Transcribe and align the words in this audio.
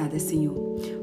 Obrigada, 0.00 0.18
Senhor. 0.18 0.56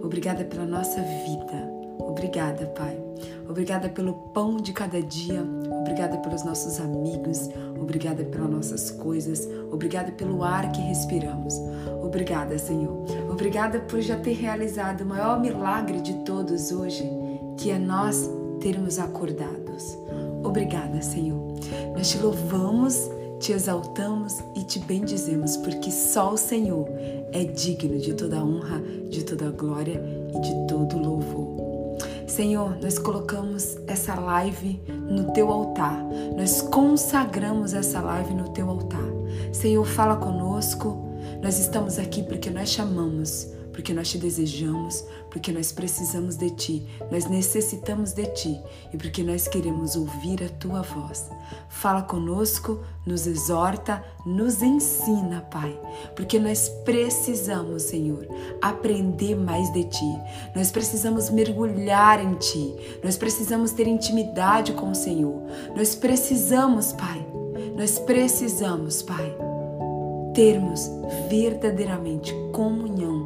Obrigada 0.04 0.44
pela 0.44 0.66
nossa 0.66 1.00
vida. 1.00 1.72
Obrigada, 2.00 2.66
Pai. 2.66 3.00
Obrigada 3.48 3.90
pelo 3.90 4.14
pão 4.34 4.58
de 4.58 4.74
cada 4.74 5.00
dia. 5.00 5.46
Obrigada 5.82 6.18
pelos 6.18 6.44
nossos 6.44 6.80
amigos. 6.80 7.48
Obrigada 7.80 8.24
pelas 8.24 8.50
nossas 8.50 8.90
coisas. 8.90 9.48
Obrigada 9.72 10.12
pelo 10.14 10.44
ar 10.44 10.72
que 10.72 10.82
respiramos. 10.82 11.54
Obrigada, 12.02 12.58
Senhor. 12.58 13.06
Obrigada 13.30 13.80
por 13.82 14.02
já 14.02 14.18
ter 14.18 14.34
realizado 14.34 15.02
o 15.02 15.06
maior 15.06 15.40
milagre 15.40 16.02
de 16.02 16.16
todos 16.24 16.72
hoje, 16.72 17.08
que 17.56 17.70
é 17.70 17.78
nós 17.78 18.28
termos 18.60 18.98
acordados. 18.98 19.96
Obrigada, 20.44 21.04
Senhor. 21.04 21.54
Nós 21.96 22.10
te 22.10 22.18
louvamos, 22.18 23.12
te 23.40 23.52
exaltamos 23.52 24.40
e 24.56 24.64
te 24.64 24.80
bendizemos, 24.80 25.56
porque 25.58 25.92
só 25.92 26.34
o 26.34 26.38
Senhor 26.38 26.88
é 27.32 27.44
digno 27.44 28.00
de 28.00 28.14
toda 28.14 28.44
honra, 28.44 28.82
de 29.10 29.24
toda 29.24 29.52
glória 29.52 30.02
e 30.36 30.40
de 30.40 30.68
todo 30.68 30.98
louvor. 30.98 31.58
Senhor, 32.28 32.78
nós 32.82 33.00
colocamos 33.00 33.78
essa 33.88 34.14
live 34.16 34.80
no 35.10 35.32
teu 35.34 35.50
altar, 35.50 35.98
nós 36.36 36.62
consagramos 36.62 37.74
essa 37.74 38.02
live 38.02 38.34
no 38.34 38.50
teu 38.50 38.70
altar. 38.70 39.08
Senhor, 39.52 39.86
fala 39.86 40.18
conosco, 40.18 40.98
nós 41.42 41.58
estamos 41.60 41.98
aqui 41.98 42.24
porque 42.24 42.50
nós 42.50 42.70
chamamos 42.70 43.57
porque 43.78 43.94
nós 43.94 44.10
te 44.10 44.18
desejamos, 44.18 45.06
porque 45.30 45.52
nós 45.52 45.72
precisamos 45.72 46.36
de 46.36 46.50
ti, 46.50 46.88
nós 47.12 47.30
necessitamos 47.30 48.12
de 48.12 48.26
ti 48.26 48.60
e 48.92 48.98
porque 48.98 49.22
nós 49.22 49.48
queremos 49.48 49.96
ouvir 49.96 50.44
a 50.44 50.50
tua 50.50 50.82
voz. 50.82 51.30
Fala 51.70 52.02
conosco, 52.02 52.84
nos 53.06 53.28
exorta, 53.28 54.04
nos 54.26 54.64
ensina, 54.64 55.42
Pai, 55.42 55.80
porque 56.16 56.40
nós 56.40 56.70
precisamos, 56.84 57.84
Senhor, 57.84 58.28
aprender 58.64 59.36
mais 59.36 59.72
de 59.72 59.84
ti. 59.84 60.20
Nós 60.56 60.72
precisamos 60.72 61.30
mergulhar 61.30 62.20
em 62.20 62.34
ti. 62.34 62.76
Nós 63.04 63.16
precisamos 63.16 63.74
ter 63.74 63.86
intimidade 63.88 64.74
com 64.74 64.90
o 64.90 64.96
Senhor. 64.96 65.40
Nós 65.76 65.94
precisamos, 65.94 66.94
Pai. 66.94 67.24
Nós 67.78 68.00
precisamos, 68.00 69.04
Pai, 69.04 69.38
termos 70.34 70.90
verdadeiramente 71.30 72.34
comunhão 72.52 73.17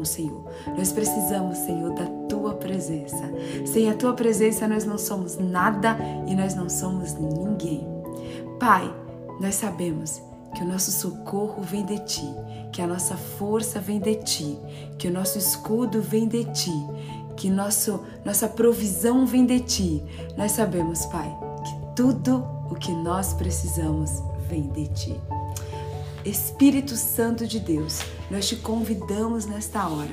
com 0.00 0.02
o 0.02 0.06
Senhor. 0.06 0.44
Nós 0.76 0.92
precisamos, 0.92 1.58
Senhor, 1.58 1.92
da 1.92 2.06
tua 2.26 2.54
presença. 2.54 3.30
Sem 3.66 3.90
a 3.90 3.94
tua 3.94 4.14
presença, 4.14 4.66
nós 4.66 4.84
não 4.84 4.96
somos 4.96 5.36
nada 5.38 5.96
e 6.26 6.34
nós 6.34 6.54
não 6.54 6.70
somos 6.70 7.12
ninguém. 7.14 7.86
Pai, 8.58 8.92
nós 9.38 9.56
sabemos 9.56 10.22
que 10.54 10.62
o 10.62 10.66
nosso 10.66 10.90
socorro 10.90 11.62
vem 11.62 11.84
de 11.84 11.98
ti, 12.00 12.34
que 12.72 12.80
a 12.80 12.86
nossa 12.86 13.14
força 13.14 13.78
vem 13.78 14.00
de 14.00 14.14
ti, 14.16 14.58
que 14.98 15.08
o 15.08 15.12
nosso 15.12 15.38
escudo 15.38 16.00
vem 16.00 16.26
de 16.26 16.44
ti, 16.44 16.72
que 17.36 17.50
nosso, 17.50 18.00
nossa 18.24 18.48
provisão 18.48 19.26
vem 19.26 19.44
de 19.44 19.60
ti. 19.60 20.04
Nós 20.36 20.52
sabemos, 20.52 21.04
Pai, 21.06 21.30
que 21.64 21.94
tudo 21.94 22.44
o 22.70 22.74
que 22.74 22.92
nós 22.92 23.34
precisamos 23.34 24.22
vem 24.48 24.62
de 24.62 24.86
ti. 24.88 25.20
Espírito 26.24 26.96
Santo 26.96 27.46
de 27.46 27.58
Deus, 27.58 28.00
nós 28.30 28.46
te 28.46 28.56
convidamos 28.56 29.46
nesta 29.46 29.88
hora. 29.88 30.10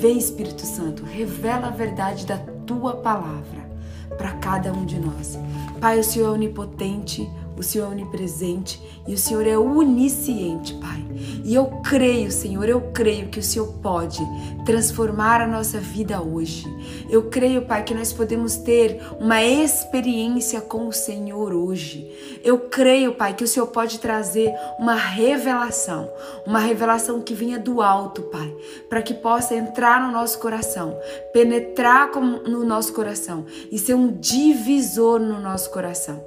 Vem, 0.00 0.16
Espírito 0.16 0.62
Santo, 0.64 1.04
revela 1.04 1.68
a 1.68 1.70
verdade 1.70 2.24
da 2.24 2.38
tua 2.38 2.96
palavra 2.96 3.68
para 4.16 4.32
cada 4.34 4.72
um 4.72 4.84
de 4.84 4.98
nós. 4.98 5.36
Pai, 5.80 5.98
o 5.98 6.04
Senhor 6.04 6.28
é 6.28 6.30
onipotente, 6.30 7.28
o 7.56 7.62
Senhor 7.62 7.86
é 7.86 7.88
onipresente 7.88 8.82
e 9.06 9.14
o 9.14 9.18
Senhor 9.18 9.46
é 9.46 9.56
onisciente, 9.56 10.74
Pai. 10.74 11.04
E 11.44 11.54
eu 11.54 11.66
creio, 11.84 12.30
Senhor, 12.30 12.68
eu 12.68 12.80
creio 12.92 13.28
que 13.28 13.38
o 13.38 13.42
Senhor 13.42 13.68
pode 13.82 14.20
transformar 14.64 15.40
a 15.40 15.46
nossa 15.46 15.78
vida 15.78 16.20
hoje. 16.20 16.64
Eu 17.08 17.24
creio, 17.24 17.62
Pai, 17.62 17.84
que 17.84 17.94
nós 17.94 18.12
podemos 18.12 18.56
ter 18.56 19.00
uma 19.20 19.42
experiência 19.42 20.60
com 20.60 20.88
o 20.88 20.92
Senhor 20.92 21.52
hoje. 21.52 22.10
Eu 22.42 22.58
creio, 22.60 23.14
Pai, 23.14 23.34
que 23.34 23.44
o 23.44 23.48
Senhor 23.48 23.66
pode 23.66 23.98
trazer 23.98 24.52
uma 24.78 24.94
revelação, 24.94 26.10
uma 26.46 26.58
revelação 26.58 27.20
que 27.20 27.34
vinha 27.34 27.58
do 27.58 27.82
alto, 27.82 28.22
Pai, 28.22 28.54
para 28.88 29.02
que 29.02 29.14
possa 29.14 29.54
entrar 29.54 30.00
no 30.00 30.12
nosso 30.12 30.38
coração, 30.38 30.98
penetrar 31.32 32.10
no 32.14 32.64
nosso 32.64 32.92
coração 32.92 33.44
e 33.70 33.78
ser 33.78 33.94
um 33.94 34.12
divisor 34.12 35.20
no 35.20 35.40
nosso 35.40 35.70
coração. 35.70 36.24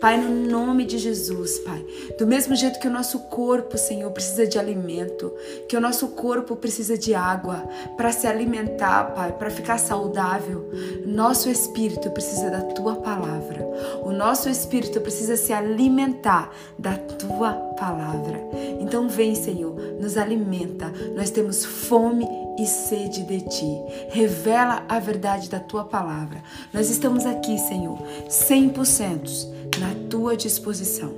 Pai, 0.00 0.16
no 0.16 0.30
nome 0.50 0.86
de 0.86 0.96
Jesus, 0.96 1.58
Pai. 1.58 1.84
Do 2.18 2.26
mesmo 2.26 2.56
jeito 2.56 2.80
que 2.80 2.88
o 2.88 2.90
nosso 2.90 3.18
corpo, 3.28 3.76
Senhor, 3.76 4.10
precisa 4.12 4.46
de 4.46 4.58
alimento, 4.58 5.32
que 5.68 5.76
o 5.76 5.80
nosso 5.80 6.08
corpo 6.08 6.56
precisa 6.56 6.96
de 6.96 7.14
água 7.14 7.68
para 7.96 8.10
se 8.10 8.26
alimentar, 8.26 9.12
Pai, 9.14 9.32
para 9.32 9.50
ficar 9.50 9.78
saudável, 9.78 10.70
nosso 11.04 11.50
espírito 11.50 12.10
precisa 12.10 12.50
da 12.50 12.62
tua 12.62 12.96
palavra. 12.96 13.62
O 14.02 14.10
nosso 14.10 14.48
espírito 14.48 15.00
precisa 15.00 15.36
se 15.36 15.52
alimentar 15.52 16.50
da 16.78 16.96
tua 16.96 17.52
palavra. 17.78 18.40
Então 18.80 19.08
vem, 19.08 19.34
Senhor, 19.34 19.74
nos 20.00 20.16
alimenta. 20.16 20.90
Nós 21.14 21.30
temos 21.30 21.64
fome 21.64 22.26
e 22.60 22.66
sede 22.66 23.22
de 23.22 23.40
ti. 23.40 23.82
Revela 24.10 24.84
a 24.88 24.98
verdade 24.98 25.48
da 25.48 25.58
tua 25.58 25.84
palavra. 25.84 26.42
Nós 26.72 26.90
estamos 26.90 27.24
aqui, 27.24 27.58
Senhor, 27.58 27.98
100% 28.28 29.78
na 29.78 29.94
tua 30.08 30.36
disposição. 30.36 31.12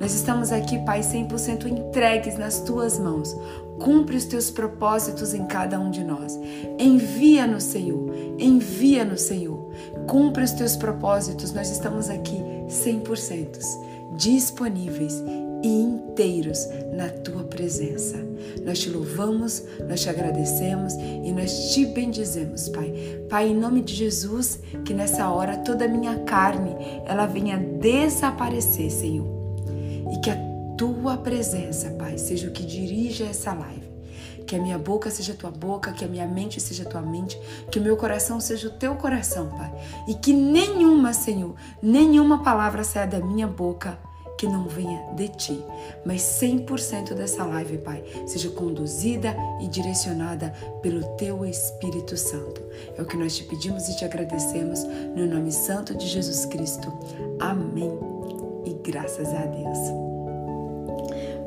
Nós 0.00 0.14
estamos 0.14 0.52
aqui, 0.52 0.78
Pai, 0.84 1.00
100% 1.00 1.66
entregues 1.66 2.38
nas 2.38 2.60
tuas 2.60 2.98
mãos. 2.98 3.36
Cumpre 3.78 4.16
os 4.16 4.24
teus 4.24 4.50
propósitos 4.50 5.34
em 5.34 5.46
cada 5.46 5.78
um 5.78 5.90
de 5.90 6.02
nós. 6.02 6.38
Envia-nos, 6.78 7.64
Senhor. 7.64 8.12
Envia-nos, 8.38 9.22
Senhor. 9.22 9.70
Cumpre 10.06 10.42
os 10.42 10.52
teus 10.52 10.76
propósitos. 10.76 11.52
Nós 11.52 11.70
estamos 11.70 12.10
aqui 12.10 12.42
100% 12.68 13.58
disponíveis 14.16 15.22
e 15.62 15.68
inteiros 15.68 16.66
na 16.92 17.08
tua 17.08 17.44
presença. 17.44 18.16
Nós 18.64 18.78
te 18.78 18.90
louvamos, 18.90 19.62
nós 19.88 20.00
te 20.00 20.08
agradecemos 20.08 20.94
e 20.94 21.32
nós 21.32 21.72
te 21.72 21.86
bendizemos, 21.86 22.68
Pai. 22.68 22.92
Pai, 23.28 23.48
em 23.48 23.56
nome 23.56 23.82
de 23.82 23.94
Jesus, 23.94 24.60
que 24.84 24.94
nessa 24.94 25.28
hora 25.30 25.56
toda 25.58 25.84
a 25.84 25.88
minha 25.88 26.20
carne 26.20 26.76
ela 27.06 27.26
venha 27.26 27.56
desaparecer, 27.56 28.90
Senhor. 28.90 29.26
E 30.12 30.18
que 30.20 30.30
a 30.30 30.36
tua 30.76 31.16
presença, 31.16 31.90
Pai, 31.90 32.18
seja 32.18 32.48
o 32.48 32.52
que 32.52 32.64
dirija 32.64 33.24
essa 33.24 33.52
live. 33.52 33.88
Que 34.46 34.56
a 34.56 34.62
minha 34.62 34.78
boca 34.78 35.10
seja 35.10 35.34
a 35.34 35.36
tua 35.36 35.50
boca, 35.50 35.92
que 35.92 36.04
a 36.04 36.08
minha 36.08 36.26
mente 36.26 36.58
seja 36.58 36.84
a 36.84 36.86
tua 36.86 37.02
mente, 37.02 37.38
que 37.70 37.78
o 37.78 37.82
meu 37.82 37.98
coração 37.98 38.40
seja 38.40 38.68
o 38.68 38.70
teu 38.70 38.94
coração, 38.94 39.48
Pai. 39.50 39.70
E 40.08 40.14
que 40.14 40.32
nenhuma, 40.32 41.12
Senhor, 41.12 41.54
nenhuma 41.82 42.42
palavra 42.42 42.82
saia 42.82 43.06
da 43.06 43.20
minha 43.20 43.46
boca 43.46 43.98
que 44.38 44.46
não 44.46 44.68
venha 44.68 45.02
de 45.14 45.28
ti, 45.28 45.64
mas 46.06 46.22
100% 46.22 47.12
dessa 47.12 47.44
live, 47.44 47.78
Pai, 47.78 48.04
seja 48.24 48.48
conduzida 48.50 49.36
e 49.60 49.66
direcionada 49.66 50.54
pelo 50.80 51.02
teu 51.16 51.44
Espírito 51.44 52.16
Santo. 52.16 52.62
É 52.96 53.02
o 53.02 53.04
que 53.04 53.16
nós 53.16 53.36
te 53.36 53.42
pedimos 53.42 53.88
e 53.88 53.96
te 53.96 54.04
agradecemos 54.04 54.84
no 54.84 55.26
nome 55.26 55.50
santo 55.50 55.94
de 55.94 56.06
Jesus 56.06 56.46
Cristo. 56.46 56.90
Amém. 57.40 57.98
E 58.64 58.74
graças 58.88 59.28
a 59.34 59.44
Deus. 59.44 59.78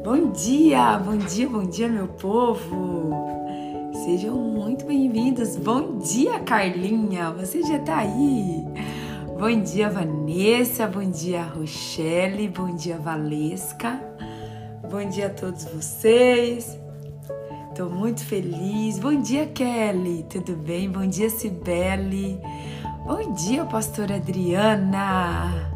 Bom 0.04 0.32
dia, 0.32 0.98
bom 0.98 1.18
dia, 1.18 1.48
bom 1.48 1.64
dia, 1.64 1.88
meu 1.88 2.10
povo. 2.10 3.12
Sejam 4.04 4.36
muito 4.36 4.84
bem-vindos. 4.86 5.56
Bom 5.56 6.00
dia, 6.00 6.40
Carlinha. 6.40 7.32
Você 7.32 7.62
já 7.62 7.80
tá 7.80 8.00
aí? 8.00 8.66
Bom 9.42 9.60
dia, 9.60 9.90
Vanessa. 9.90 10.86
Bom 10.86 11.10
dia, 11.10 11.42
Rochelle. 11.42 12.48
Bom 12.48 12.76
dia, 12.76 13.00
Valesca. 13.00 14.00
Bom 14.88 15.04
dia 15.10 15.26
a 15.26 15.30
todos 15.32 15.66
vocês. 15.66 16.78
Estou 17.72 17.90
muito 17.90 18.24
feliz. 18.24 19.00
Bom 19.00 19.20
dia, 19.20 19.48
Kelly. 19.48 20.28
Tudo 20.30 20.56
bem? 20.56 20.88
Bom 20.92 21.08
dia, 21.08 21.28
Cibele. 21.28 22.40
Bom 23.04 23.34
dia, 23.34 23.66
pastora 23.66 24.18
Adriana. 24.18 25.72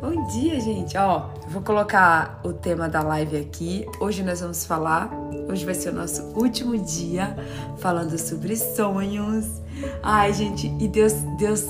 Bom 0.00 0.24
dia, 0.28 0.60
gente. 0.60 0.96
Ó, 0.96 1.28
vou 1.48 1.62
colocar 1.62 2.40
o 2.44 2.52
tema 2.52 2.88
da 2.88 3.02
live 3.02 3.36
aqui. 3.36 3.84
Hoje 4.00 4.22
nós 4.22 4.40
vamos 4.40 4.64
falar. 4.64 5.10
Hoje 5.50 5.64
vai 5.64 5.74
ser 5.74 5.88
o 5.88 5.94
nosso 5.94 6.22
último 6.36 6.78
dia 6.78 7.36
falando 7.78 8.16
sobre 8.16 8.54
sonhos. 8.54 9.60
Ai, 10.02 10.32
gente, 10.32 10.72
e 10.78 10.86
Deus, 10.86 11.14
Deus, 11.36 11.64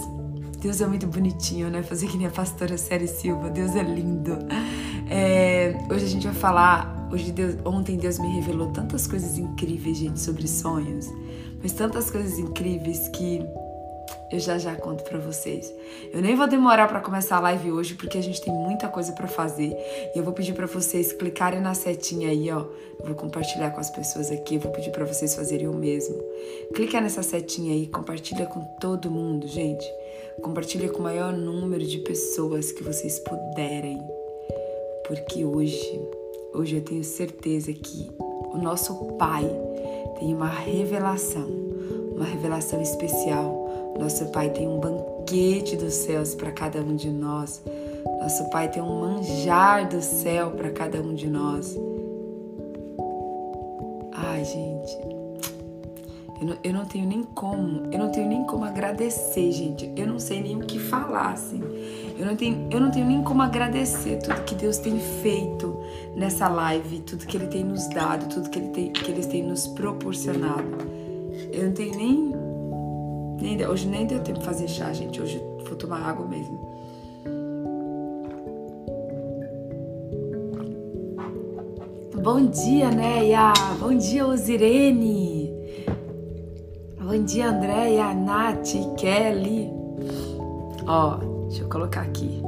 Deus 0.62 0.80
é 0.80 0.86
muito 0.86 1.08
bonitinho, 1.08 1.68
né? 1.68 1.82
Fazer 1.82 2.06
que 2.06 2.16
nem 2.16 2.28
a 2.28 2.30
pastora 2.30 2.78
Série 2.78 3.08
Silva. 3.08 3.50
Deus 3.50 3.74
é 3.74 3.82
lindo. 3.82 4.38
É, 5.10 5.76
hoje 5.90 6.04
a 6.04 6.08
gente 6.08 6.24
vai 6.24 6.34
falar. 6.34 7.08
Hoje 7.12 7.32
Deus, 7.32 7.56
ontem 7.64 7.96
Deus 7.96 8.20
me 8.20 8.28
revelou 8.28 8.70
tantas 8.70 9.08
coisas 9.08 9.36
incríveis, 9.36 9.98
gente, 9.98 10.20
sobre 10.20 10.46
sonhos. 10.46 11.08
Mas 11.60 11.72
tantas 11.72 12.12
coisas 12.12 12.38
incríveis 12.38 13.08
que 13.08 13.44
eu 14.32 14.40
já 14.40 14.56
já 14.56 14.74
conto 14.74 15.04
para 15.04 15.18
vocês. 15.18 15.72
Eu 16.10 16.22
nem 16.22 16.34
vou 16.34 16.48
demorar 16.48 16.88
para 16.88 17.00
começar 17.00 17.36
a 17.36 17.40
live 17.40 17.70
hoje 17.70 17.94
porque 17.94 18.16
a 18.16 18.22
gente 18.22 18.40
tem 18.40 18.52
muita 18.52 18.88
coisa 18.88 19.12
para 19.12 19.28
fazer. 19.28 19.76
E 20.14 20.18
eu 20.18 20.24
vou 20.24 20.32
pedir 20.32 20.54
para 20.54 20.66
vocês 20.66 21.12
clicarem 21.12 21.60
na 21.60 21.74
setinha 21.74 22.30
aí, 22.30 22.50
ó. 22.50 22.60
Eu 22.98 23.06
vou 23.06 23.14
compartilhar 23.14 23.70
com 23.70 23.80
as 23.80 23.90
pessoas 23.90 24.30
aqui, 24.30 24.54
eu 24.54 24.60
vou 24.60 24.72
pedir 24.72 24.90
para 24.90 25.04
vocês 25.04 25.34
fazerem 25.34 25.68
o 25.68 25.74
mesmo. 25.74 26.16
Clica 26.74 26.98
nessa 27.00 27.22
setinha 27.22 27.74
aí, 27.74 27.86
compartilha 27.86 28.46
com 28.46 28.60
todo 28.80 29.10
mundo, 29.10 29.46
gente. 29.46 29.86
Compartilha 30.40 30.88
com 30.88 31.00
o 31.00 31.02
maior 31.02 31.34
número 31.34 31.84
de 31.84 31.98
pessoas 31.98 32.72
que 32.72 32.82
vocês 32.82 33.18
puderem. 33.18 34.02
Porque 35.06 35.44
hoje, 35.44 36.00
hoje 36.54 36.76
eu 36.76 36.82
tenho 36.82 37.04
certeza 37.04 37.70
que 37.72 38.10
o 38.18 38.56
nosso 38.56 38.94
Pai 39.18 39.44
tem 40.18 40.32
uma 40.34 40.48
revelação, 40.48 41.48
uma 42.14 42.24
revelação 42.24 42.80
especial 42.80 43.61
nosso 43.98 44.26
Pai 44.26 44.50
tem 44.50 44.68
um 44.68 44.80
banquete 44.80 45.76
dos 45.76 45.94
céus 45.94 46.34
para 46.34 46.50
cada 46.50 46.80
um 46.80 46.96
de 46.96 47.10
nós. 47.10 47.62
Nosso 48.20 48.48
Pai 48.50 48.68
tem 48.68 48.82
um 48.82 49.00
manjar 49.00 49.88
do 49.88 50.00
céu 50.00 50.50
para 50.50 50.70
cada 50.70 51.00
um 51.00 51.14
de 51.14 51.28
nós. 51.28 51.76
Ai, 54.14 54.44
gente, 54.44 54.98
eu 56.40 56.46
não, 56.46 56.56
eu 56.64 56.72
não, 56.72 56.84
tenho 56.84 57.06
nem 57.06 57.22
como, 57.22 57.88
eu 57.92 57.98
não 57.98 58.10
tenho 58.10 58.28
nem 58.28 58.44
como 58.44 58.64
agradecer, 58.64 59.52
gente. 59.52 59.92
Eu 59.96 60.06
não 60.06 60.18
sei 60.18 60.42
nem 60.42 60.56
o 60.56 60.60
que 60.60 60.78
falar, 60.78 61.32
assim. 61.32 61.60
Eu 62.18 62.26
não 62.26 62.36
tenho, 62.36 62.68
eu 62.70 62.80
não 62.80 62.90
tenho 62.90 63.06
nem 63.06 63.22
como 63.22 63.42
agradecer 63.42 64.18
tudo 64.18 64.42
que 64.42 64.54
Deus 64.54 64.78
tem 64.78 64.98
feito 65.22 65.76
nessa 66.16 66.48
live, 66.48 67.00
tudo 67.00 67.26
que 67.26 67.36
Ele 67.36 67.46
tem 67.46 67.64
nos 67.64 67.88
dado, 67.88 68.28
tudo 68.28 68.50
que 68.50 68.58
Ele 68.58 68.68
tem, 68.68 68.92
que 68.92 69.10
Ele 69.10 69.24
tem 69.24 69.42
nos 69.42 69.66
proporcionado. 69.68 70.78
Eu 71.52 71.64
não 71.64 71.72
tenho 71.72 71.96
nem 71.96 72.41
nem 73.42 73.66
hoje 73.66 73.88
nem 73.88 74.06
deu 74.06 74.20
tempo 74.22 74.38
de 74.38 74.44
fazer 74.44 74.68
chá, 74.68 74.92
gente. 74.92 75.20
Hoje 75.20 75.42
vou 75.66 75.76
tomar 75.76 76.00
água 76.00 76.26
mesmo. 76.26 76.72
Bom 82.22 82.46
dia, 82.46 82.88
Neia. 82.90 83.52
Bom 83.80 83.96
dia, 83.96 84.24
Osirene. 84.24 85.52
Bom 87.00 87.24
dia, 87.24 87.48
Andréia, 87.48 88.14
Nath, 88.14 88.74
Kelly. 88.96 89.68
Ó, 90.86 91.16
deixa 91.48 91.64
eu 91.64 91.68
colocar 91.68 92.02
aqui. 92.02 92.40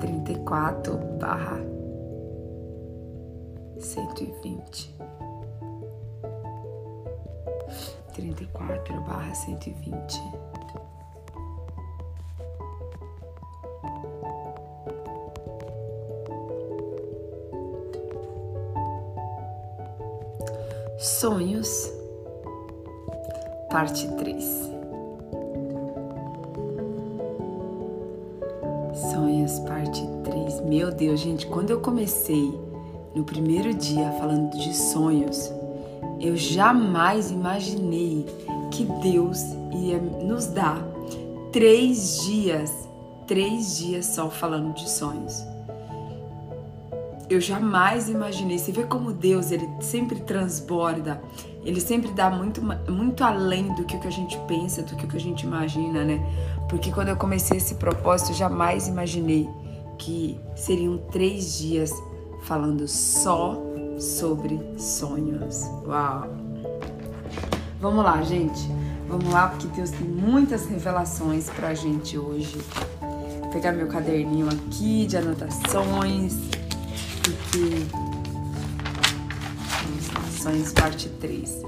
34 0.00 0.98
barra 1.20 1.60
120. 3.78 5.01
34 8.12 9.00
barra 9.02 9.34
120. 9.34 10.22
Sonhos, 20.98 21.92
parte 23.70 24.06
3. 24.08 24.44
Sonhos, 29.10 29.58
parte 29.60 30.06
3. 30.24 30.60
Meu 30.60 30.92
Deus, 30.92 31.18
gente, 31.20 31.46
quando 31.46 31.70
eu 31.70 31.80
comecei 31.80 32.52
no 33.14 33.24
primeiro 33.24 33.74
dia 33.74 34.12
falando 34.12 34.56
de 34.56 34.74
sonhos, 34.74 35.52
eu 36.22 36.36
jamais 36.36 37.32
imaginei 37.32 38.24
que 38.70 38.84
Deus 39.02 39.40
ia 39.72 39.98
nos 39.98 40.46
dar 40.46 40.80
três 41.50 42.22
dias, 42.24 42.88
três 43.26 43.76
dias 43.76 44.06
só 44.06 44.30
falando 44.30 44.72
de 44.72 44.88
sonhos. 44.88 45.44
Eu 47.28 47.40
jamais 47.40 48.08
imaginei. 48.08 48.58
Você 48.58 48.70
vê 48.70 48.84
como 48.84 49.12
Deus 49.12 49.50
ele 49.50 49.68
sempre 49.80 50.20
transborda, 50.20 51.20
ele 51.64 51.80
sempre 51.80 52.12
dá 52.12 52.30
muito, 52.30 52.62
muito 52.62 53.24
além 53.24 53.74
do 53.74 53.84
que 53.84 53.96
o 53.96 54.00
que 54.00 54.06
a 54.06 54.12
gente 54.12 54.38
pensa, 54.46 54.82
do 54.82 54.94
que 54.94 55.04
o 55.04 55.08
que 55.08 55.16
a 55.16 55.20
gente 55.20 55.44
imagina, 55.44 56.04
né? 56.04 56.20
Porque 56.68 56.92
quando 56.92 57.08
eu 57.08 57.16
comecei 57.16 57.56
esse 57.56 57.74
propósito, 57.74 58.30
eu 58.30 58.36
jamais 58.36 58.86
imaginei 58.86 59.48
que 59.98 60.38
seriam 60.54 60.98
três 61.10 61.58
dias 61.58 61.92
falando 62.42 62.86
só 62.86 63.71
sobre 64.02 64.60
sonhos. 64.76 65.62
Uau! 65.86 66.28
Vamos 67.80 68.04
lá, 68.04 68.20
gente. 68.22 68.68
Vamos 69.08 69.32
lá, 69.32 69.48
porque 69.48 69.68
Deus 69.68 69.90
tem 69.90 70.06
muitas 70.06 70.66
revelações 70.66 71.48
pra 71.50 71.74
gente 71.74 72.18
hoje. 72.18 72.58
Vou 73.40 73.50
pegar 73.50 73.72
meu 73.72 73.86
caderninho 73.86 74.48
aqui 74.48 75.06
de 75.06 75.16
anotações. 75.16 76.34
Porque. 77.22 77.86
Sonhos, 80.42 80.72
parte 80.72 81.08
3. 81.08 81.62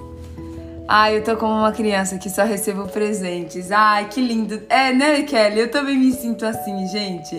Ai, 0.89 1.19
eu 1.19 1.25
tô 1.25 1.37
como 1.37 1.53
uma 1.53 1.73
criança 1.73 2.19
que 2.19 2.29
só 2.29 2.45
recebo 2.45 2.89
presentes. 2.89 3.71
Ai, 3.71 4.09
que 4.09 4.21
lindo. 4.21 4.61
É, 4.69 4.93
né, 4.93 5.23
Kelly? 5.23 5.61
Eu 5.61 5.71
também 5.71 5.97
me 5.97 6.13
sinto 6.13 6.45
assim, 6.45 6.87
gente. 6.89 7.37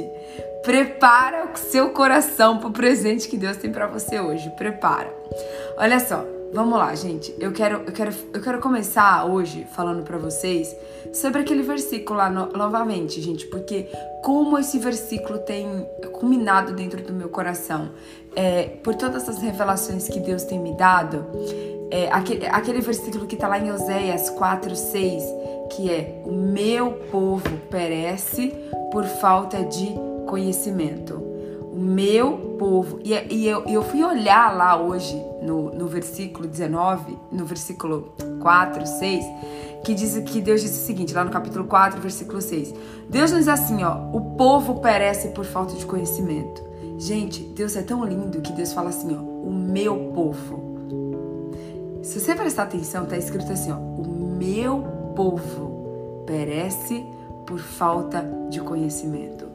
Prepara 0.66 1.46
o 1.54 1.58
seu 1.58 1.92
coração 1.92 2.58
para 2.58 2.70
o 2.70 2.72
presente 2.72 3.28
que 3.28 3.38
Deus 3.38 3.56
tem 3.56 3.72
para 3.72 3.86
você 3.86 4.20
hoje. 4.20 4.50
Prepara. 4.58 5.14
Olha 5.78 6.00
só, 6.00 6.26
vamos 6.52 6.80
lá, 6.80 6.96
gente. 6.96 7.36
Eu 7.40 7.52
quero, 7.52 7.84
eu 7.86 7.94
quero, 7.94 8.12
eu 8.34 8.42
quero 8.42 8.60
começar 8.60 9.26
hoje 9.26 9.68
falando 9.76 10.02
para 10.02 10.18
vocês 10.18 10.76
sobre 11.14 11.42
aquele 11.42 11.62
versículo 11.62 12.18
lá 12.18 12.32
no, 12.32 12.48
novamente, 12.48 13.22
gente, 13.22 13.46
porque 13.46 13.88
como 14.24 14.58
esse 14.58 14.80
versículo 14.80 15.38
tem 15.38 15.88
culminado 16.14 16.74
dentro 16.74 17.04
do 17.04 17.14
meu 17.14 17.30
coração, 17.30 17.92
é, 18.36 18.64
por 18.84 18.96
todas 18.96 19.30
as 19.30 19.38
revelações 19.38 20.08
que 20.08 20.20
Deus 20.20 20.44
tem 20.46 20.60
me 20.60 20.76
dado, 20.76 21.28
é, 21.92 22.12
aquele, 22.12 22.48
aquele 22.48 22.82
versículo 22.82 23.28
que 23.28 23.36
está 23.36 23.48
lá 23.48 23.60
em 23.60 23.72
Oséias 23.72 24.32
4, 24.32 24.76
6, 24.76 25.24
que 25.76 25.92
é: 25.92 26.24
O 26.26 26.32
meu 26.32 26.92
povo 27.12 27.56
perece 27.70 28.52
por 28.92 29.06
falta 29.06 29.64
de 29.64 30.15
conhecimento. 30.26 31.16
O 31.74 31.80
meu 31.80 32.56
povo. 32.58 33.00
E, 33.04 33.14
e 33.34 33.48
eu, 33.48 33.64
eu 33.66 33.84
fui 33.84 34.04
olhar 34.04 34.56
lá 34.56 34.80
hoje, 34.80 35.22
no, 35.42 35.74
no 35.74 35.88
versículo 35.88 36.48
19, 36.48 37.18
no 37.32 37.46
versículo 37.46 38.14
4, 38.42 38.86
6, 38.86 39.26
que 39.84 39.94
diz 39.94 40.18
que 40.20 40.42
Deus 40.42 40.62
diz 40.62 40.72
o 40.72 40.86
seguinte, 40.86 41.14
lá 41.14 41.24
no 41.24 41.32
capítulo 41.32 41.66
4, 41.66 42.02
versículo 42.02 42.42
6. 42.42 42.74
Deus 43.10 43.32
diz 43.32 43.48
assim, 43.48 43.84
ó, 43.84 43.98
o 44.14 44.36
povo 44.36 44.80
perece 44.80 45.30
por 45.30 45.46
falta 45.46 45.76
de 45.76 45.86
conhecimento. 45.86 46.64
Gente, 46.98 47.44
Deus 47.44 47.76
é 47.76 47.82
tão 47.82 48.06
lindo 48.06 48.42
que 48.42 48.54
Deus 48.54 48.72
fala 48.72 48.90
assim, 48.90 49.16
ó, 49.16 49.20
o 49.20 49.52
meu 49.52 50.12
povo. 50.14 50.76
Se 52.02 52.20
você 52.20 52.36
prestar 52.36 52.64
atenção, 52.64 53.06
tá 53.06 53.18
escrito 53.18 53.52
assim, 53.52 53.72
ó, 53.72 53.78
o 53.78 54.36
meu 54.38 54.82
povo 55.16 56.24
perece 56.26 57.06
por 57.46 57.60
falta 57.60 58.26
de 58.50 58.60
conhecimento. 58.62 59.46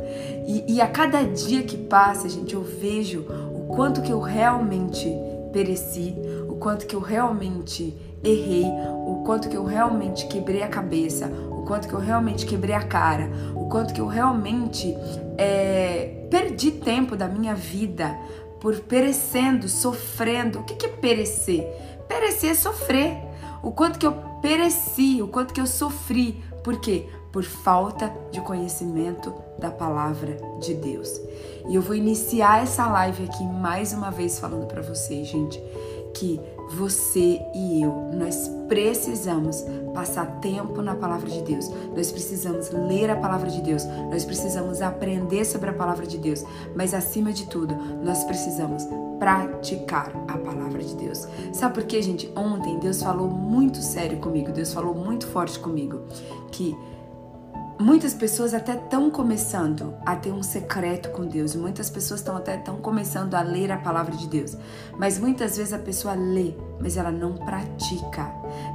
E, 0.51 0.65
e, 0.67 0.81
a 0.81 0.89
cada 0.89 1.23
dia 1.23 1.63
que 1.63 1.77
passa, 1.77 2.29
gente, 2.29 2.55
eu 2.55 2.63
vejo 2.65 3.21
o 3.55 3.73
quanto 3.73 4.03
que 4.03 4.11
eu 4.11 4.19
realmente 4.19 5.09
pereci, 5.53 6.13
o 6.49 6.57
quanto 6.57 6.87
que 6.87 6.97
eu 6.97 7.01
realmente 7.01 7.97
errei, 8.25 8.65
o 9.07 9.23
quanto 9.25 9.49
que 9.49 9.57
eu 9.57 9.65
realmente 9.65 10.27
quebrei 10.27 10.65
a 10.65 10.69
cabeça, 10.69 11.29
o 11.29 11.63
quanto 11.65 11.87
que 11.87 11.95
eu 11.95 12.01
realmente 12.01 12.45
quebrei 12.45 12.75
a 12.75 12.83
cara, 12.83 13.31
o 13.55 13.69
quanto 13.69 13.95
que 13.95 14.01
eu 14.01 14.09
realmente 14.09 14.93
é, 15.39 16.27
perdi 16.29 16.73
tempo 16.73 17.15
da 17.15 17.29
minha 17.29 17.55
vida 17.55 18.19
por 18.61 18.77
perecendo, 18.81 19.69
sofrendo. 19.69 20.59
O 20.59 20.65
que, 20.65 20.75
que 20.75 20.87
é 20.87 20.89
perecer? 20.89 21.65
Perecer 22.09 22.51
é 22.51 22.55
sofrer. 22.55 23.17
O 23.63 23.71
quanto 23.71 24.01
que 24.01 24.07
eu 24.07 24.15
pereci, 24.43 25.23
o 25.23 25.29
quanto 25.29 25.55
que 25.55 25.61
eu 25.61 25.67
sofri. 25.67 26.43
Por 26.65 26.81
quê? 26.81 27.07
Por 27.33 27.45
falta 27.45 28.13
de 28.31 28.41
conhecimento 28.41 29.33
da 29.59 29.71
palavra 29.71 30.37
de 30.61 30.75
Deus. 30.75 31.21
E 31.69 31.75
eu 31.75 31.83
vou 31.83 31.95
iniciar 31.95 32.63
essa 32.63 32.87
live 32.87 33.25
aqui 33.25 33.45
mais 33.45 33.93
uma 33.93 34.11
vez 34.11 34.39
falando 34.39 34.67
para 34.67 34.83
vocês, 34.83 35.29
gente, 35.29 35.63
que 36.15 36.41
você 36.71 37.41
e 37.55 37.83
eu, 37.83 37.93
nós 38.13 38.49
precisamos 38.69 39.65
passar 39.93 40.41
tempo 40.41 40.81
na 40.83 40.95
palavra 40.95 41.29
de 41.29 41.43
Deus. 41.43 41.69
Nós 41.95 42.13
precisamos 42.13 42.71
ler 42.71 43.11
a 43.11 43.17
palavra 43.17 43.51
de 43.51 43.61
Deus. 43.61 43.85
Nós 44.11 44.25
precisamos 44.25 44.81
aprender 44.81 45.45
sobre 45.45 45.71
a 45.71 45.73
palavra 45.73 46.07
de 46.07 46.19
Deus. 46.19 46.45
Mas 46.75 46.95
acima 46.95 47.33
de 47.33 47.47
tudo, 47.47 47.75
nós 48.03 48.23
precisamos 48.25 48.87
praticar 49.19 50.13
a 50.29 50.39
palavra 50.39 50.83
de 50.83 50.95
Deus. 50.95 51.27
Sabe 51.53 51.75
por 51.75 51.85
quê, 51.85 52.01
gente? 52.01 52.33
Ontem 52.37 52.79
Deus 52.79 53.03
falou 53.03 53.29
muito 53.29 53.79
sério 53.79 54.19
comigo. 54.19 54.53
Deus 54.53 54.73
falou 54.73 54.95
muito 54.95 55.27
forte 55.27 55.59
comigo 55.59 56.01
que 56.51 56.77
Muitas 57.81 58.13
pessoas 58.13 58.53
até 58.53 58.75
estão 58.75 59.11
começando 59.11 59.95
a 60.05 60.15
ter 60.15 60.31
um 60.31 60.43
secreto 60.43 61.09
com 61.13 61.25
Deus. 61.25 61.57
Muitas 61.57 61.89
pessoas 61.89 62.21
estão 62.21 62.37
até 62.37 62.57
estão 62.57 62.77
começando 62.77 63.35
a 63.35 63.41
ler 63.41 63.73
a 63.73 63.79
palavra 63.79 64.15
de 64.15 64.29
Deus. 64.29 64.55
Mas 64.99 65.19
muitas 65.19 65.57
vezes 65.57 65.73
a 65.73 65.79
pessoa 65.79 66.13
lê, 66.13 66.53
mas 66.79 66.99
ela 66.99 67.11
não 67.11 67.39
pratica. 67.39 68.31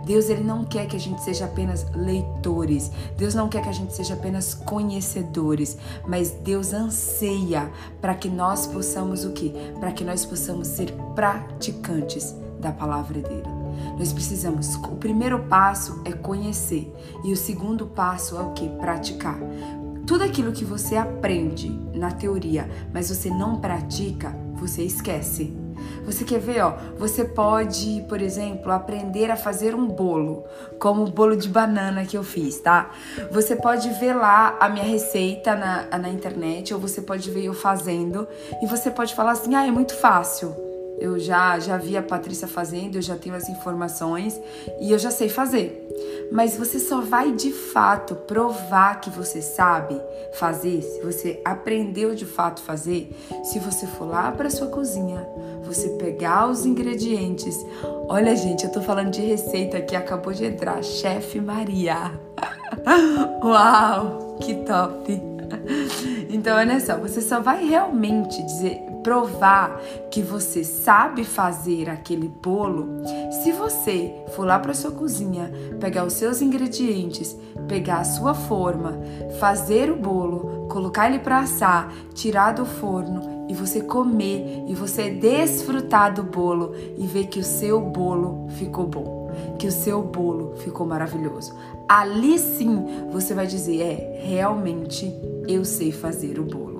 Deus 0.08 0.28
ele 0.28 0.44
não 0.44 0.66
quer 0.66 0.88
que 0.88 0.96
a 0.96 1.00
gente 1.00 1.22
seja 1.22 1.46
apenas 1.46 1.86
leitores. 1.94 2.90
Deus 3.16 3.36
não 3.36 3.48
quer 3.48 3.62
que 3.62 3.70
a 3.70 3.74
gente 3.74 3.94
seja 3.94 4.16
apenas 4.16 4.56
conhecedores, 4.56 5.78
mas 6.08 6.32
Deus 6.32 6.74
anseia 6.74 7.72
para 8.02 8.16
que 8.16 8.28
nós 8.28 8.66
possamos 8.66 9.24
o 9.24 9.34
quê? 9.34 9.54
Para 9.80 9.92
que 9.92 10.04
nós 10.04 10.26
possamos 10.26 10.68
ser 10.68 10.92
praticantes 11.14 12.34
da 12.60 12.72
palavra 12.72 13.22
dele. 13.22 13.65
Nós 13.98 14.12
precisamos, 14.12 14.76
o 14.76 14.96
primeiro 14.96 15.40
passo 15.44 16.02
é 16.06 16.12
conhecer 16.12 16.94
e 17.24 17.32
o 17.32 17.38
segundo 17.38 17.88
passo 17.88 18.38
é 18.38 18.42
o 18.42 18.52
que? 18.52 18.68
Praticar. 18.70 19.40
Tudo 20.06 20.24
aquilo 20.24 20.52
que 20.52 20.64
você 20.64 20.96
aprende 20.96 21.70
na 21.94 22.12
teoria, 22.12 22.70
mas 22.94 23.10
você 23.10 23.30
não 23.30 23.60
pratica, 23.60 24.36
você 24.54 24.84
esquece. 24.84 25.66
Você 26.06 26.24
quer 26.24 26.40
ver, 26.40 26.62
ó? 26.62 26.76
Você 26.98 27.26
pode, 27.26 28.06
por 28.08 28.22
exemplo, 28.22 28.72
aprender 28.72 29.32
a 29.32 29.36
fazer 29.36 29.74
um 29.74 29.88
bolo, 29.88 30.44
como 30.80 31.04
o 31.04 31.10
bolo 31.10 31.36
de 31.36 31.50
banana 31.50 32.06
que 32.06 32.16
eu 32.16 32.24
fiz, 32.24 32.60
tá? 32.60 32.92
Você 33.32 33.56
pode 33.56 33.90
ver 34.00 34.14
lá 34.14 34.58
a 34.60 34.70
minha 34.70 34.86
receita 34.86 35.56
na, 35.56 35.98
na 35.98 36.10
internet, 36.10 36.74
ou 36.74 36.80
você 36.80 37.02
pode 37.02 37.30
ver 37.32 37.46
eu 37.46 37.54
fazendo, 37.54 38.28
e 38.62 38.68
você 38.68 38.92
pode 38.92 39.16
falar 39.16 39.32
assim: 39.32 39.56
ah, 39.56 39.66
é 39.66 39.72
muito 39.72 39.96
fácil. 39.96 40.65
Eu 41.00 41.20
já 41.20 41.60
já 41.60 41.78
vi 41.78 41.98
a 41.98 42.02
Patrícia 42.02 42.48
fazendo, 42.48 42.96
eu 42.96 43.02
já 43.02 43.16
tenho 43.16 43.36
as 43.36 43.50
informações 43.50 44.40
e 44.80 44.92
eu 44.92 45.00
já 45.00 45.12
sei 45.12 45.30
fazer. 45.30 45.82
Mas 46.32 46.58
você 46.58 46.80
só 46.80 47.02
vai 47.02 47.32
de 47.32 47.52
fato 47.52 48.16
provar 48.16 49.00
que 49.00 49.10
você 49.10 49.42
sabe 49.42 50.00
fazer, 50.34 50.82
se 50.82 51.02
você 51.02 51.42
aprendeu 51.46 52.16
de 52.16 52.26
fato 52.26 52.62
fazer, 52.62 53.16
se 53.44 53.60
você 53.60 53.86
for 53.86 54.06
lá 54.06 54.32
para 54.32 54.50
sua 54.50 54.68
cozinha, 54.68 55.26
você 55.64 55.90
pegar 55.92 56.48
os 56.48 56.66
ingredientes. 56.66 57.56
Olha, 58.08 58.36
gente, 58.36 58.66
eu 58.66 58.72
tô 58.72 58.82
falando 58.82 59.12
de 59.12 59.22
receita 59.22 59.82
que 59.82 59.96
acabou 59.96 60.34
de 60.34 60.46
entrar, 60.46 60.84
chefe 60.84 61.40
Maria. 61.40 62.12
Uau, 63.44 64.38
que 64.42 64.56
top. 64.56 65.22
Então, 66.30 66.58
olha 66.58 66.80
só, 66.80 66.98
você 66.98 67.22
só 67.22 67.40
vai 67.40 67.66
realmente 67.66 68.44
dizer 68.44 68.95
provar 69.06 69.80
que 70.10 70.24
você 70.24 70.64
sabe 70.64 71.24
fazer 71.24 71.92
aquele 71.92 72.28
bolo, 72.28 73.04
se 73.44 73.52
você 73.52 74.12
for 74.36 74.48
lá 74.48 74.58
para 74.58 74.74
sua 74.74 74.90
cozinha, 74.90 75.52
pegar 75.80 76.04
os 76.06 76.14
seus 76.14 76.42
ingredientes, 76.42 77.38
pegar 77.68 77.98
a 77.98 78.04
sua 78.04 78.34
forma, 78.34 79.00
fazer 79.40 79.92
o 79.92 79.96
bolo, 79.96 80.66
colocar 80.70 81.08
ele 81.08 81.20
para 81.20 81.42
assar, 81.42 81.94
tirar 82.16 82.54
do 82.54 82.66
forno 82.66 83.46
e 83.48 83.54
você 83.54 83.80
comer 83.80 84.66
e 84.68 84.74
você 84.74 85.12
desfrutar 85.12 86.12
do 86.12 86.24
bolo 86.24 86.74
e 86.98 87.06
ver 87.06 87.28
que 87.28 87.40
o 87.40 87.44
seu 87.44 87.80
bolo 87.80 88.48
ficou 88.58 88.88
bom, 88.88 89.32
que 89.60 89.68
o 89.68 89.72
seu 89.72 90.02
bolo 90.02 90.56
ficou 90.58 90.88
maravilhoso. 90.88 91.54
Ali 91.88 92.40
sim 92.40 92.84
você 93.12 93.36
vai 93.36 93.46
dizer: 93.46 93.82
é, 93.82 94.20
realmente 94.24 95.14
eu 95.48 95.64
sei 95.64 95.92
fazer 95.92 96.40
o 96.40 96.44
bolo. 96.44 96.75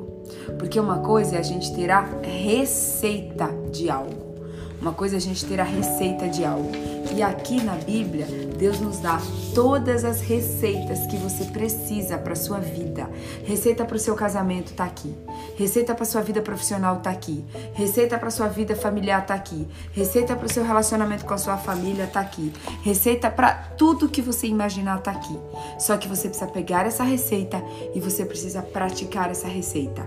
Porque 0.58 0.80
uma 0.80 1.00
coisa 1.00 1.36
é 1.36 1.40
a 1.40 1.44
gente 1.44 1.74
ter 1.74 1.90
a 1.92 2.02
receita 2.22 3.50
de 3.72 3.90
algo. 3.90 4.36
Uma 4.82 4.94
coisa 4.94 5.16
é 5.16 5.18
a 5.18 5.22
gente 5.22 5.46
ter 5.46 5.60
a 5.60 5.64
receita 5.64 6.28
de 6.28 6.46
algo. 6.46 6.72
E 7.16 7.22
aqui 7.22 7.64
na 7.64 7.76
Bíblia, 7.76 8.28
Deus 8.58 8.80
nos 8.80 9.00
dá 9.00 9.22
todas 9.54 10.04
as 10.04 10.22
receitas 10.22 11.06
que 11.08 11.18
você 11.18 11.46
precisa 11.46 12.18
para 12.18 12.36
sua 12.36 12.60
vida. 12.60 13.10
Receita 13.44 13.86
para 13.86 13.96
o 13.96 14.00
seu 14.00 14.16
casamento 14.16 14.74
tá 14.74 14.86
aqui. 14.86 15.16
Receita 15.58 15.94
para 15.94 16.06
sua 16.06 16.22
vida 16.22 16.42
profissional 16.42 16.98
tá 16.98 17.10
aqui. 17.10 17.44
Receita 17.74 18.18
para 18.18 18.32
sua 18.32 18.48
vida 18.48 18.76
familiar 18.76 19.26
tá 19.26 19.34
aqui. 19.34 19.68
Receita 19.92 20.36
para 20.36 20.46
o 20.46 20.52
seu 20.52 20.64
relacionamento 20.64 21.26
com 21.26 21.34
a 21.34 21.38
sua 21.38 21.58
família 21.58 22.08
tá 22.08 22.20
aqui. 22.20 22.52
Receita 22.84 23.30
para 23.30 23.54
tudo 23.78 24.10
que 24.10 24.22
você 24.22 24.48
imaginar 24.48 25.02
tá 25.02 25.12
aqui. 25.12 25.38
Só 25.78 25.98
que 25.98 26.08
você 26.08 26.28
precisa 26.30 26.50
pegar 26.50 26.86
essa 26.86 27.04
receita 27.04 27.62
e 27.94 28.00
você 28.00 28.26
precisa 28.26 28.62
praticar 28.62 29.30
essa 29.30 29.48
receita. 29.48 30.06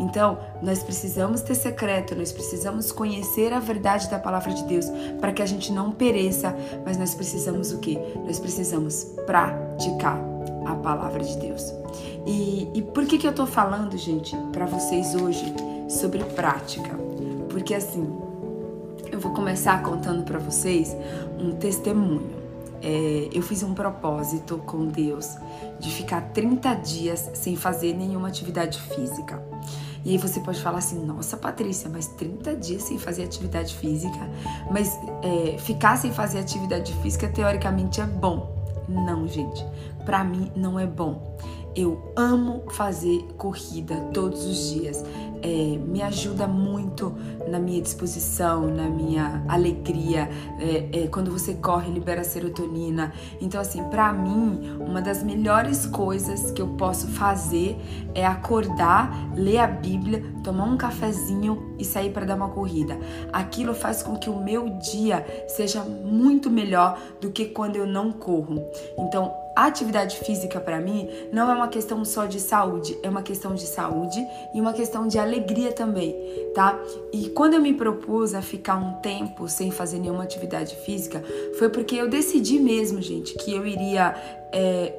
Então, 0.00 0.38
nós 0.62 0.82
precisamos 0.82 1.40
ter 1.42 1.54
secreto, 1.54 2.14
nós 2.14 2.32
precisamos 2.32 2.92
conhecer 2.92 3.52
a 3.52 3.60
verdade 3.60 4.10
da 4.10 4.18
palavra 4.18 4.52
de 4.52 4.64
Deus 4.64 4.86
para 5.20 5.32
que 5.32 5.42
a 5.42 5.46
gente 5.46 5.72
não 5.72 5.92
pereça, 5.92 6.54
mas 6.84 6.96
nós 6.96 7.14
precisamos 7.14 7.72
o 7.72 7.78
Nós 8.24 8.38
precisamos 8.38 9.04
praticar 9.26 10.18
a 10.66 10.74
palavra 10.74 11.22
de 11.22 11.36
Deus. 11.38 11.72
E, 12.26 12.68
e 12.74 12.82
por 12.82 13.06
que, 13.06 13.18
que 13.18 13.26
eu 13.26 13.34
tô 13.34 13.46
falando, 13.46 13.96
gente, 13.96 14.36
para 14.52 14.66
vocês 14.66 15.14
hoje 15.14 15.44
sobre 15.88 16.22
prática? 16.24 16.98
Porque 17.48 17.74
assim, 17.74 18.10
eu 19.10 19.18
vou 19.18 19.32
começar 19.32 19.82
contando 19.82 20.22
para 20.24 20.38
vocês 20.38 20.96
um 21.38 21.52
testemunho. 21.52 22.40
É, 22.82 23.28
eu 23.32 23.42
fiz 23.42 23.62
um 23.62 23.74
propósito 23.74 24.56
com 24.58 24.86
Deus 24.86 25.36
de 25.78 25.90
ficar 25.90 26.32
30 26.32 26.74
dias 26.74 27.30
sem 27.34 27.54
fazer 27.56 27.94
nenhuma 27.94 28.28
atividade 28.28 28.80
física. 28.80 29.42
E 30.04 30.10
aí 30.10 30.18
você 30.18 30.40
pode 30.40 30.60
falar 30.62 30.78
assim, 30.78 31.04
nossa 31.04 31.36
Patrícia, 31.36 31.90
mas 31.90 32.06
30 32.06 32.56
dias 32.56 32.82
sem 32.82 32.98
fazer 32.98 33.24
atividade 33.24 33.74
física, 33.74 34.30
mas 34.70 34.98
é, 35.22 35.58
ficar 35.58 35.96
sem 35.96 36.12
fazer 36.12 36.38
atividade 36.38 36.92
física 37.02 37.28
teoricamente 37.28 38.00
é 38.00 38.06
bom. 38.06 38.60
Não, 38.88 39.28
gente, 39.28 39.64
para 40.04 40.24
mim 40.24 40.50
não 40.56 40.78
é 40.78 40.86
bom. 40.86 41.36
Eu 41.76 42.12
amo 42.16 42.64
fazer 42.70 43.22
corrida 43.36 43.94
todos 44.12 44.44
os 44.44 44.70
dias. 44.70 45.04
É, 45.42 45.78
me 45.78 46.02
ajuda 46.02 46.46
muito 46.46 47.14
na 47.48 47.58
minha 47.58 47.80
disposição, 47.80 48.66
na 48.66 48.88
minha 48.88 49.44
alegria. 49.48 50.28
É, 50.58 51.04
é, 51.04 51.06
quando 51.08 51.30
você 51.30 51.54
corre, 51.54 51.90
libera 51.90 52.22
serotonina. 52.24 53.12
Então, 53.40 53.60
assim, 53.60 53.82
para 53.84 54.12
mim, 54.12 54.78
uma 54.78 55.00
das 55.00 55.22
melhores 55.22 55.86
coisas 55.86 56.50
que 56.50 56.60
eu 56.60 56.68
posso 56.68 57.06
fazer 57.08 57.76
é 58.14 58.26
acordar, 58.26 59.32
ler 59.34 59.58
a 59.58 59.66
Bíblia, 59.66 60.22
tomar 60.42 60.64
um 60.64 60.76
cafezinho 60.76 61.74
e 61.78 61.84
sair 61.84 62.10
para 62.10 62.26
dar 62.26 62.36
uma 62.36 62.48
corrida. 62.48 62.98
Aquilo 63.32 63.74
faz 63.74 64.02
com 64.02 64.16
que 64.16 64.28
o 64.28 64.38
meu 64.38 64.68
dia 64.78 65.24
seja 65.48 65.82
muito 65.82 66.50
melhor 66.50 66.98
do 67.20 67.30
que 67.30 67.46
quando 67.46 67.76
eu 67.76 67.86
não 67.86 68.12
corro. 68.12 68.62
Então, 68.98 69.34
a 69.56 69.66
atividade 69.66 70.16
física 70.16 70.60
para 70.60 70.80
mim 70.80 71.08
não 71.32 71.50
é 71.50 71.54
uma 71.54 71.68
questão 71.68 72.04
só 72.04 72.24
de 72.24 72.40
saúde, 72.40 72.96
é 73.02 73.10
uma 73.10 73.22
questão 73.22 73.54
de 73.54 73.66
saúde 73.66 74.24
e 74.54 74.60
uma 74.60 74.72
questão 74.72 75.06
de 75.08 75.18
alegria 75.18 75.29
também, 75.72 76.16
tá? 76.54 76.78
E 77.12 77.28
quando 77.30 77.54
eu 77.54 77.60
me 77.60 77.74
propus 77.74 78.34
a 78.34 78.42
ficar 78.42 78.76
um 78.76 79.00
tempo 79.00 79.48
sem 79.48 79.70
fazer 79.70 79.98
nenhuma 79.98 80.24
atividade 80.24 80.74
física, 80.76 81.22
foi 81.58 81.68
porque 81.68 81.96
eu 81.96 82.08
decidi 82.08 82.58
mesmo, 82.58 83.00
gente, 83.00 83.34
que 83.34 83.54
eu 83.54 83.66
iria 83.66 84.14
é, 84.52 84.92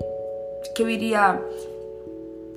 que 0.75 0.81
eu 0.81 0.89
iria 0.89 1.41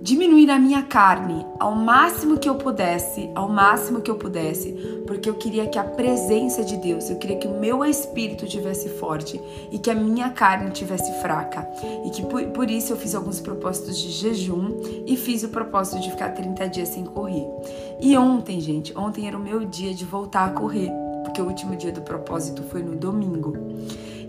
diminuir 0.05 0.51
a 0.51 0.59
minha 0.59 0.83
carne 0.83 1.47
ao 1.59 1.75
máximo 1.75 2.37
que 2.37 2.47
eu 2.47 2.57
pudesse, 2.57 3.31
ao 3.35 3.49
máximo 3.49 4.03
que 4.03 4.11
eu 4.11 4.17
pudesse, 4.17 4.71
porque 5.07 5.31
eu 5.31 5.35
queria 5.35 5.67
que 5.67 5.79
a 5.79 5.83
presença 5.83 6.63
de 6.63 6.77
Deus, 6.77 7.09
eu 7.09 7.17
queria 7.17 7.39
que 7.39 7.49
o 7.49 7.59
meu 7.59 7.83
espírito 7.83 8.47
tivesse 8.47 8.91
forte 8.99 9.41
e 9.73 9.79
que 9.79 9.91
a 9.91 9.95
minha 9.95 10.29
carne 10.29 10.71
tivesse 10.73 11.11
fraca. 11.23 11.67
E 12.05 12.11
que 12.11 12.21
por, 12.27 12.45
por 12.49 12.71
isso 12.71 12.93
eu 12.93 12.99
fiz 12.99 13.15
alguns 13.15 13.41
propósitos 13.41 13.97
de 13.97 14.11
jejum 14.11 14.79
e 15.07 15.17
fiz 15.17 15.43
o 15.43 15.49
propósito 15.49 16.03
de 16.03 16.11
ficar 16.11 16.33
30 16.33 16.69
dias 16.69 16.89
sem 16.91 17.05
correr. 17.07 17.47
E 17.99 18.15
ontem, 18.15 18.61
gente, 18.61 18.93
ontem 18.95 19.27
era 19.27 19.39
o 19.39 19.41
meu 19.41 19.65
dia 19.65 19.95
de 19.95 20.05
voltar 20.05 20.45
a 20.45 20.51
correr, 20.51 20.91
porque 21.25 21.41
o 21.41 21.47
último 21.47 21.77
dia 21.77 21.91
do 21.91 22.03
propósito 22.03 22.63
foi 22.65 22.83
no 22.83 22.95
domingo. 22.95 23.57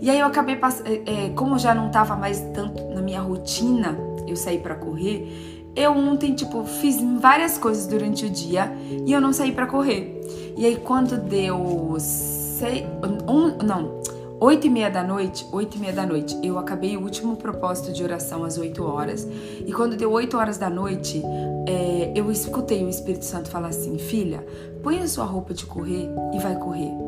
E 0.00 0.08
aí 0.08 0.20
eu 0.20 0.26
acabei 0.26 0.56
passando, 0.56 0.88
é, 0.88 1.28
como 1.34 1.58
já 1.58 1.74
não 1.74 1.88
estava 1.88 2.16
mais 2.16 2.40
tanto 2.54 2.82
na 2.94 3.02
minha 3.02 3.20
rotina 3.20 3.94
eu 4.26 4.36
sair 4.36 4.58
para 4.58 4.74
correr, 4.74 5.55
eu 5.76 5.92
ontem, 5.92 6.34
tipo, 6.34 6.64
fiz 6.64 7.00
várias 7.20 7.58
coisas 7.58 7.86
durante 7.86 8.24
o 8.24 8.30
dia 8.30 8.72
e 9.06 9.12
eu 9.12 9.20
não 9.20 9.32
saí 9.32 9.52
para 9.52 9.66
correr. 9.66 10.20
E 10.56 10.64
aí 10.64 10.76
quando 10.76 11.18
deu 11.18 11.96
sei, 11.98 12.86
um, 13.28 13.62
não, 13.62 14.00
8 14.40 14.66
e 14.66 14.70
meia 14.70 14.90
da 14.90 15.02
noite, 15.02 15.46
8 15.52 15.76
e 15.76 15.80
meia 15.80 15.92
da 15.92 16.06
noite, 16.06 16.38
eu 16.42 16.58
acabei 16.58 16.96
o 16.96 17.02
último 17.02 17.36
propósito 17.36 17.92
de 17.92 18.02
oração 18.02 18.44
às 18.44 18.56
8 18.56 18.82
horas. 18.82 19.28
E 19.66 19.72
quando 19.72 19.96
deu 19.96 20.10
8 20.10 20.36
horas 20.36 20.58
da 20.58 20.70
noite, 20.70 21.22
é, 21.66 22.12
eu 22.14 22.30
escutei 22.30 22.84
o 22.84 22.88
Espírito 22.88 23.24
Santo 23.24 23.50
falar 23.50 23.68
assim: 23.68 23.98
Filha, 23.98 24.44
põe 24.82 24.98
a 24.98 25.08
sua 25.08 25.24
roupa 25.24 25.52
de 25.52 25.66
correr 25.66 26.08
e 26.34 26.38
vai 26.38 26.56
correr. 26.56 27.05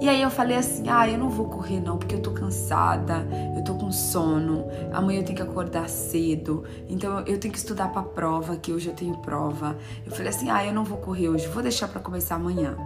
E 0.00 0.08
aí 0.08 0.22
eu 0.22 0.30
falei 0.30 0.56
assim: 0.56 0.88
ah, 0.88 1.08
eu 1.08 1.18
não 1.18 1.28
vou 1.28 1.46
correr 1.46 1.80
não, 1.80 1.98
porque 1.98 2.14
eu 2.14 2.22
tô 2.22 2.30
cansada, 2.30 3.26
eu 3.56 3.64
tô 3.64 3.74
com 3.74 3.90
sono, 3.90 4.64
amanhã 4.92 5.20
eu 5.20 5.24
tenho 5.24 5.36
que 5.36 5.42
acordar 5.42 5.88
cedo, 5.88 6.64
então 6.88 7.18
eu 7.20 7.38
tenho 7.38 7.52
que 7.52 7.58
estudar 7.58 7.88
pra 7.88 8.02
prova, 8.02 8.56
que 8.56 8.72
hoje 8.72 8.88
eu 8.88 8.94
tenho 8.94 9.16
prova. 9.18 9.76
Eu 10.06 10.12
falei 10.12 10.28
assim: 10.28 10.50
ah, 10.50 10.64
eu 10.64 10.72
não 10.72 10.84
vou 10.84 10.98
correr 10.98 11.28
hoje, 11.28 11.48
vou 11.48 11.62
deixar 11.62 11.88
para 11.88 12.00
começar 12.00 12.36
amanhã. 12.36 12.76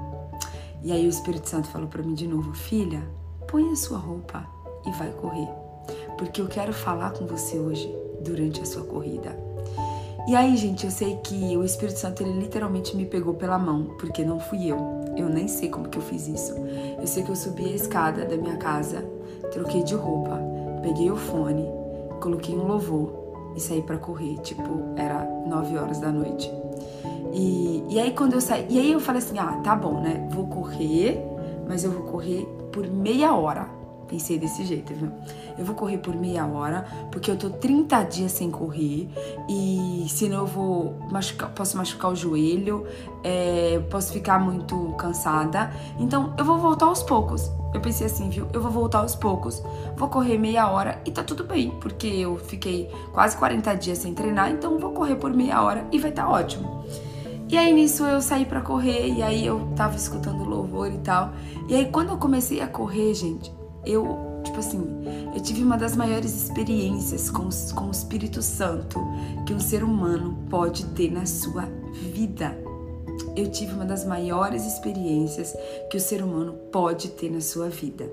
E 0.82 0.90
aí 0.90 1.06
o 1.06 1.10
Espírito 1.10 1.48
Santo 1.48 1.68
falou 1.68 1.88
para 1.88 2.02
mim 2.02 2.14
de 2.14 2.26
novo: 2.26 2.54
filha, 2.54 3.02
põe 3.46 3.70
a 3.70 3.76
sua 3.76 3.98
roupa 3.98 4.46
e 4.86 4.90
vai 4.92 5.10
correr, 5.12 5.48
porque 6.16 6.40
eu 6.40 6.48
quero 6.48 6.72
falar 6.72 7.10
com 7.10 7.26
você 7.26 7.58
hoje 7.58 7.94
durante 8.22 8.62
a 8.62 8.64
sua 8.64 8.84
corrida. 8.84 9.51
E 10.24 10.36
aí, 10.36 10.56
gente, 10.56 10.84
eu 10.84 10.90
sei 10.90 11.16
que 11.16 11.56
o 11.56 11.64
Espírito 11.64 11.98
Santo 11.98 12.22
ele 12.22 12.38
literalmente 12.38 12.96
me 12.96 13.04
pegou 13.04 13.34
pela 13.34 13.58
mão, 13.58 13.86
porque 13.98 14.24
não 14.24 14.38
fui 14.38 14.70
eu. 14.70 14.78
Eu 15.16 15.28
nem 15.28 15.48
sei 15.48 15.68
como 15.68 15.88
que 15.88 15.98
eu 15.98 16.02
fiz 16.02 16.28
isso. 16.28 16.54
Eu 16.98 17.06
sei 17.08 17.24
que 17.24 17.30
eu 17.30 17.36
subi 17.36 17.64
a 17.64 17.74
escada 17.74 18.24
da 18.24 18.36
minha 18.36 18.56
casa, 18.56 19.04
troquei 19.50 19.82
de 19.82 19.94
roupa, 19.94 20.40
peguei 20.80 21.10
o 21.10 21.16
fone, 21.16 21.66
coloquei 22.20 22.54
um 22.54 22.68
louvor 22.68 23.12
e 23.56 23.60
saí 23.60 23.82
para 23.82 23.98
correr. 23.98 24.38
Tipo, 24.42 24.94
era 24.96 25.24
9 25.46 25.76
horas 25.76 25.98
da 25.98 26.12
noite. 26.12 26.48
E, 27.32 27.82
e 27.88 27.98
aí 27.98 28.12
quando 28.12 28.34
eu 28.34 28.40
saí, 28.40 28.64
e 28.70 28.78
aí 28.78 28.92
eu 28.92 29.00
falei 29.00 29.20
assim, 29.20 29.38
ah, 29.40 29.60
tá 29.64 29.74
bom, 29.74 30.00
né? 30.00 30.28
Vou 30.30 30.46
correr, 30.46 31.20
mas 31.66 31.82
eu 31.82 31.90
vou 31.90 32.04
correr 32.04 32.46
por 32.70 32.86
meia 32.86 33.34
hora 33.34 33.81
Pensei 34.12 34.38
desse 34.38 34.62
jeito, 34.66 34.92
viu? 34.92 35.10
Eu 35.56 35.64
vou 35.64 35.74
correr 35.74 35.96
por 35.96 36.14
meia 36.14 36.46
hora, 36.46 36.84
porque 37.10 37.30
eu 37.30 37.36
tô 37.36 37.48
30 37.48 38.02
dias 38.04 38.32
sem 38.32 38.50
correr 38.50 39.08
e 39.48 40.04
senão 40.06 40.40
eu 40.40 40.46
vou 40.46 40.98
machucar, 41.10 41.48
posso 41.48 41.78
machucar 41.78 42.12
o 42.12 42.14
joelho, 42.14 42.86
é, 43.24 43.80
posso 43.90 44.12
ficar 44.12 44.38
muito 44.38 44.76
cansada. 44.98 45.72
Então 45.98 46.34
eu 46.36 46.44
vou 46.44 46.58
voltar 46.58 46.84
aos 46.84 47.02
poucos. 47.02 47.50
Eu 47.72 47.80
pensei 47.80 48.06
assim, 48.06 48.28
viu? 48.28 48.46
Eu 48.52 48.60
vou 48.60 48.70
voltar 48.70 48.98
aos 48.98 49.16
poucos, 49.16 49.62
vou 49.96 50.10
correr 50.10 50.36
meia 50.36 50.68
hora 50.68 51.00
e 51.06 51.10
tá 51.10 51.24
tudo 51.24 51.44
bem, 51.44 51.70
porque 51.80 52.06
eu 52.06 52.36
fiquei 52.36 52.90
quase 53.14 53.34
40 53.38 53.74
dias 53.76 53.96
sem 53.96 54.12
treinar, 54.12 54.50
então 54.50 54.78
vou 54.78 54.92
correr 54.92 55.16
por 55.16 55.32
meia 55.32 55.62
hora 55.62 55.86
e 55.90 55.98
vai 55.98 56.12
tá 56.12 56.28
ótimo. 56.28 56.84
E 57.48 57.56
aí 57.56 57.72
nisso 57.72 58.04
eu 58.04 58.20
saí 58.20 58.44
para 58.44 58.60
correr 58.60 59.08
e 59.08 59.22
aí 59.22 59.46
eu 59.46 59.72
tava 59.74 59.96
escutando 59.96 60.44
louvor 60.44 60.92
e 60.92 60.98
tal. 60.98 61.32
E 61.66 61.74
aí 61.74 61.86
quando 61.90 62.10
eu 62.10 62.18
comecei 62.18 62.60
a 62.60 62.66
correr, 62.66 63.14
gente, 63.14 63.50
eu, 63.84 64.40
tipo 64.44 64.58
assim, 64.58 64.82
eu 65.34 65.40
tive 65.42 65.62
uma 65.62 65.76
das 65.76 65.96
maiores 65.96 66.34
experiências 66.34 67.30
com, 67.30 67.48
com 67.74 67.86
o 67.86 67.90
Espírito 67.90 68.42
Santo 68.42 69.00
que 69.46 69.52
um 69.52 69.60
ser 69.60 69.82
humano 69.82 70.38
pode 70.48 70.84
ter 70.86 71.10
na 71.10 71.26
sua 71.26 71.68
vida. 72.12 72.56
Eu 73.36 73.50
tive 73.50 73.72
uma 73.72 73.84
das 73.84 74.04
maiores 74.04 74.64
experiências 74.64 75.54
que 75.90 75.96
o 75.96 76.00
ser 76.00 76.22
humano 76.22 76.54
pode 76.70 77.08
ter 77.10 77.30
na 77.30 77.40
sua 77.40 77.68
vida. 77.68 78.10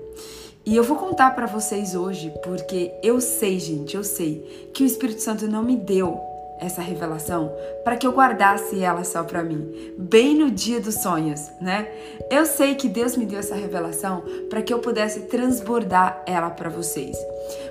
E 0.64 0.76
eu 0.76 0.84
vou 0.84 0.96
contar 0.96 1.34
para 1.34 1.46
vocês 1.46 1.94
hoje 1.94 2.32
porque 2.44 2.92
eu 3.02 3.20
sei, 3.20 3.58
gente, 3.58 3.96
eu 3.96 4.04
sei 4.04 4.70
que 4.74 4.82
o 4.82 4.86
Espírito 4.86 5.22
Santo 5.22 5.48
não 5.48 5.62
me 5.62 5.76
deu 5.76 6.29
essa 6.60 6.80
revelação 6.80 7.52
para 7.82 7.96
que 7.96 8.06
eu 8.06 8.12
guardasse 8.12 8.82
ela 8.82 9.02
só 9.04 9.24
para 9.24 9.42
mim, 9.42 9.94
bem 9.98 10.36
no 10.36 10.50
dia 10.50 10.80
dos 10.80 10.96
sonhos, 10.96 11.50
né? 11.60 11.88
Eu 12.30 12.46
sei 12.46 12.74
que 12.74 12.88
Deus 12.88 13.16
me 13.16 13.26
deu 13.26 13.38
essa 13.38 13.54
revelação 13.54 14.22
para 14.48 14.62
que 14.62 14.72
eu 14.72 14.78
pudesse 14.78 15.22
transbordar 15.22 16.22
ela 16.26 16.50
para 16.50 16.68
vocês. 16.68 17.16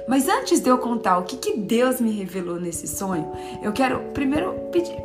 Mas 0.07 0.27
antes 0.27 0.59
de 0.59 0.69
eu 0.69 0.77
contar 0.77 1.17
o 1.19 1.23
que, 1.23 1.37
que 1.37 1.57
Deus 1.57 2.01
me 2.01 2.11
revelou 2.11 2.59
nesse 2.59 2.87
sonho, 2.87 3.31
eu 3.61 3.71
quero 3.71 3.99
primeiro 4.13 4.53
pedir, 4.71 4.97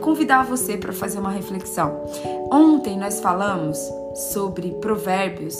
convidar 0.00 0.44
você 0.44 0.76
para 0.76 0.92
fazer 0.92 1.18
uma 1.18 1.30
reflexão. 1.30 2.04
Ontem 2.50 2.98
nós 2.98 3.20
falamos 3.20 3.78
sobre 4.32 4.70
Provérbios 4.80 5.56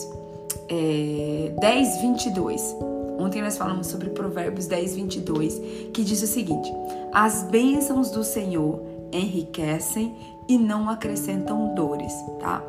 é, 0.68 1.52
10, 1.58 2.02
22. 2.02 2.97
Ontem 3.18 3.42
nós 3.42 3.58
falamos 3.58 3.88
sobre 3.88 4.10
Provérbios 4.10 4.66
10, 4.66 4.94
22, 4.94 5.60
que 5.92 6.04
diz 6.04 6.22
o 6.22 6.26
seguinte: 6.26 6.72
As 7.12 7.42
bênçãos 7.42 8.10
do 8.10 8.22
Senhor 8.22 8.80
enriquecem 9.12 10.14
e 10.48 10.56
não 10.56 10.88
acrescentam 10.88 11.74
dores, 11.74 12.12
tá? 12.38 12.64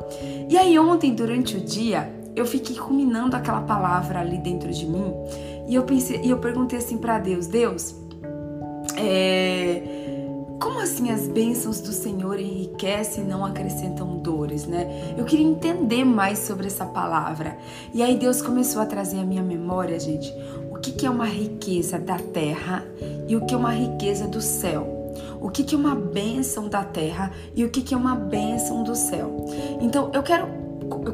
E 0.48 0.58
aí, 0.58 0.78
ontem, 0.78 1.14
durante 1.14 1.56
o 1.56 1.60
dia, 1.60 2.12
eu 2.34 2.44
fiquei 2.44 2.76
ruminando 2.76 3.36
aquela 3.36 3.60
palavra 3.62 4.20
ali 4.20 4.38
dentro 4.38 4.72
de 4.72 4.86
mim 4.86 5.14
e 5.68 5.74
eu 5.74 5.84
pensei, 5.84 6.20
e 6.22 6.30
eu 6.30 6.38
perguntei 6.38 6.78
assim 6.78 6.98
para 6.98 7.18
Deus: 7.18 7.46
Deus, 7.46 7.94
é 8.96 9.99
como 10.60 10.78
assim 10.78 11.10
as 11.10 11.26
bênçãos 11.26 11.80
do 11.80 11.90
Senhor 11.90 12.38
enriquecem 12.38 13.24
e 13.24 13.26
não 13.26 13.44
acrescentam 13.44 14.18
dores, 14.18 14.66
né? 14.66 15.14
Eu 15.16 15.24
queria 15.24 15.46
entender 15.46 16.04
mais 16.04 16.38
sobre 16.40 16.66
essa 16.66 16.84
palavra. 16.84 17.56
E 17.94 18.02
aí 18.02 18.16
Deus 18.16 18.42
começou 18.42 18.82
a 18.82 18.86
trazer 18.86 19.18
à 19.18 19.24
minha 19.24 19.42
memória, 19.42 19.98
gente, 19.98 20.32
o 20.70 20.78
que, 20.78 21.06
é 21.06 21.10
uma 21.10 21.26
riqueza 21.26 21.98
da 21.98 22.18
terra 22.18 22.84
e 23.26 23.34
o 23.34 23.46
que 23.46 23.54
é 23.54 23.56
uma 23.56 23.72
riqueza 23.72 24.28
do 24.28 24.40
céu. 24.40 24.98
O 25.40 25.50
que, 25.50 25.74
é 25.74 25.78
uma 25.78 25.94
bênção 25.94 26.68
da 26.68 26.84
terra 26.84 27.32
e 27.56 27.64
o 27.64 27.70
que, 27.70 27.80
que 27.80 27.94
é 27.94 27.96
uma 27.96 28.14
bênção 28.14 28.84
do 28.84 28.94
céu. 28.94 29.46
Então, 29.80 30.10
eu 30.12 30.22
quero 30.22 30.46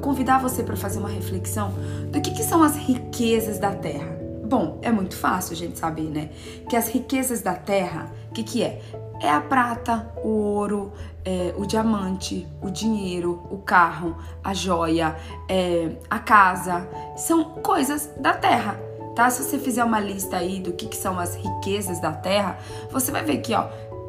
convidar 0.01 0.41
você 0.41 0.63
para 0.65 0.77
fazer 0.77 0.99
uma 0.99 1.09
reflexão 1.09 1.73
do 2.11 2.21
que, 2.21 2.33
que 2.33 2.43
são 2.43 2.63
as 2.63 2.77
riquezas 2.77 3.59
da 3.59 3.71
terra. 3.71 4.17
Bom, 4.45 4.79
é 4.83 4.93
muito 4.93 5.17
fácil 5.17 5.55
a 5.55 5.57
gente 5.57 5.79
saber, 5.79 6.09
né? 6.09 6.31
Que 6.69 6.77
as 6.77 6.89
riquezas 6.89 7.43
da 7.43 7.55
terra, 7.55 8.13
o 8.31 8.35
que, 8.35 8.45
que 8.45 8.63
é? 8.63 8.81
É 9.21 9.31
a 9.31 9.41
prata, 9.41 10.13
o 10.23 10.29
ouro, 10.29 10.93
é, 11.25 11.55
o 11.57 11.67
diamante, 11.67 12.47
o 12.61 12.71
dinheiro, 12.71 13.47
o 13.51 13.59
carro, 13.59 14.17
a 14.43 14.55
joia, 14.55 15.17
é, 15.49 15.97
a 16.09 16.19
casa. 16.19 16.89
São 17.17 17.45
coisas 17.45 18.11
da 18.19 18.33
terra, 18.35 18.79
tá? 19.15 19.29
Se 19.31 19.43
você 19.43 19.59
fizer 19.59 19.83
uma 19.83 19.99
lista 19.99 20.37
aí 20.37 20.61
do 20.61 20.73
que, 20.73 20.87
que 20.87 20.97
são 20.97 21.19
as 21.19 21.35
riquezas 21.35 22.01
da 22.01 22.13
terra, 22.13 22.59
você 22.91 23.11
vai 23.11 23.25
ver 23.25 23.39
que, 23.39 23.55
ó, 23.55 23.67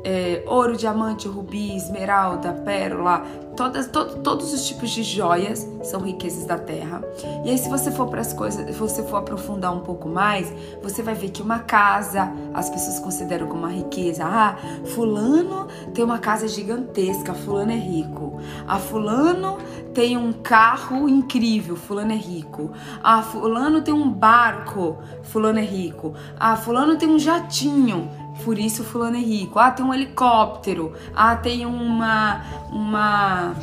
é, 0.07 0.41
ouro, 0.47 0.77
diamante, 0.77 1.27
rubi, 1.27 1.75
esmeralda, 1.75 2.53
pérola, 2.53 3.25
todas, 3.57 3.87
to, 3.87 4.05
todos 4.19 4.53
os 4.53 4.65
tipos 4.65 4.91
de 4.91 5.03
joias 5.03 5.67
são 5.83 5.99
riquezas 5.99 6.45
da 6.45 6.57
terra. 6.57 7.03
E 7.43 7.49
aí, 7.49 7.57
se 7.57 7.67
você 7.67 7.91
for 7.91 8.07
para 8.07 8.21
as 8.21 8.31
coisas, 8.31 8.65
se 8.73 8.79
você 8.79 9.03
for 9.03 9.17
aprofundar 9.17 9.75
um 9.75 9.81
pouco 9.81 10.07
mais, 10.07 10.49
você 10.81 11.03
vai 11.03 11.13
ver 11.13 11.31
que 11.31 11.41
uma 11.41 11.59
casa 11.59 12.31
as 12.53 12.69
pessoas 12.69 12.99
consideram 12.99 13.47
como 13.47 13.63
uma 13.63 13.71
riqueza. 13.71 14.23
Ah, 14.23 14.55
fulano 14.85 15.67
tem 15.93 16.05
uma 16.05 16.19
casa 16.19 16.47
gigantesca, 16.47 17.33
fulano 17.33 17.73
é 17.73 17.77
rico. 17.77 18.39
Ah, 18.65 18.79
fulano 18.79 19.57
tem 19.93 20.15
um 20.15 20.31
carro 20.31 21.09
incrível, 21.09 21.75
fulano 21.75 22.13
é 22.13 22.15
rico. 22.15 22.71
Ah, 23.03 23.21
fulano 23.21 23.81
tem 23.81 23.93
um 23.93 24.09
barco, 24.09 24.99
fulano 25.23 25.59
é 25.59 25.65
rico. 25.65 26.13
Ah, 26.39 26.55
fulano 26.55 26.95
tem 26.95 27.09
um 27.09 27.19
jatinho, 27.19 28.09
por 28.43 28.57
isso 28.57 28.83
fulano 28.83 29.17
é 29.17 29.21
rico. 29.21 29.59
Ah, 29.59 29.71
tem 29.71 29.85
um 29.85 29.93
helicóptero. 29.93 30.93
Ah, 31.15 31.35
tem 31.35 31.65
uma 31.65 32.43
uma 32.71 33.55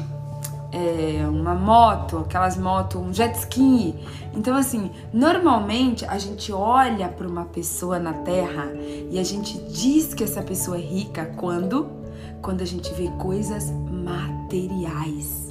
é, 0.74 1.24
uma 1.28 1.54
moto, 1.54 2.18
aquelas 2.18 2.56
motos, 2.56 3.00
um 3.00 3.12
jet 3.12 3.36
ski. 3.36 3.94
Então, 4.34 4.56
assim, 4.56 4.90
normalmente 5.12 6.04
a 6.04 6.18
gente 6.18 6.52
olha 6.52 7.08
para 7.08 7.28
uma 7.28 7.44
pessoa 7.44 7.98
na 7.98 8.12
Terra 8.12 8.72
e 9.10 9.18
a 9.18 9.22
gente 9.22 9.56
diz 9.70 10.12
que 10.12 10.24
essa 10.24 10.42
pessoa 10.42 10.76
é 10.76 10.80
rica 10.80 11.32
quando? 11.36 11.88
Quando 12.42 12.62
a 12.62 12.66
gente 12.66 12.92
vê 12.94 13.08
coisas 13.18 13.70
materiais. 13.70 15.43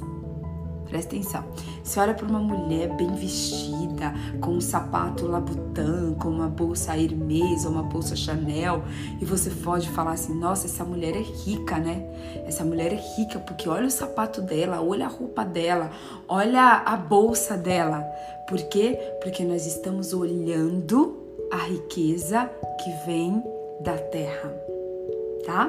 Presta 0.94 1.16
atenção. 1.16 1.44
Você 1.82 1.98
olha 1.98 2.14
para 2.14 2.24
uma 2.24 2.38
mulher 2.38 2.96
bem 2.96 3.12
vestida, 3.16 4.14
com 4.40 4.52
um 4.52 4.60
sapato 4.60 5.26
Labutan, 5.26 6.14
com 6.14 6.28
uma 6.28 6.46
bolsa 6.46 6.96
Hermes 6.96 7.64
ou 7.64 7.72
uma 7.72 7.82
bolsa 7.82 8.14
Chanel, 8.14 8.84
e 9.20 9.24
você 9.24 9.50
pode 9.50 9.90
falar 9.90 10.12
assim: 10.12 10.32
nossa, 10.38 10.68
essa 10.68 10.84
mulher 10.84 11.16
é 11.16 11.20
rica, 11.20 11.78
né? 11.78 12.00
Essa 12.46 12.64
mulher 12.64 12.92
é 12.92 13.16
rica 13.16 13.40
porque 13.40 13.68
olha 13.68 13.88
o 13.88 13.90
sapato 13.90 14.40
dela, 14.40 14.80
olha 14.80 15.06
a 15.06 15.08
roupa 15.08 15.44
dela, 15.44 15.90
olha 16.28 16.84
a 16.86 16.96
bolsa 16.96 17.56
dela. 17.56 18.00
Por 18.48 18.62
quê? 18.68 18.96
Porque 19.20 19.42
nós 19.42 19.66
estamos 19.66 20.12
olhando 20.12 21.18
a 21.50 21.56
riqueza 21.56 22.48
que 22.80 22.90
vem 23.04 23.42
da 23.80 23.98
terra, 23.98 24.48
tá? 25.44 25.68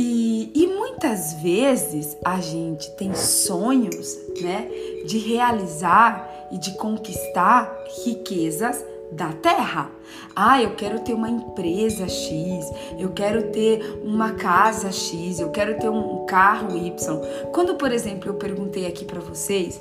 E, 0.00 0.52
e, 0.54 0.66
muitas 0.98 1.34
vezes 1.34 2.16
a 2.24 2.40
gente 2.40 2.90
tem 2.96 3.14
sonhos, 3.14 4.18
né, 4.40 4.68
de 5.06 5.16
realizar 5.18 6.48
e 6.50 6.58
de 6.58 6.72
conquistar 6.72 7.72
riquezas 8.04 8.84
da 9.12 9.32
terra. 9.32 9.92
Ah, 10.34 10.60
eu 10.60 10.74
quero 10.74 10.98
ter 10.98 11.14
uma 11.14 11.30
empresa 11.30 12.08
X, 12.08 12.72
eu 12.98 13.10
quero 13.10 13.44
ter 13.52 14.00
uma 14.02 14.32
casa 14.32 14.90
X, 14.90 15.38
eu 15.38 15.50
quero 15.50 15.78
ter 15.78 15.88
um 15.88 16.26
carro 16.26 16.76
Y. 16.76 17.20
Quando, 17.52 17.76
por 17.76 17.92
exemplo, 17.92 18.30
eu 18.30 18.34
perguntei 18.34 18.84
aqui 18.84 19.04
para 19.04 19.20
vocês 19.20 19.80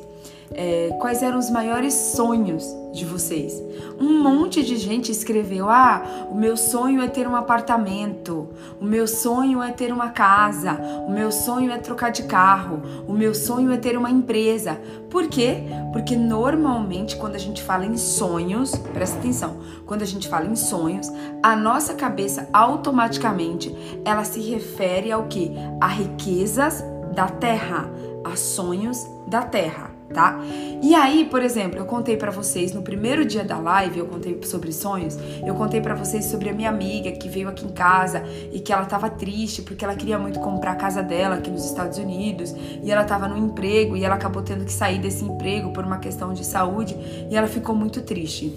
é, 0.52 0.96
quais 1.00 1.22
eram 1.22 1.38
os 1.38 1.50
maiores 1.50 1.94
sonhos 1.94 2.66
de 2.94 3.06
vocês. 3.06 3.62
Um 4.00 4.22
monte 4.22 4.64
de 4.64 4.78
gente 4.78 5.12
escreveu: 5.12 5.70
Ah, 5.70 6.28
o 6.30 6.36
meu 6.36 6.58
sonho 6.58 7.02
é 7.02 7.08
ter 7.08 7.28
um 7.28 7.36
apartamento, 7.36 8.50
o 8.80 8.86
meu 8.86 9.08
sonho 9.08 9.62
é 9.62 9.72
ter 9.72 9.92
uma 9.92 10.10
casa, 10.10 10.74
o 11.08 11.12
meu 11.12 11.32
sonho 11.32 11.72
é 11.72 11.78
trocar 11.78 12.12
de 12.12 12.24
carro, 12.24 12.82
o 13.08 13.14
meu 13.14 13.34
sonho 13.34 13.72
é 13.72 13.78
ter 13.78 13.98
uma 13.98 14.10
empresa. 14.10 14.80
Por 15.10 15.28
quê? 15.28 15.64
Porque 15.94 16.16
normalmente 16.16 17.16
quando 17.16 17.36
a 17.36 17.40
gente 17.40 17.62
fala 17.64 17.86
em 17.86 17.98
sonhos, 17.98 18.76
presta 18.94 19.18
atenção, 19.18 19.58
quando 19.86 20.02
a 20.02 20.06
gente 20.06 20.28
fala 20.28 20.48
em 20.48 20.56
sonhos, 20.56 21.12
a 21.42 21.56
nossa 21.56 21.94
cabeça 21.94 22.48
automaticamente 22.52 23.76
ela 24.04 24.24
se 24.24 24.42
refere 24.42 25.12
ao 25.12 25.24
que? 25.24 25.52
A 25.80 25.88
riquezas 25.88 26.84
da 27.14 27.28
terra, 27.28 27.90
a 28.24 28.36
sonhos 28.36 29.08
da 29.28 29.42
terra 29.42 29.97
tá? 30.14 30.40
E 30.82 30.96
aí, 30.96 31.26
por 31.26 31.42
exemplo, 31.42 31.80
eu 31.80 31.86
contei 31.86 32.18
para 32.18 32.32
vocês 32.32 32.72
no 32.74 32.82
primeiro 32.82 33.26
dia 33.26 33.44
da 33.44 33.58
live, 33.58 34.00
eu 34.00 34.06
contei 34.06 34.40
sobre 34.44 34.72
sonhos, 34.72 35.18
eu 35.46 35.54
contei 35.56 35.82
para 35.82 35.96
vocês 35.96 36.26
sobre 36.26 36.50
a 36.50 36.54
minha 36.54 36.70
amiga 36.70 37.12
que 37.12 37.28
veio 37.28 37.50
aqui 37.50 37.66
em 37.66 37.72
casa 37.72 38.24
e 38.52 38.60
que 38.60 38.72
ela 38.72 38.86
tava 38.86 39.10
triste 39.10 39.62
porque 39.62 39.84
ela 39.84 39.96
queria 39.96 40.18
muito 40.18 40.40
comprar 40.40 40.72
a 40.72 40.76
casa 40.76 41.02
dela 41.02 41.36
aqui 41.36 41.50
nos 41.50 41.66
Estados 41.66 41.98
Unidos 41.98 42.56
e 42.84 42.92
ela 42.92 43.04
tava 43.04 43.28
no 43.28 43.38
emprego 43.38 43.96
e 43.96 44.04
ela 44.04 44.16
acabou 44.16 44.42
tendo 44.42 44.66
que 44.66 44.72
sair 44.72 45.00
desse 45.00 45.24
emprego 45.24 45.72
por 45.72 45.84
uma 45.84 45.98
questão 45.98 46.34
de 46.34 46.46
saúde 46.46 46.96
e 47.30 47.36
ela 47.36 47.48
ficou 47.48 47.76
muito 47.76 48.02
triste. 48.02 48.54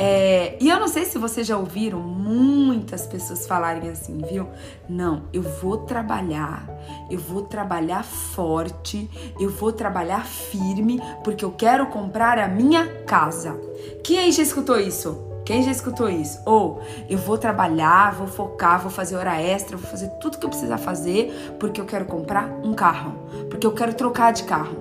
É, 0.00 0.56
e 0.60 0.70
eu 0.70 0.78
não 0.78 0.86
sei 0.86 1.04
se 1.04 1.18
vocês 1.18 1.44
já 1.44 1.56
ouviram 1.56 1.98
muitas 1.98 3.04
pessoas 3.04 3.48
falarem 3.48 3.90
assim, 3.90 4.18
viu? 4.18 4.46
Não, 4.88 5.24
eu 5.32 5.42
vou 5.42 5.78
trabalhar, 5.78 6.68
eu 7.10 7.18
vou 7.18 7.42
trabalhar 7.42 8.04
forte, 8.04 9.10
eu 9.40 9.50
vou 9.50 9.72
trabalhar 9.72 10.24
firme, 10.24 11.02
porque 11.24 11.44
eu 11.44 11.50
quero 11.50 11.86
comprar 11.86 12.38
a 12.38 12.46
minha 12.46 12.86
casa. 13.06 13.60
Quem 14.04 14.18
aí 14.20 14.30
já 14.30 14.44
escutou 14.44 14.78
isso? 14.78 15.26
Quem 15.44 15.64
já 15.64 15.72
escutou 15.72 16.08
isso? 16.08 16.40
Ou 16.46 16.80
eu 17.08 17.18
vou 17.18 17.36
trabalhar, 17.36 18.14
vou 18.14 18.28
focar, 18.28 18.80
vou 18.80 18.92
fazer 18.92 19.16
hora 19.16 19.40
extra, 19.40 19.76
vou 19.76 19.90
fazer 19.90 20.08
tudo 20.20 20.38
que 20.38 20.46
eu 20.46 20.50
precisar 20.50 20.78
fazer 20.78 21.56
porque 21.58 21.80
eu 21.80 21.86
quero 21.86 22.04
comprar 22.04 22.48
um 22.62 22.72
carro, 22.72 23.14
porque 23.50 23.66
eu 23.66 23.72
quero 23.72 23.94
trocar 23.94 24.32
de 24.32 24.44
carro, 24.44 24.76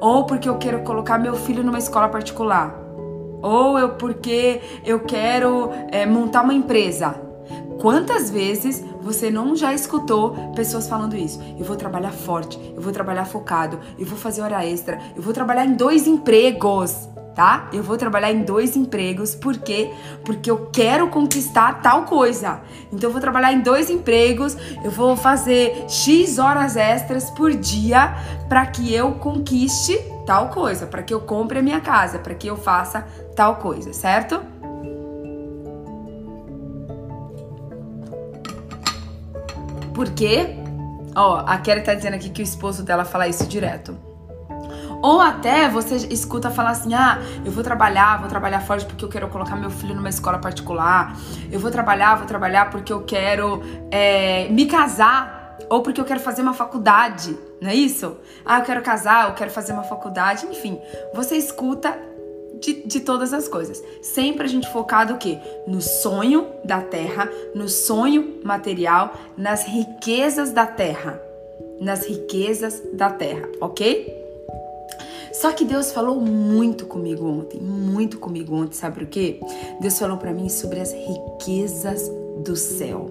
ou 0.00 0.26
porque 0.26 0.48
eu 0.48 0.58
quero 0.58 0.82
colocar 0.82 1.18
meu 1.18 1.34
filho 1.34 1.64
numa 1.64 1.78
escola 1.78 2.08
particular 2.08 2.89
ou 3.42 3.78
eu 3.78 3.90
porque 3.90 4.60
eu 4.84 5.00
quero 5.00 5.70
é, 5.90 6.06
montar 6.06 6.42
uma 6.42 6.54
empresa. 6.54 7.14
Quantas 7.80 8.28
vezes 8.28 8.84
você 9.00 9.30
não 9.30 9.56
já 9.56 9.72
escutou 9.72 10.52
pessoas 10.54 10.86
falando 10.86 11.16
isso? 11.16 11.40
Eu 11.58 11.64
vou 11.64 11.76
trabalhar 11.76 12.12
forte, 12.12 12.60
eu 12.76 12.82
vou 12.82 12.92
trabalhar 12.92 13.24
focado, 13.24 13.80
eu 13.98 14.04
vou 14.04 14.18
fazer 14.18 14.42
hora 14.42 14.64
extra, 14.66 14.98
eu 15.16 15.22
vou 15.22 15.32
trabalhar 15.32 15.64
em 15.64 15.72
dois 15.72 16.06
empregos 16.06 17.08
tá? 17.34 17.68
Eu 17.72 17.82
vou 17.82 17.96
trabalhar 17.96 18.30
em 18.32 18.42
dois 18.42 18.76
empregos, 18.76 19.34
por 19.34 19.56
quê? 19.56 19.90
Porque 20.24 20.50
eu 20.50 20.68
quero 20.72 21.08
conquistar 21.08 21.80
tal 21.80 22.04
coisa. 22.04 22.60
Então 22.92 23.08
eu 23.08 23.12
vou 23.12 23.20
trabalhar 23.20 23.52
em 23.52 23.60
dois 23.60 23.88
empregos, 23.88 24.56
eu 24.84 24.90
vou 24.90 25.16
fazer 25.16 25.86
X 25.88 26.38
horas 26.38 26.76
extras 26.76 27.30
por 27.30 27.52
dia 27.52 28.14
para 28.48 28.66
que 28.66 28.92
eu 28.92 29.12
conquiste 29.12 29.98
tal 30.26 30.48
coisa, 30.48 30.86
para 30.86 31.02
que 31.02 31.14
eu 31.14 31.20
compre 31.20 31.58
a 31.58 31.62
minha 31.62 31.80
casa, 31.80 32.18
para 32.18 32.34
que 32.34 32.46
eu 32.46 32.56
faça 32.56 33.06
tal 33.40 33.56
coisa, 33.56 33.90
certo? 33.94 34.38
Por 39.94 40.10
quê? 40.10 40.56
Ó, 41.16 41.42
a 41.46 41.56
Kelly 41.56 41.80
tá 41.80 41.94
dizendo 41.94 42.16
aqui 42.16 42.28
que 42.28 42.42
o 42.42 42.44
esposo 42.44 42.82
dela 42.82 43.06
fala 43.06 43.26
isso 43.28 43.46
direto. 43.46 43.96
Ou 45.02 45.22
até 45.22 45.70
você 45.70 45.96
escuta 46.10 46.50
falar 46.50 46.70
assim: 46.70 46.92
ah, 46.92 47.18
eu 47.42 47.50
vou 47.50 47.64
trabalhar, 47.64 48.20
vou 48.20 48.28
trabalhar 48.28 48.60
forte 48.60 48.84
porque 48.84 49.02
eu 49.02 49.08
quero 49.08 49.26
colocar 49.28 49.56
meu 49.56 49.70
filho 49.70 49.94
numa 49.94 50.10
escola 50.10 50.38
particular. 50.38 51.16
Eu 51.50 51.58
vou 51.58 51.70
trabalhar, 51.70 52.16
vou 52.16 52.26
trabalhar 52.26 52.68
porque 52.68 52.92
eu 52.92 53.04
quero 53.04 53.62
é, 53.90 54.50
me 54.50 54.66
casar. 54.66 55.40
Ou 55.70 55.82
porque 55.82 56.00
eu 56.00 56.04
quero 56.04 56.20
fazer 56.20 56.42
uma 56.42 56.54
faculdade, 56.54 57.38
não 57.60 57.70
é 57.70 57.74
isso? 57.74 58.16
Ah, 58.44 58.58
eu 58.58 58.64
quero 58.64 58.82
casar, 58.82 59.28
eu 59.28 59.34
quero 59.34 59.50
fazer 59.50 59.72
uma 59.72 59.84
faculdade, 59.84 60.44
enfim. 60.46 60.80
Você 61.14 61.36
escuta 61.36 61.96
de, 62.60 62.86
de, 62.86 63.00
todas 63.00 63.32
as 63.32 63.48
coisas. 63.48 63.82
Sempre 64.02 64.44
a 64.44 64.48
gente 64.48 64.70
focado 64.72 65.14
o 65.14 65.18
quê? 65.18 65.38
No 65.66 65.80
sonho 65.80 66.46
da 66.64 66.80
terra, 66.80 67.28
no 67.54 67.68
sonho 67.68 68.40
material, 68.44 69.14
nas 69.36 69.64
riquezas 69.64 70.52
da 70.52 70.66
terra. 70.66 71.20
Nas 71.80 72.06
riquezas 72.06 72.82
da 72.92 73.10
terra, 73.10 73.48
ok? 73.60 74.20
Só 75.32 75.52
que 75.52 75.64
Deus 75.64 75.92
falou 75.92 76.20
muito 76.20 76.84
comigo 76.86 77.26
ontem, 77.26 77.60
muito 77.60 78.18
comigo 78.18 78.54
ontem, 78.54 78.74
sabe 78.74 79.04
o 79.04 79.06
quê? 79.06 79.40
Deus 79.80 79.98
falou 79.98 80.18
para 80.18 80.32
mim 80.32 80.48
sobre 80.48 80.80
as 80.80 80.92
riquezas 80.92 82.10
do 82.44 82.56
céu. 82.56 83.08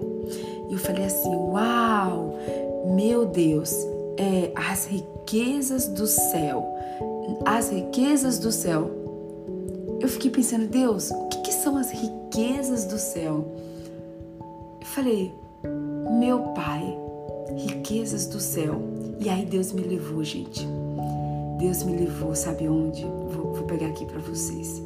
E 0.68 0.72
eu 0.72 0.78
falei 0.78 1.06
assim: 1.06 1.34
"Uau! 1.34 2.38
Meu 2.94 3.26
Deus, 3.26 3.74
é 4.16 4.52
as 4.54 4.86
riquezas 4.86 5.88
do 5.88 6.06
céu. 6.06 6.64
As 7.44 7.70
riquezas 7.70 8.38
do 8.38 8.52
céu." 8.52 8.99
Eu 10.00 10.08
fiquei 10.08 10.30
pensando: 10.30 10.66
"Deus, 10.66 11.10
o 11.10 11.28
que, 11.28 11.42
que 11.42 11.52
são 11.52 11.76
as 11.76 11.90
riquezas 11.90 12.84
do 12.84 12.98
céu?" 12.98 13.46
Eu 14.80 14.86
falei: 14.86 15.32
"Meu 16.18 16.40
Pai, 16.54 16.98
riquezas 17.56 18.26
do 18.26 18.40
céu." 18.40 18.80
E 19.20 19.28
aí 19.28 19.44
Deus 19.44 19.72
me 19.72 19.82
levou, 19.82 20.24
gente 20.24 20.66
Deus 21.60 21.82
me 21.82 21.94
levou, 21.94 22.34
sabe 22.34 22.66
onde? 22.66 23.04
Vou, 23.04 23.52
vou 23.52 23.64
pegar 23.64 23.88
aqui 23.88 24.06
para 24.06 24.18
vocês. 24.18 24.82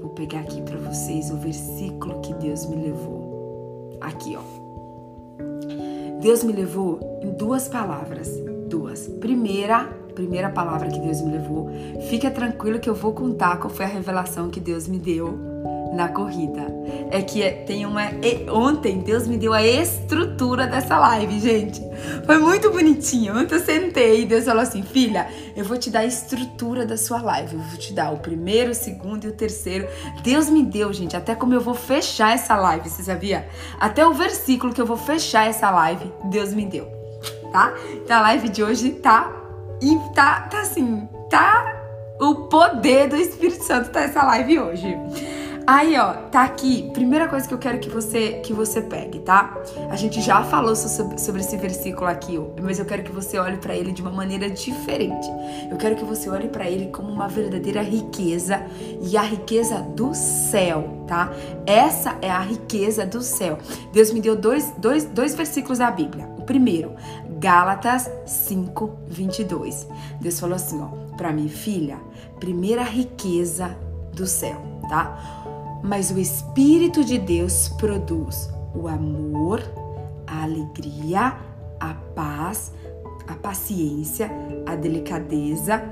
Vou 0.00 0.10
pegar 0.10 0.40
aqui 0.40 0.60
para 0.60 0.76
vocês 0.78 1.30
o 1.30 1.36
versículo 1.36 2.20
que 2.20 2.34
Deus 2.34 2.66
me 2.66 2.74
levou. 2.74 3.96
Aqui, 4.00 4.36
ó. 4.36 4.42
Deus 6.20 6.42
me 6.42 6.52
levou 6.52 6.98
em 7.22 7.30
duas 7.30 7.68
palavras, 7.68 8.28
duas. 8.72 9.06
Primeira, 9.20 9.84
primeira 10.14 10.48
palavra 10.48 10.88
que 10.88 10.98
Deus 10.98 11.20
me 11.20 11.32
levou. 11.32 11.70
Fica 12.08 12.30
tranquilo 12.30 12.80
que 12.80 12.88
eu 12.88 12.94
vou 12.94 13.12
contar 13.12 13.58
qual 13.58 13.72
foi 13.72 13.84
a 13.84 13.88
revelação 13.88 14.48
que 14.48 14.58
Deus 14.58 14.88
me 14.88 14.98
deu 14.98 15.38
na 15.92 16.08
corrida. 16.08 16.66
É 17.10 17.20
que 17.20 17.42
é, 17.42 17.50
tem 17.50 17.84
uma. 17.84 18.00
Ontem 18.50 19.00
Deus 19.00 19.28
me 19.28 19.36
deu 19.36 19.52
a 19.52 19.62
estrutura 19.62 20.66
dessa 20.66 20.98
live, 20.98 21.38
gente. 21.38 21.82
Foi 22.24 22.38
muito 22.38 22.70
bonitinho. 22.70 23.38
Ontem 23.38 23.56
eu 23.56 23.60
sentei 23.60 24.22
e 24.22 24.24
Deus 24.24 24.46
falou 24.46 24.62
assim: 24.62 24.82
Filha, 24.82 25.28
eu 25.54 25.66
vou 25.66 25.76
te 25.76 25.90
dar 25.90 26.00
a 26.00 26.06
estrutura 26.06 26.86
da 26.86 26.96
sua 26.96 27.20
live. 27.20 27.54
Eu 27.56 27.60
vou 27.60 27.78
te 27.78 27.92
dar 27.92 28.10
o 28.10 28.20
primeiro, 28.20 28.70
o 28.70 28.74
segundo 28.74 29.24
e 29.24 29.28
o 29.28 29.32
terceiro. 29.32 29.86
Deus 30.22 30.48
me 30.48 30.64
deu, 30.64 30.90
gente, 30.94 31.14
até 31.14 31.34
como 31.34 31.52
eu 31.52 31.60
vou 31.60 31.74
fechar 31.74 32.34
essa 32.34 32.56
live, 32.56 32.88
você 32.88 33.02
sabia? 33.02 33.46
Até 33.78 34.06
o 34.06 34.14
versículo 34.14 34.72
que 34.72 34.80
eu 34.80 34.86
vou 34.86 34.96
fechar 34.96 35.46
essa 35.46 35.70
live, 35.70 36.10
Deus 36.24 36.54
me 36.54 36.64
deu. 36.64 37.01
Tá? 37.52 37.74
Então 37.92 38.16
a 38.16 38.20
live 38.22 38.48
de 38.48 38.62
hoje 38.62 38.90
tá. 38.92 39.30
E 39.80 39.98
tá, 40.14 40.42
tá 40.42 40.60
assim, 40.60 41.08
tá. 41.28 41.80
O 42.20 42.46
poder 42.46 43.08
do 43.08 43.16
Espírito 43.16 43.64
Santo 43.64 43.90
tá 43.90 44.02
essa 44.02 44.22
live 44.22 44.60
hoje. 44.60 44.96
Aí, 45.66 45.96
ó, 45.96 46.12
tá 46.30 46.42
aqui. 46.42 46.90
Primeira 46.92 47.28
coisa 47.28 47.46
que 47.46 47.54
eu 47.54 47.58
quero 47.58 47.78
que 47.78 47.88
você 47.88 48.40
que 48.42 48.52
você 48.52 48.80
pegue, 48.80 49.20
tá? 49.20 49.56
A 49.90 49.96
gente 49.96 50.20
já 50.20 50.42
falou 50.42 50.74
sobre, 50.74 51.18
sobre 51.18 51.40
esse 51.40 51.56
versículo 51.56 52.06
aqui, 52.06 52.40
mas 52.60 52.78
eu 52.78 52.84
quero 52.84 53.02
que 53.02 53.12
você 53.12 53.38
olhe 53.38 53.56
para 53.56 53.74
ele 53.74 53.92
de 53.92 54.02
uma 54.02 54.10
maneira 54.10 54.50
diferente. 54.50 55.28
Eu 55.70 55.76
quero 55.76 55.94
que 55.94 56.04
você 56.04 56.28
olhe 56.28 56.48
para 56.48 56.68
ele 56.68 56.86
como 56.86 57.08
uma 57.08 57.28
verdadeira 57.28 57.80
riqueza 57.80 58.62
e 59.00 59.16
a 59.16 59.22
riqueza 59.22 59.78
do 59.78 60.12
céu, 60.14 61.04
tá? 61.06 61.32
Essa 61.64 62.16
é 62.20 62.30
a 62.30 62.40
riqueza 62.40 63.06
do 63.06 63.22
céu. 63.22 63.58
Deus 63.92 64.12
me 64.12 64.20
deu 64.20 64.34
dois, 64.34 64.72
dois, 64.78 65.04
dois 65.04 65.34
versículos 65.34 65.78
da 65.78 65.90
Bíblia. 65.90 66.28
O 66.38 66.42
primeiro, 66.42 66.96
Gálatas 67.42 68.08
5, 68.24 68.98
22. 69.08 69.88
Deus 70.20 70.38
falou 70.38 70.54
assim, 70.54 70.80
ó, 70.80 70.86
para 71.16 71.32
mim, 71.32 71.48
filha, 71.48 71.98
primeira 72.38 72.84
riqueza 72.84 73.76
do 74.14 74.28
céu, 74.28 74.62
tá? 74.88 75.42
mas 75.82 76.12
o 76.12 76.18
Espírito 76.18 77.04
de 77.04 77.18
Deus 77.18 77.68
produz 77.70 78.48
o 78.74 78.86
amor, 78.86 79.60
a 80.24 80.44
alegria, 80.44 81.36
a 81.80 81.94
paz, 82.14 82.72
a 83.26 83.34
paciência, 83.34 84.30
a 84.64 84.76
delicadeza, 84.76 85.82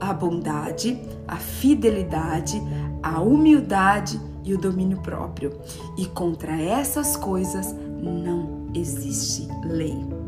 a 0.00 0.12
bondade, 0.14 1.02
a 1.26 1.36
fidelidade, 1.36 2.62
a 3.02 3.20
humildade 3.20 4.20
e 4.44 4.54
o 4.54 4.58
domínio 4.58 4.98
próprio. 4.98 5.58
E 5.98 6.06
contra 6.06 6.56
essas 6.56 7.16
coisas 7.16 7.74
não 8.00 8.68
existe 8.72 9.48
lei. 9.64 10.19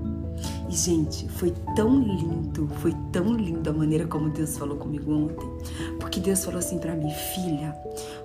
E, 0.72 0.74
gente, 0.74 1.28
foi 1.28 1.52
tão 1.76 2.00
lindo, 2.00 2.66
foi 2.78 2.94
tão 3.12 3.34
lindo 3.34 3.68
a 3.68 3.74
maneira 3.74 4.06
como 4.06 4.30
Deus 4.30 4.56
falou 4.56 4.78
comigo 4.78 5.12
ontem. 5.12 5.46
Porque 5.98 6.20
Deus 6.20 6.44
falou 6.44 6.58
assim 6.58 6.78
para 6.78 6.94
mim, 6.94 7.10
filha, 7.10 7.74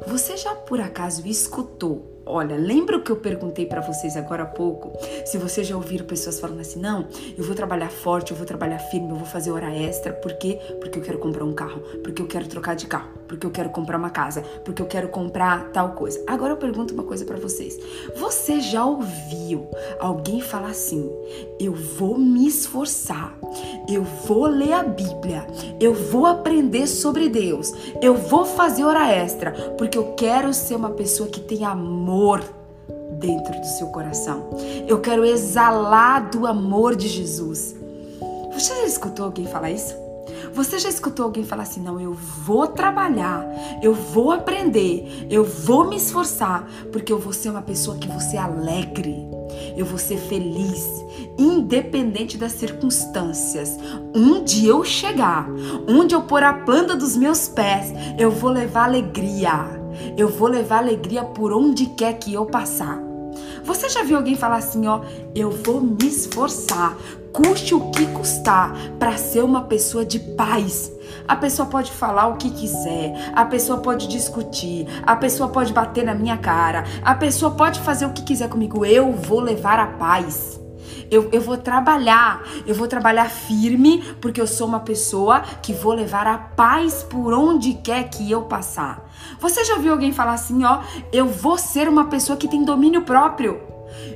você 0.05 0.37
já 0.37 0.53
por 0.55 0.79
acaso 0.79 1.27
escutou 1.27 2.17
olha, 2.27 2.55
lembra 2.55 2.97
o 2.97 3.01
que 3.01 3.11
eu 3.11 3.15
perguntei 3.15 3.65
para 3.65 3.81
vocês 3.81 4.17
agora 4.17 4.43
há 4.43 4.45
pouco? 4.45 4.91
Se 5.25 5.37
vocês 5.37 5.65
já 5.65 5.75
ouviram 5.75 6.05
pessoas 6.05 6.39
falando 6.39 6.59
assim, 6.59 6.79
não, 6.79 7.07
eu 7.37 7.43
vou 7.43 7.55
trabalhar 7.55 7.89
forte, 7.89 8.31
eu 8.31 8.37
vou 8.37 8.45
trabalhar 8.45 8.79
firme, 8.79 9.09
eu 9.09 9.15
vou 9.15 9.25
fazer 9.25 9.51
hora 9.51 9.73
extra, 9.73 10.13
por 10.13 10.33
quê? 10.33 10.59
Porque 10.79 10.99
eu 10.99 11.03
quero 11.03 11.17
comprar 11.17 11.43
um 11.43 11.53
carro, 11.53 11.81
porque 12.03 12.21
eu 12.21 12.27
quero 12.27 12.47
trocar 12.47 12.75
de 12.75 12.85
carro, 12.85 13.09
porque 13.27 13.45
eu 13.45 13.51
quero 13.51 13.69
comprar 13.69 13.97
uma 13.97 14.09
casa, 14.09 14.41
porque 14.63 14.81
eu 14.81 14.85
quero 14.85 15.07
comprar 15.09 15.71
tal 15.71 15.93
coisa. 15.93 16.21
Agora 16.27 16.53
eu 16.53 16.57
pergunto 16.57 16.93
uma 16.93 17.03
coisa 17.03 17.25
para 17.25 17.37
vocês. 17.37 17.77
Você 18.15 18.59
já 18.59 18.85
ouviu 18.85 19.67
alguém 19.99 20.41
falar 20.41 20.69
assim: 20.69 21.09
"Eu 21.59 21.73
vou 21.73 22.17
me 22.17 22.47
esforçar, 22.47 23.37
eu 23.89 24.03
vou 24.03 24.45
ler 24.47 24.73
a 24.73 24.83
Bíblia, 24.83 25.47
eu 25.79 25.93
vou 25.93 26.25
aprender 26.25 26.87
sobre 26.87 27.26
Deus, 27.27 27.73
eu 28.01 28.15
vou 28.15 28.45
fazer 28.45 28.83
hora 28.83 29.11
extra, 29.11 29.51
porque 29.77 29.97
eu 29.97 30.13
quero 30.13 30.53
ser 30.53 30.75
uma 30.75 30.91
pessoa 30.91 31.29
que 31.29 31.39
tem 31.39 31.65
amor 31.65 32.43
dentro 33.19 33.59
do 33.59 33.65
seu 33.65 33.87
coração. 33.87 34.49
Eu 34.87 34.99
quero 34.99 35.25
exalar 35.25 36.29
do 36.29 36.45
amor 36.45 36.95
de 36.95 37.07
Jesus. 37.07 37.75
Você 38.53 38.75
já 38.75 38.85
escutou 38.85 39.25
alguém 39.25 39.45
falar 39.45 39.71
isso? 39.71 39.95
Você 40.53 40.79
já 40.79 40.89
escutou 40.89 41.25
alguém 41.25 41.43
falar 41.43 41.63
assim: 41.63 41.81
não, 41.81 41.99
eu 41.99 42.13
vou 42.13 42.67
trabalhar, 42.67 43.45
eu 43.81 43.93
vou 43.93 44.31
aprender, 44.31 45.27
eu 45.29 45.43
vou 45.43 45.87
me 45.87 45.97
esforçar, 45.97 46.67
porque 46.91 47.13
eu 47.13 47.19
vou 47.19 47.33
ser 47.33 47.49
uma 47.49 47.61
pessoa 47.61 47.97
que 47.97 48.07
você 48.07 48.37
alegre, 48.37 49.15
eu 49.75 49.85
vou 49.85 49.99
ser 49.99 50.17
feliz, 50.17 51.05
independente 51.37 52.37
das 52.37 52.53
circunstâncias. 52.53 53.77
Onde 54.15 54.65
eu 54.65 54.83
chegar, 54.83 55.47
onde 55.87 56.15
eu 56.15 56.21
pôr 56.21 56.43
a 56.43 56.53
planta 56.53 56.95
dos 56.95 57.15
meus 57.15 57.47
pés, 57.47 57.93
eu 58.17 58.31
vou 58.31 58.49
levar 58.49 58.85
alegria. 58.85 59.77
Eu 60.17 60.27
vou 60.27 60.47
levar 60.47 60.79
alegria 60.79 61.23
por 61.23 61.51
onde 61.51 61.87
quer 61.87 62.13
que 62.13 62.33
eu 62.33 62.45
passar. 62.45 63.07
Você 63.63 63.89
já 63.89 64.03
viu 64.03 64.17
alguém 64.17 64.35
falar 64.35 64.57
assim, 64.57 64.87
ó, 64.87 65.01
eu 65.35 65.51
vou 65.51 65.81
me 65.81 66.07
esforçar, 66.07 66.97
custe 67.33 67.75
o 67.75 67.91
que 67.91 68.05
custar, 68.07 68.73
para 68.97 69.17
ser 69.17 69.43
uma 69.43 69.63
pessoa 69.63 70.05
de 70.05 70.19
paz. 70.19 70.91
A 71.27 71.35
pessoa 71.35 71.67
pode 71.67 71.91
falar 71.91 72.27
o 72.27 72.37
que 72.37 72.49
quiser, 72.49 73.31
a 73.35 73.43
pessoa 73.43 73.79
pode 73.79 74.07
discutir, 74.07 74.87
a 75.05 75.15
pessoa 75.15 75.49
pode 75.49 75.73
bater 75.73 76.05
na 76.05 76.15
minha 76.15 76.37
cara, 76.37 76.85
a 77.03 77.13
pessoa 77.13 77.51
pode 77.51 77.81
fazer 77.81 78.05
o 78.05 78.13
que 78.13 78.23
quiser 78.23 78.47
comigo. 78.47 78.85
Eu 78.85 79.11
vou 79.11 79.41
levar 79.41 79.79
a 79.79 79.87
paz. 79.87 80.59
Eu, 81.09 81.29
eu 81.31 81.41
vou 81.41 81.57
trabalhar, 81.57 82.43
eu 82.65 82.75
vou 82.75 82.87
trabalhar 82.87 83.29
firme, 83.29 84.03
porque 84.19 84.41
eu 84.41 84.47
sou 84.47 84.67
uma 84.67 84.81
pessoa 84.81 85.41
que 85.61 85.73
vou 85.73 85.93
levar 85.93 86.27
a 86.27 86.37
paz 86.37 87.03
por 87.03 87.33
onde 87.33 87.75
quer 87.75 88.09
que 88.09 88.29
eu 88.29 88.43
passar. 88.43 89.09
Você 89.39 89.63
já 89.63 89.77
viu 89.77 89.93
alguém 89.93 90.11
falar 90.11 90.33
assim, 90.33 90.63
ó, 90.63 90.81
eu 91.11 91.27
vou 91.27 91.57
ser 91.57 91.87
uma 91.87 92.05
pessoa 92.05 92.37
que 92.37 92.47
tem 92.47 92.63
domínio 92.63 93.03
próprio. 93.03 93.61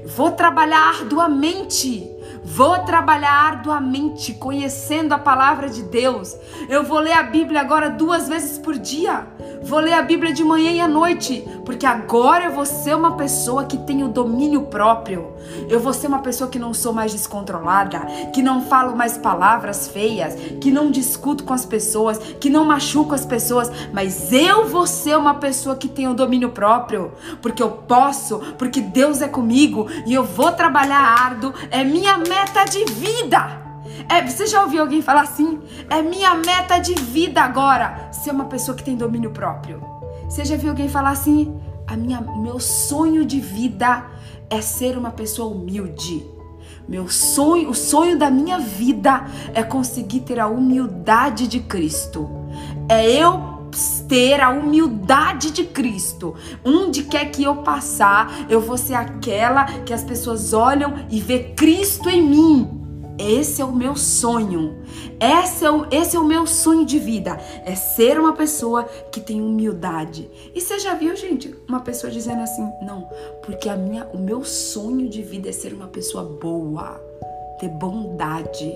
Vou 0.05 0.31
trabalhar 0.31 0.89
arduamente. 0.99 2.10
Vou 2.43 2.79
trabalhar 2.79 3.31
arduamente 3.31 4.33
conhecendo 4.33 5.13
a 5.13 5.19
palavra 5.19 5.69
de 5.69 5.83
Deus. 5.83 6.35
Eu 6.67 6.83
vou 6.83 6.99
ler 6.99 7.13
a 7.13 7.23
Bíblia 7.23 7.61
agora 7.61 7.89
duas 7.89 8.27
vezes 8.27 8.57
por 8.57 8.77
dia. 8.77 9.27
Vou 9.63 9.79
ler 9.79 9.93
a 9.93 10.01
Bíblia 10.01 10.33
de 10.33 10.43
manhã 10.43 10.71
e 10.71 10.81
à 10.81 10.87
noite, 10.87 11.47
porque 11.63 11.85
agora 11.85 12.45
eu 12.45 12.51
vou 12.51 12.65
ser 12.65 12.95
uma 12.95 13.15
pessoa 13.15 13.65
que 13.65 13.77
tem 13.77 14.03
o 14.03 14.07
domínio 14.07 14.63
próprio. 14.63 15.33
Eu 15.69 15.79
vou 15.79 15.93
ser 15.93 16.07
uma 16.07 16.19
pessoa 16.19 16.49
que 16.49 16.57
não 16.57 16.73
sou 16.73 16.91
mais 16.91 17.11
descontrolada, 17.11 17.99
que 18.33 18.41
não 18.41 18.63
falo 18.63 18.95
mais 18.95 19.19
palavras 19.19 19.87
feias, 19.87 20.33
que 20.59 20.71
não 20.71 20.89
discuto 20.89 21.43
com 21.43 21.53
as 21.53 21.63
pessoas, 21.63 22.17
que 22.17 22.49
não 22.49 22.65
machuco 22.65 23.13
as 23.13 23.25
pessoas, 23.25 23.71
mas 23.93 24.33
eu 24.33 24.67
vou 24.67 24.87
ser 24.87 25.15
uma 25.15 25.35
pessoa 25.35 25.75
que 25.75 25.87
tem 25.87 26.07
o 26.07 26.15
domínio 26.15 26.49
próprio, 26.49 27.11
porque 27.39 27.61
eu 27.61 27.69
posso, 27.69 28.39
porque 28.57 28.81
Deus 28.81 29.21
é 29.21 29.27
comigo 29.27 29.87
e 30.07 30.13
eu 30.13 30.23
vou 30.23 30.51
trabalhar 30.51 30.99
árduo, 30.99 31.53
é 31.69 31.83
minha 31.83 32.17
meta 32.31 32.63
de 32.63 32.85
vida. 32.85 33.61
É, 34.09 34.25
você 34.25 34.47
já 34.47 34.61
ouviu 34.63 34.81
alguém 34.81 35.01
falar 35.01 35.23
assim? 35.23 35.59
É 35.89 36.01
minha 36.01 36.33
meta 36.33 36.79
de 36.79 36.93
vida 36.93 37.41
agora 37.41 38.09
ser 38.11 38.31
uma 38.31 38.45
pessoa 38.45 38.75
que 38.75 38.83
tem 38.83 38.95
domínio 38.95 39.31
próprio. 39.31 39.83
Você 40.29 40.45
já 40.45 40.55
viu 40.55 40.69
alguém 40.69 40.87
falar 40.87 41.09
assim? 41.09 41.59
A 41.85 41.97
minha, 41.97 42.21
meu 42.21 42.57
sonho 42.57 43.25
de 43.25 43.41
vida 43.41 44.05
é 44.49 44.61
ser 44.61 44.97
uma 44.97 45.11
pessoa 45.11 45.53
humilde. 45.53 46.25
Meu 46.87 47.09
sonho, 47.09 47.69
o 47.69 47.75
sonho 47.75 48.17
da 48.17 48.31
minha 48.31 48.57
vida 48.59 49.25
é 49.53 49.61
conseguir 49.61 50.21
ter 50.21 50.39
a 50.39 50.47
humildade 50.47 51.47
de 51.47 51.59
Cristo. 51.59 52.29
É 52.87 53.05
eu 53.11 53.60
ter 54.07 54.41
a 54.41 54.49
humildade 54.49 55.51
de 55.51 55.63
Cristo. 55.63 56.35
Onde 56.63 57.03
quer 57.03 57.25
que 57.31 57.43
eu 57.43 57.57
passar, 57.57 58.45
eu 58.49 58.61
vou 58.61 58.77
ser 58.77 58.95
aquela 58.95 59.65
que 59.83 59.93
as 59.93 60.03
pessoas 60.03 60.53
olham 60.53 60.93
e 61.09 61.19
vê 61.19 61.53
Cristo 61.55 62.09
em 62.09 62.21
mim. 62.21 62.81
Esse 63.17 63.61
é 63.61 63.65
o 63.65 63.71
meu 63.71 63.95
sonho. 63.95 64.81
Esse 65.19 65.63
é 65.63 65.71
o, 65.71 65.85
esse 65.91 66.15
é 66.15 66.19
o 66.19 66.23
meu 66.23 66.47
sonho 66.47 66.85
de 66.85 66.97
vida. 66.97 67.37
É 67.63 67.75
ser 67.75 68.19
uma 68.19 68.33
pessoa 68.33 68.83
que 69.11 69.19
tem 69.19 69.41
humildade. 69.41 70.29
E 70.55 70.59
você 70.59 70.79
já 70.79 70.95
viu, 70.95 71.15
gente, 71.15 71.55
uma 71.67 71.81
pessoa 71.81 72.11
dizendo 72.11 72.41
assim: 72.41 72.67
não, 72.81 73.07
porque 73.45 73.69
a 73.69 73.75
minha, 73.75 74.05
o 74.13 74.17
meu 74.17 74.43
sonho 74.43 75.07
de 75.07 75.21
vida 75.21 75.49
é 75.49 75.51
ser 75.51 75.73
uma 75.73 75.87
pessoa 75.87 76.23
boa 76.23 77.10
ter 77.61 77.69
bondade, 77.69 78.73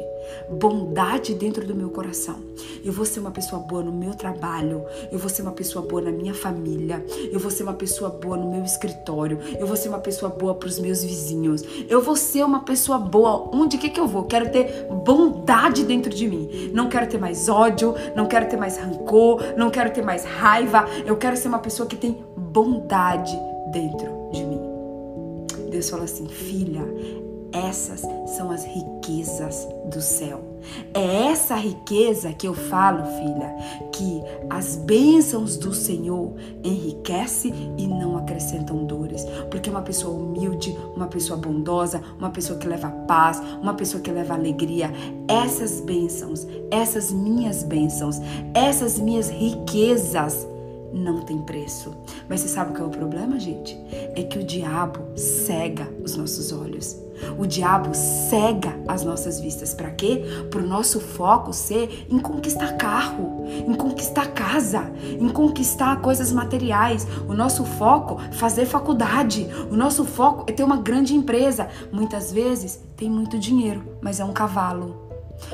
bondade 0.47 1.33
dentro 1.33 1.65
do 1.65 1.73
meu 1.73 1.89
coração. 1.89 2.35
Eu 2.83 2.93
vou 2.93 3.03
ser 3.03 3.19
uma 3.19 3.31
pessoa 3.31 3.59
boa 3.59 3.81
no 3.81 3.91
meu 3.91 4.13
trabalho, 4.13 4.85
eu 5.11 5.17
vou 5.17 5.27
ser 5.27 5.41
uma 5.41 5.53
pessoa 5.53 5.83
boa 5.83 6.03
na 6.03 6.11
minha 6.11 6.35
família, 6.35 7.03
eu 7.31 7.39
vou 7.39 7.49
ser 7.49 7.63
uma 7.63 7.73
pessoa 7.73 8.11
boa 8.11 8.37
no 8.37 8.51
meu 8.51 8.63
escritório, 8.63 9.39
eu 9.59 9.65
vou 9.65 9.75
ser 9.75 9.89
uma 9.89 9.97
pessoa 9.97 10.29
boa 10.29 10.53
para 10.53 10.69
os 10.69 10.77
meus 10.77 11.03
vizinhos, 11.03 11.63
eu 11.89 11.99
vou 11.99 12.15
ser 12.15 12.45
uma 12.45 12.59
pessoa 12.59 12.99
boa 12.99 13.49
onde 13.51 13.79
que 13.79 13.89
que 13.89 13.99
eu 13.99 14.07
vou? 14.07 14.25
Quero 14.25 14.51
ter 14.51 14.85
bondade 15.03 15.83
dentro 15.83 16.13
de 16.13 16.27
mim. 16.27 16.69
Não 16.71 16.87
quero 16.87 17.07
ter 17.07 17.17
mais 17.17 17.49
ódio, 17.49 17.95
não 18.15 18.27
quero 18.27 18.47
ter 18.47 18.57
mais 18.57 18.77
rancor, 18.77 19.41
não 19.57 19.71
quero 19.71 19.91
ter 19.91 20.03
mais 20.03 20.23
raiva. 20.23 20.85
Eu 21.07 21.17
quero 21.17 21.35
ser 21.35 21.47
uma 21.47 21.59
pessoa 21.59 21.89
que 21.89 21.95
tem 21.95 22.23
bondade 22.37 23.35
dentro 23.71 24.29
de 24.31 24.43
mim. 24.43 24.61
Deus 25.71 25.89
fala 25.89 26.03
assim: 26.03 26.27
filha, 26.27 26.85
essas 27.51 28.01
são 28.35 28.51
as 28.51 28.63
riquezas 28.63 29.67
do 29.89 30.01
céu. 30.01 30.55
É 30.93 31.27
essa 31.27 31.55
riqueza 31.55 32.33
que 32.33 32.47
eu 32.47 32.53
falo, 32.53 33.03
filha, 33.05 33.55
que 33.91 34.21
as 34.49 34.75
bênçãos 34.75 35.57
do 35.57 35.73
Senhor 35.73 36.33
enriquece 36.63 37.53
e 37.77 37.87
não 37.87 38.17
acrescentam 38.17 38.85
dores. 38.85 39.25
Porque 39.51 39.69
uma 39.69 39.81
pessoa 39.81 40.17
humilde, 40.17 40.75
uma 40.95 41.07
pessoa 41.07 41.37
bondosa, 41.39 42.01
uma 42.17 42.29
pessoa 42.29 42.57
que 42.57 42.67
leva 42.67 42.89
paz, 43.07 43.41
uma 43.61 43.73
pessoa 43.73 44.01
que 44.01 44.11
leva 44.11 44.33
alegria, 44.33 44.91
essas 45.27 45.79
bênçãos, 45.81 46.47
essas 46.71 47.11
minhas 47.11 47.63
bênçãos, 47.63 48.19
essas 48.53 48.97
minhas 48.99 49.29
riquezas 49.29 50.47
não 50.95 51.21
tem 51.21 51.39
preço. 51.39 51.93
Mas 52.29 52.39
você 52.39 52.47
sabe 52.47 52.71
qual 52.73 52.85
é 52.85 52.87
o 52.87 52.97
problema, 52.97 53.37
gente? 53.39 53.77
É 54.15 54.23
que 54.23 54.39
o 54.39 54.43
diabo 54.43 54.99
cega 55.15 55.87
os 56.01 56.15
nossos 56.15 56.51
olhos. 56.53 56.97
O 57.37 57.45
diabo 57.45 57.93
cega 57.93 58.77
as 58.87 59.03
nossas 59.03 59.39
vistas. 59.39 59.73
Para 59.73 59.91
quê? 59.91 60.23
Para 60.49 60.61
o 60.61 60.67
nosso 60.67 60.99
foco 60.99 61.53
ser 61.53 62.07
em 62.09 62.19
conquistar 62.19 62.73
carro, 62.73 63.45
em 63.47 63.73
conquistar 63.73 64.27
casa, 64.33 64.91
em 65.19 65.29
conquistar 65.29 66.01
coisas 66.01 66.31
materiais. 66.31 67.07
O 67.27 67.33
nosso 67.33 67.63
foco 67.63 68.19
fazer 68.33 68.65
faculdade. 68.65 69.47
O 69.71 69.75
nosso 69.75 70.03
foco 70.05 70.45
é 70.47 70.53
ter 70.53 70.63
uma 70.63 70.77
grande 70.77 71.15
empresa. 71.15 71.69
Muitas 71.91 72.31
vezes 72.31 72.79
tem 72.95 73.09
muito 73.09 73.37
dinheiro, 73.37 73.83
mas 74.01 74.19
é 74.19 74.25
um 74.25 74.33
cavalo. 74.33 75.04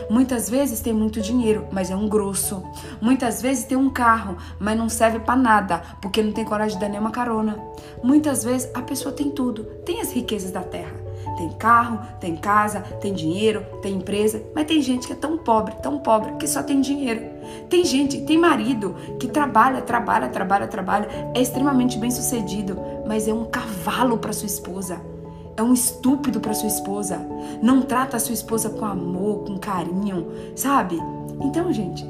Muitas 0.10 0.50
vezes 0.50 0.80
tem 0.80 0.94
muito 0.94 1.22
dinheiro, 1.22 1.68
mas 1.72 1.90
é 1.90 1.96
um 1.96 2.08
grosso. 2.08 2.64
Muitas 3.00 3.42
vezes 3.42 3.66
tem 3.66 3.78
um 3.78 3.90
carro, 3.90 4.38
mas 4.60 4.78
não 4.78 4.90
serve 4.90 5.20
para 5.20 5.36
nada, 5.36 5.82
porque 6.02 6.22
não 6.22 6.32
tem 6.32 6.46
coragem 6.46 6.78
de 6.78 6.82
dar 6.82 6.90
nenhuma 6.90 7.12
carona. 7.12 7.58
Muitas 8.04 8.44
vezes 8.44 8.70
a 8.74 8.82
pessoa 8.82 9.14
tem 9.14 9.30
tudo, 9.30 9.64
tem 9.86 10.02
as 10.02 10.12
riquezas 10.12 10.52
da 10.52 10.62
terra. 10.62 11.02
Tem 11.38 11.50
carro, 11.54 12.00
tem 12.20 12.36
casa, 12.36 12.82
tem 13.02 13.14
dinheiro, 13.14 13.66
tem 13.82 13.96
empresa, 13.96 14.44
mas 14.54 14.66
tem 14.66 14.82
gente 14.82 15.08
que 15.08 15.14
é 15.14 15.16
tão 15.16 15.38
pobre, 15.38 15.74
tão 15.82 16.00
pobre, 16.00 16.34
que 16.34 16.48
só 16.48 16.62
tem 16.62 16.82
dinheiro. 16.82 17.22
Tem 17.70 17.84
gente, 17.84 18.22
tem 18.22 18.38
marido 18.38 18.96
que 19.20 19.28
trabalha, 19.28 19.82
trabalha, 19.82 20.30
trabalha, 20.30 20.68
trabalha, 20.68 21.08
é 21.34 21.42
extremamente 21.42 21.98
bem 21.98 22.12
sucedido, 22.12 22.78
mas 23.08 23.28
é 23.28 23.34
um 23.34 23.46
cavalo 23.46 24.18
para 24.18 24.34
sua 24.34 24.46
esposa 24.46 25.11
é 25.58 25.64
um 25.64 25.74
estúpido 25.74 26.40
para 26.40 26.54
sua 26.54 26.68
esposa, 26.68 27.20
não 27.62 27.82
trata 27.82 28.18
a 28.18 28.20
sua 28.20 28.34
esposa 28.34 28.70
com 28.70 28.86
amor, 28.86 29.46
com 29.46 29.58
carinho, 29.58 30.28
sabe? 30.56 30.98
Então, 31.42 31.72
gente, 31.74 32.06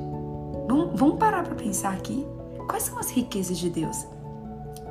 vamos, 0.67 1.17
parar 1.17 1.43
para 1.43 1.55
pensar 1.55 1.93
aqui. 1.93 2.25
Quais 2.67 2.83
são 2.83 2.99
as 2.99 3.09
riquezas 3.09 3.57
de 3.57 3.69
Deus? 3.69 4.05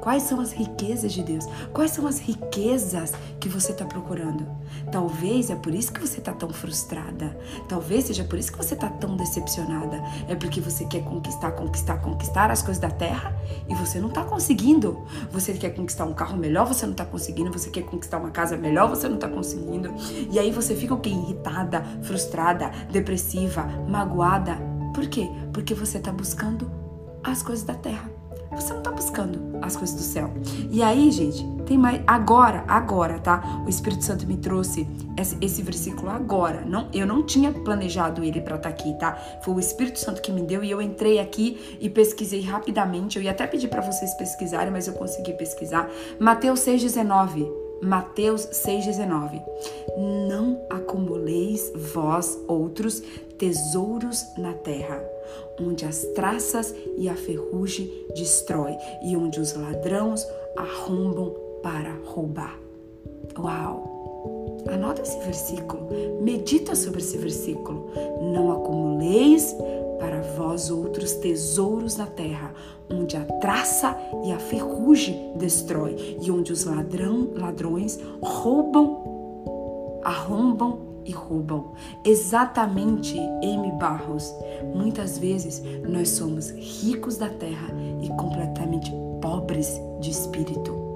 Quais 0.00 0.22
são 0.22 0.40
as 0.40 0.52
riquezas 0.52 1.12
de 1.12 1.22
Deus? 1.22 1.44
Quais 1.72 1.90
são 1.90 2.06
as 2.06 2.18
riquezas 2.18 3.12
que 3.38 3.48
você 3.48 3.72
está 3.72 3.84
procurando? 3.84 4.46
Talvez 4.90 5.50
é 5.50 5.54
por 5.54 5.74
isso 5.74 5.92
que 5.92 6.00
você 6.00 6.18
está 6.18 6.32
tão 6.32 6.48
frustrada. 6.48 7.36
Talvez 7.68 8.04
seja 8.04 8.24
por 8.24 8.38
isso 8.38 8.50
que 8.50 8.58
você 8.58 8.74
está 8.74 8.88
tão 8.88 9.16
decepcionada. 9.16 10.02
É 10.26 10.34
porque 10.34 10.60
você 10.60 10.86
quer 10.86 11.04
conquistar, 11.04 11.52
conquistar, 11.52 11.98
conquistar 11.98 12.50
as 12.50 12.62
coisas 12.62 12.80
da 12.80 12.90
terra 12.90 13.36
e 13.68 13.74
você 13.74 14.00
não 14.00 14.08
está 14.08 14.24
conseguindo. 14.24 15.04
Você 15.30 15.52
quer 15.52 15.70
conquistar 15.70 16.06
um 16.06 16.14
carro 16.14 16.36
melhor, 16.36 16.66
você 16.66 16.86
não 16.86 16.92
está 16.92 17.04
conseguindo. 17.04 17.52
Você 17.52 17.68
quer 17.68 17.82
conquistar 17.82 18.18
uma 18.18 18.30
casa 18.30 18.56
melhor, 18.56 18.88
você 18.88 19.06
não 19.06 19.16
está 19.16 19.28
conseguindo. 19.28 19.92
E 20.30 20.38
aí 20.38 20.50
você 20.50 20.74
fica 20.74 20.94
o 20.94 21.00
quê? 21.00 21.10
Irritada, 21.10 21.84
frustrada, 22.02 22.70
depressiva, 22.90 23.64
magoada. 23.86 24.56
Por 24.94 25.06
quê? 25.08 25.28
Porque 25.52 25.74
você 25.74 25.98
está 25.98 26.10
buscando 26.10 26.70
as 27.22 27.42
coisas 27.42 27.64
da 27.64 27.74
terra. 27.74 28.19
Você 28.50 28.74
não 28.74 28.82
tá 28.82 28.90
buscando 28.90 29.58
as 29.62 29.76
coisas 29.76 29.96
do 29.96 30.02
céu. 30.02 30.30
E 30.70 30.82
aí, 30.82 31.10
gente, 31.10 31.46
tem 31.66 31.78
mais. 31.78 32.02
Agora, 32.06 32.64
agora, 32.66 33.18
tá? 33.18 33.62
O 33.64 33.68
Espírito 33.68 34.04
Santo 34.04 34.26
me 34.26 34.36
trouxe 34.36 34.88
esse, 35.16 35.36
esse 35.40 35.62
versículo 35.62 36.10
agora. 36.10 36.62
Não, 36.62 36.88
eu 36.92 37.06
não 37.06 37.24
tinha 37.24 37.52
planejado 37.52 38.24
ele 38.24 38.40
para 38.40 38.56
estar 38.56 38.68
tá 38.68 38.74
aqui, 38.74 38.92
tá? 38.98 39.12
Foi 39.42 39.54
o 39.54 39.60
Espírito 39.60 39.98
Santo 39.98 40.20
que 40.20 40.32
me 40.32 40.42
deu 40.42 40.64
e 40.64 40.70
eu 40.70 40.82
entrei 40.82 41.20
aqui 41.20 41.78
e 41.80 41.88
pesquisei 41.88 42.40
rapidamente. 42.42 43.18
Eu 43.18 43.22
ia 43.22 43.30
até 43.30 43.46
pedir 43.46 43.68
para 43.68 43.82
vocês 43.82 44.12
pesquisarem, 44.14 44.72
mas 44.72 44.88
eu 44.88 44.94
consegui 44.94 45.32
pesquisar. 45.34 45.88
Mateus 46.18 46.60
6,19. 46.60 47.69
Mateus 47.82 48.46
6,19. 48.46 49.42
Não 50.28 50.60
acumuleis 50.70 51.72
vós 51.92 52.38
outros 52.46 53.02
tesouros 53.38 54.24
na 54.36 54.52
terra 54.52 55.02
onde 55.60 55.84
as 55.84 56.04
traças 56.14 56.74
e 56.96 57.08
a 57.08 57.14
ferrugem 57.14 57.90
destrói 58.14 58.76
e 59.02 59.16
onde 59.16 59.40
os 59.40 59.54
ladrões 59.54 60.26
arrombam 60.56 61.34
para 61.62 61.92
roubar. 62.04 62.58
Uau! 63.38 64.62
Anota 64.70 65.02
esse 65.02 65.18
versículo, 65.20 65.88
medita 66.20 66.74
sobre 66.74 67.00
esse 67.00 67.16
versículo. 67.16 67.90
Não 68.20 68.52
acumuleis 68.52 69.54
para 70.00 70.22
vós 70.36 70.70
outros 70.70 71.12
tesouros 71.12 71.96
na 71.96 72.06
terra, 72.06 72.52
onde 72.90 73.16
a 73.16 73.24
traça 73.40 73.96
e 74.24 74.32
a 74.32 74.38
ferrugem 74.38 75.32
destrói 75.36 76.18
e 76.20 76.30
onde 76.30 76.52
os 76.52 76.64
ladrão, 76.64 77.28
ladrões 77.36 78.00
roubam, 78.22 80.00
arrombam 80.02 80.80
e 81.04 81.12
roubam. 81.12 81.72
Exatamente, 82.04 83.16
M. 83.42 83.70
Barros. 83.78 84.34
Muitas 84.74 85.18
vezes 85.18 85.62
nós 85.86 86.08
somos 86.08 86.50
ricos 86.50 87.16
da 87.16 87.28
terra 87.28 87.68
e 88.02 88.08
completamente 88.08 88.90
pobres 89.20 89.80
de 90.00 90.10
espírito 90.10 90.89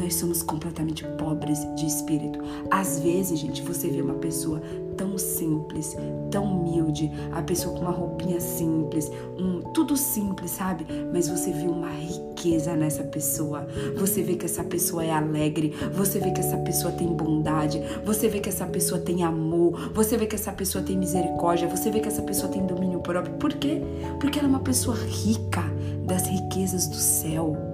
nós 0.00 0.14
somos 0.14 0.42
completamente 0.42 1.04
pobres 1.18 1.58
de 1.76 1.86
espírito. 1.86 2.38
Às 2.70 2.98
vezes, 3.00 3.38
gente, 3.38 3.62
você 3.62 3.88
vê 3.88 4.00
uma 4.00 4.14
pessoa 4.14 4.62
tão 4.96 5.16
simples, 5.18 5.96
tão 6.30 6.44
humilde, 6.44 7.10
a 7.32 7.42
pessoa 7.42 7.74
com 7.74 7.82
uma 7.82 7.90
roupinha 7.90 8.40
simples, 8.40 9.10
um 9.38 9.60
tudo 9.72 9.96
simples, 9.96 10.50
sabe? 10.50 10.86
Mas 11.12 11.28
você 11.28 11.52
vê 11.52 11.66
uma 11.66 11.90
riqueza 11.90 12.74
nessa 12.74 13.04
pessoa. 13.04 13.66
Você 13.96 14.22
vê 14.22 14.36
que 14.36 14.46
essa 14.46 14.64
pessoa 14.64 15.04
é 15.04 15.10
alegre, 15.10 15.74
você 15.92 16.18
vê 16.18 16.30
que 16.30 16.40
essa 16.40 16.56
pessoa 16.58 16.92
tem 16.92 17.08
bondade, 17.08 17.80
você 18.04 18.28
vê 18.28 18.40
que 18.40 18.48
essa 18.48 18.66
pessoa 18.66 19.00
tem 19.00 19.22
amor, 19.22 19.92
você 19.92 20.16
vê 20.16 20.26
que 20.26 20.34
essa 20.34 20.52
pessoa 20.52 20.82
tem 20.82 20.96
misericórdia, 20.96 21.68
você 21.68 21.90
vê 21.90 22.00
que 22.00 22.08
essa 22.08 22.22
pessoa 22.22 22.50
tem 22.50 22.66
domínio 22.66 23.00
próprio. 23.00 23.34
Por 23.34 23.52
quê? 23.52 23.82
Porque 24.18 24.38
ela 24.38 24.48
é 24.48 24.50
uma 24.50 24.60
pessoa 24.60 24.96
rica 24.96 25.62
das 26.06 26.26
riquezas 26.26 26.86
do 26.88 26.96
céu. 26.96 27.69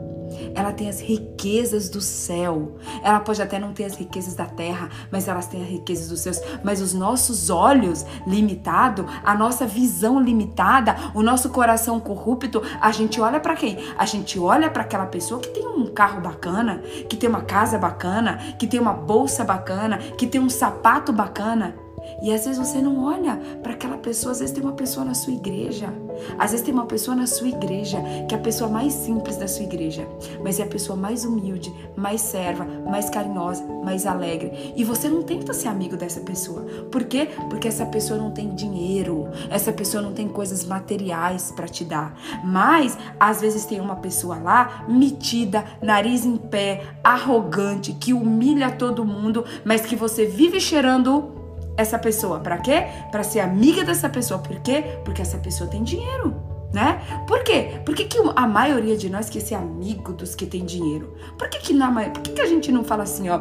Ela 0.54 0.72
tem 0.72 0.88
as 0.88 1.00
riquezas 1.00 1.88
do 1.88 2.00
céu. 2.00 2.76
Ela 3.02 3.20
pode 3.20 3.40
até 3.40 3.58
não 3.58 3.72
ter 3.72 3.84
as 3.84 3.94
riquezas 3.94 4.34
da 4.34 4.46
terra, 4.46 4.88
mas 5.10 5.28
elas 5.28 5.46
têm 5.46 5.62
as 5.62 5.68
riquezas 5.68 6.08
dos 6.08 6.20
céus. 6.20 6.40
Mas 6.64 6.80
os 6.80 6.94
nossos 6.94 7.50
olhos 7.50 8.04
limitados, 8.26 9.04
a 9.24 9.34
nossa 9.34 9.66
visão 9.66 10.20
limitada, 10.20 10.96
o 11.14 11.22
nosso 11.22 11.50
coração 11.50 12.00
corrupto, 12.00 12.62
a 12.80 12.92
gente 12.92 13.20
olha 13.20 13.40
para 13.40 13.56
quem? 13.56 13.78
A 13.96 14.06
gente 14.06 14.38
olha 14.38 14.70
para 14.70 14.82
aquela 14.82 15.06
pessoa 15.06 15.40
que 15.40 15.48
tem 15.48 15.66
um 15.66 15.86
carro 15.86 16.20
bacana, 16.20 16.82
que 17.08 17.16
tem 17.16 17.28
uma 17.28 17.42
casa 17.42 17.78
bacana, 17.78 18.38
que 18.58 18.66
tem 18.66 18.80
uma 18.80 18.92
bolsa 18.92 19.44
bacana, 19.44 19.98
que 20.16 20.26
tem 20.26 20.40
um 20.40 20.50
sapato 20.50 21.12
bacana. 21.12 21.85
E 22.22 22.32
às 22.32 22.44
vezes 22.44 22.58
você 22.58 22.80
não 22.80 23.04
olha 23.04 23.36
para 23.62 23.72
aquela 23.72 23.98
pessoa, 23.98 24.32
às 24.32 24.40
vezes 24.40 24.54
tem 24.54 24.62
uma 24.62 24.72
pessoa 24.72 25.04
na 25.04 25.14
sua 25.14 25.32
igreja. 25.32 25.92
Às 26.38 26.52
vezes 26.52 26.64
tem 26.64 26.72
uma 26.72 26.86
pessoa 26.86 27.16
na 27.16 27.26
sua 27.26 27.48
igreja 27.48 27.98
que 28.28 28.34
é 28.34 28.38
a 28.38 28.40
pessoa 28.40 28.70
mais 28.70 28.92
simples 28.92 29.36
da 29.36 29.46
sua 29.46 29.64
igreja, 29.64 30.06
mas 30.42 30.58
é 30.58 30.62
a 30.62 30.66
pessoa 30.66 30.96
mais 30.96 31.24
humilde, 31.24 31.72
mais 31.94 32.20
serva, 32.20 32.64
mais 32.64 33.10
carinhosa, 33.10 33.64
mais 33.84 34.06
alegre. 34.06 34.72
E 34.76 34.82
você 34.82 35.08
não 35.08 35.22
tenta 35.22 35.52
ser 35.52 35.68
amigo 35.68 35.96
dessa 35.96 36.20
pessoa. 36.20 36.62
Por 36.90 37.04
quê? 37.04 37.28
Porque 37.50 37.68
essa 37.68 37.84
pessoa 37.86 38.18
não 38.18 38.30
tem 38.30 38.54
dinheiro, 38.54 39.28
essa 39.50 39.72
pessoa 39.72 40.02
não 40.02 40.12
tem 40.12 40.28
coisas 40.28 40.64
materiais 40.64 41.52
para 41.52 41.68
te 41.68 41.84
dar. 41.84 42.18
Mas 42.44 42.96
às 43.20 43.40
vezes 43.40 43.66
tem 43.66 43.80
uma 43.80 43.96
pessoa 43.96 44.38
lá 44.38 44.84
metida, 44.88 45.64
nariz 45.82 46.24
em 46.24 46.36
pé, 46.36 46.82
arrogante, 47.04 47.92
que 47.92 48.12
humilha 48.12 48.70
todo 48.70 49.04
mundo, 49.04 49.44
mas 49.64 49.82
que 49.82 49.94
você 49.94 50.24
vive 50.24 50.60
cheirando 50.60 51.35
essa 51.76 51.98
pessoa. 51.98 52.40
Para 52.40 52.58
quê? 52.58 52.86
Para 53.10 53.22
ser 53.22 53.40
amiga 53.40 53.84
dessa 53.84 54.08
pessoa. 54.08 54.40
Por 54.40 54.58
quê? 54.60 54.82
Porque 55.04 55.22
essa 55.22 55.38
pessoa 55.38 55.68
tem 55.68 55.82
dinheiro. 55.82 56.34
Né? 56.72 57.00
Por 57.26 57.42
quê? 57.42 57.80
Por 57.84 57.94
que, 57.94 58.04
que 58.04 58.18
a 58.34 58.46
maioria 58.46 58.96
de 58.96 59.08
nós 59.08 59.30
quer 59.30 59.40
ser 59.40 59.54
amigo 59.54 60.12
dos 60.12 60.34
que 60.34 60.44
tem 60.46 60.64
dinheiro? 60.64 61.14
Por 61.38 61.48
que, 61.48 61.58
que, 61.58 61.72
na, 61.72 61.90
por 62.10 62.22
que, 62.22 62.32
que 62.32 62.40
a 62.40 62.46
gente 62.46 62.70
não 62.70 62.84
fala 62.84 63.04
assim, 63.04 63.28
ó? 63.28 63.40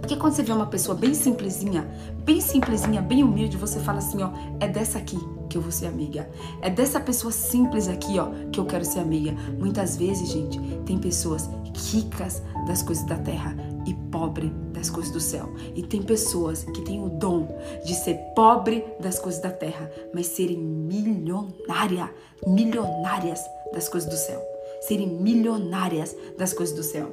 Porque 0.00 0.16
quando 0.16 0.32
você 0.32 0.42
vê 0.42 0.52
uma 0.52 0.66
pessoa 0.66 0.96
bem 0.96 1.12
simplesinha, 1.12 1.86
bem 2.24 2.40
simplesinha, 2.40 3.02
bem 3.02 3.22
humilde, 3.22 3.58
você 3.58 3.78
fala 3.80 3.98
assim, 3.98 4.22
ó, 4.22 4.30
é 4.58 4.66
dessa 4.66 4.98
aqui 4.98 5.18
que 5.50 5.58
eu 5.58 5.60
vou 5.60 5.72
ser 5.72 5.86
amiga. 5.86 6.30
É 6.62 6.70
dessa 6.70 6.98
pessoa 7.00 7.32
simples 7.32 7.88
aqui, 7.88 8.18
ó, 8.18 8.28
que 8.50 8.58
eu 8.58 8.64
quero 8.64 8.84
ser 8.84 9.00
amiga. 9.00 9.32
Muitas 9.58 9.96
vezes, 9.96 10.30
gente, 10.30 10.58
tem 10.86 10.96
pessoas 10.96 11.50
ricas 11.74 12.42
das 12.66 12.82
coisas 12.82 13.04
da 13.04 13.16
terra 13.16 13.54
e 13.88 13.94
pobre 14.10 14.52
das 14.72 14.90
coisas 14.90 15.10
do 15.10 15.20
céu. 15.20 15.48
E 15.74 15.82
tem 15.82 16.02
pessoas 16.02 16.64
que 16.64 16.82
têm 16.82 17.02
o 17.02 17.08
dom 17.08 17.48
de 17.84 17.94
ser 17.94 18.16
pobre 18.36 18.84
das 19.00 19.18
coisas 19.18 19.40
da 19.40 19.50
terra, 19.50 19.90
mas 20.12 20.26
serem 20.26 20.58
milionária, 20.58 22.12
milionárias 22.46 23.40
das 23.72 23.88
coisas 23.88 24.08
do 24.08 24.16
céu. 24.16 24.40
Serem 24.82 25.08
milionárias 25.08 26.14
das 26.36 26.52
coisas 26.52 26.76
do 26.76 26.82
céu. 26.82 27.08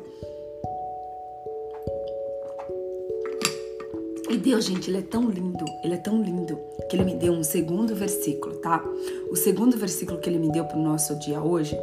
E 4.30 4.38
Deus, 4.38 4.66
gente, 4.66 4.90
ele 4.90 4.98
é 4.98 5.02
tão 5.02 5.30
lindo, 5.30 5.64
ele 5.82 5.94
é 5.94 5.98
tão 5.98 6.22
lindo, 6.22 6.60
que 6.90 6.98
ele 6.98 7.06
me 7.06 7.16
deu 7.16 7.32
um 7.32 7.44
segundo 7.44 7.96
versículo, 7.96 8.58
tá? 8.58 8.84
O 9.32 9.36
segundo 9.36 9.78
versículo 9.78 10.20
que 10.20 10.30
ele 10.30 10.40
me 10.40 10.52
deu 10.52 10.66
para 10.66 10.78
o 10.78 10.84
nosso 10.84 11.18
dia 11.20 11.42
hoje 11.42 11.78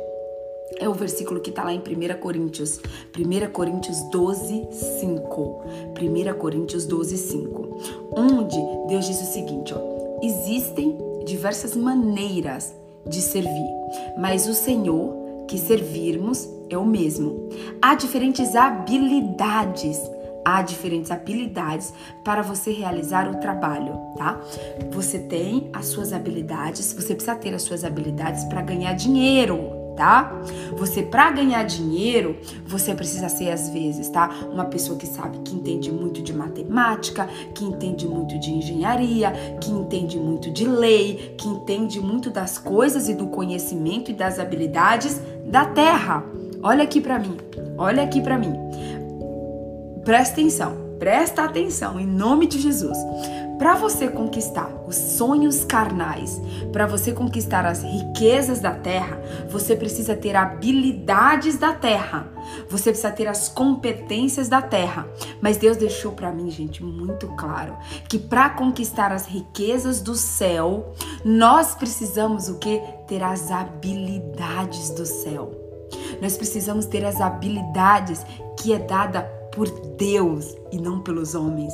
é 0.78 0.88
o 0.88 0.94
versículo 0.94 1.40
que 1.40 1.50
está 1.50 1.64
lá 1.64 1.72
em 1.72 1.78
1 1.78 2.20
Coríntios, 2.20 2.80
1 3.16 3.50
Coríntios 3.52 4.02
12, 4.10 4.68
5. 5.00 5.64
1 6.00 6.38
Coríntios 6.38 6.86
12, 6.86 7.16
5. 7.16 7.78
Onde 8.16 8.56
Deus 8.88 9.06
diz 9.06 9.20
o 9.20 9.32
seguinte: 9.32 9.74
ó, 9.74 10.18
existem 10.22 10.96
diversas 11.24 11.76
maneiras 11.76 12.74
de 13.06 13.20
servir, 13.20 13.70
mas 14.18 14.46
o 14.46 14.54
Senhor 14.54 15.46
que 15.48 15.58
servirmos 15.58 16.48
é 16.70 16.78
o 16.78 16.86
mesmo. 16.86 17.48
Há 17.80 17.94
diferentes 17.94 18.54
habilidades 18.54 19.98
há 20.44 20.62
diferentes 20.62 21.10
habilidades 21.10 21.92
para 22.24 22.42
você 22.42 22.72
realizar 22.72 23.28
o 23.30 23.36
trabalho, 23.36 23.94
tá? 24.16 24.40
Você 24.90 25.18
tem 25.18 25.70
as 25.72 25.86
suas 25.86 26.12
habilidades, 26.12 26.92
você 26.92 27.14
precisa 27.14 27.36
ter 27.36 27.54
as 27.54 27.62
suas 27.62 27.84
habilidades 27.84 28.44
para 28.44 28.60
ganhar 28.60 28.92
dinheiro, 28.94 29.81
tá? 29.96 30.40
Você 30.76 31.02
para 31.02 31.30
ganhar 31.30 31.62
dinheiro, 31.64 32.36
você 32.66 32.94
precisa 32.94 33.28
ser 33.28 33.50
às 33.50 33.68
vezes, 33.70 34.08
tá? 34.08 34.30
Uma 34.50 34.64
pessoa 34.64 34.98
que 34.98 35.06
sabe, 35.06 35.38
que 35.38 35.54
entende 35.54 35.90
muito 35.90 36.22
de 36.22 36.32
matemática, 36.32 37.28
que 37.54 37.64
entende 37.64 38.06
muito 38.06 38.38
de 38.38 38.50
engenharia, 38.50 39.32
que 39.60 39.70
entende 39.70 40.18
muito 40.18 40.50
de 40.50 40.66
lei, 40.66 41.34
que 41.38 41.48
entende 41.48 42.00
muito 42.00 42.30
das 42.30 42.58
coisas 42.58 43.08
e 43.08 43.14
do 43.14 43.28
conhecimento 43.28 44.10
e 44.10 44.14
das 44.14 44.38
habilidades 44.38 45.20
da 45.46 45.64
terra. 45.64 46.24
Olha 46.62 46.84
aqui 46.84 47.00
para 47.00 47.18
mim. 47.18 47.36
Olha 47.76 48.02
aqui 48.02 48.20
para 48.20 48.38
mim. 48.38 48.52
Presta 50.04 50.34
atenção. 50.34 50.82
Presta 50.98 51.42
atenção 51.42 51.98
em 51.98 52.06
nome 52.06 52.46
de 52.46 52.60
Jesus. 52.60 52.96
Para 53.62 53.76
você 53.76 54.08
conquistar 54.08 54.68
os 54.88 54.96
sonhos 54.96 55.64
carnais, 55.64 56.42
para 56.72 56.84
você 56.84 57.12
conquistar 57.12 57.64
as 57.64 57.80
riquezas 57.84 58.58
da 58.58 58.72
terra, 58.72 59.22
você 59.48 59.76
precisa 59.76 60.16
ter 60.16 60.34
habilidades 60.34 61.56
da 61.58 61.72
terra. 61.72 62.26
Você 62.68 62.90
precisa 62.90 63.12
ter 63.12 63.28
as 63.28 63.48
competências 63.48 64.48
da 64.48 64.60
terra. 64.60 65.06
Mas 65.40 65.58
Deus 65.58 65.76
deixou 65.76 66.10
para 66.10 66.32
mim, 66.32 66.50
gente, 66.50 66.82
muito 66.82 67.28
claro 67.36 67.76
que 68.08 68.18
para 68.18 68.50
conquistar 68.50 69.12
as 69.12 69.26
riquezas 69.26 70.00
do 70.00 70.16
céu, 70.16 70.92
nós 71.24 71.72
precisamos 71.72 72.48
o 72.48 72.58
que? 72.58 72.82
Ter 73.06 73.22
as 73.22 73.48
habilidades 73.52 74.90
do 74.90 75.06
céu. 75.06 75.52
Nós 76.20 76.36
precisamos 76.36 76.84
ter 76.84 77.04
as 77.04 77.20
habilidades 77.20 78.26
que 78.58 78.72
é 78.72 78.80
dada 78.80 79.22
por 79.54 79.70
Deus 79.96 80.56
e 80.72 80.78
não 80.78 80.98
pelos 81.00 81.36
homens 81.36 81.72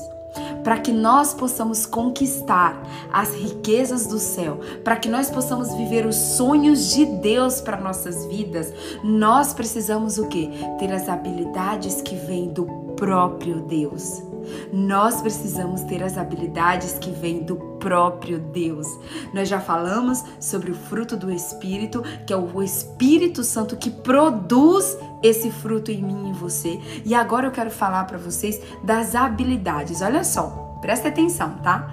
para 0.68 0.80
que 0.80 0.92
nós 0.92 1.32
possamos 1.32 1.86
conquistar 1.86 2.82
as 3.10 3.32
riquezas 3.32 4.06
do 4.06 4.18
céu, 4.18 4.60
para 4.84 4.96
que 4.96 5.08
nós 5.08 5.30
possamos 5.30 5.72
viver 5.72 6.04
os 6.04 6.14
sonhos 6.14 6.90
de 6.90 7.06
Deus 7.06 7.58
para 7.58 7.80
nossas 7.80 8.26
vidas, 8.26 8.70
nós 9.02 9.54
precisamos 9.54 10.18
o 10.18 10.28
quê? 10.28 10.50
Ter 10.78 10.92
as 10.92 11.08
habilidades 11.08 12.02
que 12.02 12.14
vêm 12.14 12.52
do 12.52 12.66
próprio 12.96 13.62
Deus. 13.62 14.27
Nós 14.72 15.20
precisamos 15.20 15.82
ter 15.82 16.02
as 16.02 16.18
habilidades 16.18 16.98
que 16.98 17.10
vêm 17.10 17.42
do 17.42 17.56
próprio 17.78 18.38
Deus. 18.38 18.86
Nós 19.32 19.48
já 19.48 19.60
falamos 19.60 20.22
sobre 20.40 20.70
o 20.70 20.74
fruto 20.74 21.16
do 21.16 21.30
Espírito, 21.30 22.02
que 22.26 22.32
é 22.32 22.36
o 22.36 22.62
Espírito 22.62 23.42
Santo 23.44 23.76
que 23.76 23.90
produz 23.90 24.96
esse 25.22 25.50
fruto 25.50 25.90
em 25.90 26.02
mim 26.02 26.26
e 26.26 26.30
em 26.30 26.32
você. 26.32 26.78
E 27.04 27.14
agora 27.14 27.46
eu 27.46 27.50
quero 27.50 27.70
falar 27.70 28.04
para 28.04 28.18
vocês 28.18 28.60
das 28.82 29.14
habilidades. 29.14 30.02
Olha 30.02 30.24
só, 30.24 30.78
presta 30.80 31.08
atenção, 31.08 31.54
tá? 31.62 31.90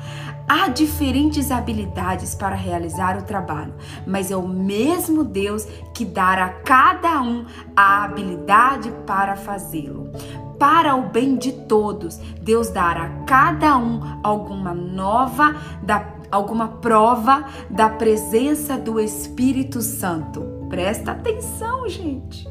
Há 0.47 0.67
diferentes 0.67 1.49
habilidades 1.49 2.35
para 2.35 2.55
realizar 2.55 3.17
o 3.17 3.23
trabalho, 3.23 3.73
mas 4.05 4.29
é 4.29 4.35
o 4.35 4.47
mesmo 4.47 5.23
Deus 5.23 5.65
que 5.93 6.05
dá 6.05 6.33
a 6.33 6.49
cada 6.49 7.19
um 7.21 7.45
a 7.75 8.03
habilidade 8.03 8.91
para 9.07 9.35
fazê-lo 9.35 10.11
para 10.59 10.95
o 10.95 11.09
bem 11.09 11.35
de 11.35 11.51
todos. 11.51 12.17
Deus 12.41 12.69
dará 12.69 13.05
a 13.05 13.23
cada 13.25 13.77
um 13.77 14.19
alguma 14.23 14.73
nova, 14.73 15.55
da, 15.81 16.15
alguma 16.31 16.67
prova 16.67 17.45
da 17.69 17.89
presença 17.89 18.77
do 18.77 18.99
Espírito 18.99 19.81
Santo. 19.81 20.41
Presta 20.69 21.11
atenção, 21.11 21.87
gente. 21.87 22.47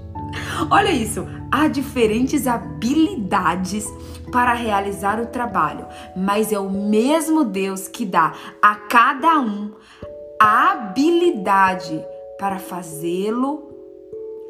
Olha 0.71 0.91
isso, 0.91 1.27
há 1.51 1.69
diferentes 1.69 2.47
habilidades 2.47 3.87
para 4.33 4.53
realizar 4.53 5.21
o 5.21 5.27
trabalho, 5.27 5.87
mas 6.17 6.53
é 6.53 6.59
o 6.59 6.71
mesmo 6.71 7.45
Deus 7.45 7.87
que 7.87 8.05
dá 8.05 8.33
a 8.61 8.75
cada 8.75 9.39
um 9.39 9.73
a 10.41 10.73
habilidade 10.73 12.05
para 12.39 12.59
fazê-lo 12.59 13.64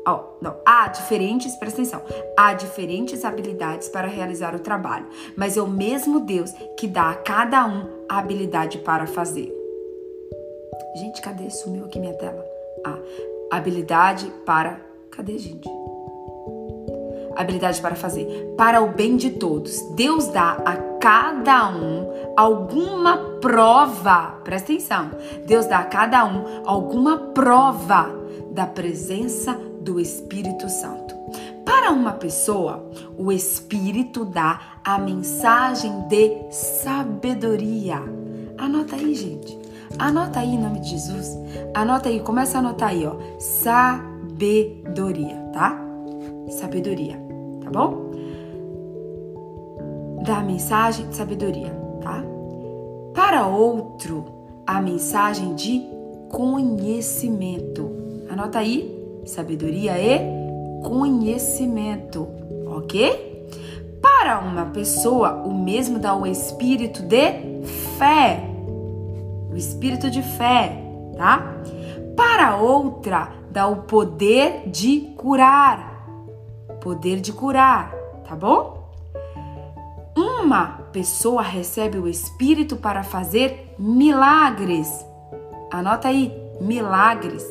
Oh, 0.07 0.21
não, 0.41 0.57
há 0.67 0.87
diferentes, 0.89 1.57
presta 1.57 1.81
atenção, 1.81 2.03
há 2.37 2.53
diferentes 2.53 3.25
habilidades 3.25 3.89
para 3.89 4.07
realizar 4.07 4.55
o 4.55 4.59
trabalho, 4.59 5.07
mas 5.35 5.57
é 5.57 5.63
o 5.63 5.67
mesmo 5.67 6.21
Deus 6.21 6.53
que 6.79 6.87
dá 6.87 7.11
a 7.11 7.15
cada 7.15 7.67
um 7.67 7.89
a 8.07 8.19
habilidade 8.19 8.79
para 8.79 9.07
fazer. 9.07 9.51
Gente, 10.97 11.23
cadê? 11.23 11.49
Sumiu 11.49 11.87
aqui 11.87 11.99
minha 11.99 12.13
tela. 12.15 12.45
Ah, 12.85 12.99
habilidade 13.51 14.31
para. 14.45 14.79
Cadê, 15.11 15.39
gente? 15.39 15.69
Habilidade 17.35 17.81
para 17.81 17.95
fazer. 17.95 18.55
Para 18.57 18.83
o 18.83 18.89
bem 18.89 19.17
de 19.17 19.31
todos. 19.31 19.81
Deus 19.95 20.29
dá 20.29 20.53
a 20.65 20.77
cada 21.01 21.69
um 21.69 22.33
alguma 22.37 23.39
prova. 23.41 24.39
Presta 24.45 24.73
atenção. 24.73 25.11
Deus 25.47 25.67
dá 25.67 25.79
a 25.79 25.85
cada 25.85 26.25
um 26.27 26.63
alguma 26.65 27.19
prova 27.19 28.25
da 28.51 28.67
presença 28.67 29.59
do 29.85 30.01
Espírito 30.01 30.69
Santo. 30.69 31.15
Para 31.65 31.93
uma 31.93 32.13
pessoa, 32.13 32.85
o 33.17 33.31
Espírito 33.31 34.25
dá 34.25 34.61
a 34.83 34.99
mensagem 34.99 35.93
de 36.09 36.51
sabedoria. 36.51 38.03
Anota 38.59 38.97
aí, 38.97 39.15
gente. 39.15 39.59
Anota 39.99 40.41
aí 40.41 40.55
em 40.55 40.59
nome 40.59 40.81
de 40.81 40.91
Jesus. 40.91 41.39
Anota 41.75 42.09
aí, 42.09 42.21
começa 42.21 42.59
a 42.59 42.61
anotar 42.61 42.89
aí, 42.91 43.07
ó. 43.07 43.17
Sabedoria, 43.39 45.37
tá? 45.53 45.81
Sabedoria, 46.49 47.21
tá 47.63 47.71
bom? 47.71 48.11
Dá 50.25 50.39
a 50.39 50.43
mensagem 50.43 51.09
de 51.09 51.17
sabedoria, 51.17 51.71
tá? 52.01 52.25
Para 53.15 53.47
outro, 53.47 54.25
a 54.67 54.81
mensagem 54.81 55.55
de 55.55 55.87
conhecimento. 56.31 57.91
Anota 58.29 58.59
aí, 58.59 59.04
sabedoria 59.27 59.99
e 59.99 60.21
conhecimento, 60.83 62.29
ok? 62.67 63.49
Para 64.03 64.39
uma 64.39 64.67
pessoa, 64.67 65.35
o 65.45 65.55
mesmo 65.55 65.99
dá 65.99 66.15
o 66.15 66.27
espírito 66.27 67.03
de 67.03 67.65
fé, 67.99 68.41
o 69.51 69.57
espírito 69.57 70.11
de 70.11 70.23
fé, 70.23 70.83
tá? 71.17 71.57
Para 72.17 72.57
outra, 72.57 73.33
dá 73.51 73.67
o 73.67 73.83
poder 73.83 74.69
de 74.69 75.13
curar, 75.17 76.07
poder 76.81 77.21
de 77.21 77.33
curar, 77.33 77.95
tá 78.29 78.37
bom? 78.37 78.85
Uma 80.17 80.67
pessoa 80.93 81.43
recebe 81.43 81.99
o 81.99 82.07
espírito 82.07 82.77
para 82.77 83.03
fazer 83.03 83.75
milagres. 83.79 85.05
Anota 85.73 86.09
aí, 86.09 86.33
milagres. 86.61 87.45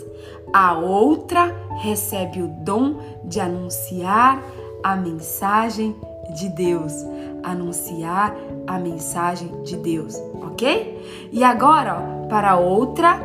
A 0.53 0.77
outra 0.77 1.51
recebe 1.81 2.39
o 2.43 2.47
dom 2.47 2.97
de 3.23 3.39
anunciar 3.39 4.39
a 4.83 4.95
mensagem 4.95 5.95
de 6.35 6.47
Deus. 6.49 6.93
Anunciar 7.41 8.35
a 8.67 8.77
mensagem 8.77 9.63
de 9.63 9.75
Deus, 9.77 10.15
ok? 10.35 11.29
E 11.31 11.43
agora, 11.43 11.97
ó, 11.97 12.27
para 12.27 12.55
outra, 12.55 13.19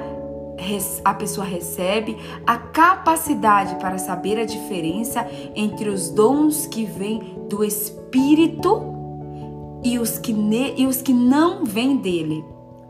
a 1.04 1.14
pessoa 1.14 1.46
recebe 1.46 2.16
a 2.46 2.56
capacidade 2.56 3.76
para 3.76 3.98
saber 3.98 4.40
a 4.40 4.46
diferença 4.46 5.28
entre 5.54 5.90
os 5.90 6.10
dons 6.10 6.66
que 6.66 6.84
vêm 6.84 7.46
do 7.48 7.62
Espírito 7.62 8.82
e 9.84 9.98
os 9.98 10.18
que, 10.18 10.32
e 10.76 10.86
os 10.86 11.02
que 11.02 11.12
não 11.12 11.64
vêm 11.64 11.98
dele 11.98 12.42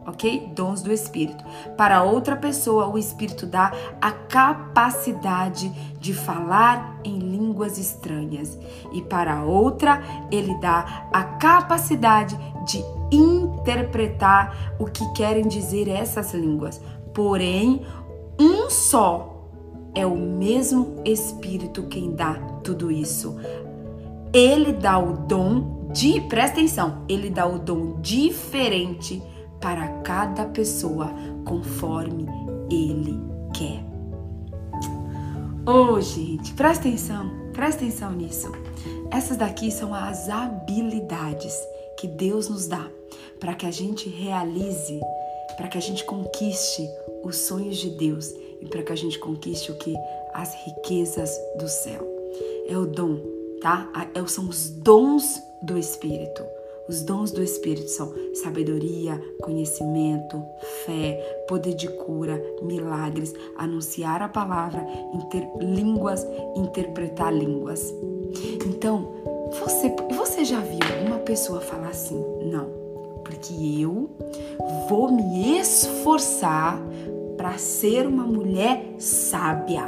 ok? 0.08 0.50
Dons 0.54 0.82
do 0.82 0.92
Espírito. 0.92 1.44
Para 1.76 2.02
outra 2.02 2.34
pessoa, 2.34 2.88
o 2.88 2.98
Espírito 2.98 3.46
dá 3.46 3.72
a 4.00 4.10
capacidade 4.10 5.70
de 6.00 6.14
falar 6.14 6.98
em 7.04 7.18
línguas 7.18 7.78
estranhas. 7.78 8.58
E 8.92 9.02
para 9.02 9.44
outra, 9.44 10.02
ele 10.30 10.54
dá 10.60 11.08
a 11.12 11.22
capacidade 11.22 12.36
de 12.64 12.82
interpretar 13.14 14.74
o 14.78 14.86
que 14.86 15.06
querem 15.12 15.46
dizer 15.46 15.88
essas 15.88 16.32
línguas. 16.32 16.80
Porém, 17.12 17.82
um 18.40 18.70
só 18.70 19.50
é 19.94 20.06
o 20.06 20.16
mesmo 20.16 21.02
Espírito 21.04 21.84
quem 21.84 22.14
dá 22.14 22.34
tudo 22.62 22.90
isso. 22.90 23.36
Ele 24.32 24.72
dá 24.72 24.98
o 24.98 25.12
dom 25.26 25.90
de, 25.92 26.20
presta 26.22 26.58
atenção, 26.58 27.02
ele 27.08 27.30
dá 27.30 27.46
o 27.46 27.58
dom 27.58 27.98
diferente 28.00 29.22
para 29.60 29.88
cada 30.02 30.44
pessoa 30.46 31.12
conforme 31.44 32.26
Ele 32.70 33.20
quer. 33.54 33.84
Oh, 35.66 36.00
gente, 36.00 36.54
presta 36.54 36.88
atenção, 36.88 37.30
presta 37.52 37.84
atenção 37.84 38.12
nisso. 38.12 38.50
Essas 39.10 39.36
daqui 39.36 39.70
são 39.70 39.92
as 39.94 40.28
habilidades 40.28 41.54
que 41.98 42.06
Deus 42.06 42.48
nos 42.48 42.66
dá 42.66 42.88
para 43.40 43.54
que 43.54 43.66
a 43.66 43.70
gente 43.70 44.08
realize, 44.08 45.00
para 45.56 45.68
que 45.68 45.78
a 45.78 45.80
gente 45.80 46.04
conquiste 46.04 46.88
os 47.22 47.36
sonhos 47.36 47.76
de 47.78 47.90
Deus 47.90 48.32
e 48.60 48.66
para 48.66 48.82
que 48.82 48.92
a 48.92 48.96
gente 48.96 49.18
conquiste 49.18 49.70
o 49.70 49.78
que? 49.78 49.94
As 50.32 50.54
riquezas 50.64 51.30
do 51.58 51.68
céu. 51.68 52.06
É 52.68 52.76
o 52.76 52.86
dom, 52.86 53.18
tá? 53.60 53.90
É 54.14 54.26
são 54.26 54.48
os 54.48 54.70
dons 54.70 55.40
do 55.62 55.78
Espírito. 55.78 56.57
Os 56.88 57.02
dons 57.02 57.30
do 57.30 57.42
Espírito 57.42 57.88
são 57.88 58.12
sabedoria, 58.34 59.20
conhecimento, 59.42 60.42
fé, 60.86 61.44
poder 61.46 61.74
de 61.74 61.88
cura, 61.88 62.42
milagres, 62.62 63.34
anunciar 63.58 64.22
a 64.22 64.28
palavra, 64.28 64.86
inter, 65.12 65.46
línguas, 65.60 66.26
interpretar 66.56 67.32
línguas. 67.32 67.92
Então, 68.66 69.12
você, 69.60 69.94
você 70.14 70.44
já 70.44 70.60
viu 70.60 71.06
uma 71.06 71.18
pessoa 71.18 71.60
falar 71.60 71.88
assim? 71.88 72.24
Não, 72.50 72.66
porque 73.22 73.52
eu 73.80 74.08
vou 74.88 75.12
me 75.12 75.58
esforçar 75.58 76.80
para 77.36 77.58
ser 77.58 78.06
uma 78.06 78.24
mulher 78.24 78.94
sábia. 78.98 79.84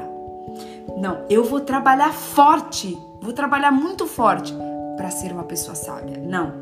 Não, 0.98 1.24
eu 1.30 1.44
vou 1.44 1.60
trabalhar 1.60 2.12
forte, 2.12 2.96
vou 3.22 3.32
trabalhar 3.32 3.70
muito 3.70 4.06
forte 4.06 4.54
para 4.96 5.10
ser 5.10 5.32
uma 5.32 5.44
pessoa 5.44 5.74
sábia. 5.74 6.18
Não, 6.18 6.60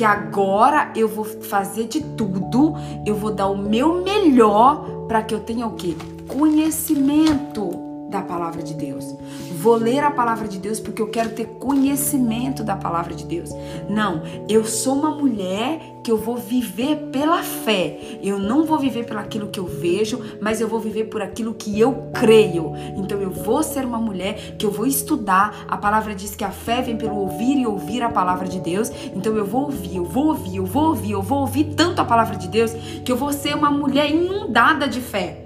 porque 0.00 0.04
agora 0.06 0.90
eu 0.96 1.06
vou 1.06 1.26
fazer 1.26 1.86
de 1.86 2.00
tudo, 2.00 2.74
eu 3.04 3.14
vou 3.14 3.34
dar 3.34 3.48
o 3.48 3.56
meu 3.58 4.02
melhor 4.02 5.06
para 5.06 5.22
que 5.22 5.34
eu 5.34 5.40
tenha 5.40 5.66
o 5.66 5.74
quê? 5.74 5.94
Conhecimento. 6.26 7.89
Da 8.10 8.20
palavra 8.20 8.62
de 8.62 8.74
Deus. 8.74 9.14
Vou 9.52 9.76
ler 9.76 10.00
a 10.00 10.10
palavra 10.10 10.48
de 10.48 10.58
Deus 10.58 10.80
porque 10.80 11.00
eu 11.00 11.08
quero 11.08 11.30
ter 11.30 11.46
conhecimento 11.58 12.64
da 12.64 12.76
palavra 12.76 13.14
de 13.14 13.24
Deus. 13.24 13.50
Não, 13.88 14.22
eu 14.48 14.64
sou 14.64 14.94
uma 14.94 15.10
mulher 15.10 15.80
que 16.02 16.10
eu 16.10 16.16
vou 16.16 16.36
viver 16.36 16.96
pela 17.12 17.42
fé. 17.42 18.18
Eu 18.22 18.38
não 18.38 18.64
vou 18.64 18.78
viver 18.78 19.04
pelo 19.04 19.20
aquilo 19.20 19.48
que 19.48 19.60
eu 19.60 19.66
vejo, 19.66 20.20
mas 20.40 20.60
eu 20.60 20.66
vou 20.66 20.80
viver 20.80 21.04
por 21.04 21.22
aquilo 21.22 21.54
que 21.54 21.78
eu 21.78 22.10
creio. 22.12 22.72
Então 22.96 23.20
eu 23.20 23.30
vou 23.30 23.62
ser 23.62 23.84
uma 23.84 23.98
mulher 23.98 24.56
que 24.58 24.66
eu 24.66 24.70
vou 24.70 24.86
estudar. 24.86 25.66
A 25.68 25.76
palavra 25.76 26.14
diz 26.14 26.34
que 26.34 26.44
a 26.44 26.50
fé 26.50 26.82
vem 26.82 26.96
pelo 26.96 27.16
ouvir 27.16 27.58
e 27.58 27.66
ouvir 27.66 28.02
a 28.02 28.08
palavra 28.08 28.48
de 28.48 28.58
Deus. 28.58 28.90
Então 29.14 29.36
eu 29.36 29.46
vou 29.46 29.64
ouvir, 29.64 29.96
eu 29.96 30.04
vou 30.04 30.28
ouvir, 30.28 30.56
eu 30.56 30.66
vou 30.66 30.88
ouvir, 30.88 31.12
eu 31.12 31.22
vou 31.22 31.40
ouvir 31.40 31.74
tanto 31.76 32.00
a 32.00 32.04
palavra 32.04 32.36
de 32.36 32.48
Deus 32.48 32.72
que 33.04 33.12
eu 33.12 33.16
vou 33.16 33.32
ser 33.32 33.54
uma 33.54 33.70
mulher 33.70 34.10
inundada 34.10 34.88
de 34.88 35.00
fé 35.00 35.39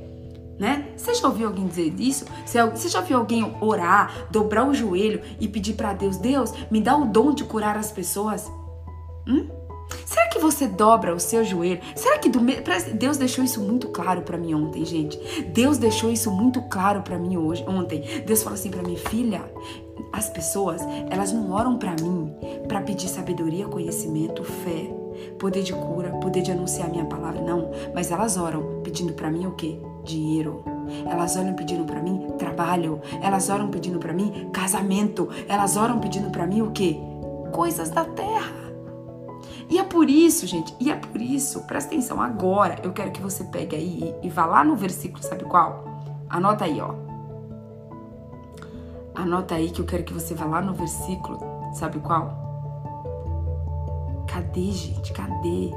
né? 0.58 0.88
Você 0.96 1.14
já 1.14 1.26
ouviu 1.26 1.48
alguém 1.48 1.66
dizer 1.66 1.94
isso? 1.98 2.24
Você 2.46 2.88
já 2.88 3.00
viu 3.00 3.18
alguém 3.18 3.56
orar, 3.60 4.28
dobrar 4.30 4.68
o 4.68 4.74
joelho 4.74 5.20
e 5.40 5.48
pedir 5.48 5.74
para 5.74 5.92
Deus, 5.92 6.16
Deus, 6.16 6.52
me 6.70 6.80
dá 6.80 6.96
o 6.96 7.06
dom 7.06 7.32
de 7.34 7.44
curar 7.44 7.76
as 7.76 7.90
pessoas? 7.90 8.50
Hum? 9.26 9.48
Será 10.06 10.28
que 10.28 10.38
você 10.38 10.66
dobra 10.66 11.14
o 11.14 11.20
seu 11.20 11.44
joelho? 11.44 11.80
Será 11.94 12.18
que 12.18 12.28
do 12.28 12.40
Deus 12.94 13.16
deixou 13.16 13.44
isso 13.44 13.60
muito 13.60 13.88
claro 13.88 14.22
para 14.22 14.38
mim 14.38 14.54
ontem, 14.54 14.84
gente? 14.84 15.18
Deus 15.52 15.78
deixou 15.78 16.10
isso 16.10 16.30
muito 16.30 16.62
claro 16.62 17.02
para 17.02 17.18
mim 17.18 17.36
hoje, 17.36 17.64
ontem. 17.66 18.22
Deus 18.26 18.42
falou 18.42 18.54
assim 18.58 18.70
para 18.70 18.82
mim, 18.82 18.96
filha, 18.96 19.42
as 20.12 20.28
pessoas, 20.28 20.80
elas 21.10 21.32
não 21.32 21.50
oram 21.52 21.78
para 21.78 21.94
mim 22.00 22.32
para 22.68 22.80
pedir 22.80 23.08
sabedoria, 23.08 23.66
conhecimento, 23.66 24.42
fé, 24.42 24.90
poder 25.38 25.62
de 25.62 25.72
cura, 25.72 26.10
poder 26.20 26.42
de 26.42 26.52
anunciar 26.52 26.90
minha 26.90 27.04
palavra, 27.04 27.40
não, 27.40 27.70
mas 27.94 28.10
elas 28.10 28.36
oram 28.36 28.80
pedindo 28.82 29.12
para 29.12 29.30
mim 29.30 29.46
o 29.46 29.52
quê? 29.52 29.78
Dinheiro. 30.04 30.62
Elas 31.10 31.36
oram 31.36 31.54
pedindo 31.54 31.84
para 31.84 32.00
mim 32.02 32.28
trabalho. 32.38 33.00
Elas 33.22 33.48
oram 33.48 33.68
pedindo 33.68 33.98
para 33.98 34.12
mim 34.12 34.50
casamento. 34.52 35.28
Elas 35.48 35.76
oram 35.76 35.98
pedindo 35.98 36.30
para 36.30 36.46
mim 36.46 36.62
o 36.62 36.70
quê? 36.70 36.98
Coisas 37.52 37.90
da 37.90 38.04
terra. 38.04 38.64
E 39.68 39.78
é 39.78 39.82
por 39.82 40.10
isso, 40.10 40.46
gente, 40.46 40.74
e 40.78 40.90
é 40.90 40.96
por 40.96 41.20
isso, 41.20 41.62
presta 41.62 41.90
atenção, 41.90 42.20
agora 42.20 42.78
eu 42.82 42.92
quero 42.92 43.10
que 43.10 43.20
você 43.20 43.44
pegue 43.44 43.74
aí 43.74 44.14
e 44.22 44.28
vá 44.28 44.44
lá 44.44 44.62
no 44.62 44.76
versículo, 44.76 45.22
sabe 45.22 45.44
qual? 45.44 45.84
Anota 46.28 46.64
aí, 46.66 46.80
ó. 46.80 46.94
Anota 49.14 49.54
aí 49.54 49.70
que 49.70 49.80
eu 49.80 49.86
quero 49.86 50.04
que 50.04 50.12
você 50.12 50.34
vá 50.34 50.44
lá 50.44 50.60
no 50.60 50.74
versículo, 50.74 51.38
sabe 51.72 51.98
qual? 52.00 52.44
Cadê, 54.28 54.70
gente? 54.70 55.12
Cadê? 55.12 55.70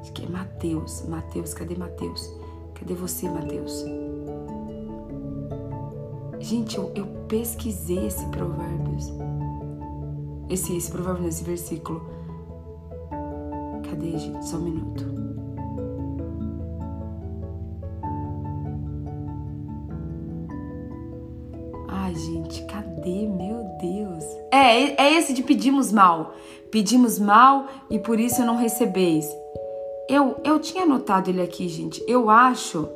Acho 0.00 0.12
que 0.12 0.24
é 0.24 0.28
Mateus. 0.28 1.04
Mateus, 1.06 1.52
cadê 1.52 1.74
Mateus? 1.74 2.32
Cadê 2.84 2.94
você, 2.96 3.26
Mateus? 3.30 3.82
Gente, 6.38 6.76
eu, 6.76 6.92
eu 6.94 7.06
pesquisei 7.26 8.08
esse 8.08 8.26
provérbios. 8.26 9.10
Esse, 10.50 10.76
esse 10.76 10.90
provérbio 10.90 11.22
nesse 11.22 11.42
versículo. 11.44 12.02
Cadê, 13.88 14.18
gente? 14.18 14.44
Só 14.44 14.58
um 14.58 14.60
minuto. 14.60 15.06
Ai, 21.88 22.14
gente, 22.14 22.66
cadê? 22.66 23.26
Meu 23.26 23.64
Deus. 23.80 24.24
É, 24.52 25.02
é 25.02 25.14
esse 25.14 25.32
de 25.32 25.42
pedimos 25.42 25.90
mal. 25.90 26.34
Pedimos 26.70 27.18
mal 27.18 27.66
e 27.88 27.98
por 27.98 28.20
isso 28.20 28.44
não 28.44 28.58
recebeis. 28.58 29.26
Eu, 30.08 30.36
eu 30.44 30.58
tinha 30.58 30.84
anotado 30.84 31.30
ele 31.30 31.40
aqui, 31.40 31.68
gente. 31.68 32.04
Eu 32.06 32.28
acho. 32.28 32.88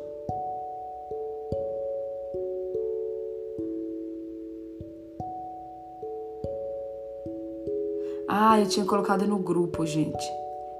Ah, 8.28 8.60
eu 8.60 8.68
tinha 8.68 8.84
colocado 8.84 9.26
no 9.26 9.38
grupo, 9.38 9.86
gente. 9.86 10.24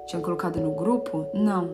Tinha 0.06 0.20
colocado 0.20 0.60
no 0.60 0.72
grupo? 0.72 1.26
Não. 1.32 1.70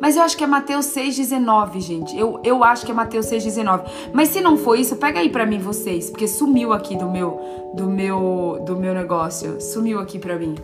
Mas 0.00 0.16
eu 0.16 0.22
acho 0.22 0.36
que 0.36 0.44
é 0.44 0.46
Mateus 0.46 0.86
6,19, 0.86 1.80
gente. 1.80 2.16
Eu, 2.16 2.40
eu 2.44 2.62
acho 2.64 2.84
que 2.84 2.90
é 2.90 2.94
Mateus 2.94 3.26
6,19. 3.26 3.84
Mas 4.12 4.30
se 4.30 4.40
não 4.40 4.56
for 4.56 4.76
isso, 4.76 4.96
pega 4.96 5.20
aí 5.20 5.30
para 5.30 5.46
mim 5.46 5.58
vocês, 5.58 6.10
porque 6.10 6.26
sumiu 6.26 6.72
aqui 6.72 6.96
do 6.96 7.08
meu 7.08 7.40
do 7.74 7.86
meu 7.86 8.62
do 8.64 8.76
meu 8.76 8.94
negócio. 8.94 9.60
Sumiu 9.60 10.00
aqui 10.00 10.18
para 10.18 10.36
mim. 10.36 10.56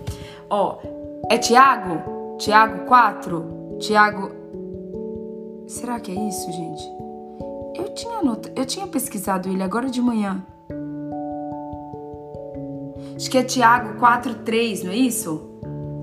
Ó, 0.50 0.78
é 1.30 1.38
Tiago? 1.38 2.17
Tiago 2.38 2.86
4? 2.86 3.78
Tiago. 3.80 4.30
Será 5.66 5.98
que 5.98 6.12
é 6.12 6.28
isso, 6.28 6.50
gente? 6.52 6.84
Eu 7.74 7.92
tinha, 7.94 8.22
not... 8.22 8.52
eu 8.54 8.64
tinha 8.64 8.86
pesquisado 8.86 9.48
ele 9.48 9.60
agora 9.60 9.90
de 9.90 10.00
manhã. 10.00 10.46
Acho 13.16 13.28
que 13.28 13.38
é 13.38 13.42
Tiago 13.42 14.00
4,3, 14.00 14.84
não 14.84 14.92
é 14.92 14.96
isso? 14.96 15.42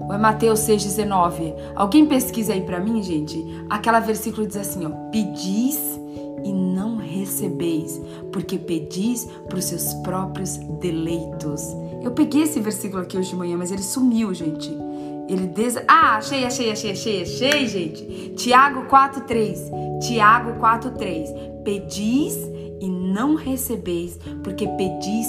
Ou 0.01 0.13
é 0.13 0.17
Mateus 0.17 0.59
6,19? 0.59 1.55
Alguém 1.73 2.05
pesquisa 2.05 2.51
aí 2.51 2.61
para 2.61 2.81
mim, 2.81 3.01
gente? 3.01 3.41
Aquela 3.69 4.01
versículo 4.01 4.45
diz 4.45 4.57
assim, 4.57 4.85
ó. 4.85 4.89
Pedis 5.11 5.79
e 6.43 6.51
não 6.51 6.97
recebeis, 6.97 8.01
porque 8.33 8.57
pedis 8.57 9.25
para 9.47 9.57
os 9.57 9.63
seus 9.63 9.93
próprios 9.95 10.57
deleitos. 10.81 11.73
Eu 12.03 12.11
peguei 12.11 12.43
esse 12.43 12.59
versículo 12.59 13.01
aqui 13.03 13.17
hoje 13.17 13.29
de 13.29 13.35
manhã, 13.37 13.55
mas 13.55 13.71
ele 13.71 13.81
sumiu, 13.81 14.33
gente. 14.33 14.84
Ele 15.27 15.47
des... 15.47 15.77
Ah, 15.87 16.17
achei, 16.17 16.45
achei, 16.45 16.71
achei, 16.71 16.91
achei, 16.91 17.21
achei, 17.23 17.67
gente. 17.67 18.33
Tiago 18.35 18.85
4:3. 18.87 19.99
Tiago 19.99 20.59
4:3. 20.59 21.63
Pedis 21.63 22.35
e 22.79 22.87
não 22.87 23.35
recebeis, 23.35 24.19
porque 24.43 24.67
pedis 24.67 25.27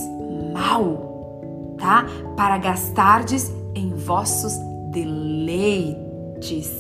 mal, 0.53 1.77
tá? 1.79 2.05
Para 2.37 2.59
gastardes 2.59 3.51
em 3.75 3.95
vossos 3.95 4.53
deleites, 4.91 6.71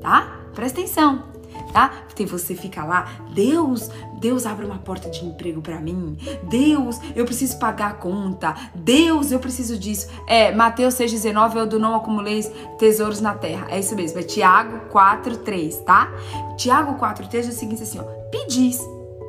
tá? 0.00 0.50
Presta 0.54 0.80
atenção 0.80 1.37
tá? 1.72 1.88
Porque 2.06 2.24
você 2.26 2.54
fica 2.54 2.84
lá, 2.84 3.08
Deus, 3.34 3.90
Deus 4.18 4.46
abre 4.46 4.66
uma 4.66 4.78
porta 4.78 5.08
de 5.08 5.24
emprego 5.24 5.60
para 5.60 5.80
mim. 5.80 6.16
Deus, 6.44 6.98
eu 7.14 7.24
preciso 7.24 7.58
pagar 7.58 7.90
a 7.90 7.94
conta. 7.94 8.54
Deus, 8.74 9.30
eu 9.30 9.38
preciso 9.38 9.78
disso. 9.78 10.08
É, 10.26 10.52
Mateus 10.52 10.94
6,19 10.94 11.56
é 11.56 11.62
o 11.62 11.66
do 11.66 11.78
não 11.78 11.94
acumuleis 11.94 12.50
tesouros 12.78 13.20
na 13.20 13.34
terra. 13.34 13.66
É 13.70 13.78
isso 13.78 13.94
mesmo, 13.94 14.18
é 14.18 14.22
Tiago 14.22 14.88
4,3, 14.92 15.84
tá? 15.84 16.10
Tiago 16.56 16.94
4,3 16.94 17.46
é 17.46 17.48
o 17.48 17.52
seguinte 17.52 17.82
assim, 17.82 17.98
ó. 17.98 18.04
Pedis. 18.30 18.80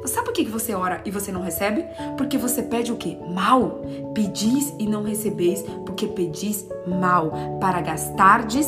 Sabe 0.05 0.27
por 0.27 0.33
que 0.33 0.45
você 0.45 0.73
ora 0.73 1.01
e 1.05 1.11
você 1.11 1.29
não 1.29 1.41
recebe? 1.41 1.85
Porque 2.15 2.37
você 2.37 2.63
pede 2.63 2.91
o 2.91 2.95
quê? 2.95 3.17
Mal. 3.33 3.81
Pedis 4.13 4.73
e 4.79 4.87
não 4.87 5.03
recebeis, 5.03 5.61
porque 5.85 6.07
pedis 6.07 6.65
mal, 6.87 7.33
para 7.59 7.81
gastardes 7.81 8.67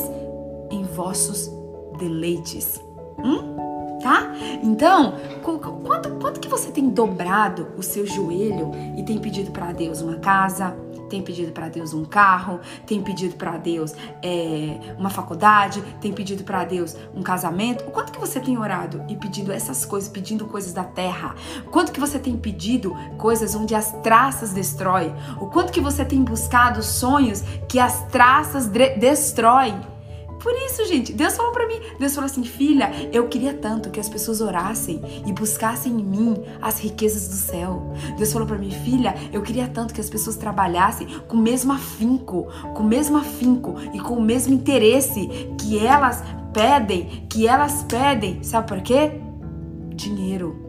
em 0.70 0.82
vossos 0.82 1.50
deleites. 1.98 2.80
Hum? 3.24 3.98
Tá? 4.02 4.32
Então, 4.62 5.14
quanto, 5.42 6.10
quanto 6.20 6.40
que 6.40 6.48
você 6.48 6.72
tem 6.72 6.90
dobrado 6.90 7.68
o 7.76 7.82
seu 7.82 8.04
joelho 8.04 8.72
e 8.96 9.02
tem 9.04 9.18
pedido 9.18 9.52
para 9.52 9.72
Deus 9.72 10.00
uma 10.00 10.16
casa, 10.16 10.76
tem 11.12 11.22
pedido 11.22 11.52
para 11.52 11.68
Deus 11.68 11.92
um 11.92 12.06
carro, 12.06 12.58
tem 12.86 13.02
pedido 13.02 13.36
para 13.36 13.58
Deus 13.58 13.94
é, 14.22 14.94
uma 14.98 15.10
faculdade, 15.10 15.82
tem 16.00 16.10
pedido 16.10 16.42
para 16.42 16.64
Deus 16.64 16.96
um 17.14 17.22
casamento. 17.22 17.84
O 17.86 17.90
quanto 17.90 18.10
que 18.10 18.18
você 18.18 18.40
tem 18.40 18.56
orado 18.56 19.04
e 19.08 19.14
pedindo 19.14 19.52
essas 19.52 19.84
coisas, 19.84 20.08
pedindo 20.08 20.46
coisas 20.46 20.72
da 20.72 20.84
terra? 20.84 21.34
O 21.66 21.70
quanto 21.70 21.92
que 21.92 22.00
você 22.00 22.18
tem 22.18 22.34
pedido 22.36 22.96
coisas 23.18 23.54
onde 23.54 23.74
as 23.74 23.92
traças 24.00 24.54
destroem? 24.54 25.14
O 25.38 25.48
quanto 25.48 25.70
que 25.70 25.82
você 25.82 26.02
tem 26.02 26.24
buscado 26.24 26.82
sonhos 26.82 27.42
que 27.68 27.78
as 27.78 28.04
traças 28.06 28.66
destroem? 28.66 29.91
Por 30.42 30.52
isso, 30.54 30.84
gente, 30.86 31.12
Deus 31.12 31.36
falou 31.36 31.52
para 31.52 31.66
mim, 31.66 31.80
Deus 32.00 32.14
falou 32.14 32.28
assim, 32.28 32.42
filha, 32.42 32.90
eu 33.12 33.28
queria 33.28 33.54
tanto 33.54 33.90
que 33.90 34.00
as 34.00 34.08
pessoas 34.08 34.40
orassem 34.40 35.00
e 35.24 35.32
buscassem 35.32 35.92
em 35.92 36.04
mim 36.04 36.34
as 36.60 36.80
riquezas 36.80 37.28
do 37.28 37.34
céu. 37.34 37.92
Deus 38.16 38.32
falou 38.32 38.48
para 38.48 38.58
mim, 38.58 38.70
filha, 38.70 39.14
eu 39.32 39.40
queria 39.40 39.68
tanto 39.68 39.94
que 39.94 40.00
as 40.00 40.10
pessoas 40.10 40.36
trabalhassem 40.36 41.06
com 41.28 41.36
o 41.36 41.40
mesmo 41.40 41.72
afinco, 41.72 42.48
com 42.74 42.82
o 42.82 42.86
mesmo 42.86 43.16
afinco 43.16 43.76
e 43.94 44.00
com 44.00 44.14
o 44.14 44.22
mesmo 44.22 44.52
interesse 44.52 45.28
que 45.60 45.78
elas 45.78 46.24
pedem, 46.52 47.26
que 47.30 47.46
elas 47.46 47.84
pedem, 47.84 48.42
sabe 48.42 48.66
por 48.66 48.82
quê? 48.82 49.12
Dinheiro 49.94 50.60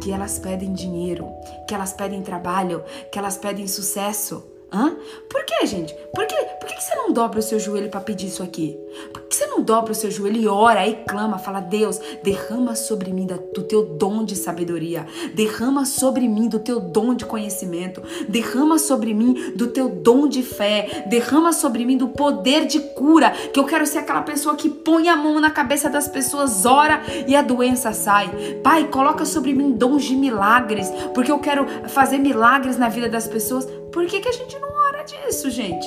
que 0.00 0.10
elas 0.10 0.36
pedem 0.36 0.72
dinheiro, 0.72 1.28
que 1.68 1.74
elas 1.74 1.92
pedem 1.92 2.22
trabalho, 2.22 2.82
que 3.12 3.18
elas 3.20 3.38
pedem 3.38 3.68
sucesso. 3.68 4.51
Hã? 4.72 4.96
Por 5.28 5.44
que, 5.44 5.66
gente? 5.66 5.94
Por 6.14 6.26
que, 6.26 6.34
por 6.34 6.68
que 6.68 6.80
você 6.80 6.94
não 6.94 7.12
dobra 7.12 7.40
o 7.40 7.42
seu 7.42 7.60
joelho 7.60 7.90
para 7.90 8.00
pedir 8.00 8.28
isso 8.28 8.42
aqui? 8.42 8.78
Por 9.12 9.22
que 9.22 9.36
você 9.36 9.46
não 9.46 9.60
dobra 9.62 9.92
o 9.92 9.94
seu 9.94 10.10
joelho 10.10 10.40
e 10.40 10.48
ora 10.48 10.86
e 10.86 10.94
clama, 10.94 11.38
fala: 11.38 11.60
Deus, 11.60 12.00
derrama 12.22 12.74
sobre 12.74 13.12
mim 13.12 13.26
do 13.26 13.62
teu 13.62 13.84
dom 13.84 14.24
de 14.24 14.34
sabedoria, 14.34 15.06
derrama 15.34 15.84
sobre 15.84 16.26
mim 16.26 16.48
do 16.48 16.58
teu 16.58 16.80
dom 16.80 17.14
de 17.14 17.26
conhecimento, 17.26 18.02
derrama 18.28 18.78
sobre 18.78 19.12
mim 19.12 19.52
do 19.54 19.66
teu 19.66 19.90
dom 19.90 20.26
de 20.26 20.42
fé, 20.42 21.04
derrama 21.06 21.52
sobre 21.52 21.84
mim 21.84 21.98
do 21.98 22.08
poder 22.08 22.66
de 22.66 22.80
cura, 22.80 23.30
que 23.30 23.60
eu 23.60 23.64
quero 23.64 23.86
ser 23.86 23.98
aquela 23.98 24.22
pessoa 24.22 24.56
que 24.56 24.70
põe 24.70 25.08
a 25.08 25.16
mão 25.16 25.38
na 25.38 25.50
cabeça 25.50 25.90
das 25.90 26.08
pessoas, 26.08 26.64
ora 26.64 27.02
e 27.26 27.36
a 27.36 27.42
doença 27.42 27.92
sai. 27.92 28.30
Pai, 28.62 28.88
coloca 28.88 29.26
sobre 29.26 29.52
mim 29.52 29.72
dons 29.72 30.04
de 30.04 30.16
milagres, 30.16 30.90
porque 31.12 31.30
eu 31.30 31.38
quero 31.38 31.66
fazer 31.88 32.16
milagres 32.16 32.78
na 32.78 32.88
vida 32.88 33.08
das 33.08 33.28
pessoas. 33.28 33.68
Por 33.92 34.06
que, 34.06 34.20
que 34.20 34.28
a 34.28 34.32
gente 34.32 34.58
não 34.58 34.70
ora 34.86 35.02
disso, 35.04 35.50
gente? 35.50 35.86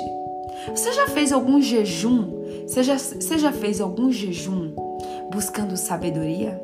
Você 0.69 0.93
já 0.93 1.07
fez 1.07 1.31
algum 1.31 1.61
jejum? 1.61 2.63
Você 2.67 2.83
já, 2.83 2.97
você 2.97 3.37
já 3.37 3.51
fez 3.51 3.81
algum 3.81 4.11
jejum 4.11 4.73
buscando 5.31 5.75
sabedoria? 5.75 6.61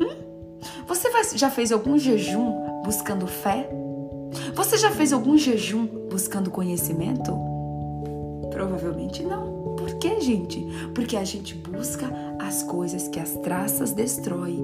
Hum? 0.00 0.16
Você 0.86 1.08
já 1.36 1.50
fez 1.50 1.72
algum 1.72 1.98
jejum 1.98 2.82
buscando 2.84 3.26
fé? 3.26 3.68
Você 4.54 4.78
já 4.78 4.90
fez 4.90 5.12
algum 5.12 5.36
jejum 5.36 5.86
buscando 6.08 6.50
conhecimento? 6.50 7.36
Provavelmente 8.50 9.22
não. 9.22 9.59
Por 9.80 9.94
que, 9.94 10.20
gente? 10.20 10.60
Porque 10.94 11.16
a 11.16 11.24
gente 11.24 11.54
busca 11.54 12.06
as 12.38 12.62
coisas 12.62 13.08
que 13.08 13.18
as 13.18 13.30
traças 13.38 13.92
destroem. 13.92 14.62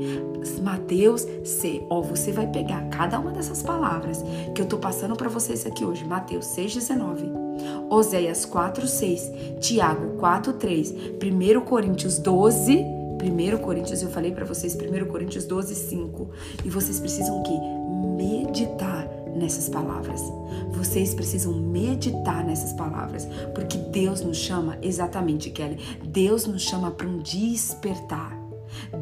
Mateus 0.62 1.26
C. 1.42 1.82
Ó, 1.88 2.02
você 2.02 2.32
vai 2.32 2.46
pegar 2.46 2.86
cada 2.90 3.18
uma 3.18 3.32
dessas 3.32 3.62
palavras 3.62 4.22
que 4.54 4.60
eu 4.60 4.66
tô 4.66 4.76
passando 4.76 5.16
para 5.16 5.30
vocês 5.30 5.64
aqui 5.64 5.86
hoje. 5.86 6.04
Mateus 6.04 6.44
6:19. 6.48 7.32
Oséias 7.88 8.44
4:6, 8.44 9.58
Tiago 9.58 10.18
4:3, 10.18 10.94
1 11.18 11.60
Coríntios 11.62 12.18
12, 12.18 12.84
1 13.22 13.56
Coríntios, 13.56 14.02
eu 14.02 14.10
falei 14.10 14.32
para 14.32 14.44
vocês 14.44 14.76
1 14.76 15.06
Coríntios 15.06 15.46
12, 15.46 15.74
5. 15.74 16.28
E 16.62 16.68
vocês 16.68 17.00
precisam 17.00 17.42
que 17.42 17.58
meditar 18.22 19.08
nessas 19.37 19.68
palavras. 19.68 20.20
Vocês 20.70 21.14
precisam 21.14 21.53
meditar 21.53 22.45
nessas 22.45 22.72
palavras, 22.72 23.26
porque 23.55 23.76
Deus 23.76 24.20
nos 24.20 24.37
chama 24.37 24.78
exatamente, 24.82 25.51
Kelly. 25.51 25.78
Deus 26.05 26.47
nos 26.47 26.62
chama 26.62 26.91
para 26.91 27.07
um 27.07 27.18
despertar. 27.18 28.37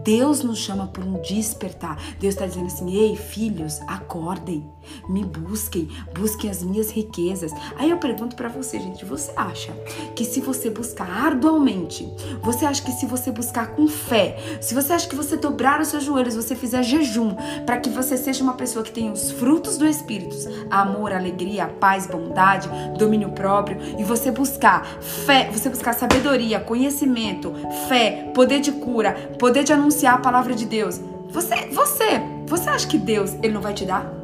Deus 0.05 0.43
nos 0.43 0.59
chama 0.59 0.87
por 0.89 1.05
um 1.05 1.21
despertar. 1.23 1.97
Deus 2.21 2.35
está 2.35 2.47
dizendo 2.47 2.67
assim: 2.67 2.95
ei, 2.95 3.17
filhos, 3.17 3.81
acordem, 3.89 4.69
me 5.09 5.25
busquem, 5.25 5.89
busquem 6.15 6.51
as 6.51 6.63
minhas 6.63 6.91
riquezas. 6.91 7.53
Aí 7.77 7.91
eu 7.91 7.99
pergunto 7.99 8.37
para 8.37 8.49
você, 8.49 8.79
gente: 8.79 9.05
você 9.05 9.33
acha 9.37 9.73
que 10.15 10.25
se 10.25 10.41
você 10.41 10.71
buscar 10.71 11.09
arduamente, 11.09 12.09
você 12.43 12.65
acha 12.65 12.83
que 12.83 12.93
se 12.93 13.07
você 13.07 13.31
buscar 13.31 13.69
com 13.69 13.87
fé, 13.89 14.59
se 14.61 14.75
você 14.75 14.93
acha 14.93 15.09
que 15.09 15.17
você 15.17 15.37
dobrar 15.37 15.81
os 15.81 15.89
seus 15.89 16.05
joelhos, 16.05 16.37
você 16.37 16.55
fizer 16.55 16.83
jejum, 16.83 17.35
para 17.65 17.79
que 17.79 17.91
você 17.91 18.17
seja 18.17 18.43
uma 18.43 18.55
pessoa 18.55 18.85
que 18.85 18.93
tenha 18.93 19.13
os 19.13 19.31
frutos 19.31 19.79
do 19.79 19.87
Espírito, 19.87 20.37
amor, 20.71 21.13
alegria, 21.13 21.67
paz, 21.67 22.07
bondade, 22.07 22.69
domínio 22.99 23.31
próprio, 23.33 23.79
e 23.99 24.05
você 24.05 24.31
buscar 24.31 24.87
fé, 25.01 25.51
você 25.53 25.69
buscar 25.69 25.95
sabedoria, 25.95 26.61
conhecimento, 26.61 27.55
fé, 27.89 28.31
poder 28.35 28.61
de 28.61 28.73
cura, 28.73 29.13
poder 29.39 29.65
de 29.65 29.73
anunciar 29.73 30.15
a 30.15 30.19
palavra 30.19 30.55
de 30.55 30.67
Deus. 30.67 31.01
Você, 31.29 31.67
você, 31.67 32.23
você 32.47 32.71
acha 32.71 32.87
que 32.87 32.99
Deus 32.99 33.35
ele 33.43 33.53
não 33.53 33.61
vai 33.61 33.75
te 33.75 33.85
dar? 33.85 34.24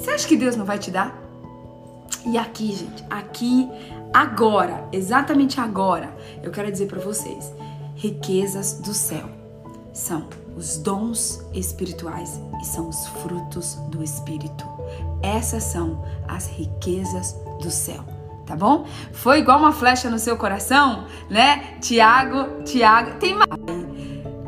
Você 0.00 0.10
acha 0.12 0.26
que 0.26 0.36
Deus 0.36 0.56
não 0.56 0.64
vai 0.64 0.78
te 0.78 0.90
dar? 0.90 1.14
E 2.24 2.38
aqui, 2.38 2.74
gente, 2.74 3.04
aqui, 3.10 3.68
agora, 4.14 4.88
exatamente 4.90 5.60
agora, 5.60 6.16
eu 6.42 6.50
quero 6.50 6.72
dizer 6.72 6.86
para 6.86 6.98
vocês, 6.98 7.52
riquezas 7.94 8.80
do 8.80 8.94
céu 8.94 9.28
são 9.92 10.26
os 10.56 10.78
dons 10.78 11.44
espirituais 11.52 12.40
e 12.62 12.64
são 12.64 12.88
os 12.88 13.06
frutos 13.08 13.74
do 13.90 14.02
espírito. 14.02 14.64
Essas 15.22 15.64
são 15.64 16.02
as 16.26 16.46
riquezas 16.48 17.36
do 17.60 17.70
céu 17.70 18.02
tá 18.46 18.56
bom? 18.56 18.84
Foi 19.12 19.38
igual 19.38 19.60
uma 19.60 19.70
flecha 19.70 20.10
no 20.10 20.18
seu 20.18 20.36
coração, 20.36 21.04
né? 21.28 21.76
Tiago, 21.80 22.64
Tiago, 22.64 23.12
tem 23.20 23.32
mais. 23.32 23.48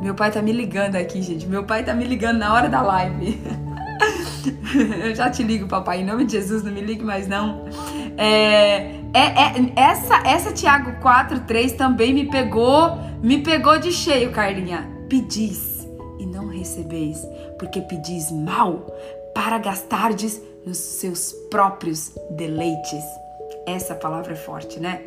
Meu 0.03 0.13
pai 0.13 0.33
tá 0.33 0.43
me 0.43 0.51
ligando 0.51 0.97
aqui, 0.97 1.23
gente. 1.23 1.47
Meu 1.47 1.63
pai 1.63 1.85
tá 1.85 1.95
me 1.95 2.05
ligando 2.05 2.39
na 2.39 2.53
hora 2.53 2.69
da 2.69 2.83
live. 2.83 3.41
Eu 5.05 5.15
já 5.15 5.31
te 5.31 5.43
ligo, 5.43 5.67
papai. 5.67 6.01
Em 6.01 6.05
nome 6.05 6.25
de 6.25 6.33
Jesus, 6.33 6.63
não 6.63 6.73
me 6.73 6.81
ligue 6.81 7.05
mais, 7.05 7.29
não. 7.29 7.67
É, 8.17 9.01
é, 9.15 9.21
é, 9.21 9.73
essa, 9.77 10.17
essa 10.27 10.53
Tiago 10.53 10.93
4,3 11.03 11.77
também 11.77 12.13
me 12.13 12.31
pegou, 12.31 12.99
me 13.23 13.39
pegou 13.39 13.79
de 13.79 13.93
cheio, 13.93 14.33
Carlinha. 14.33 14.89
Pedis 15.09 15.87
e 16.19 16.27
não 16.27 16.49
recebeis, 16.49 17.19
porque 17.59 17.81
pedis 17.83 18.31
mal 18.31 18.87
para 19.35 19.59
gastardes 19.59 20.41
nos 20.65 20.79
seus 20.79 21.33
próprios 21.51 22.13
deleites. 22.31 23.05
Essa 23.67 23.95
palavra 23.95 24.33
é 24.33 24.37
forte, 24.37 24.81
né? 24.81 25.03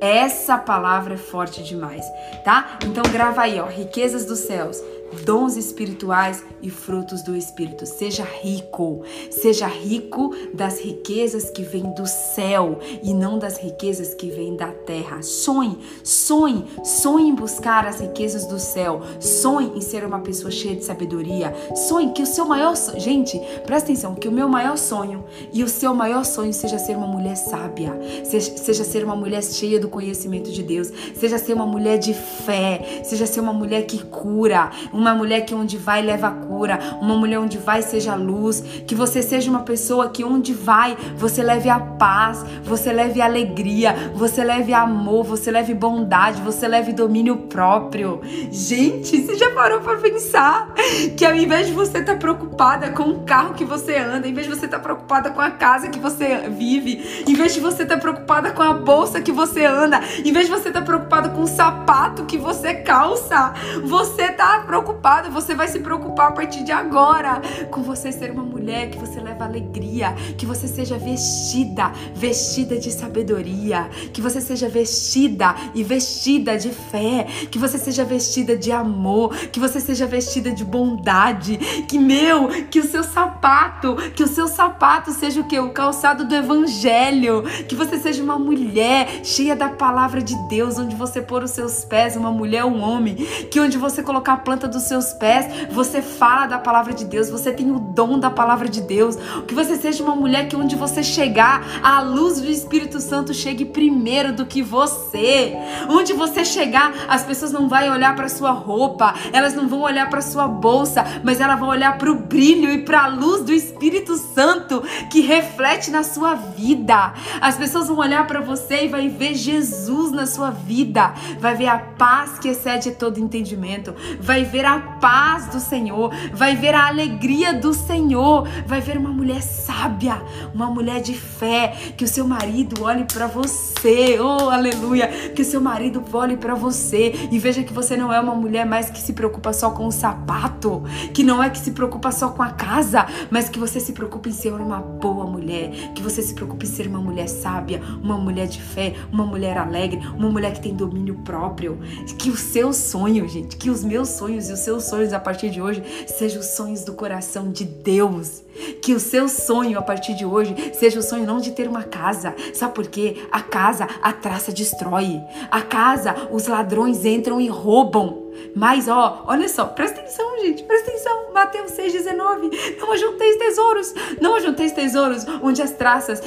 Essa 0.00 0.56
palavra 0.56 1.14
é 1.14 1.18
forte 1.18 1.62
demais, 1.62 2.04
tá? 2.42 2.78
Então 2.84 3.02
grava 3.12 3.42
aí, 3.42 3.60
ó, 3.60 3.66
riquezas 3.66 4.24
dos 4.24 4.38
céus 4.38 4.82
dons 5.24 5.56
espirituais 5.56 6.42
e 6.62 6.70
frutos 6.70 7.22
do 7.22 7.36
Espírito. 7.36 7.86
Seja 7.86 8.24
rico, 8.24 9.02
seja 9.30 9.66
rico 9.66 10.34
das 10.54 10.80
riquezas 10.80 11.50
que 11.50 11.62
vêm 11.62 11.92
do 11.94 12.06
céu 12.06 12.78
e 13.02 13.12
não 13.12 13.38
das 13.38 13.58
riquezas 13.58 14.14
que 14.14 14.30
vêm 14.30 14.56
da 14.56 14.68
terra. 14.68 15.22
Sonhe, 15.22 15.78
sonhe, 16.02 16.64
sonhe 16.84 17.28
em 17.28 17.34
buscar 17.34 17.86
as 17.86 18.00
riquezas 18.00 18.46
do 18.46 18.58
céu. 18.58 19.02
Sonhe 19.20 19.72
em 19.76 19.80
ser 19.80 20.04
uma 20.04 20.20
pessoa 20.20 20.50
cheia 20.50 20.76
de 20.76 20.84
sabedoria. 20.84 21.54
Sonhe 21.74 22.12
que 22.12 22.22
o 22.22 22.26
seu 22.26 22.44
maior 22.44 22.76
sonho, 22.76 23.00
gente, 23.00 23.40
presta 23.64 23.90
atenção, 23.90 24.14
que 24.14 24.28
o 24.28 24.32
meu 24.32 24.48
maior 24.48 24.76
sonho 24.76 25.24
e 25.52 25.62
o 25.62 25.68
seu 25.68 25.94
maior 25.94 26.24
sonho 26.24 26.52
seja 26.52 26.78
ser 26.78 26.96
uma 26.96 27.06
mulher 27.06 27.36
sábia, 27.36 27.98
seja, 28.24 28.56
seja 28.56 28.84
ser 28.84 29.04
uma 29.04 29.16
mulher 29.16 29.42
cheia 29.42 29.80
do 29.80 29.88
conhecimento 29.88 30.50
de 30.50 30.62
Deus, 30.62 30.92
seja 31.14 31.38
ser 31.38 31.54
uma 31.54 31.66
mulher 31.66 31.98
de 31.98 32.14
fé, 32.14 33.02
seja 33.04 33.26
ser 33.26 33.40
uma 33.40 33.52
mulher 33.52 33.86
que 33.86 34.04
cura, 34.04 34.70
uma 35.00 35.14
mulher 35.14 35.40
que 35.46 35.54
onde 35.54 35.78
vai 35.78 36.02
leva 36.02 36.30
cura, 36.30 36.78
uma 37.00 37.16
mulher 37.16 37.38
onde 37.38 37.56
vai 37.56 37.80
seja 37.80 38.14
luz, 38.14 38.60
que 38.86 38.94
você 38.94 39.22
seja 39.22 39.50
uma 39.50 39.62
pessoa 39.62 40.10
que 40.10 40.22
onde 40.22 40.52
vai 40.52 40.96
você 41.16 41.42
leve 41.42 41.70
a 41.70 41.80
paz, 41.80 42.44
você 42.62 42.92
leve 42.92 43.22
alegria, 43.22 44.12
você 44.14 44.44
leve 44.44 44.74
amor, 44.74 45.24
você 45.24 45.50
leve 45.50 45.72
bondade, 45.72 46.42
você 46.42 46.68
leve 46.68 46.92
domínio 46.92 47.36
próprio. 47.48 48.20
Gente, 48.50 49.22
você 49.22 49.36
já 49.36 49.50
parou 49.50 49.80
para 49.80 49.96
pensar 49.96 50.74
que 51.16 51.24
ao 51.24 51.34
invés 51.34 51.66
de 51.66 51.72
você 51.72 51.98
estar 51.98 52.12
tá 52.12 52.18
preocupada 52.18 52.90
com 52.90 53.04
o 53.04 53.20
carro 53.24 53.54
que 53.54 53.64
você 53.64 53.96
anda, 53.96 54.28
em 54.28 54.34
vez 54.34 54.46
de 54.46 54.54
você 54.54 54.66
estar 54.66 54.78
tá 54.78 54.82
preocupada 54.82 55.30
com 55.30 55.40
a 55.40 55.50
casa 55.50 55.88
que 55.88 55.98
você 55.98 56.48
vive, 56.50 57.24
em 57.26 57.34
vez 57.34 57.54
de 57.54 57.60
você 57.60 57.84
estar 57.84 57.94
tá 57.94 58.00
preocupada 58.00 58.50
com 58.50 58.62
a 58.62 58.74
bolsa 58.74 59.20
que 59.22 59.32
você 59.32 59.64
anda, 59.64 60.00
em 60.22 60.32
vez 60.32 60.46
de 60.46 60.52
você 60.52 60.68
estar 60.68 60.80
tá 60.80 60.86
preocupada 60.86 61.30
com 61.30 61.42
o 61.42 61.46
sapato 61.46 62.24
que 62.24 62.36
você 62.36 62.74
calça, 62.74 63.54
você 63.82 64.24
está 64.24 64.60
preocupada 64.60 64.89
preocupado, 64.90 65.30
você 65.30 65.54
vai 65.54 65.68
se 65.68 65.78
preocupar 65.78 66.28
a 66.28 66.32
partir 66.32 66.64
de 66.64 66.72
agora 66.72 67.40
com 67.70 67.82
você 67.82 68.10
ser 68.10 68.30
uma 68.30 68.42
mulher 68.42 68.90
que 68.90 68.98
você 68.98 69.20
leva 69.20 69.44
alegria, 69.44 70.14
que 70.36 70.44
você 70.44 70.66
seja 70.66 70.98
vestida, 70.98 71.92
vestida 72.14 72.76
de 72.76 72.90
sabedoria, 72.90 73.88
que 74.12 74.20
você 74.20 74.40
seja 74.40 74.68
vestida 74.68 75.54
e 75.74 75.84
vestida 75.84 76.58
de 76.58 76.70
fé, 76.70 77.26
que 77.50 77.58
você 77.58 77.78
seja 77.78 78.04
vestida 78.04 78.56
de 78.56 78.72
amor, 78.72 79.34
que 79.52 79.60
você 79.60 79.80
seja 79.80 80.06
vestida 80.06 80.50
de 80.50 80.64
bondade, 80.64 81.56
que 81.88 81.98
meu, 81.98 82.48
que 82.70 82.80
o 82.80 82.84
seu 82.84 83.04
sapato, 83.04 83.94
que 84.14 84.24
o 84.24 84.28
seu 84.28 84.48
sapato 84.48 85.12
seja 85.12 85.40
o 85.40 85.44
que? 85.44 85.58
O 85.58 85.70
calçado 85.70 86.24
do 86.24 86.34
evangelho, 86.34 87.44
que 87.68 87.74
você 87.74 87.98
seja 87.98 88.22
uma 88.22 88.38
mulher 88.38 89.20
cheia 89.22 89.54
da 89.54 89.68
palavra 89.68 90.20
de 90.20 90.34
Deus, 90.48 90.78
onde 90.78 90.96
você 90.96 91.22
pôr 91.22 91.44
os 91.44 91.52
seus 91.52 91.84
pés, 91.84 92.16
uma 92.16 92.32
mulher, 92.32 92.64
um 92.64 92.82
homem, 92.82 93.14
que 93.14 93.60
onde 93.60 93.78
você 93.78 94.02
colocar 94.02 94.32
a 94.32 94.36
planta 94.38 94.66
do 94.66 94.79
dos 94.80 94.88
seus 94.88 95.12
pés, 95.12 95.46
você 95.70 96.00
fala 96.00 96.46
da 96.46 96.58
palavra 96.58 96.92
de 96.92 97.04
Deus, 97.04 97.28
você 97.28 97.52
tem 97.52 97.70
o 97.70 97.78
dom 97.78 98.18
da 98.18 98.30
palavra 98.30 98.68
de 98.68 98.80
Deus. 98.80 99.16
Que 99.46 99.54
você 99.54 99.76
seja 99.76 100.02
uma 100.02 100.16
mulher 100.16 100.48
que 100.48 100.56
onde 100.56 100.74
você 100.74 101.02
chegar, 101.02 101.80
a 101.82 102.00
luz 102.00 102.40
do 102.40 102.50
Espírito 102.50 102.98
Santo 102.98 103.34
chegue 103.34 103.64
primeiro 103.64 104.32
do 104.32 104.46
que 104.46 104.62
você. 104.62 105.56
Onde 105.88 106.12
você 106.12 106.44
chegar, 106.44 106.92
as 107.08 107.22
pessoas 107.22 107.52
não 107.52 107.68
vão 107.68 107.92
olhar 107.92 108.16
para 108.16 108.28
sua 108.28 108.50
roupa, 108.50 109.14
elas 109.32 109.54
não 109.54 109.68
vão 109.68 109.80
olhar 109.80 110.08
para 110.08 110.22
sua 110.22 110.48
bolsa, 110.48 111.04
mas 111.22 111.40
elas 111.40 111.58
vão 111.58 111.68
olhar 111.68 111.98
para 111.98 112.10
o 112.10 112.16
brilho 112.16 112.70
e 112.70 112.78
para 112.78 113.04
a 113.04 113.08
luz 113.08 113.42
do 113.42 113.52
Espírito 113.52 114.16
Santo 114.16 114.82
que 115.10 115.20
reflete 115.20 115.90
na 115.90 116.02
sua 116.02 116.34
vida. 116.34 117.12
As 117.40 117.56
pessoas 117.56 117.88
vão 117.88 117.98
olhar 117.98 118.26
para 118.26 118.40
você 118.40 118.84
e 118.84 118.88
vai 118.88 119.08
ver 119.08 119.34
Jesus 119.34 120.10
na 120.12 120.26
sua 120.26 120.50
vida, 120.50 121.12
vai 121.38 121.54
ver 121.54 121.66
a 121.66 121.78
paz 121.78 122.38
que 122.38 122.48
excede 122.48 122.92
todo 122.92 123.20
entendimento, 123.20 123.94
vai 124.20 124.44
ver 124.44 124.64
a 124.64 124.69
paz 124.78 125.48
do 125.48 125.60
Senhor, 125.60 126.12
vai 126.32 126.56
ver 126.56 126.74
a 126.74 126.86
alegria 126.86 127.54
do 127.54 127.72
Senhor. 127.72 128.48
vai 128.66 128.80
ver 128.80 128.96
uma 128.96 129.10
mulher 129.10 129.42
sábia, 129.42 130.22
uma 130.54 130.66
mulher 130.66 131.00
de 131.00 131.14
fé, 131.14 131.74
que 131.96 132.04
o 132.04 132.08
seu 132.08 132.26
marido 132.26 132.82
olhe 132.84 133.04
para 133.04 133.26
você. 133.26 134.18
Oh, 134.20 134.50
aleluia! 134.50 135.08
Que 135.34 135.42
o 135.42 135.44
seu 135.44 135.60
marido 135.60 136.04
olhe 136.12 136.36
para 136.36 136.54
você 136.54 137.28
e 137.30 137.38
veja 137.38 137.62
que 137.62 137.72
você 137.72 137.96
não 137.96 138.12
é 138.12 138.20
uma 138.20 138.34
mulher 138.34 138.66
mais 138.66 138.90
que 138.90 139.00
se 139.00 139.12
preocupa 139.12 139.52
só 139.52 139.70
com 139.70 139.86
o 139.86 139.92
sapato, 139.92 140.82
que 141.14 141.22
não 141.22 141.42
é 141.42 141.48
que 141.48 141.58
se 141.58 141.70
preocupa 141.70 142.12
só 142.12 142.28
com 142.28 142.42
a 142.42 142.50
casa, 142.50 143.06
mas 143.30 143.48
que 143.48 143.58
você 143.58 143.80
se 143.80 143.92
preocupa 143.92 144.28
em 144.28 144.32
ser 144.32 144.52
uma 144.52 144.78
boa 144.78 145.24
mulher, 145.24 145.70
que 145.94 146.02
você 146.02 146.20
se 146.22 146.34
preocupa 146.34 146.64
em 146.64 146.68
ser 146.68 146.86
uma 146.86 147.00
mulher 147.00 147.28
sábia, 147.28 147.80
uma 148.02 148.18
mulher 148.18 148.46
de 148.46 148.60
fé, 148.60 148.94
uma 149.10 149.24
mulher 149.24 149.56
alegre, 149.56 150.00
uma 150.16 150.28
mulher 150.28 150.52
que 150.52 150.60
tem 150.60 150.74
domínio 150.74 151.14
próprio. 151.24 151.78
Que 152.18 152.28
o 152.28 152.36
seu 152.36 152.72
sonho, 152.72 153.26
gente, 153.26 153.56
que 153.56 153.70
os 153.70 153.82
meus 153.82 154.10
sonhos 154.10 154.49
e 154.50 154.52
os 154.52 154.60
seus 154.60 154.84
sonhos 154.84 155.12
a 155.12 155.20
partir 155.20 155.50
de 155.50 155.62
hoje 155.62 155.82
sejam 156.06 156.40
os 156.40 156.48
sonhos 156.48 156.84
do 156.84 156.92
coração 156.92 157.50
de 157.50 157.64
Deus. 157.64 158.42
Que 158.80 158.94
o 158.94 159.00
seu 159.00 159.28
sonho 159.28 159.78
a 159.78 159.82
partir 159.82 160.14
de 160.14 160.24
hoje 160.24 160.54
seja 160.74 160.98
o 160.98 161.02
sonho 161.02 161.26
não 161.26 161.38
de 161.38 161.52
ter 161.52 161.68
uma 161.68 161.84
casa. 161.84 162.34
Sabe 162.54 162.74
por 162.74 162.86
quê? 162.86 163.16
A 163.30 163.40
casa 163.40 163.88
a 164.02 164.12
traça 164.12 164.52
destrói. 164.52 165.20
A 165.50 165.62
casa 165.62 166.28
os 166.30 166.46
ladrões 166.46 167.04
entram 167.04 167.40
e 167.40 167.48
roubam. 167.48 168.30
Mas, 168.54 168.88
ó, 168.88 169.24
olha 169.26 169.48
só, 169.48 169.64
presta 169.66 170.00
atenção, 170.00 170.38
gente, 170.40 170.62
presta 170.64 170.90
atenção. 170.90 171.32
Mateus 171.32 171.72
6,19. 171.72 172.78
Não 172.78 172.92
ajunteis 172.92 173.36
tesouros, 173.36 173.94
não 174.20 174.34
ajunteis 174.36 174.72
tesouros 174.72 175.26
onde 175.42 175.62
as 175.62 175.72
traças, 175.72 176.20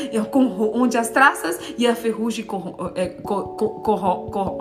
onde 0.73 0.97
as 0.97 1.09
traças 1.09 1.59
e 1.77 1.86
a 1.86 1.95
ferrugem 1.95 2.45
é, 2.95 3.09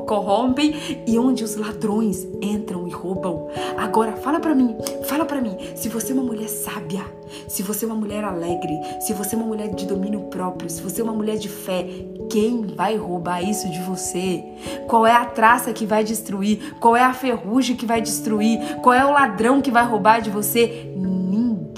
corrompem 0.06 0.74
e 1.06 1.18
onde 1.18 1.44
os 1.44 1.56
ladrões 1.56 2.26
entram 2.40 2.86
e 2.88 2.90
roubam. 2.90 3.48
Agora, 3.76 4.12
fala 4.16 4.40
para 4.40 4.54
mim, 4.54 4.76
fala 5.04 5.24
para 5.24 5.40
mim, 5.40 5.56
se 5.74 5.88
você 5.88 6.12
é 6.12 6.14
uma 6.14 6.24
mulher 6.24 6.48
sábia, 6.48 7.04
se 7.48 7.62
você 7.62 7.84
é 7.84 7.88
uma 7.88 7.96
mulher 7.96 8.24
alegre, 8.24 8.78
se 9.00 9.12
você 9.12 9.34
é 9.34 9.38
uma 9.38 9.46
mulher 9.46 9.74
de 9.74 9.86
domínio 9.86 10.20
próprio, 10.22 10.68
se 10.70 10.82
você 10.82 11.00
é 11.00 11.04
uma 11.04 11.12
mulher 11.12 11.36
de 11.36 11.48
fé, 11.48 11.86
quem 12.30 12.66
vai 12.66 12.96
roubar 12.96 13.42
isso 13.42 13.68
de 13.70 13.80
você? 13.80 14.42
Qual 14.86 15.06
é 15.06 15.12
a 15.12 15.24
traça 15.24 15.72
que 15.72 15.86
vai 15.86 16.04
destruir? 16.04 16.74
Qual 16.80 16.96
é 16.96 17.02
a 17.02 17.12
ferrugem 17.12 17.76
que 17.76 17.86
vai 17.86 18.00
destruir? 18.00 18.76
Qual 18.82 18.94
é 18.94 19.04
o 19.04 19.12
ladrão 19.12 19.60
que 19.60 19.70
vai 19.70 19.84
roubar 19.84 20.20
de 20.20 20.30
você? 20.30 20.91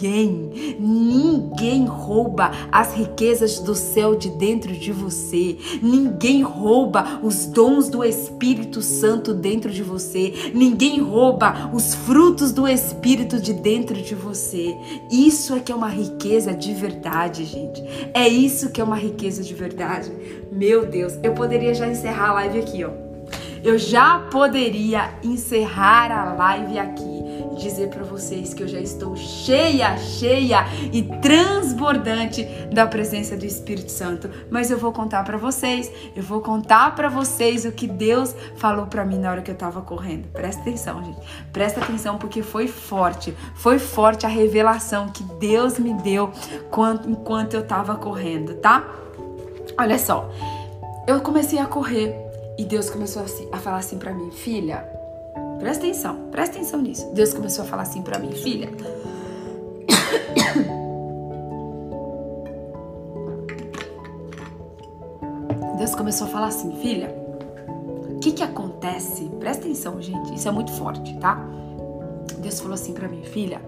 Ninguém, 0.04 0.76
ninguém 0.78 1.86
rouba 1.86 2.50
as 2.70 2.94
riquezas 2.94 3.58
do 3.58 3.74
céu 3.74 4.14
de 4.14 4.28
dentro 4.30 4.72
de 4.72 4.92
você. 4.92 5.56
Ninguém 5.82 6.42
rouba 6.42 7.20
os 7.22 7.46
dons 7.46 7.88
do 7.88 8.04
Espírito 8.04 8.82
Santo 8.82 9.32
dentro 9.32 9.70
de 9.70 9.82
você. 9.82 10.52
Ninguém 10.54 11.00
rouba 11.00 11.70
os 11.72 11.94
frutos 11.94 12.52
do 12.52 12.68
Espírito 12.68 13.40
de 13.40 13.54
dentro 13.54 13.94
de 13.94 14.14
você. 14.14 14.76
Isso 15.10 15.54
é 15.54 15.60
que 15.60 15.72
é 15.72 15.74
uma 15.74 15.88
riqueza 15.88 16.52
de 16.52 16.74
verdade, 16.74 17.44
gente. 17.44 17.82
É 18.12 18.28
isso 18.28 18.70
que 18.70 18.80
é 18.80 18.84
uma 18.84 18.96
riqueza 18.96 19.42
de 19.42 19.54
verdade. 19.54 20.12
Meu 20.52 20.84
Deus, 20.84 21.18
eu 21.22 21.32
poderia 21.32 21.74
já 21.74 21.86
encerrar 21.86 22.30
a 22.30 22.34
live 22.34 22.58
aqui, 22.58 22.84
ó. 22.84 22.90
Eu 23.62 23.78
já 23.78 24.18
poderia 24.30 25.14
encerrar 25.22 26.12
a 26.12 26.34
live 26.34 26.78
aqui 26.78 27.13
dizer 27.54 27.88
para 27.88 28.02
vocês 28.02 28.52
que 28.52 28.62
eu 28.62 28.68
já 28.68 28.80
estou 28.80 29.16
cheia, 29.16 29.96
cheia 29.98 30.66
e 30.92 31.02
transbordante 31.20 32.44
da 32.72 32.86
presença 32.86 33.36
do 33.36 33.44
Espírito 33.44 33.90
Santo. 33.90 34.30
Mas 34.50 34.70
eu 34.70 34.78
vou 34.78 34.92
contar 34.92 35.24
para 35.24 35.36
vocês, 35.36 35.90
eu 36.14 36.22
vou 36.22 36.40
contar 36.40 36.94
para 36.94 37.08
vocês 37.08 37.64
o 37.64 37.72
que 37.72 37.86
Deus 37.86 38.34
falou 38.56 38.86
para 38.86 39.04
mim 39.04 39.18
na 39.18 39.30
hora 39.30 39.42
que 39.42 39.50
eu 39.50 39.56
tava 39.56 39.80
correndo. 39.82 40.28
Presta 40.28 40.60
atenção, 40.62 41.02
gente. 41.04 41.20
Presta 41.52 41.80
atenção 41.80 42.18
porque 42.18 42.42
foi 42.42 42.66
forte. 42.66 43.34
Foi 43.54 43.78
forte 43.78 44.26
a 44.26 44.28
revelação 44.28 45.08
que 45.08 45.22
Deus 45.22 45.78
me 45.78 45.94
deu 45.94 46.30
enquanto 47.06 47.54
eu 47.54 47.66
tava 47.66 47.94
correndo, 47.96 48.54
tá? 48.54 48.84
Olha 49.78 49.98
só. 49.98 50.30
Eu 51.06 51.20
comecei 51.20 51.58
a 51.58 51.66
correr 51.66 52.14
e 52.56 52.64
Deus 52.64 52.88
começou 52.88 53.24
a, 53.52 53.56
falar 53.58 53.78
assim 53.78 53.98
para 53.98 54.12
mim, 54.12 54.30
filha, 54.30 54.88
Presta 55.58 55.84
atenção, 55.84 56.28
presta 56.30 56.56
atenção 56.56 56.80
nisso. 56.80 57.10
Deus 57.14 57.32
começou 57.32 57.64
a 57.64 57.68
falar 57.68 57.82
assim 57.82 58.02
para 58.02 58.18
mim, 58.18 58.32
filha. 58.32 58.70
Deus 65.84 65.94
começou 65.94 66.26
a 66.26 66.30
falar 66.30 66.46
assim, 66.46 66.74
filha. 66.80 67.14
O 68.08 68.18
que 68.18 68.32
que 68.32 68.42
acontece? 68.42 69.24
Presta 69.38 69.64
atenção, 69.64 70.00
gente. 70.00 70.34
Isso 70.34 70.48
é 70.48 70.50
muito 70.50 70.72
forte, 70.72 71.14
tá? 71.18 71.38
Deus 72.38 72.58
falou 72.58 72.74
assim 72.74 72.94
para 72.94 73.06
mim, 73.06 73.22
filha. 73.22 73.60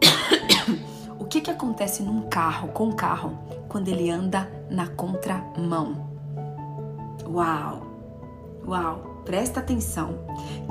o 1.18 1.24
que 1.24 1.40
que 1.40 1.50
acontece 1.50 2.02
num 2.02 2.28
carro, 2.28 2.68
com 2.68 2.84
um 2.84 2.92
carro, 2.92 3.36
quando 3.68 3.88
ele 3.88 4.10
anda 4.10 4.48
na 4.70 4.86
contramão? 4.86 6.08
Uau! 7.26 7.82
Uau! 8.66 9.07
Presta 9.28 9.60
atenção 9.60 10.20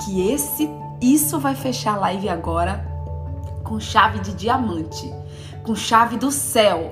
que 0.04 0.32
esse 0.32 0.68
isso 1.00 1.40
vai 1.40 1.54
fechar 1.54 1.94
a 1.94 2.00
live 2.00 2.28
agora 2.28 2.84
com 3.64 3.80
chave 3.80 4.18
de 4.18 4.34
diamante, 4.34 5.14
com 5.64 5.76
chave 5.76 6.18
do 6.18 6.32
céu. 6.32 6.92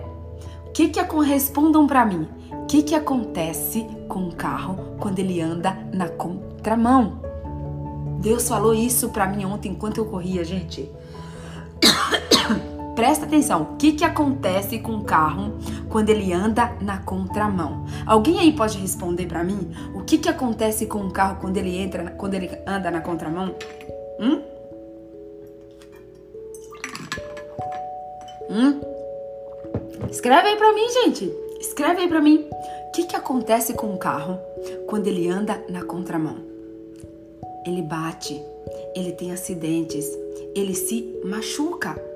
O 0.67 0.71
que 0.71 0.89
que 0.89 0.99
respondam 1.21 1.87
para 1.87 2.05
mim? 2.05 2.27
O 2.51 2.65
que 2.67 2.83
que 2.83 2.93
acontece 2.93 3.87
com 4.07 4.27
o 4.27 4.35
carro 4.35 4.95
quando 4.99 5.17
ele 5.17 5.41
anda 5.41 5.75
na 5.91 6.07
contramão? 6.07 7.19
Deus 8.19 8.47
falou 8.47 8.75
isso 8.75 9.09
para 9.09 9.25
mim 9.25 9.43
ontem 9.45 9.71
enquanto 9.71 9.97
eu 9.97 10.05
corria, 10.05 10.43
gente. 10.43 10.91
Presta 12.95 13.25
atenção, 13.25 13.73
o 13.73 13.75
que, 13.75 13.91
que 13.91 14.05
acontece 14.05 14.79
com 14.79 14.95
o 14.95 15.03
carro 15.03 15.57
quando 15.89 16.09
ele 16.09 16.31
anda 16.31 16.77
na 16.81 16.99
contramão? 16.99 17.85
Alguém 18.05 18.39
aí 18.39 18.53
pode 18.53 18.77
responder 18.77 19.25
para 19.25 19.43
mim? 19.43 19.69
O 19.93 20.03
que, 20.03 20.17
que 20.17 20.29
acontece 20.29 20.85
com 20.85 20.99
o 20.99 21.11
carro 21.11 21.37
quando 21.41 21.57
ele 21.57 21.77
entra, 21.77 22.11
quando 22.11 22.35
ele 22.35 22.49
anda 22.65 22.89
na 22.89 23.01
contramão? 23.01 23.53
Hum? 24.19 24.41
Hum? 28.49 28.79
Escreve 30.09 30.47
aí 30.47 30.55
para 30.55 30.73
mim, 30.73 30.89
gente. 31.03 31.29
Escreve 31.59 32.01
aí 32.03 32.07
para 32.07 32.21
mim. 32.21 32.47
O 32.87 32.91
que, 32.91 33.03
que 33.03 33.15
acontece 33.15 33.73
com 33.73 33.93
o 33.93 33.97
carro 33.97 34.39
quando 34.87 35.07
ele 35.07 35.27
anda 35.27 35.61
na 35.67 35.83
contramão? 35.83 36.37
Ele 37.65 37.81
bate, 37.81 38.41
ele 38.95 39.11
tem 39.11 39.33
acidentes, 39.33 40.07
ele 40.55 40.73
se 40.73 41.19
machuca. 41.25 42.14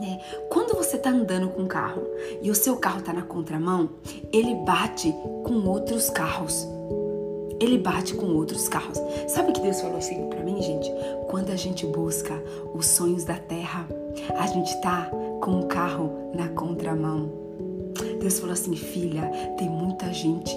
Né? 0.00 0.20
Quando 0.48 0.76
você 0.76 0.96
está 0.96 1.10
andando 1.10 1.48
com 1.48 1.62
um 1.62 1.66
carro 1.66 2.02
e 2.40 2.50
o 2.50 2.54
seu 2.54 2.76
carro 2.76 3.00
está 3.00 3.12
na 3.12 3.22
contramão, 3.22 3.90
ele 4.32 4.54
bate 4.54 5.12
com 5.44 5.66
outros 5.66 6.08
carros. 6.10 6.66
Ele 7.60 7.76
bate 7.76 8.14
com 8.14 8.26
outros 8.26 8.68
carros. 8.68 8.98
Sabe 9.26 9.52
que 9.52 9.60
Deus 9.60 9.80
falou 9.80 9.98
assim 9.98 10.28
para 10.28 10.44
mim, 10.44 10.62
gente? 10.62 10.90
Quando 11.28 11.50
a 11.50 11.56
gente 11.56 11.84
busca 11.86 12.40
os 12.72 12.86
sonhos 12.86 13.24
da 13.24 13.34
terra, 13.34 13.88
a 14.36 14.46
gente 14.46 14.80
tá 14.80 15.10
com 15.40 15.60
o 15.60 15.66
carro 15.66 16.30
na 16.32 16.48
contramão. 16.48 17.32
Deus 18.20 18.38
falou 18.38 18.52
assim, 18.52 18.76
filha, 18.76 19.28
tem 19.56 19.68
muita 19.68 20.12
gente 20.12 20.54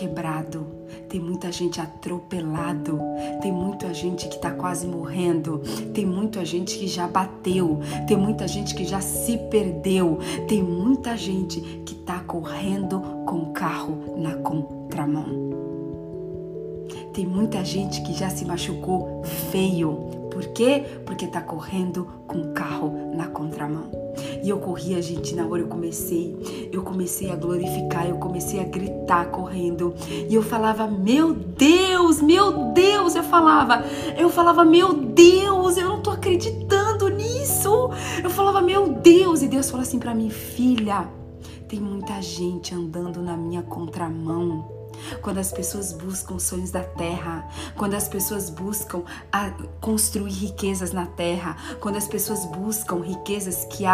quebrado, 0.00 0.66
tem 1.10 1.20
muita 1.20 1.52
gente 1.52 1.78
atropelado, 1.78 2.98
tem 3.42 3.52
muita 3.52 3.92
gente 3.92 4.28
que 4.28 4.36
está 4.36 4.50
quase 4.50 4.86
morrendo, 4.86 5.58
tem 5.92 6.06
muita 6.06 6.42
gente 6.42 6.78
que 6.78 6.88
já 6.88 7.06
bateu, 7.06 7.80
tem 8.08 8.16
muita 8.16 8.48
gente 8.48 8.74
que 8.74 8.86
já 8.86 9.02
se 9.02 9.36
perdeu, 9.50 10.18
tem 10.48 10.62
muita 10.62 11.18
gente 11.18 11.60
que 11.84 11.92
está 11.92 12.20
correndo 12.20 12.98
com 13.26 13.42
o 13.42 13.52
carro 13.52 14.16
na 14.16 14.36
contramão. 14.36 15.26
Tem 17.12 17.26
muita 17.26 17.62
gente 17.62 18.00
que 18.00 18.14
já 18.14 18.30
se 18.30 18.46
machucou 18.46 19.22
feio. 19.52 20.28
Por 20.30 20.46
quê? 20.54 20.82
Porque 21.04 21.26
está 21.26 21.42
correndo 21.42 22.06
com 22.26 22.38
o 22.38 22.52
carro 22.54 23.14
na 23.14 23.26
contramão. 23.26 23.99
E 24.42 24.48
eu 24.48 24.58
corria, 24.58 25.00
gente, 25.00 25.34
na 25.34 25.46
hora 25.46 25.62
eu 25.62 25.68
comecei, 25.68 26.68
eu 26.72 26.82
comecei 26.82 27.30
a 27.30 27.36
glorificar, 27.36 28.08
eu 28.08 28.16
comecei 28.16 28.60
a 28.60 28.64
gritar 28.64 29.26
correndo. 29.26 29.94
E 30.28 30.34
eu 30.34 30.42
falava, 30.42 30.86
meu 30.86 31.34
Deus, 31.34 32.20
meu 32.20 32.72
Deus, 32.72 33.14
eu 33.14 33.22
falava, 33.22 33.84
eu 34.16 34.28
falava, 34.28 34.64
meu 34.64 34.94
Deus, 34.94 35.76
eu 35.76 35.88
não 35.88 36.00
tô 36.00 36.10
acreditando 36.10 37.08
nisso. 37.08 37.90
Eu 38.22 38.30
falava, 38.30 38.60
meu 38.60 38.92
Deus, 38.94 39.42
e 39.42 39.48
Deus 39.48 39.70
falou 39.70 39.82
assim 39.82 39.98
para 39.98 40.14
mim, 40.14 40.30
filha, 40.30 41.08
tem 41.68 41.80
muita 41.80 42.20
gente 42.20 42.74
andando 42.74 43.22
na 43.22 43.36
minha 43.36 43.62
contramão 43.62 44.79
quando 45.22 45.38
as 45.38 45.52
pessoas 45.52 45.92
buscam 45.92 46.38
sonhos 46.38 46.70
da 46.70 46.82
terra, 46.82 47.48
quando 47.76 47.94
as 47.94 48.08
pessoas 48.08 48.50
buscam 48.50 49.02
construir 49.80 50.32
riquezas 50.32 50.92
na 50.92 51.06
terra, 51.06 51.56
quando 51.80 51.96
as 51.96 52.06
pessoas 52.06 52.44
buscam 52.46 53.00
riquezas 53.00 53.64
que, 53.66 53.84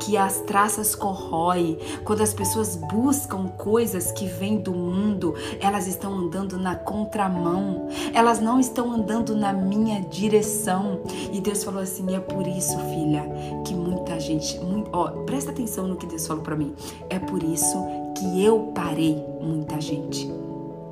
que 0.00 0.16
as 0.16 0.40
traças 0.42 0.94
corroem, 0.94 1.78
quando 2.04 2.22
as 2.22 2.34
pessoas 2.34 2.76
buscam 2.76 3.48
coisas 3.48 4.12
que 4.12 4.26
vêm 4.26 4.58
do 4.58 4.72
mundo, 4.72 5.34
elas 5.60 5.86
estão 5.86 6.14
andando 6.14 6.58
na 6.58 6.74
contramão, 6.74 7.88
elas 8.12 8.40
não 8.40 8.58
estão 8.60 8.92
andando 8.92 9.34
na 9.34 9.52
minha 9.52 10.00
direção. 10.00 11.00
E 11.32 11.40
Deus 11.40 11.64
falou 11.64 11.82
assim: 11.82 12.14
é 12.14 12.20
por 12.20 12.46
isso, 12.46 12.78
filha, 12.78 13.24
que 13.66 13.74
muita 13.74 14.18
gente, 14.18 14.58
muito, 14.60 14.90
ó, 14.92 15.08
presta 15.24 15.50
atenção 15.50 15.86
no 15.86 15.96
que 15.96 16.06
Deus 16.06 16.26
falou 16.26 16.42
para 16.42 16.56
mim. 16.56 16.74
É 17.08 17.18
por 17.18 17.42
isso 17.42 17.76
que 18.16 18.44
eu 18.44 18.72
parei 18.74 19.22
muita 19.40 19.80
gente. 19.80 20.49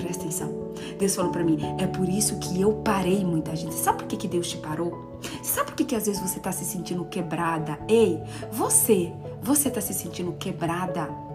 Presta 0.08 0.24
atenção. 0.24 0.72
Deus 0.98 1.14
falou 1.14 1.30
para 1.30 1.44
mim, 1.44 1.58
é 1.78 1.86
por 1.86 2.08
isso 2.08 2.38
que 2.38 2.58
eu 2.58 2.72
parei 2.76 3.22
muita 3.22 3.54
gente. 3.54 3.74
Sabe 3.74 3.98
por 3.98 4.06
que, 4.06 4.16
que 4.16 4.26
Deus 4.26 4.48
te 4.48 4.56
parou? 4.56 5.20
Sabe 5.42 5.66
por 5.66 5.76
que, 5.76 5.84
que 5.84 5.94
às 5.94 6.06
vezes 6.06 6.18
você 6.18 6.40
tá 6.40 6.50
se 6.50 6.64
sentindo 6.64 7.04
quebrada? 7.04 7.78
Ei, 7.86 8.18
você, 8.50 9.12
você 9.42 9.68
tá 9.68 9.82
se 9.82 9.92
sentindo 9.92 10.32
quebrada? 10.32 11.27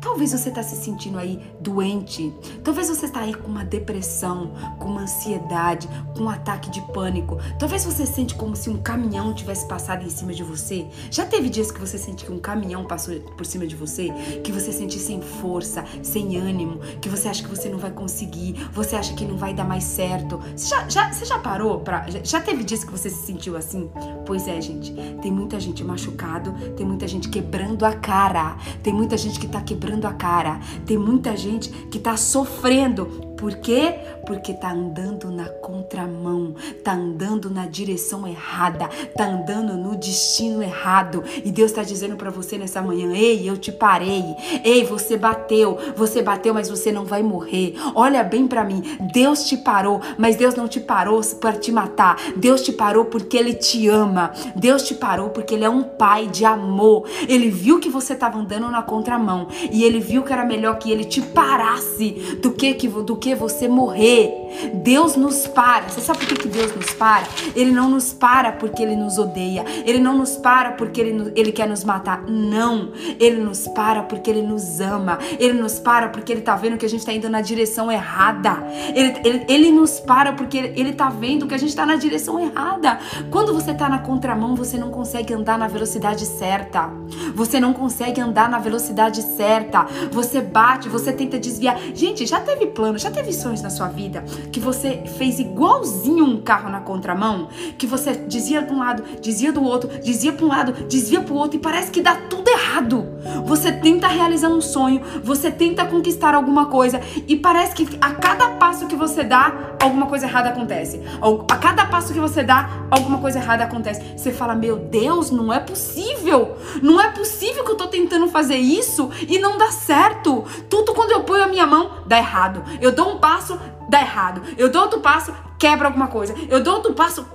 Talvez 0.00 0.32
você 0.32 0.48
está 0.48 0.62
se 0.62 0.76
sentindo 0.76 1.18
aí 1.18 1.40
doente. 1.60 2.32
Talvez 2.62 2.88
você 2.88 3.06
está 3.06 3.20
aí 3.20 3.34
com 3.34 3.48
uma 3.48 3.64
depressão, 3.64 4.52
com 4.78 4.88
uma 4.88 5.02
ansiedade, 5.02 5.88
com 6.16 6.24
um 6.24 6.30
ataque 6.30 6.70
de 6.70 6.80
pânico. 6.92 7.38
Talvez 7.58 7.84
você 7.84 8.06
sente 8.06 8.34
como 8.34 8.54
se 8.54 8.70
um 8.70 8.78
caminhão 8.78 9.34
tivesse 9.34 9.66
passado 9.66 10.04
em 10.04 10.10
cima 10.10 10.32
de 10.32 10.42
você. 10.42 10.86
Já 11.10 11.26
teve 11.26 11.48
dias 11.48 11.70
que 11.70 11.80
você 11.80 11.98
sente 11.98 12.24
que 12.24 12.32
um 12.32 12.38
caminhão 12.38 12.84
passou 12.84 13.18
por 13.36 13.44
cima 13.44 13.66
de 13.66 13.74
você, 13.74 14.10
que 14.42 14.52
você 14.52 14.72
sente 14.72 14.98
sem 14.98 15.20
força, 15.20 15.84
sem 16.02 16.36
ânimo, 16.36 16.78
que 17.00 17.08
você 17.08 17.28
acha 17.28 17.42
que 17.42 17.48
você 17.48 17.68
não 17.68 17.78
vai 17.78 17.90
conseguir, 17.90 18.54
você 18.72 18.96
acha 18.96 19.14
que 19.14 19.24
não 19.24 19.36
vai 19.36 19.52
dar 19.52 19.64
mais 19.64 19.84
certo. 19.84 20.40
Você 20.54 20.68
já, 20.68 20.88
já, 20.88 21.12
você 21.12 21.24
já 21.24 21.38
parou 21.38 21.80
para 21.80 22.06
já 22.22 22.40
teve 22.40 22.64
dias 22.64 22.84
que 22.84 22.90
você 22.90 23.10
se 23.10 23.26
sentiu 23.26 23.56
assim? 23.56 23.90
Pois 24.24 24.46
é, 24.46 24.60
gente. 24.60 24.92
Tem 25.20 25.32
muita 25.32 25.58
gente 25.58 25.82
machucado, 25.82 26.52
tem 26.76 26.86
muita 26.86 27.06
gente 27.08 27.28
quebrando 27.28 27.84
a 27.84 27.94
cara, 27.94 28.56
tem 28.82 28.92
muita 28.92 29.16
gente 29.16 29.38
que 29.38 29.46
está 29.46 29.60
quebrando 29.60 29.87
a 30.06 30.12
cara. 30.12 30.60
Tem 30.84 30.96
muita 30.96 31.36
gente 31.36 31.68
que 31.68 31.98
está 31.98 32.16
sofrendo 32.16 33.27
por 33.38 33.54
quê? 33.56 33.94
Porque 34.26 34.52
tá 34.52 34.72
andando 34.72 35.30
na 35.30 35.48
contramão, 35.48 36.54
tá 36.82 36.92
andando 36.92 37.48
na 37.48 37.66
direção 37.66 38.26
errada, 38.26 38.90
tá 39.16 39.26
andando 39.26 39.74
no 39.74 39.96
destino 39.96 40.60
errado. 40.60 41.22
E 41.44 41.52
Deus 41.52 41.70
está 41.70 41.84
dizendo 41.84 42.16
para 42.16 42.30
você 42.30 42.58
nessa 42.58 42.82
manhã: 42.82 43.12
"Ei, 43.14 43.48
eu 43.48 43.56
te 43.56 43.70
parei. 43.70 44.24
Ei, 44.64 44.84
você 44.84 45.16
bateu. 45.16 45.78
Você 45.96 46.20
bateu, 46.20 46.52
mas 46.52 46.68
você 46.68 46.90
não 46.90 47.04
vai 47.04 47.22
morrer. 47.22 47.74
Olha 47.94 48.24
bem 48.24 48.48
para 48.48 48.64
mim. 48.64 48.82
Deus 49.12 49.44
te 49.44 49.56
parou, 49.56 50.00
mas 50.18 50.34
Deus 50.34 50.56
não 50.56 50.66
te 50.66 50.80
parou 50.80 51.20
para 51.40 51.52
te 51.52 51.70
matar. 51.70 52.16
Deus 52.36 52.62
te 52.62 52.72
parou 52.72 53.04
porque 53.04 53.36
ele 53.36 53.54
te 53.54 53.88
ama. 53.88 54.32
Deus 54.56 54.82
te 54.82 54.94
parou 54.96 55.30
porque 55.30 55.54
ele 55.54 55.64
é 55.64 55.70
um 55.70 55.84
pai 55.84 56.26
de 56.26 56.44
amor. 56.44 57.08
Ele 57.28 57.50
viu 57.50 57.78
que 57.78 57.88
você 57.88 58.14
estava 58.14 58.38
andando 58.38 58.68
na 58.68 58.82
contramão 58.82 59.46
e 59.70 59.84
ele 59.84 60.00
viu 60.00 60.24
que 60.24 60.32
era 60.32 60.44
melhor 60.44 60.76
que 60.78 60.90
ele 60.90 61.04
te 61.04 61.22
parasse 61.22 62.38
do 62.42 62.50
que 62.50 62.88
do 62.88 63.16
que 63.16 63.27
você 63.34 63.68
morrer. 63.68 64.47
Deus 64.74 65.16
nos 65.16 65.46
para. 65.46 65.88
Você 65.88 66.00
sabe 66.00 66.20
por 66.20 66.28
que, 66.28 66.34
que 66.36 66.48
Deus 66.48 66.74
nos 66.74 66.92
para? 66.92 67.26
Ele 67.54 67.70
não 67.70 67.90
nos 67.90 68.12
para 68.12 68.52
porque 68.52 68.82
ele 68.82 68.96
nos 68.96 69.18
odeia. 69.18 69.64
Ele 69.84 69.98
não 69.98 70.16
nos 70.16 70.36
para 70.36 70.72
porque 70.72 71.00
ele, 71.00 71.32
ele 71.36 71.52
quer 71.52 71.68
nos 71.68 71.84
matar. 71.84 72.22
Não. 72.22 72.92
Ele 73.18 73.40
nos 73.40 73.66
para 73.68 74.02
porque 74.02 74.30
ele 74.30 74.42
nos 74.42 74.80
ama. 74.80 75.18
Ele 75.38 75.54
nos 75.54 75.78
para 75.78 76.08
porque 76.08 76.32
ele 76.32 76.40
tá 76.40 76.56
vendo 76.56 76.76
que 76.76 76.86
a 76.86 76.88
gente 76.88 77.04
tá 77.04 77.12
indo 77.12 77.28
na 77.28 77.40
direção 77.40 77.90
errada. 77.90 78.58
Ele, 78.94 79.14
ele, 79.24 79.44
ele 79.48 79.72
nos 79.72 80.00
para 80.00 80.32
porque 80.32 80.58
ele, 80.58 80.80
ele 80.80 80.92
tá 80.92 81.08
vendo 81.08 81.46
que 81.46 81.54
a 81.54 81.58
gente 81.58 81.74
tá 81.74 81.84
na 81.84 81.96
direção 81.96 82.40
errada. 82.40 82.98
Quando 83.30 83.52
você 83.52 83.74
tá 83.74 83.88
na 83.88 83.98
contramão, 83.98 84.54
você 84.54 84.76
não 84.76 84.90
consegue 84.90 85.32
andar 85.32 85.58
na 85.58 85.68
velocidade 85.68 86.24
certa. 86.26 86.90
Você 87.34 87.60
não 87.60 87.72
consegue 87.72 88.20
andar 88.20 88.48
na 88.48 88.58
velocidade 88.58 89.22
certa. 89.22 89.86
Você 90.10 90.40
bate, 90.40 90.88
você 90.88 91.12
tenta 91.12 91.38
desviar. 91.38 91.78
Gente, 91.94 92.26
já 92.26 92.40
teve 92.40 92.66
plano, 92.66 92.98
já 92.98 93.10
teve 93.10 93.32
sonhos 93.32 93.62
na 93.62 93.70
sua 93.70 93.88
vida 93.88 94.24
que 94.52 94.60
você 94.60 95.02
fez 95.18 95.38
igualzinho 95.38 96.24
um 96.24 96.40
carro 96.40 96.70
na 96.70 96.80
contramão? 96.80 97.48
Que 97.76 97.86
você 97.86 98.12
dizia 98.12 98.62
de 98.62 98.72
um 98.72 98.78
lado, 98.78 99.02
dizia 99.20 99.52
do 99.52 99.62
outro, 99.62 99.90
dizia 100.02 100.32
para 100.32 100.44
um 100.44 100.48
lado, 100.48 100.72
dizia 100.86 101.20
para 101.20 101.32
o 101.32 101.36
outro 101.36 101.58
e 101.58 101.60
parece 101.60 101.90
que 101.90 102.00
dá 102.00 102.14
tudo 102.14 102.48
errado. 102.48 103.06
Você 103.44 103.72
tenta 103.72 104.06
realizar 104.08 104.48
um 104.48 104.60
sonho, 104.60 105.02
você 105.22 105.50
tenta 105.50 105.84
conquistar 105.84 106.34
alguma 106.34 106.66
coisa 106.66 107.00
e 107.26 107.36
parece 107.36 107.74
que 107.74 107.98
a 108.00 108.12
cada 108.12 108.50
passo 108.50 108.86
que 108.86 108.96
você 108.96 109.22
dá, 109.24 109.76
alguma 109.80 110.06
coisa 110.06 110.26
errada 110.26 110.50
acontece. 110.50 111.00
A 111.48 111.56
cada 111.56 111.86
passo 111.86 112.12
que 112.12 112.20
você 112.20 112.42
dá, 112.42 112.86
alguma 112.90 113.18
coisa 113.18 113.38
errada 113.38 113.64
acontece. 113.64 114.02
Você 114.16 114.32
fala: 114.32 114.54
Meu 114.54 114.76
Deus, 114.76 115.30
não 115.30 115.52
é 115.52 115.60
possível. 115.60 116.56
Não 116.82 117.00
é 117.00 117.10
possível 117.10 117.64
que 117.64 117.70
eu 117.70 117.76
tô 117.76 117.86
tentando 117.86 118.28
fazer 118.28 118.56
isso 118.56 119.10
e 119.28 119.38
não 119.38 119.58
dá 119.58 119.70
certo. 119.70 120.44
Tudo 120.68 120.94
quando 120.94 121.12
eu 121.12 121.24
ponho 121.24 121.44
a 121.44 121.48
minha 121.48 121.66
mão, 121.66 121.90
dá 122.06 122.18
errado. 122.18 122.62
Eu 122.80 122.92
dou 122.92 123.14
um 123.14 123.18
passo, 123.18 123.58
dá 123.88 124.00
errado. 124.00 124.42
Eu 124.56 124.70
dou 124.70 124.82
outro 124.82 125.00
passo, 125.00 125.34
quebra 125.58 125.88
alguma 125.88 126.08
coisa. 126.08 126.34
Eu 126.48 126.62
dou 126.62 126.74
outro 126.74 126.94
passo, 126.94 127.26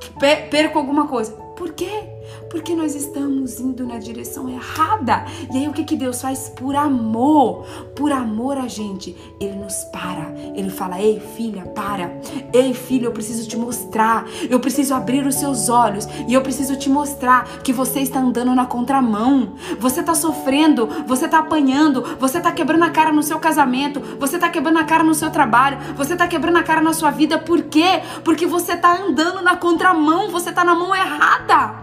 perco 0.49 0.77
alguma 0.77 1.07
coisa. 1.07 1.31
Por 1.55 1.73
quê? 1.73 2.12
Porque 2.53 2.75
nós 2.75 2.93
estamos 2.93 3.59
indo 3.59 3.83
na 3.83 3.97
direção 3.97 4.47
errada. 4.47 5.25
E 5.51 5.57
aí 5.57 5.67
o 5.67 5.73
que, 5.73 5.83
que 5.83 5.95
Deus 5.95 6.21
faz? 6.21 6.49
Por 6.49 6.75
amor, 6.75 7.65
por 7.95 8.11
amor 8.11 8.59
a 8.59 8.67
gente, 8.67 9.17
Ele 9.39 9.55
nos 9.55 9.83
para. 9.85 10.31
Ele 10.55 10.69
fala: 10.69 11.01
Ei, 11.01 11.19
filha, 11.19 11.63
para. 11.63 12.15
Ei, 12.53 12.75
filho, 12.75 13.05
eu 13.05 13.11
preciso 13.11 13.49
te 13.49 13.57
mostrar. 13.57 14.27
Eu 14.47 14.59
preciso 14.59 14.93
abrir 14.93 15.25
os 15.25 15.33
seus 15.33 15.67
olhos. 15.67 16.07
E 16.27 16.33
eu 16.35 16.43
preciso 16.43 16.75
te 16.75 16.91
mostrar 16.91 17.63
que 17.63 17.73
você 17.73 18.01
está 18.01 18.19
andando 18.19 18.53
na 18.53 18.67
contramão. 18.67 19.55
Você 19.79 20.01
está 20.01 20.13
sofrendo, 20.13 20.87
você 21.07 21.25
está 21.25 21.39
apanhando, 21.39 22.03
você 22.19 22.37
está 22.37 22.51
quebrando 22.51 22.83
a 22.83 22.91
cara 22.91 23.11
no 23.11 23.23
seu 23.23 23.39
casamento, 23.39 23.99
você 24.19 24.35
está 24.35 24.47
quebrando 24.47 24.77
a 24.77 24.83
cara 24.83 25.03
no 25.03 25.15
seu 25.15 25.31
trabalho, 25.31 25.79
você 25.97 26.13
está 26.13 26.27
quebrando 26.27 26.57
a 26.57 26.63
cara 26.63 26.81
na 26.81 26.93
sua 26.93 27.09
vida. 27.09 27.39
Por 27.39 27.63
quê? 27.63 28.03
Porque 28.23 28.45
você 28.45 28.73
está 28.73 28.95
andando 28.95 29.41
na 29.41 29.57
contramão, 29.57 30.29
você 30.29 30.51
está 30.51 30.63
na 30.63 30.75
mão 30.75 30.93
errada. 30.93 31.82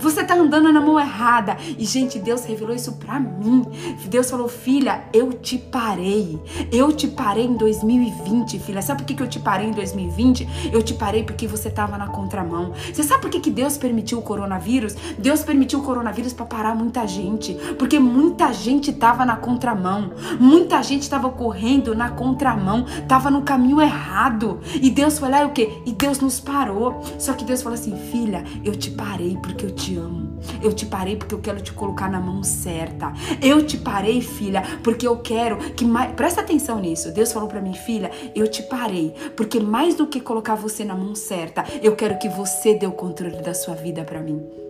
Você 0.00 0.22
tá 0.22 0.34
andando 0.34 0.72
na 0.72 0.80
mão 0.80 0.98
errada. 0.98 1.56
E, 1.76 1.84
gente, 1.84 2.18
Deus 2.18 2.44
revelou 2.44 2.74
isso 2.74 2.92
pra 2.92 3.18
mim. 3.18 3.64
Deus 4.06 4.30
falou, 4.30 4.48
filha, 4.48 5.04
eu 5.12 5.32
te 5.32 5.58
parei. 5.58 6.40
Eu 6.70 6.92
te 6.92 7.08
parei 7.08 7.46
em 7.46 7.56
2020, 7.56 8.58
filha. 8.60 8.80
Sabe 8.80 9.02
por 9.02 9.06
que, 9.06 9.14
que 9.14 9.22
eu 9.22 9.28
te 9.28 9.40
parei 9.40 9.66
em 9.66 9.72
2020? 9.72 10.70
Eu 10.72 10.82
te 10.82 10.94
parei 10.94 11.24
porque 11.24 11.46
você 11.46 11.68
tava 11.68 11.98
na 11.98 12.06
contramão. 12.06 12.72
Você 12.92 13.02
sabe 13.02 13.22
por 13.22 13.30
que, 13.30 13.40
que 13.40 13.50
Deus 13.50 13.76
permitiu 13.76 14.18
o 14.18 14.22
coronavírus? 14.22 14.94
Deus 15.18 15.42
permitiu 15.42 15.80
o 15.80 15.82
coronavírus 15.82 16.32
para 16.32 16.46
parar 16.46 16.74
muita 16.74 17.06
gente. 17.06 17.54
Porque 17.78 17.98
muita 17.98 18.52
gente 18.52 18.92
tava 18.92 19.24
na 19.24 19.36
contramão. 19.36 20.12
Muita 20.38 20.82
gente 20.82 21.10
tava 21.10 21.28
correndo 21.30 21.94
na 21.94 22.10
contramão. 22.10 22.86
Tava 23.08 23.30
no 23.30 23.42
caminho 23.42 23.80
errado. 23.80 24.60
E 24.80 24.90
Deus 24.90 25.18
foi 25.18 25.28
lá 25.28 25.42
e 25.42 25.46
o 25.46 25.50
quê? 25.50 25.82
E 25.84 25.92
Deus 25.92 26.20
nos 26.20 26.38
parou. 26.38 27.02
Só 27.18 27.32
que 27.32 27.44
Deus 27.44 27.62
falou 27.62 27.78
assim, 27.78 27.96
filha, 28.10 28.44
eu 28.64 28.76
te 28.76 28.90
parei 28.90 29.36
porque 29.42 29.66
eu 29.66 29.70
te 29.70 29.87
te 29.88 29.96
amo. 29.96 30.38
Eu 30.62 30.72
te 30.72 30.84
parei 30.84 31.16
porque 31.16 31.34
eu 31.34 31.40
quero 31.40 31.60
te 31.60 31.72
colocar 31.72 32.10
na 32.10 32.20
mão 32.20 32.42
certa. 32.42 33.12
Eu 33.40 33.64
te 33.64 33.78
parei, 33.78 34.20
filha, 34.20 34.62
porque 34.84 35.06
eu 35.06 35.16
quero 35.16 35.56
que 35.72 35.84
mais. 35.84 36.12
Presta 36.12 36.42
atenção 36.42 36.78
nisso. 36.78 37.10
Deus 37.10 37.32
falou 37.32 37.48
para 37.48 37.60
mim, 37.60 37.72
filha, 37.72 38.10
eu 38.34 38.46
te 38.48 38.62
parei 38.62 39.14
porque 39.36 39.58
mais 39.58 39.94
do 39.94 40.06
que 40.06 40.20
colocar 40.20 40.54
você 40.54 40.84
na 40.84 40.94
mão 40.94 41.14
certa, 41.14 41.64
eu 41.82 41.96
quero 41.96 42.18
que 42.18 42.28
você 42.28 42.74
dê 42.74 42.86
o 42.86 42.92
controle 42.92 43.40
da 43.40 43.54
sua 43.54 43.74
vida 43.74 44.04
para 44.04 44.20
mim. 44.20 44.67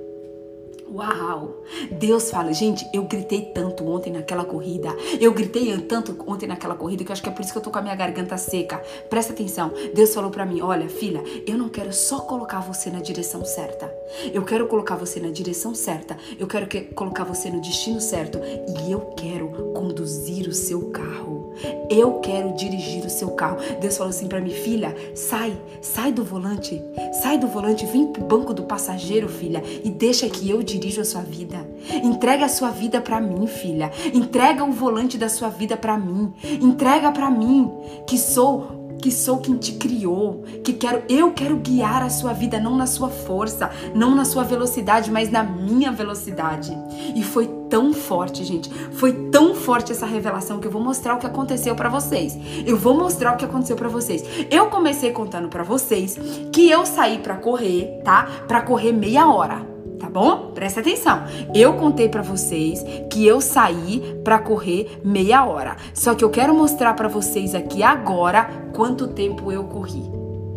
Uau! 0.91 1.65
Deus 1.93 2.31
fala, 2.31 2.53
gente, 2.55 2.89
eu 2.95 3.03
gritei 3.05 3.43
tanto 3.43 3.87
ontem 3.87 4.11
naquela 4.11 4.43
corrida. 4.43 4.89
Eu 5.21 5.35
gritei 5.35 5.77
tanto 5.83 6.17
ontem 6.27 6.47
naquela 6.47 6.75
corrida 6.75 7.05
que 7.05 7.11
eu 7.11 7.13
acho 7.13 7.23
que 7.23 7.29
é 7.29 7.33
por 7.33 7.43
isso 7.43 7.53
que 7.53 7.59
eu 7.59 7.63
tô 7.63 7.71
com 7.71 7.79
a 7.79 7.83
minha 7.83 7.95
garganta 7.95 8.39
seca. 8.39 8.83
Presta 9.11 9.35
atenção. 9.35 9.71
Deus 9.95 10.15
falou 10.15 10.31
para 10.31 10.47
mim: 10.47 10.63
"Olha, 10.63 10.89
filha, 10.89 11.23
eu 11.47 11.59
não 11.59 11.69
quero 11.69 11.93
só 11.93 12.21
colocar 12.21 12.61
você 12.61 12.89
na 12.89 13.01
direção 13.01 13.45
certa. 13.45 13.93
Eu 14.33 14.43
quero 14.45 14.67
colocar 14.67 14.97
você 14.97 15.21
na 15.21 15.31
direção 15.31 15.75
certa. 15.75 16.17
Eu 16.39 16.47
quero 16.47 16.67
que, 16.67 16.81
colocar 16.81 17.25
você 17.25 17.51
no 17.51 17.61
destino 17.61 18.01
certo 18.01 18.39
e 18.43 18.91
eu 18.91 19.01
quero 19.15 19.49
conduzir 19.75 20.49
o 20.49 20.55
seu 20.55 20.89
carro. 20.91 21.53
Eu 21.91 22.21
quero 22.21 22.55
dirigir 22.55 23.05
o 23.05 23.11
seu 23.11 23.31
carro." 23.33 23.59
Deus 23.79 23.97
falou 23.99 24.11
assim 24.11 24.27
para 24.27 24.41
mim: 24.41 24.51
"Filha, 24.51 24.97
sai, 25.15 25.55
sai 25.83 26.13
do 26.13 26.25
volante. 26.25 26.83
Sai 27.23 27.37
do 27.37 27.47
volante, 27.47 27.85
vem 27.85 28.07
pro 28.07 28.25
banco 28.25 28.55
do 28.55 28.63
passageiro, 28.63 29.29
filha, 29.29 29.63
e 29.85 29.91
deixa 29.91 30.29
que 30.31 30.49
eu 30.49 30.63
dirijo 30.63 30.78
dirijo 30.79 31.01
a 31.01 31.05
sua 31.05 31.23
vida. 31.23 31.69
Entrega 32.03 32.47
a 32.47 32.49
sua 32.49 32.71
vida 32.71 33.01
para 33.01 33.21
mim, 33.21 33.47
filha. 33.47 33.91
Entrega 34.13 34.65
o 34.65 34.73
volante 34.73 35.19
da 35.19 35.29
sua 35.29 35.49
vida 35.49 35.77
para 35.77 35.99
mim. 35.99 36.33
Entrega 36.61 37.11
para 37.13 37.31
mim, 37.31 37.71
que 38.07 38.17
sou 38.17 38.79
que 39.01 39.11
sou 39.11 39.39
quem 39.39 39.57
te 39.57 39.75
criou, 39.75 40.43
que 40.65 40.73
quero, 40.73 41.03
eu 41.09 41.33
quero 41.33 41.57
guiar 41.57 42.03
a 42.03 42.11
sua 42.11 42.33
vida 42.33 42.59
não 42.59 42.77
na 42.77 42.87
sua 42.87 43.09
força, 43.09 43.71
não 43.95 44.15
na 44.15 44.25
sua 44.25 44.43
velocidade, 44.43 45.11
mas 45.11 45.31
na 45.31 45.43
minha 45.43 45.93
velocidade. 45.93 46.77
E 47.15 47.23
foi 47.23 47.47
tão 47.71 47.93
forte, 47.93 48.45
gente. 48.45 48.69
Foi 48.93 49.13
tão 49.31 49.55
forte 49.55 49.93
essa 49.93 50.05
revelação 50.05 50.59
que 50.59 50.67
eu 50.67 50.71
vou 50.71 50.83
mostrar 50.83 51.15
o 51.15 51.19
que 51.19 51.27
aconteceu 51.27 51.75
para 51.75 51.89
vocês. 51.89 52.37
Eu 52.67 52.77
vou 52.77 52.95
mostrar 52.95 53.35
o 53.35 53.37
que 53.37 53.45
aconteceu 53.45 53.77
para 53.77 53.89
vocês. 53.89 54.25
Eu 54.51 54.67
comecei 54.67 55.13
contando 55.13 55.49
para 55.49 55.63
vocês 55.63 56.19
que 56.53 56.69
eu 56.69 56.85
saí 56.85 57.19
para 57.19 57.37
correr, 57.37 58.01
tá? 58.05 58.27
Para 58.49 58.63
correr 58.63 58.93
meia 58.93 59.29
hora 59.29 59.78
tá 59.99 60.09
bom? 60.09 60.53
Presta 60.55 60.81
atenção. 60.81 61.25
Eu 61.55 61.75
contei 61.75 62.09
para 62.09 62.23
vocês 62.23 62.85
que 63.11 63.27
eu 63.27 63.41
saí 63.41 64.21
para 64.25 64.39
correr 64.39 65.01
meia 65.05 65.45
hora. 65.45 65.77
Só 65.95 66.15
que 66.15 66.25
eu 66.25 66.31
quero 66.31 66.55
mostrar 66.55 66.95
para 66.95 67.09
vocês 67.09 67.55
aqui 67.55 67.83
agora 67.83 68.71
quanto 68.75 69.09
tempo 69.09 69.51
eu 69.53 69.65
corri, 69.65 70.05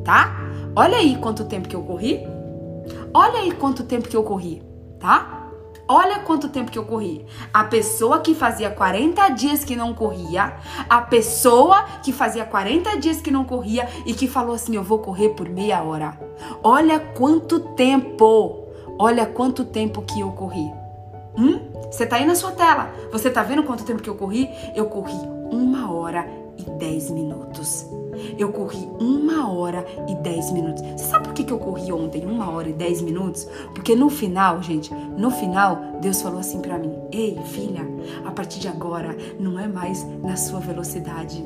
tá? 0.04 0.38
Olha 0.76 0.98
aí 0.98 1.18
quanto 1.18 1.46
tempo 1.46 1.68
que 1.68 1.76
eu 1.76 1.84
corri. 1.84 2.20
Olha 3.14 3.40
aí 3.40 3.52
quanto 3.52 3.84
tempo 3.84 4.08
que 4.08 4.16
eu 4.16 4.24
corri, 4.24 4.64
tá? 5.00 5.42
Olha 5.88 6.20
quanto 6.20 6.48
tempo 6.48 6.72
que 6.72 6.80
eu 6.80 6.86
corri. 6.86 7.26
A 7.54 7.66
pessoa 7.66 8.20
que 8.20 8.34
fazia 8.34 8.70
40 8.70 9.28
dias 9.30 9.66
que 9.66 9.76
não 9.76 9.94
corria, 9.94 10.56
a 10.90 11.02
pessoa 11.02 11.84
que 12.02 12.14
fazia 12.14 12.46
40 12.46 12.98
dias 12.98 13.20
que 13.20 13.30
não 13.30 13.44
corria 13.44 13.90
e 14.06 14.14
que 14.14 14.26
falou 14.26 14.56
assim: 14.56 14.74
Eu 14.74 14.84
vou 14.84 15.00
correr 15.00 15.30
por 15.30 15.50
meia 15.50 15.84
hora. 15.84 16.18
Olha 16.64 16.98
quanto 16.98 17.60
tempo. 17.76 18.61
Olha 19.04 19.26
quanto 19.26 19.66
tempo 19.66 20.04
que 20.04 20.20
eu 20.20 20.32
corri. 20.34 20.72
Hum? 21.36 21.60
Você 21.90 22.06
tá 22.06 22.18
aí 22.18 22.26
na 22.28 22.36
sua 22.36 22.52
tela. 22.52 22.94
Você 23.12 23.32
tá 23.32 23.42
vendo 23.42 23.64
quanto 23.64 23.84
tempo 23.84 24.00
que 24.00 24.08
eu 24.08 24.14
corri? 24.14 24.48
Eu 24.76 24.86
corri 24.86 25.18
uma 25.52 25.92
hora 25.92 26.30
e 26.56 26.64
dez 26.78 27.10
minutos. 27.10 27.84
Eu 28.38 28.52
corri 28.52 28.88
uma 29.00 29.52
hora 29.52 29.84
e 30.08 30.14
dez 30.14 30.52
minutos. 30.52 30.84
Você 30.84 31.06
sabe 31.06 31.24
por 31.24 31.34
que, 31.34 31.44
que 31.44 31.52
eu 31.52 31.58
corri 31.58 31.92
ontem 31.92 32.28
uma 32.28 32.52
hora 32.52 32.70
e 32.70 32.74
dez 32.74 33.02
minutos? 33.02 33.48
Porque 33.74 33.96
no 33.96 34.08
final, 34.08 34.62
gente, 34.62 34.94
no 34.94 35.32
final, 35.32 35.80
Deus 36.00 36.22
falou 36.22 36.40
assim 36.40 36.62
para 36.62 36.78
mim: 36.78 36.96
Ei, 37.12 37.40
filha, 37.46 37.82
a 38.24 38.30
partir 38.30 38.60
de 38.60 38.68
agora 38.68 39.18
não 39.40 39.60
é 39.60 39.68
mais 39.68 40.06
na 40.22 40.36
sua 40.36 40.60
velocidade 40.60 41.44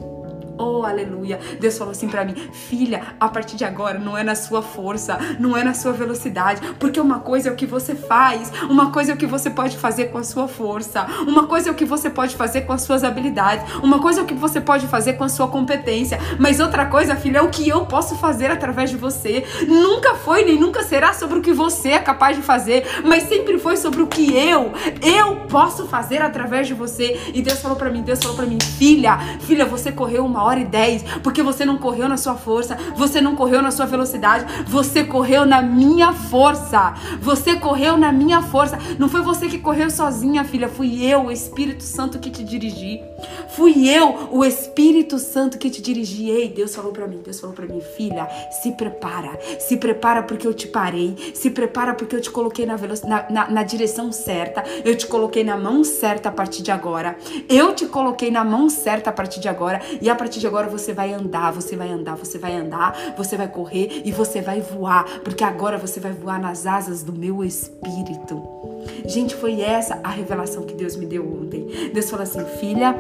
Oh, 0.58 0.84
aleluia. 0.86 1.38
Deus 1.60 1.78
falou 1.78 1.92
assim 1.92 2.08
para 2.08 2.24
mim: 2.24 2.34
"Filha, 2.54 3.02
a 3.20 3.28
partir 3.28 3.58
de 3.58 3.66
agora 3.66 4.00
não 4.00 4.18
é 4.18 4.24
na 4.24 4.36
sua 4.36 4.62
força, 4.62 5.18
não 5.38 5.56
é 5.56 5.64
na 5.64 5.74
sua 5.74 5.92
velocidade, 5.92 6.62
porque 6.80 7.00
uma 7.00 7.20
coisa 7.20 7.50
é 7.50 7.52
o 7.52 7.56
que 7.56 7.66
você 7.66 7.94
faz, 7.94 8.52
uma 8.70 8.90
coisa 8.90 9.12
é 9.12 9.16
o 9.16 9.18
que 9.18 9.26
você 9.26 9.50
pode 9.50 9.78
fazer 9.78 10.06
com 10.06 10.18
a 10.18 10.24
sua 10.24 10.48
força, 10.48 11.06
uma 11.28 11.46
coisa 11.46 11.70
é 11.70 11.72
o 11.72 11.76
que 11.76 11.84
você 11.84 12.10
pode 12.10 12.36
fazer 12.36 12.62
com 12.62 12.72
as 12.72 12.84
suas 12.84 13.04
habilidades, 13.04 13.66
uma 13.84 14.00
coisa 14.00 14.22
é 14.22 14.24
o 14.24 14.26
que 14.26 14.34
você 14.34 14.62
pode 14.62 14.88
fazer 14.88 15.14
com 15.14 15.26
a 15.26 15.30
sua 15.30 15.50
competência, 15.50 16.20
mas 16.40 16.62
outra 16.62 16.86
coisa, 16.86 17.18
filha, 17.18 17.40
é 17.40 17.42
o 17.42 17.50
que 17.50 17.68
eu 17.68 17.86
posso 17.86 18.16
fazer 18.16 18.50
através 18.50 18.90
de 18.90 18.96
você. 18.96 19.44
Nunca 19.68 20.16
foi 20.16 20.46
nem 20.46 20.58
nunca 20.58 20.84
será 20.84 21.14
sobre 21.14 21.40
o 21.40 21.42
que 21.42 21.52
você 21.52 21.90
é 21.90 22.00
capaz 22.00 22.38
de 22.38 22.42
fazer, 22.42 22.86
mas 23.04 23.24
sempre 23.24 23.60
foi 23.60 23.76
sobre 23.76 24.02
o 24.02 24.08
que 24.08 24.34
eu, 24.34 24.72
eu 25.02 25.36
posso 25.50 25.86
fazer 25.86 26.22
através 26.22 26.66
de 26.66 26.74
você". 26.74 27.20
E 27.34 27.42
Deus 27.42 27.60
falou 27.60 27.76
para 27.78 27.90
mim, 27.90 28.02
Deus 28.02 28.20
falou 28.20 28.38
para 28.38 28.46
mim: 28.46 28.58
"Filha, 28.78 29.18
filha, 29.42 29.66
você 29.66 29.92
correu 29.92 30.26
uma 30.26 30.45
hora 30.46 30.60
e 30.60 30.66
dez, 30.66 31.04
porque 31.24 31.42
você 31.42 31.66
não 31.66 31.78
correu 31.78 32.08
na 32.08 32.18
sua 32.18 32.36
força, 32.36 32.78
você 32.96 33.20
não 33.20 33.36
correu 33.36 33.62
na 33.62 33.72
sua 33.72 33.86
velocidade, 33.86 34.46
você 34.68 35.04
correu 35.04 35.46
na 35.46 35.62
minha 35.62 36.14
força. 36.14 36.94
Você 37.22 37.56
correu 37.56 37.98
na 37.98 38.12
minha 38.12 38.42
força. 38.42 38.78
Não 39.00 39.10
foi 39.10 39.22
você 39.22 39.48
que 39.48 39.60
correu 39.60 39.90
sozinha, 39.90 40.44
filha, 40.44 40.70
fui 40.70 41.04
eu, 41.04 41.26
o 41.26 41.32
Espírito 41.32 41.84
Santo 41.84 42.20
que 42.20 42.30
te 42.30 42.44
dirigi. 42.44 43.02
Fui 43.50 43.90
eu, 43.90 44.30
o 44.32 44.44
Espírito 44.44 45.18
Santo 45.18 45.58
que 45.58 45.70
te 45.70 45.82
dirigi. 45.82 46.30
Ei, 46.30 46.50
Deus 46.50 46.76
falou 46.76 46.92
para 46.92 47.08
mim, 47.08 47.22
Deus 47.24 47.40
falou 47.40 47.56
para 47.56 47.66
mim, 47.66 47.82
filha, 47.82 48.28
se 48.52 48.72
prepara, 48.74 49.40
se 49.60 49.78
prepara 49.78 50.22
porque 50.24 50.46
eu 50.46 50.54
te 50.54 50.68
parei, 50.68 51.16
se 51.34 51.50
prepara 51.50 51.94
porque 51.94 52.16
eu 52.16 52.22
te 52.22 52.30
coloquei 52.30 52.66
na, 52.66 52.78
na, 52.78 53.30
na, 53.30 53.52
na 53.52 53.64
direção 53.64 54.12
certa, 54.12 54.64
eu 54.84 54.96
te 54.96 55.08
coloquei 55.08 55.44
na 55.44 55.58
mão 55.58 55.84
certa 55.84 56.30
a 56.30 56.32
partir 56.32 56.62
de 56.62 56.72
agora, 56.72 57.18
eu 57.48 57.74
te 57.74 57.86
coloquei 57.86 58.30
na 58.30 58.44
mão 58.44 58.70
certa 58.70 59.10
a 59.10 59.14
partir 59.14 59.40
de 59.40 59.48
agora 59.48 59.82
e 60.02 60.10
a 60.10 60.16
partir 60.16 60.36
partir 60.36 60.40
de 60.40 60.48
agora 60.48 60.68
você 60.68 60.92
vai 60.92 61.14
andar, 61.14 61.52
você 61.52 61.76
vai 61.78 61.92
andar, 61.92 62.16
você 62.16 62.38
vai 62.38 62.56
andar, 62.56 63.14
você 63.16 63.38
vai 63.38 63.48
correr 63.48 64.02
e 64.04 64.12
você 64.12 64.42
vai 64.42 64.60
voar, 64.60 65.06
porque 65.24 65.44
agora 65.44 65.78
você 65.78 66.00
vai 66.00 66.12
voar 66.12 66.42
nas 66.42 66.66
asas 66.66 67.04
do 67.04 67.14
meu 67.14 67.44
espírito. 67.44 68.75
Gente, 69.06 69.36
foi 69.36 69.62
essa 69.62 70.00
a 70.04 70.10
revelação 70.10 70.64
que 70.64 70.74
Deus 70.74 70.96
me 70.96 71.06
deu 71.06 71.24
ontem. 71.24 71.92
Deus 71.94 72.10
falou 72.10 72.24
assim: 72.24 72.44
filha, 72.60 72.96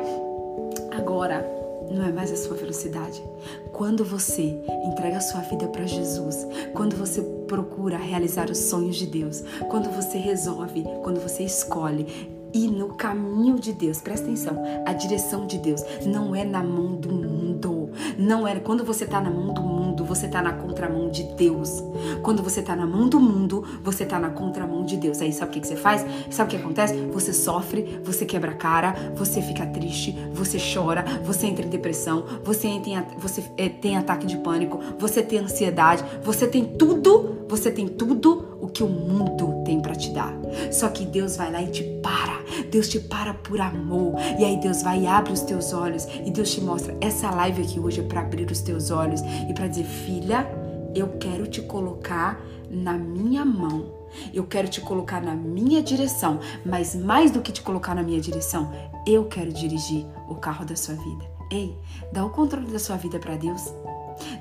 agora 0.91 1.45
não 1.91 2.05
é 2.05 2.11
mais 2.11 2.31
a 2.31 2.35
sua 2.35 2.55
velocidade. 2.55 3.23
Quando 3.71 4.03
você 4.03 4.57
entrega 4.85 5.17
a 5.17 5.21
sua 5.21 5.41
vida 5.41 5.67
para 5.67 5.85
Jesus, 5.85 6.45
quando 6.73 6.95
você 6.95 7.21
procura 7.47 7.97
realizar 7.97 8.49
os 8.49 8.57
sonhos 8.57 8.95
de 8.95 9.05
Deus, 9.05 9.43
quando 9.69 9.89
você 9.89 10.17
resolve, 10.17 10.83
quando 11.03 11.19
você 11.19 11.43
escolhe 11.43 12.07
e 12.55 12.69
no 12.69 12.93
caminho 12.93 13.59
de 13.59 13.73
Deus. 13.73 13.99
Presta 13.99 14.25
atenção, 14.25 14.57
a 14.85 14.93
direção 14.93 15.45
de 15.45 15.57
Deus 15.57 15.83
não 16.05 16.33
é 16.33 16.45
na 16.45 16.63
mão 16.63 16.95
do 16.95 17.11
mundo. 17.11 17.89
Não 18.17 18.47
é 18.47 18.57
quando 18.59 18.83
você 18.85 19.03
está 19.03 19.19
na 19.19 19.29
mão 19.29 19.53
do 19.53 19.61
mundo, 19.61 19.84
você 20.05 20.25
está 20.27 20.41
na 20.41 20.53
contramão 20.53 21.09
de 21.09 21.23
Deus. 21.23 21.83
Quando 22.21 22.41
você 22.41 22.59
está 22.59 22.75
na 22.75 22.85
mão 22.85 23.09
do 23.09 23.19
mundo, 23.19 23.63
você 23.83 24.03
está 24.03 24.19
na 24.19 24.29
contramão 24.29 24.85
de 24.85 24.97
Deus. 24.97 25.21
Aí 25.21 25.33
sabe 25.33 25.51
o 25.51 25.53
que, 25.53 25.59
que 25.61 25.67
você 25.67 25.75
faz? 25.75 26.05
Sabe 26.29 26.47
o 26.47 26.57
que 26.57 26.63
acontece? 26.63 26.93
Você 27.11 27.33
sofre, 27.33 27.99
você 28.03 28.25
quebra 28.25 28.51
a 28.51 28.55
cara, 28.55 29.13
você 29.15 29.41
fica 29.41 29.65
triste, 29.65 30.15
você 30.33 30.57
chora, 30.57 31.03
você 31.23 31.47
entra 31.47 31.65
em 31.65 31.69
depressão, 31.69 32.25
você, 32.43 32.67
entra 32.67 33.05
você 33.17 33.43
é, 33.57 33.69
tem 33.69 33.97
ataque 33.97 34.25
de 34.25 34.37
pânico, 34.37 34.79
você 34.97 35.21
tem 35.21 35.39
ansiedade, 35.39 36.03
você 36.23 36.47
tem 36.47 36.65
tudo, 36.65 37.45
você 37.47 37.71
tem 37.71 37.87
tudo 37.87 38.57
o 38.61 38.67
que 38.67 38.83
o 38.83 38.87
mundo 38.87 39.63
tem 39.63 39.79
para 39.79 39.95
te 39.95 40.11
dar. 40.11 40.33
Só 40.71 40.89
que 40.89 41.05
Deus 41.05 41.37
vai 41.37 41.51
lá 41.51 41.61
e 41.61 41.67
te 41.67 41.83
para. 42.01 42.35
Deus 42.71 42.87
te 42.87 42.99
para 42.99 43.33
por 43.33 43.59
amor. 43.59 44.15
E 44.39 44.45
aí 44.45 44.57
Deus 44.57 44.81
vai 44.81 45.01
e 45.01 45.07
abre 45.07 45.33
os 45.33 45.41
teus 45.41 45.73
olhos 45.73 46.07
e 46.25 46.31
Deus 46.31 46.51
te 46.51 46.61
mostra 46.61 46.95
essa 47.01 47.29
live 47.31 47.61
aqui 47.61 47.79
hoje 47.79 47.99
é 47.99 48.03
para 48.03 48.21
abrir 48.21 48.49
os 48.49 48.61
teus 48.61 48.91
olhos 48.91 49.21
e 49.49 49.53
para 49.53 49.67
dizer, 49.67 49.85
filha, 50.05 50.47
eu 50.95 51.17
quero 51.19 51.47
te 51.47 51.61
colocar 51.61 52.41
na 52.69 52.93
minha 52.93 53.45
mão. 53.45 53.93
Eu 54.33 54.45
quero 54.45 54.67
te 54.67 54.79
colocar 54.79 55.21
na 55.21 55.35
minha 55.35 55.81
direção, 55.81 56.39
mas 56.65 56.95
mais 56.95 57.31
do 57.31 57.41
que 57.41 57.51
te 57.51 57.61
colocar 57.61 57.93
na 57.93 58.03
minha 58.03 58.21
direção, 58.21 58.71
eu 59.05 59.25
quero 59.25 59.51
dirigir 59.51 60.05
o 60.29 60.35
carro 60.35 60.65
da 60.65 60.75
sua 60.75 60.95
vida. 60.95 61.25
Ei, 61.51 61.77
dá 62.11 62.25
o 62.25 62.29
controle 62.29 62.67
da 62.67 62.79
sua 62.79 62.95
vida 62.95 63.19
para 63.19 63.35
Deus. 63.35 63.61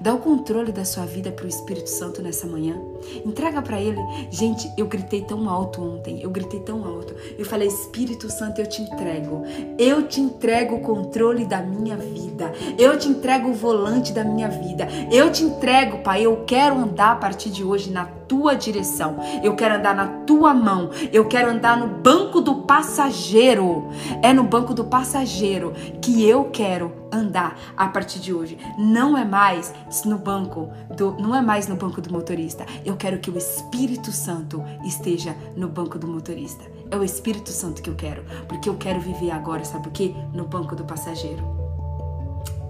Dá 0.00 0.14
o 0.14 0.18
controle 0.18 0.72
da 0.72 0.84
sua 0.84 1.06
vida 1.06 1.30
para 1.30 1.44
o 1.44 1.48
Espírito 1.48 1.88
Santo 1.88 2.22
nessa 2.22 2.46
manhã. 2.46 2.80
Entrega 3.24 3.62
para 3.62 3.80
Ele. 3.80 4.00
Gente, 4.30 4.70
eu 4.76 4.86
gritei 4.86 5.22
tão 5.22 5.48
alto 5.48 5.82
ontem. 5.82 6.20
Eu 6.22 6.30
gritei 6.30 6.60
tão 6.60 6.84
alto. 6.84 7.14
Eu 7.38 7.44
falei: 7.44 7.68
Espírito 7.68 8.30
Santo, 8.30 8.60
eu 8.60 8.66
te 8.66 8.82
entrego. 8.82 9.42
Eu 9.78 10.06
te 10.06 10.20
entrego 10.20 10.76
o 10.76 10.80
controle 10.80 11.44
da 11.44 11.60
minha 11.60 11.96
vida. 11.96 12.52
Eu 12.78 12.98
te 12.98 13.08
entrego 13.08 13.50
o 13.50 13.54
volante 13.54 14.12
da 14.12 14.24
minha 14.24 14.48
vida. 14.48 14.88
Eu 15.10 15.30
te 15.30 15.44
entrego, 15.44 15.98
Pai. 15.98 16.24
Eu 16.24 16.44
quero 16.46 16.76
andar 16.76 17.12
a 17.12 17.16
partir 17.16 17.50
de 17.50 17.64
hoje 17.64 17.90
na 17.90 18.04
tua 18.28 18.54
direção. 18.54 19.16
Eu 19.42 19.54
quero 19.54 19.76
andar 19.76 19.94
na 19.94 20.06
tua 20.24 20.54
mão. 20.54 20.90
Eu 21.12 21.26
quero 21.26 21.50
andar 21.50 21.76
no 21.76 21.86
banco 21.86 22.40
do 22.40 22.56
passageiro. 22.62 23.88
É 24.22 24.32
no 24.32 24.44
banco 24.44 24.74
do 24.74 24.84
passageiro 24.84 25.72
que 26.00 26.26
eu 26.28 26.44
quero 26.44 26.92
andar 27.12 27.58
a 27.76 27.88
partir 27.88 28.18
de 28.18 28.32
hoje. 28.32 28.58
Não 28.78 29.16
é 29.16 29.24
mais 29.24 29.72
no 30.04 30.18
banco 30.18 30.70
do 30.96 31.12
não 31.12 31.34
é 31.34 31.40
mais 31.40 31.68
no 31.68 31.76
banco 31.76 32.00
do 32.00 32.12
motorista. 32.12 32.66
Eu 32.84 32.96
quero 32.96 33.18
que 33.18 33.30
o 33.30 33.38
Espírito 33.38 34.10
Santo 34.12 34.62
esteja 34.84 35.36
no 35.56 35.68
banco 35.68 35.98
do 35.98 36.06
motorista. 36.06 36.64
É 36.90 36.96
o 36.96 37.04
Espírito 37.04 37.50
Santo 37.50 37.82
que 37.82 37.90
eu 37.90 37.94
quero, 37.94 38.24
porque 38.46 38.68
eu 38.68 38.76
quero 38.76 39.00
viver 39.00 39.30
agora, 39.30 39.64
sabe 39.64 39.88
o 39.88 39.90
quê? 39.90 40.14
No 40.32 40.44
banco 40.44 40.76
do 40.76 40.84
passageiro. 40.84 41.63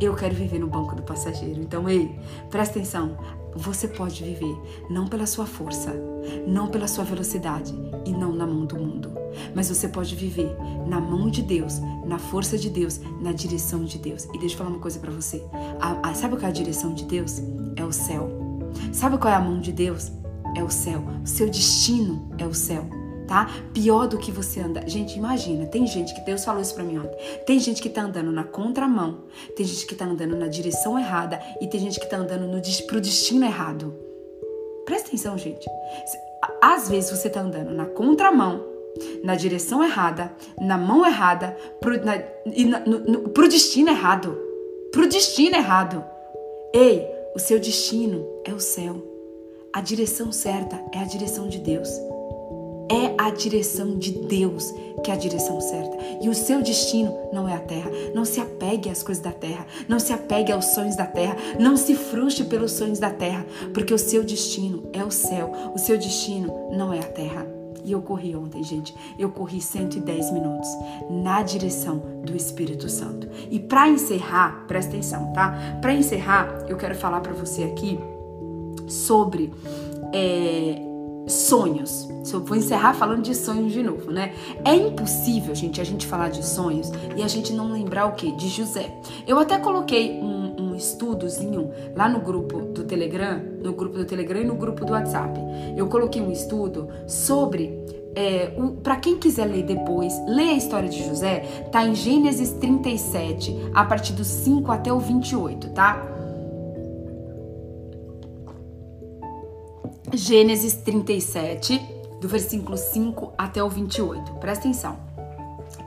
Eu 0.05 0.15
quero 0.15 0.35
viver 0.35 0.59
no 0.59 0.67
banco 0.67 0.95
do 0.95 1.03
passageiro. 1.03 1.63
Então, 1.63 1.89
ei, 1.89 2.15
presta 2.51 2.79
atenção. 2.79 3.17
Você 3.57 3.89
pode 3.89 4.23
viver 4.23 4.55
não 4.91 5.07
pela 5.07 5.27
sua 5.27 5.47
força, 5.47 5.95
não 6.47 6.69
pela 6.69 6.87
sua 6.87 7.05
velocidade 7.05 7.73
e 8.05 8.11
não 8.11 8.33
na 8.33 8.47
mão 8.47 8.67
do 8.67 8.77
mundo, 8.77 9.13
mas 9.55 9.69
você 9.69 9.89
pode 9.89 10.15
viver 10.15 10.55
na 10.87 11.01
mão 11.01 11.31
de 11.31 11.41
Deus, 11.41 11.81
na 12.05 12.19
força 12.19 12.59
de 12.59 12.69
Deus, 12.69 13.01
na 13.21 13.33
direção 13.33 13.85
de 13.85 13.97
Deus. 13.97 14.25
E 14.35 14.39
deixa 14.39 14.55
eu 14.55 14.59
falar 14.59 14.71
uma 14.71 14.81
coisa 14.81 14.99
para 14.99 15.11
você. 15.11 15.43
A, 15.81 16.11
a, 16.11 16.15
sabe 16.15 16.35
qual 16.35 16.47
é 16.47 16.49
a 16.49 16.53
direção 16.53 16.93
de 16.93 17.05
Deus? 17.05 17.41
É 17.77 17.85
o 17.85 17.93
céu. 17.93 18.29
Sabe 18.93 19.17
qual 19.17 19.33
é 19.33 19.37
a 19.37 19.41
mão 19.41 19.59
de 19.59 19.73
Deus? 19.73 20.13
É 20.55 20.63
o 20.63 20.69
céu. 20.71 21.03
O 21.23 21.27
seu 21.27 21.49
destino 21.49 22.29
é 22.37 22.45
o 22.45 22.53
céu 22.53 23.04
tá? 23.27 23.51
Pior 23.73 24.07
do 24.07 24.19
que 24.19 24.31
você 24.31 24.61
anda. 24.61 24.87
Gente, 24.87 25.17
imagina, 25.17 25.67
tem 25.67 25.87
gente 25.87 26.15
que 26.15 26.21
Deus 26.23 26.45
falou 26.45 26.61
isso 26.61 26.75
para 26.75 26.85
mim 26.85 26.99
ontem. 26.99 27.17
Tem 27.47 27.59
gente 27.59 27.83
que 27.83 27.89
tá 27.89 28.03
andando 28.03 28.31
na 28.31 28.45
contramão, 28.45 29.23
tem 29.57 29.67
gente 29.67 29.87
que 29.87 29.95
tá 29.95 30.05
andando 30.05 30.37
na 30.37 30.47
direção 30.47 30.99
errada 30.99 31.41
e 31.61 31.67
tem 31.67 31.81
gente 31.81 31.99
que 31.99 32.09
tá 32.09 32.17
andando 32.17 32.47
no 32.47 32.61
pro 32.87 33.01
destino 33.01 33.45
errado. 33.45 33.95
Presta 34.85 35.09
atenção, 35.09 35.37
gente. 35.39 35.67
Às 36.61 36.89
vezes 36.89 37.11
você 37.11 37.31
tá 37.31 37.41
andando 37.41 37.71
na 37.71 37.87
contramão, 37.87 38.65
na 39.23 39.35
direção 39.35 39.83
errada, 39.83 40.33
na 40.61 40.77
mão 40.77 41.05
errada, 41.07 41.57
pro, 41.81 42.03
na, 42.05 42.23
e 42.47 42.65
na, 42.65 42.81
no, 42.81 42.99
no, 43.01 43.29
pro 43.31 43.49
destino 43.49 43.91
errado. 43.91 44.39
Pro 44.93 45.09
destino 45.09 45.57
errado. 45.57 46.05
Ei, 46.73 47.07
o 47.35 47.39
seu 47.39 47.59
destino 47.59 48.27
é 48.45 48.53
o 48.53 48.61
céu. 48.61 49.03
A 49.73 49.81
direção 49.81 50.31
certa 50.31 50.81
é 50.93 50.99
a 50.99 51.05
direção 51.05 51.49
de 51.49 51.59
Deus. 51.59 51.89
É 52.89 53.15
a 53.19 53.31
direção 53.31 53.97
de 53.97 54.13
Deus 54.13 54.73
que 55.05 55.11
é 55.11 55.15
a 55.15 55.19
direção 55.19 55.61
certa. 55.61 55.97
E 56.23 56.29
o 56.29 56.35
seu 56.35 56.63
destino 56.63 57.15
não 57.33 57.47
é 57.47 57.55
a 57.55 57.61
terra. 57.61 57.91
Não 58.15 58.25
se 58.25 58.41
apegue 58.41 58.89
às 58.89 59.03
coisas 59.03 59.23
da 59.23 59.31
terra. 59.31 59.67
Não 59.87 59.99
se 60.01 60.13
apegue 60.13 60.51
aos 60.51 60.65
sonhos 60.67 60.97
da 60.97 61.07
terra. 61.07 61.37
Não 61.61 61.77
se 61.77 61.95
frustre 61.95 62.45
pelos 62.45 62.73
sonhos 62.73 62.99
da 62.99 63.11
terra. 63.11 63.45
Porque 63.75 63.93
o 63.93 63.99
seu 63.99 64.25
destino 64.25 64.89
é 64.93 65.05
o 65.05 65.11
céu. 65.11 65.53
O 65.75 65.79
seu 65.79 65.99
destino 65.99 66.71
não 66.73 66.93
é 66.93 67.01
a 67.01 67.05
terra. 67.05 67.47
E 67.85 67.93
eu 67.93 68.01
corri 68.01 68.35
ontem, 68.35 68.65
gente. 68.65 68.95
Eu 69.19 69.29
corri 69.29 69.61
110 69.61 70.33
minutos 70.33 70.69
na 71.11 71.43
direção 71.43 72.03
do 72.25 72.35
Espírito 72.35 72.89
Santo. 72.89 73.29
E 73.51 73.61
para 73.61 73.87
encerrar, 73.89 74.65
presta 74.67 74.93
atenção, 74.93 75.35
tá? 75.35 75.79
Para 75.83 75.93
encerrar, 75.93 76.65
eu 76.67 76.79
quero 76.79 76.95
falar 76.95 77.21
para 77.21 77.35
você 77.35 77.65
aqui 77.65 77.99
sobre 78.89 79.53
é, 80.15 80.94
sonhos. 81.27 82.09
Se 82.23 82.35
eu 82.35 82.45
vou 82.45 82.57
encerrar 82.57 82.95
falando 82.95 83.23
de 83.23 83.35
sonhos 83.35 83.73
de 83.73 83.83
novo, 83.83 84.11
né? 84.11 84.35
É 84.65 84.75
impossível, 84.75 85.55
gente, 85.55 85.81
a 85.81 85.85
gente 85.85 86.07
falar 86.07 86.31
de 86.31 86.45
sonhos 86.45 86.91
e 87.17 87.23
a 87.23 87.29
gente 87.29 87.53
não 87.53 87.73
lembrar 87.73 88.07
o 88.07 88.13
que? 88.13 88.33
De 88.33 88.49
José. 88.49 88.95
Eu 89.27 89.39
até 89.39 89.59
coloquei 89.59 90.13
um, 90.21 90.57
um 90.59 90.75
estudozinho 90.75 91.71
lá 91.95 92.09
no 92.09 92.21
grupo 92.21 92.61
do 92.61 92.85
Telegram, 92.85 93.43
no 93.63 93.73
grupo 93.73 93.99
do 93.99 94.05
Telegram 94.05 94.41
e 94.41 94.45
no 94.45 94.55
grupo 94.55 94.85
do 94.85 94.93
WhatsApp. 94.93 95.39
Eu 95.77 95.87
coloquei 95.87 96.21
um 96.21 96.33
estudo 96.33 96.89
sobre 97.07 97.85
é, 98.17 98.53
para 98.83 98.97
quem 98.97 99.19
quiser 99.19 99.47
ler 99.47 99.65
depois, 99.65 100.15
lê 100.27 100.51
a 100.51 100.55
história 100.55 100.89
de 100.89 101.03
José, 101.05 101.41
tá 101.73 101.85
em 101.85 101.95
Gênesis 101.95 102.53
37, 102.53 103.71
a 103.75 103.85
partir 103.85 104.13
do 104.13 104.25
5 104.25 104.71
até 104.71 104.93
o 104.93 105.01
28, 105.01 105.71
tá? 105.71 106.14
Gênesis 110.13 110.75
37, 110.75 111.81
do 112.21 112.29
versículo 112.29 112.77
5 112.77 113.33
até 113.39 113.63
o 113.63 113.69
28. 113.69 114.35
Presta 114.35 114.69
atenção. 114.69 114.97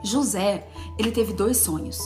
José, 0.02 0.66
ele 0.98 1.10
teve 1.10 1.32
dois 1.32 1.56
sonhos. 1.58 2.00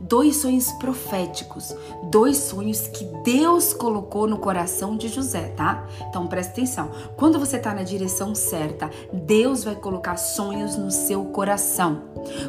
Dois 0.00 0.36
sonhos 0.36 0.70
proféticos, 0.72 1.74
dois 2.10 2.36
sonhos 2.36 2.88
que 2.88 3.04
Deus 3.24 3.72
colocou 3.72 4.26
no 4.26 4.36
coração 4.36 4.96
de 4.96 5.06
José, 5.06 5.48
tá? 5.50 5.86
Então 6.08 6.26
presta 6.26 6.52
atenção. 6.52 6.90
Quando 7.16 7.38
você 7.38 7.56
tá 7.56 7.72
na 7.72 7.84
direção 7.84 8.34
certa, 8.34 8.90
Deus 9.12 9.62
vai 9.62 9.76
colocar 9.76 10.16
sonhos 10.16 10.76
no 10.76 10.90
seu 10.90 11.26
coração. 11.26 12.02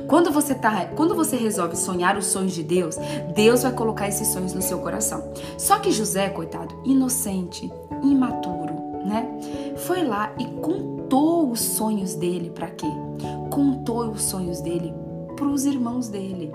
Quando 0.07 0.31
você 0.31 0.55
tá, 0.55 0.87
quando 0.95 1.15
você 1.15 1.35
resolve 1.35 1.75
sonhar 1.75 2.17
os 2.17 2.25
sonhos 2.25 2.53
de 2.53 2.63
Deus, 2.63 2.95
Deus 3.35 3.61
vai 3.61 3.71
colocar 3.71 4.07
esses 4.07 4.29
sonhos 4.29 4.53
no 4.53 4.61
seu 4.61 4.79
coração. 4.79 5.31
Só 5.57 5.77
que 5.77 5.91
José, 5.91 6.29
coitado, 6.29 6.75
inocente, 6.83 7.71
imaturo, 8.03 8.52
né? 9.13 9.75
Foi 9.77 10.03
lá 10.03 10.33
e 10.39 10.45
contou 10.45 11.51
os 11.51 11.59
sonhos 11.59 12.15
dele 12.15 12.49
para 12.49 12.71
quê? 12.71 12.87
Contou 13.51 14.09
os 14.09 14.23
sonhos 14.23 14.59
dele 14.61 14.93
para 15.35 15.45
os 15.45 15.65
irmãos 15.65 16.07
dele. 16.07 16.51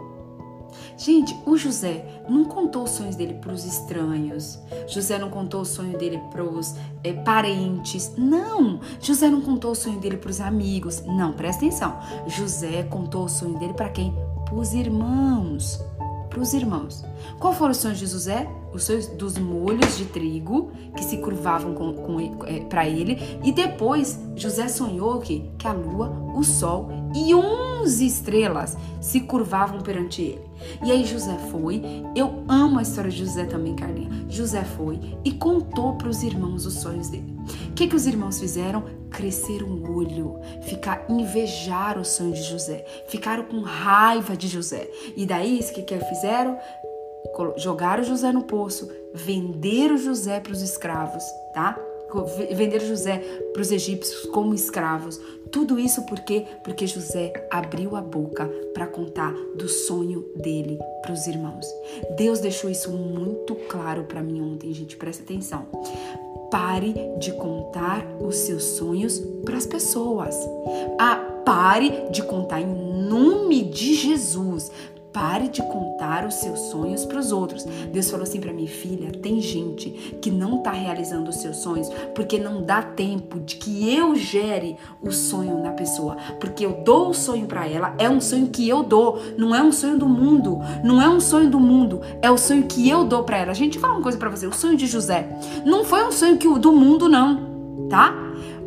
Gente, 0.96 1.34
o 1.46 1.56
José 1.56 2.22
não 2.28 2.44
contou 2.44 2.82
os 2.82 2.90
sonhos 2.90 3.16
dele 3.16 3.34
para 3.34 3.52
os 3.52 3.64
estranhos. 3.64 4.58
José 4.88 5.18
não 5.18 5.30
contou 5.30 5.62
o 5.62 5.64
sonho 5.64 5.96
dele 5.96 6.20
para 6.30 6.44
os 6.44 6.74
é, 7.04 7.12
parentes. 7.12 8.12
Não! 8.18 8.80
José 9.00 9.30
não 9.30 9.40
contou 9.40 9.70
o 9.70 9.76
sonho 9.76 10.00
dele 10.00 10.16
para 10.16 10.30
os 10.30 10.40
amigos. 10.40 11.02
Não, 11.06 11.32
presta 11.32 11.64
atenção. 11.64 11.96
José 12.26 12.82
contou 12.82 13.24
o 13.24 13.28
sonho 13.28 13.58
dele 13.58 13.72
para 13.72 13.88
quem? 13.88 14.14
Para 14.44 14.56
os 14.56 14.74
irmãos 14.74 15.80
para 16.28 16.40
os 16.40 16.54
irmãos. 16.54 17.04
Qual 17.38 17.52
foram 17.52 17.72
os 17.72 17.78
sonhos 17.78 17.98
de 17.98 18.06
José? 18.06 18.48
Os 18.72 18.84
sonhos 18.84 19.06
dos 19.06 19.38
molhos 19.38 19.96
de 19.96 20.04
trigo 20.04 20.70
que 20.96 21.04
se 21.04 21.18
curvavam 21.18 21.74
com, 21.74 21.92
com 21.94 22.20
é, 22.46 22.60
para 22.60 22.86
ele. 22.86 23.18
E 23.42 23.52
depois 23.52 24.18
José 24.36 24.68
sonhou 24.68 25.18
que, 25.20 25.50
que 25.58 25.66
a 25.66 25.72
lua, 25.72 26.10
o 26.34 26.44
sol 26.44 26.88
e 27.14 27.34
onze 27.34 28.06
estrelas 28.06 28.76
se 29.00 29.20
curvavam 29.20 29.80
perante 29.80 30.22
ele. 30.22 30.48
E 30.84 30.90
aí 30.90 31.04
José 31.04 31.36
foi, 31.50 31.82
eu 32.14 32.42
amo 32.48 32.78
a 32.78 32.82
história 32.82 33.10
de 33.10 33.18
José 33.18 33.44
também, 33.44 33.74
Carlinha. 33.74 34.26
José 34.28 34.64
foi 34.64 34.98
e 35.24 35.32
contou 35.32 35.94
para 35.94 36.08
os 36.08 36.22
irmãos 36.22 36.66
os 36.66 36.74
sonhos 36.74 37.08
dele. 37.08 37.36
O 37.70 37.72
que, 37.72 37.86
que 37.86 37.96
os 37.96 38.06
irmãos 38.06 38.38
fizeram? 38.38 38.84
Crescer 39.10 39.62
um 39.62 39.96
olho, 39.96 40.38
ficar 40.62 41.06
invejar 41.08 41.98
o 41.98 42.04
sonho 42.04 42.34
de 42.34 42.42
José, 42.42 42.84
ficaram 43.08 43.44
com 43.44 43.60
raiva 43.60 44.36
de 44.36 44.48
José. 44.48 44.90
E 45.16 45.24
daí, 45.24 45.60
o 45.60 45.74
que, 45.74 45.82
que 45.82 45.98
fizeram? 46.00 46.58
Jogaram 47.56 48.04
José 48.04 48.32
no 48.32 48.42
poço, 48.42 48.90
venderam 49.12 49.96
José 49.96 50.40
para 50.40 50.52
os 50.52 50.62
escravos, 50.62 51.24
tá? 51.52 51.78
Venderam 52.54 52.86
José 52.86 53.18
para 53.52 53.60
os 53.60 53.70
egípcios 53.70 54.24
como 54.26 54.54
escravos. 54.54 55.20
Tudo 55.50 55.78
isso 55.78 56.06
por 56.06 56.20
quê? 56.20 56.46
Porque 56.64 56.86
José 56.86 57.32
abriu 57.50 57.96
a 57.96 58.00
boca 58.00 58.46
para 58.72 58.86
contar 58.86 59.32
do 59.54 59.68
sonho 59.68 60.24
dele 60.36 60.78
para 61.02 61.12
os 61.12 61.26
irmãos. 61.26 61.66
Deus 62.16 62.40
deixou 62.40 62.70
isso 62.70 62.90
muito 62.90 63.54
claro 63.68 64.04
para 64.04 64.22
mim 64.22 64.40
ontem, 64.40 64.72
gente, 64.72 64.96
presta 64.96 65.22
atenção. 65.22 65.66
Pare 66.50 66.94
de 67.18 67.32
contar 67.32 68.06
os 68.20 68.36
seus 68.36 68.62
sonhos 68.62 69.18
para 69.44 69.56
as 69.56 69.66
pessoas. 69.66 70.34
Ah, 70.98 71.16
pare 71.44 72.10
de 72.10 72.22
contar 72.22 72.60
em 72.60 72.66
nome 72.66 73.64
de 73.64 73.94
Jesus. 73.94 74.70
Pare 75.12 75.48
de 75.48 75.62
contar 75.62 76.26
os 76.26 76.34
seus 76.34 76.58
sonhos 76.70 77.04
para 77.06 77.18
os 77.18 77.32
outros. 77.32 77.64
Deus 77.92 78.10
falou 78.10 78.24
assim 78.24 78.40
para 78.40 78.52
mim, 78.52 78.66
filha, 78.66 79.10
tem 79.10 79.40
gente 79.40 79.90
que 80.20 80.30
não 80.30 80.58
está 80.58 80.70
realizando 80.70 81.30
os 81.30 81.36
seus 81.36 81.56
sonhos 81.56 81.88
porque 82.14 82.38
não 82.38 82.62
dá 82.62 82.82
tempo 82.82 83.40
de 83.40 83.56
que 83.56 83.94
eu 83.94 84.14
gere 84.14 84.76
o 85.02 85.10
sonho 85.10 85.62
na 85.62 85.72
pessoa, 85.72 86.16
porque 86.38 86.64
eu 86.64 86.82
dou 86.84 87.10
o 87.10 87.14
sonho 87.14 87.46
para 87.46 87.66
ela, 87.66 87.94
é 87.98 88.08
um 88.08 88.20
sonho 88.20 88.48
que 88.48 88.68
eu 88.68 88.82
dou, 88.82 89.20
não 89.36 89.54
é 89.54 89.62
um 89.62 89.72
sonho 89.72 89.98
do 89.98 90.08
mundo, 90.08 90.60
não 90.84 91.00
é 91.00 91.08
um 91.08 91.20
sonho 91.20 91.50
do 91.50 91.58
mundo, 91.58 92.00
é 92.20 92.30
o 92.30 92.38
sonho 92.38 92.64
que 92.64 92.88
eu 92.88 93.04
dou 93.04 93.24
para 93.24 93.38
ela. 93.38 93.54
Gente, 93.54 93.78
fala 93.78 93.94
uma 93.94 94.02
coisa 94.02 94.18
para 94.18 94.30
você, 94.30 94.46
o 94.46 94.52
sonho 94.52 94.76
de 94.76 94.86
José 94.86 95.28
não 95.64 95.84
foi 95.84 96.06
um 96.06 96.12
sonho 96.12 96.36
que 96.36 96.48
do 96.58 96.72
mundo 96.72 97.08
não, 97.08 97.88
tá? 97.88 98.14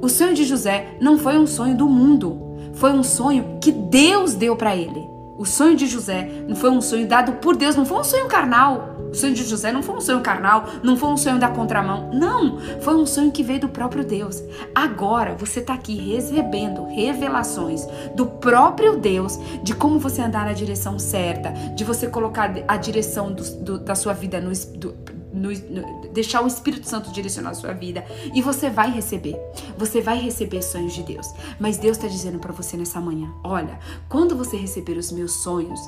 O 0.01 0.09
sonho 0.09 0.33
de 0.33 0.43
José 0.43 0.97
não 0.99 1.17
foi 1.17 1.37
um 1.37 1.45
sonho 1.45 1.75
do 1.77 1.87
mundo, 1.87 2.41
foi 2.73 2.91
um 2.91 3.03
sonho 3.03 3.59
que 3.61 3.71
Deus 3.71 4.33
deu 4.33 4.55
para 4.55 4.75
ele. 4.75 5.10
O 5.37 5.45
sonho 5.45 5.75
de 5.75 5.87
José 5.87 6.29
não 6.47 6.55
foi 6.55 6.69
um 6.69 6.81
sonho 6.81 7.07
dado 7.07 7.33
por 7.33 7.55
Deus, 7.55 7.75
não 7.75 7.85
foi 7.85 7.99
um 7.99 8.03
sonho 8.03 8.27
carnal. 8.27 8.95
O 9.11 9.15
sonho 9.15 9.33
de 9.33 9.43
José 9.43 9.71
não 9.71 9.83
foi 9.83 9.95
um 9.95 10.01
sonho 10.01 10.21
carnal, 10.21 10.65
não 10.81 10.95
foi 10.95 11.09
um 11.09 11.17
sonho 11.17 11.37
da 11.37 11.49
contramão. 11.49 12.09
Não, 12.13 12.59
foi 12.79 12.95
um 12.95 13.05
sonho 13.05 13.31
que 13.31 13.43
veio 13.43 13.59
do 13.59 13.69
próprio 13.69 14.05
Deus. 14.05 14.41
Agora 14.73 15.35
você 15.35 15.59
está 15.59 15.73
aqui 15.73 15.95
recebendo 15.95 16.85
revelações 16.87 17.85
do 18.15 18.25
próprio 18.25 18.97
Deus 18.97 19.37
de 19.63 19.75
como 19.75 19.99
você 19.99 20.21
andar 20.21 20.45
na 20.45 20.53
direção 20.53 20.97
certa, 20.97 21.51
de 21.75 21.83
você 21.83 22.07
colocar 22.07 22.53
a 22.67 22.77
direção 22.77 23.33
do, 23.33 23.43
do, 23.57 23.79
da 23.79 23.95
sua 23.95 24.13
vida 24.13 24.39
no, 24.39 24.51
do, 24.77 24.95
no, 25.33 25.49
no, 25.49 26.09
deixar 26.09 26.41
o 26.43 26.47
Espírito 26.47 26.87
Santo 26.87 27.11
direcionar 27.11 27.51
a 27.51 27.55
sua 27.55 27.73
vida 27.73 28.05
e 28.33 28.41
você 28.41 28.69
vai 28.69 28.91
receber. 28.91 29.35
Você 29.77 30.01
vai 30.01 30.19
receber 30.19 30.61
sonhos 30.61 30.93
de 30.93 31.03
Deus. 31.03 31.27
Mas 31.59 31.77
Deus 31.77 31.97
está 31.97 32.07
dizendo 32.07 32.39
para 32.39 32.51
você 32.51 32.77
nessa 32.77 32.99
manhã: 32.99 33.31
olha, 33.43 33.79
quando 34.09 34.35
você 34.35 34.57
receber 34.57 34.97
os 34.97 35.11
meus 35.11 35.31
sonhos, 35.43 35.79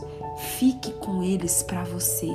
fique 0.57 0.91
com 0.93 1.23
eles 1.23 1.63
para 1.63 1.83
você. 1.83 2.29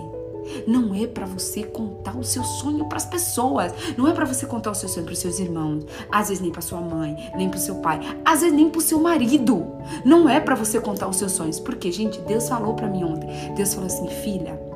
Não 0.66 0.94
é 0.94 1.06
para 1.06 1.26
você 1.26 1.62
contar 1.62 2.16
o 2.16 2.24
seu 2.24 2.42
sonho 2.42 2.86
para 2.86 2.96
as 2.96 3.04
pessoas. 3.04 3.72
Não 3.96 4.06
é 4.06 4.12
para 4.12 4.24
você 4.24 4.46
contar 4.46 4.70
o 4.70 4.74
seu 4.74 4.88
sonho 4.88 5.04
para 5.04 5.12
os 5.12 5.18
seus 5.18 5.38
irmãos. 5.38 5.84
Às 6.10 6.28
vezes 6.28 6.42
nem 6.42 6.50
para 6.50 6.62
sua 6.62 6.80
mãe, 6.80 7.30
nem 7.36 7.48
para 7.48 7.58
seu 7.58 7.76
pai. 7.76 8.00
Às 8.24 8.40
vezes 8.40 8.54
nem 8.54 8.70
para 8.70 8.78
o 8.78 8.82
seu 8.82 8.98
marido. 8.98 9.66
Não 10.04 10.28
é 10.28 10.40
para 10.40 10.54
você 10.54 10.80
contar 10.80 11.08
os 11.08 11.16
seus 11.16 11.32
sonhos. 11.32 11.60
Porque, 11.60 11.92
gente, 11.92 12.20
Deus 12.20 12.48
falou 12.48 12.74
para 12.74 12.88
mim 12.88 13.04
ontem. 13.04 13.28
Deus 13.54 13.74
falou 13.74 13.86
assim, 13.86 14.08
filha, 14.22 14.67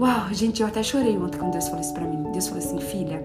Uau, 0.00 0.32
gente, 0.32 0.62
eu 0.62 0.66
até 0.66 0.82
chorei 0.82 1.18
ontem 1.18 1.36
quando 1.36 1.52
Deus 1.52 1.66
falou 1.66 1.82
isso 1.82 1.92
pra 1.92 2.06
mim. 2.06 2.22
Deus 2.32 2.48
falou 2.48 2.64
assim: 2.64 2.80
filha, 2.80 3.22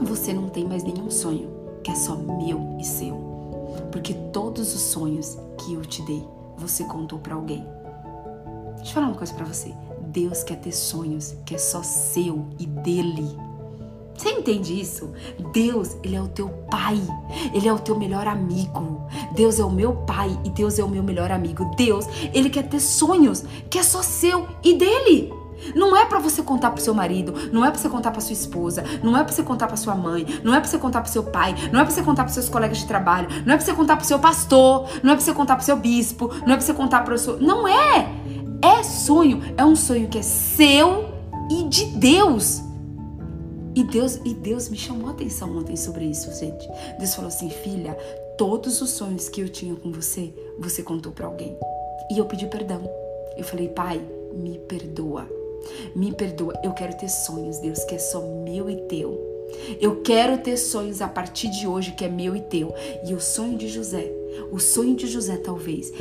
você 0.00 0.32
não 0.32 0.48
tem 0.48 0.64
mais 0.64 0.82
nenhum 0.82 1.08
sonho 1.08 1.48
que 1.84 1.90
é 1.92 1.94
só 1.94 2.16
meu 2.16 2.76
e 2.80 2.84
seu. 2.84 3.14
Porque 3.92 4.12
todos 4.32 4.74
os 4.74 4.80
sonhos 4.80 5.38
que 5.56 5.72
eu 5.72 5.82
te 5.82 6.02
dei, 6.02 6.24
você 6.56 6.82
contou 6.82 7.20
para 7.20 7.36
alguém. 7.36 7.64
Deixa 8.78 8.90
eu 8.90 8.94
falar 8.94 9.06
uma 9.06 9.14
coisa 9.14 9.32
para 9.34 9.44
você. 9.44 9.72
Deus 10.08 10.42
quer 10.42 10.56
ter 10.56 10.72
sonhos 10.72 11.36
que 11.46 11.54
é 11.54 11.58
só 11.58 11.80
seu 11.84 12.44
e 12.58 12.66
dele. 12.66 13.28
Você 14.16 14.30
entende 14.30 14.80
isso? 14.80 15.12
Deus, 15.52 15.96
ele 16.02 16.16
é 16.16 16.20
o 16.20 16.26
teu 16.26 16.48
pai. 16.68 17.00
Ele 17.54 17.68
é 17.68 17.72
o 17.72 17.78
teu 17.78 17.96
melhor 17.96 18.26
amigo. 18.26 19.06
Deus 19.36 19.60
é 19.60 19.64
o 19.64 19.70
meu 19.70 19.94
pai 19.94 20.36
e 20.44 20.50
Deus 20.50 20.76
é 20.76 20.82
o 20.82 20.88
meu 20.88 21.04
melhor 21.04 21.30
amigo. 21.30 21.70
Deus, 21.76 22.04
ele 22.32 22.50
quer 22.50 22.68
ter 22.68 22.80
sonhos 22.80 23.44
que 23.70 23.78
é 23.78 23.82
só 23.84 24.02
seu 24.02 24.48
e 24.60 24.74
dele. 24.74 25.43
Não 25.74 25.96
é 25.96 26.04
para 26.04 26.18
você 26.18 26.42
contar 26.42 26.70
pro 26.70 26.82
seu 26.82 26.94
marido, 26.94 27.34
não 27.52 27.64
é 27.64 27.70
para 27.70 27.78
você 27.78 27.88
contar 27.88 28.10
para 28.10 28.20
sua 28.20 28.32
esposa, 28.32 28.84
não 29.02 29.16
é 29.16 29.22
para 29.22 29.32
você 29.32 29.42
contar 29.42 29.66
para 29.66 29.76
sua 29.76 29.94
mãe, 29.94 30.26
não 30.42 30.54
é 30.54 30.60
para 30.60 30.68
você 30.68 30.78
contar 30.78 31.00
pro 31.00 31.10
seu 31.10 31.22
pai, 31.22 31.54
não 31.72 31.80
é 31.80 31.84
para 31.84 31.92
você 31.92 32.02
contar 32.02 32.24
pros 32.24 32.34
seus 32.34 32.48
colegas 32.48 32.78
de 32.78 32.86
trabalho, 32.86 33.28
não 33.44 33.54
é 33.54 33.56
para 33.56 33.64
você 33.64 33.74
contar 33.74 33.96
pro 33.96 34.06
seu 34.06 34.18
pastor, 34.18 34.88
não 35.02 35.12
é 35.12 35.14
para 35.14 35.24
você 35.24 35.32
contar 35.32 35.56
pro 35.56 35.64
seu 35.64 35.76
bispo, 35.76 36.28
não 36.46 36.52
é 36.52 36.56
para 36.56 36.60
você 36.60 36.74
contar 36.74 37.02
pro 37.02 37.18
seu, 37.18 37.40
não 37.40 37.66
é. 37.66 38.08
É 38.62 38.82
sonho, 38.82 39.42
é 39.56 39.64
um 39.64 39.76
sonho 39.76 40.08
que 40.08 40.18
é 40.18 40.22
seu 40.22 41.12
e 41.50 41.64
de 41.64 41.84
Deus. 41.86 42.62
E 43.76 43.82
Deus, 43.82 44.20
e 44.24 44.32
Deus 44.34 44.68
me 44.68 44.76
chamou 44.76 45.08
a 45.08 45.12
atenção 45.12 45.56
ontem 45.58 45.76
sobre 45.76 46.04
isso, 46.04 46.32
gente. 46.38 46.66
Deus 46.98 47.14
falou 47.14 47.28
assim: 47.28 47.50
"Filha, 47.50 47.94
todos 48.38 48.80
os 48.80 48.90
sonhos 48.90 49.28
que 49.28 49.40
eu 49.40 49.48
tinha 49.48 49.74
com 49.74 49.90
você, 49.90 50.32
você 50.58 50.82
contou 50.82 51.12
para 51.12 51.26
alguém". 51.26 51.56
E 52.10 52.18
eu 52.18 52.24
pedi 52.24 52.46
perdão. 52.46 52.88
Eu 53.36 53.44
falei: 53.44 53.68
"Pai, 53.68 54.00
me 54.32 54.58
perdoa". 54.58 55.43
Me 55.94 56.12
perdoa, 56.12 56.54
eu 56.62 56.72
quero 56.72 56.96
ter 56.96 57.08
sonhos, 57.08 57.58
Deus, 57.58 57.84
que 57.84 57.94
é 57.94 57.98
só 57.98 58.20
meu 58.20 58.68
e 58.68 58.76
teu. 58.88 59.34
Eu 59.80 60.02
quero 60.02 60.38
ter 60.38 60.56
sonhos 60.56 61.00
a 61.00 61.08
partir 61.08 61.48
de 61.48 61.66
hoje 61.66 61.92
que 61.92 62.04
é 62.04 62.08
meu 62.08 62.34
e 62.34 62.40
teu. 62.40 62.74
E 63.06 63.14
o 63.14 63.20
sonho 63.20 63.56
de 63.56 63.68
José 63.68 64.10
O 64.50 64.58
sonho 64.58 64.94
de 64.94 65.06
José 65.06 65.36
talvez 65.36 65.92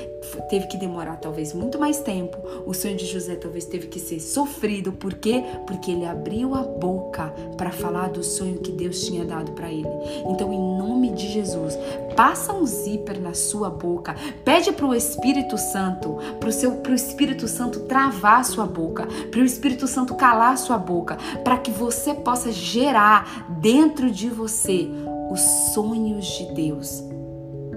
teve 0.49 0.67
que 0.67 0.77
demorar 0.77 1.17
talvez 1.17 1.53
muito 1.53 1.79
mais 1.79 1.99
tempo. 1.99 2.37
O 2.65 2.73
sonho 2.73 2.95
de 2.95 3.05
José 3.05 3.35
talvez 3.35 3.65
teve 3.65 3.87
que 3.87 3.99
ser 3.99 4.19
sofrido. 4.19 4.91
Por 4.91 5.13
quê? 5.15 5.43
Porque 5.65 5.91
ele 5.91 6.05
abriu 6.05 6.55
a 6.55 6.61
boca 6.61 7.33
para 7.57 7.71
falar 7.71 8.09
do 8.09 8.23
sonho 8.23 8.59
que 8.59 8.71
Deus 8.71 9.05
tinha 9.05 9.25
dado 9.25 9.51
para 9.53 9.71
ele. 9.71 9.87
Então, 10.27 10.51
em 10.51 10.77
nome 10.77 11.11
de 11.11 11.31
Jesus, 11.31 11.77
passa 12.15 12.53
um 12.53 12.65
zíper 12.65 13.19
na 13.19 13.33
sua 13.33 13.69
boca. 13.69 14.15
Pede 14.43 14.71
para 14.71 14.85
o 14.85 14.95
Espírito 14.95 15.57
Santo, 15.57 16.17
para 16.39 16.49
o 16.49 16.53
seu 16.53 16.81
Espírito 16.93 17.47
Santo 17.47 17.81
travar 17.81 18.41
a 18.41 18.43
sua 18.43 18.65
boca, 18.65 19.07
para 19.31 19.39
o 19.39 19.45
Espírito 19.45 19.87
Santo 19.87 20.15
calar 20.15 20.53
a 20.53 20.57
sua 20.57 20.77
boca, 20.77 21.17
para 21.43 21.57
que 21.57 21.71
você 21.71 22.13
possa 22.13 22.51
gerar 22.51 23.47
dentro 23.59 24.11
de 24.11 24.29
você 24.29 24.87
os 25.31 25.41
sonhos 25.73 26.25
de 26.25 26.53
Deus 26.53 27.03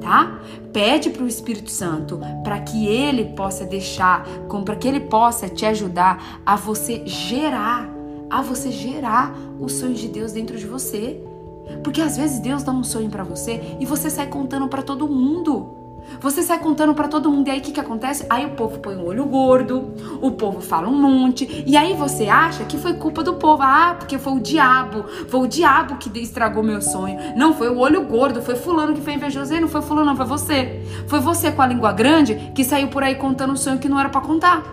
tá? 0.06 0.40
Pede 0.72 1.10
para 1.10 1.24
o 1.24 1.26
Espírito 1.26 1.68
Santo 1.68 2.20
para 2.44 2.60
que 2.60 2.86
ele 2.86 3.24
possa 3.34 3.64
deixar, 3.64 4.24
para 4.64 4.76
que 4.76 4.86
ele 4.86 5.00
possa 5.00 5.48
te 5.48 5.66
ajudar 5.66 6.40
a 6.46 6.54
você 6.54 7.02
gerar, 7.04 7.90
a 8.30 8.40
você 8.40 8.70
gerar 8.70 9.34
os 9.58 9.72
sonhos 9.72 9.98
de 9.98 10.06
Deus 10.06 10.30
dentro 10.30 10.56
de 10.56 10.64
você. 10.64 11.20
Porque 11.82 12.00
às 12.00 12.16
vezes 12.16 12.38
Deus 12.38 12.62
dá 12.62 12.70
um 12.70 12.84
sonho 12.84 13.10
para 13.10 13.24
você 13.24 13.76
e 13.80 13.84
você 13.84 14.08
sai 14.08 14.28
contando 14.28 14.68
para 14.68 14.80
todo 14.80 15.08
mundo. 15.08 15.75
Você 16.20 16.42
sai 16.42 16.58
contando 16.58 16.94
para 16.94 17.08
todo 17.08 17.30
mundo 17.30 17.48
e 17.48 17.50
aí 17.50 17.58
o 17.58 17.62
que, 17.62 17.72
que 17.72 17.80
acontece? 17.80 18.26
Aí 18.30 18.46
o 18.46 18.50
povo 18.50 18.78
põe 18.78 18.96
um 18.96 19.04
olho 19.04 19.24
gordo, 19.26 19.94
o 20.20 20.30
povo 20.32 20.60
fala 20.60 20.88
um 20.88 20.96
monte 20.96 21.64
e 21.66 21.76
aí 21.76 21.94
você 21.94 22.28
acha 22.28 22.64
que 22.64 22.78
foi 22.78 22.94
culpa 22.94 23.22
do 23.22 23.34
povo. 23.34 23.62
Ah, 23.62 23.96
porque 23.98 24.18
foi 24.18 24.32
o 24.34 24.40
diabo, 24.40 25.04
foi 25.28 25.40
o 25.40 25.46
diabo 25.46 25.96
que 25.96 26.10
estragou 26.18 26.62
meu 26.62 26.80
sonho. 26.80 27.18
Não, 27.36 27.52
foi 27.52 27.68
o 27.68 27.78
olho 27.78 28.04
gordo, 28.04 28.42
foi 28.42 28.56
fulano 28.56 28.94
que 28.94 29.00
foi 29.00 29.14
invejoso. 29.14 29.54
E 29.54 29.60
não 29.60 29.68
foi 29.68 29.82
fulano, 29.82 30.06
não, 30.06 30.16
foi 30.16 30.26
você. 30.26 30.82
Foi 31.06 31.20
você 31.20 31.50
com 31.50 31.62
a 31.62 31.66
língua 31.66 31.92
grande 31.92 32.52
que 32.54 32.64
saiu 32.64 32.88
por 32.88 33.02
aí 33.02 33.14
contando 33.14 33.52
um 33.52 33.56
sonho 33.56 33.78
que 33.78 33.88
não 33.88 33.98
era 33.98 34.08
para 34.08 34.20
contar. 34.20 34.64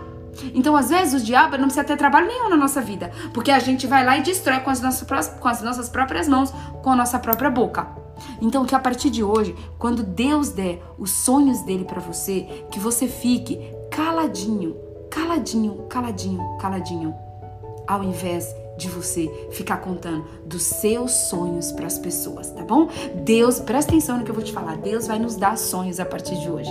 Então, 0.54 0.74
às 0.76 0.90
vezes, 0.90 1.22
o 1.22 1.24
diabo 1.24 1.56
não 1.56 1.64
precisa 1.64 1.84
ter 1.84 1.96
trabalho 1.96 2.26
nenhum 2.26 2.48
na 2.48 2.56
nossa 2.56 2.80
vida, 2.80 3.10
porque 3.32 3.50
a 3.50 3.58
gente 3.58 3.86
vai 3.86 4.04
lá 4.04 4.18
e 4.18 4.22
destrói 4.22 4.60
com 4.60 4.70
as 4.70 4.80
nossas, 4.80 5.28
com 5.28 5.48
as 5.48 5.62
nossas 5.62 5.88
próprias 5.88 6.28
mãos, 6.28 6.52
com 6.82 6.90
a 6.90 6.96
nossa 6.96 7.18
própria 7.18 7.50
boca. 7.50 8.03
Então, 8.40 8.64
que 8.64 8.74
a 8.74 8.78
partir 8.78 9.10
de 9.10 9.22
hoje, 9.22 9.54
quando 9.78 10.02
Deus 10.02 10.50
der 10.50 10.82
os 10.98 11.10
sonhos 11.10 11.62
dele 11.62 11.84
para 11.84 12.00
você, 12.00 12.64
que 12.70 12.78
você 12.78 13.06
fique 13.06 13.58
caladinho, 13.90 14.76
caladinho, 15.10 15.84
caladinho, 15.88 16.58
caladinho, 16.58 17.14
ao 17.86 18.02
invés 18.02 18.54
de 18.76 18.88
você 18.88 19.28
ficar 19.52 19.76
contando 19.78 20.24
dos 20.44 20.62
seus 20.62 21.12
sonhos 21.12 21.70
para 21.70 21.86
as 21.86 21.98
pessoas, 21.98 22.50
tá 22.50 22.64
bom? 22.64 22.88
Deus, 23.24 23.60
presta 23.60 23.92
atenção 23.92 24.18
no 24.18 24.24
que 24.24 24.30
eu 24.30 24.34
vou 24.34 24.42
te 24.42 24.52
falar. 24.52 24.76
Deus 24.78 25.06
vai 25.06 25.18
nos 25.18 25.36
dar 25.36 25.56
sonhos 25.56 26.00
a 26.00 26.04
partir 26.04 26.36
de 26.40 26.50
hoje. 26.50 26.70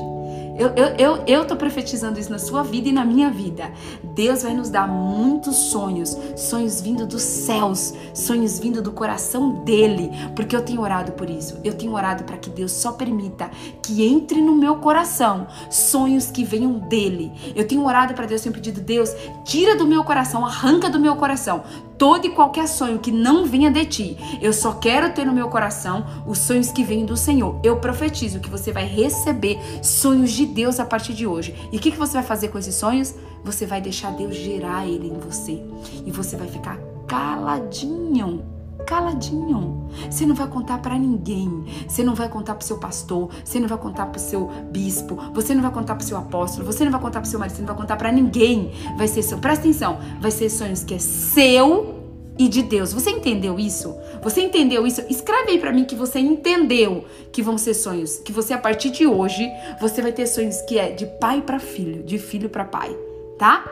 Eu, 0.58 0.70
eu, 0.76 0.86
eu, 0.98 1.24
eu 1.26 1.46
tô 1.46 1.56
profetizando 1.56 2.20
isso 2.20 2.32
na 2.32 2.38
sua 2.38 2.64
vida 2.64 2.90
e 2.90 2.92
na 2.92 3.04
minha 3.04 3.30
vida. 3.30 3.72
Deus 4.14 4.44
vai 4.44 4.54
nos 4.54 4.70
dar 4.70 4.88
muitos 4.88 5.56
sonhos, 5.56 6.16
sonhos 6.36 6.80
vindo 6.80 7.08
dos 7.08 7.24
céus, 7.24 7.94
sonhos 8.14 8.60
vindo 8.60 8.82
do 8.82 8.92
coração 8.92 9.64
dele, 9.64 10.12
porque 10.36 10.56
eu 10.56 10.62
tenho 10.62 10.82
orado 10.82 11.14
por 11.14 11.30
isso. 11.30 11.58
Eu 11.64 11.74
tenho 11.74 11.94
orado 11.94 12.24
para 12.24 12.38
que 12.38 12.50
Deus 12.50 12.72
só 12.72 12.92
permita 12.92 13.50
que 13.82 14.06
entre 14.06 14.42
no 14.42 14.56
meu 14.56 14.76
coração 14.76 15.48
sonhos 15.70 16.30
que 16.30 16.44
venham 16.44 16.74
dele. 16.80 17.32
Eu 17.56 17.68
tenho 17.68 17.84
orado 17.86 18.14
para 18.14 18.28
Deus, 18.28 18.42
tenho 18.42 18.54
pedido, 18.54 18.80
Deus, 18.80 19.10
tira 19.44 19.76
do 19.76 19.88
meu 19.88 20.04
coração, 20.04 20.46
arranca 20.46 20.90
do 20.90 21.00
meu 21.00 21.16
coração 21.16 21.64
todo 21.98 22.26
e 22.26 22.32
qualquer 22.32 22.68
sonho 22.68 23.00
que 23.00 23.12
não 23.12 23.46
venha 23.46 23.72
de 23.72 23.86
ti. 23.86 24.18
Eu 24.42 24.52
só 24.52 24.74
quero 24.74 25.14
ter 25.14 25.26
no 25.26 25.32
meu 25.32 25.48
coração 25.48 26.06
os 26.28 26.38
sonhos 26.40 26.72
que 26.72 26.84
vêm 26.84 27.06
do 27.06 27.16
Senhor. 27.16 27.60
Eu 27.64 27.78
profetizo 27.78 28.42
que 28.42 28.50
você 28.50 28.72
vai 28.74 28.86
receber 28.86 29.58
sonhos 29.82 30.32
de 30.32 30.43
Deus 30.46 30.80
a 30.80 30.86
partir 30.86 31.14
de 31.14 31.26
hoje. 31.28 31.56
E 31.72 31.78
o 31.78 31.80
que, 31.80 31.92
que 31.92 31.98
você 31.98 32.14
vai 32.14 32.24
fazer 32.24 32.50
com 32.50 32.58
esses 32.58 32.76
sonhos? 32.76 33.16
Você 33.44 33.66
vai 33.66 33.82
deixar 33.82 34.12
Deus 34.12 34.36
gerar 34.36 34.88
ele 34.88 35.08
em 35.08 35.18
você. 35.18 35.62
E 36.06 36.12
você 36.12 36.36
vai 36.36 36.48
ficar 36.48 36.80
caladinho 37.08 38.54
caladinho. 38.86 39.90
Você 40.10 40.26
não 40.26 40.36
vai 40.36 40.48
contar 40.48 40.80
para 40.80 40.98
ninguém. 40.98 41.66
Você 41.88 42.04
não 42.04 42.14
vai 42.16 42.30
contar 42.30 42.56
pro 42.56 42.66
seu 42.66 42.78
pastor, 42.78 43.30
você 43.44 43.60
não 43.60 43.68
vai 43.68 43.78
contar 43.78 44.08
pro 44.08 44.20
seu 44.20 44.50
bispo, 44.72 45.16
você 45.34 45.54
não 45.56 45.62
vai 45.62 45.72
contar 45.72 45.96
pro 45.96 46.06
seu 46.06 46.18
apóstolo, 46.18 46.66
você 46.66 46.84
não 46.84 46.92
vai 46.92 47.02
contar 47.02 47.22
pro 47.22 47.30
seu 47.30 47.40
marido, 47.40 47.56
você 47.56 47.62
não 47.62 47.68
vai 47.68 47.78
contar 47.78 47.96
para 47.96 48.12
ninguém. 48.12 48.72
Vai 48.98 49.08
ser 49.08 49.24
seu, 49.24 49.38
presta 49.38 49.64
atenção, 49.64 50.00
vai 50.20 50.32
ser 50.32 50.50
sonhos 50.50 50.84
que 50.84 50.94
é 50.94 51.00
seu 51.00 52.03
e 52.38 52.48
de 52.48 52.64
Deus. 52.64 52.94
Você 52.94 53.10
entendeu 53.10 53.60
isso? 53.60 53.96
Você 54.22 54.42
entendeu 54.42 54.86
isso? 54.88 55.02
Escreve 55.10 55.52
aí 55.52 55.60
para 55.60 55.72
mim 55.72 55.86
que 55.86 55.96
você 55.96 56.20
entendeu 56.20 57.06
que 57.32 57.42
vão 57.42 57.58
ser 57.58 57.74
sonhos, 57.74 58.18
que 58.20 58.32
você 58.32 58.54
a 58.54 58.58
partir 58.58 58.90
de 58.90 59.06
hoje 59.06 59.50
você 59.80 60.02
vai 60.02 60.12
ter 60.12 60.28
sonhos 60.28 60.62
que 60.62 60.78
é 60.78 60.92
de 60.92 61.06
pai 61.06 61.42
para 61.42 61.60
filho, 61.60 62.04
de 62.04 62.18
filho 62.18 62.50
para 62.50 62.66
pai, 62.66 62.96
tá? 63.38 63.66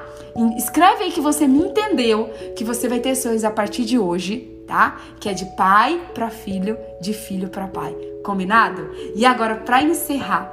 Escreve 0.57 1.05
aí 1.05 1.11
que 1.11 1.21
você 1.21 1.47
me 1.47 1.59
entendeu, 1.59 2.29
que 2.55 2.63
você 2.63 2.87
vai 2.87 2.99
ter 2.99 3.15
sonhos 3.15 3.43
a 3.43 3.51
partir 3.51 3.83
de 3.83 3.97
hoje 3.97 4.51
tá? 4.71 5.01
Que 5.19 5.27
é 5.27 5.33
de 5.33 5.45
pai 5.57 6.01
para 6.13 6.29
filho, 6.29 6.77
de 7.01 7.11
filho 7.11 7.49
para 7.49 7.67
pai. 7.67 7.93
Combinado? 8.23 8.89
E 9.13 9.25
agora, 9.25 9.57
para 9.57 9.83
encerrar, 9.83 10.49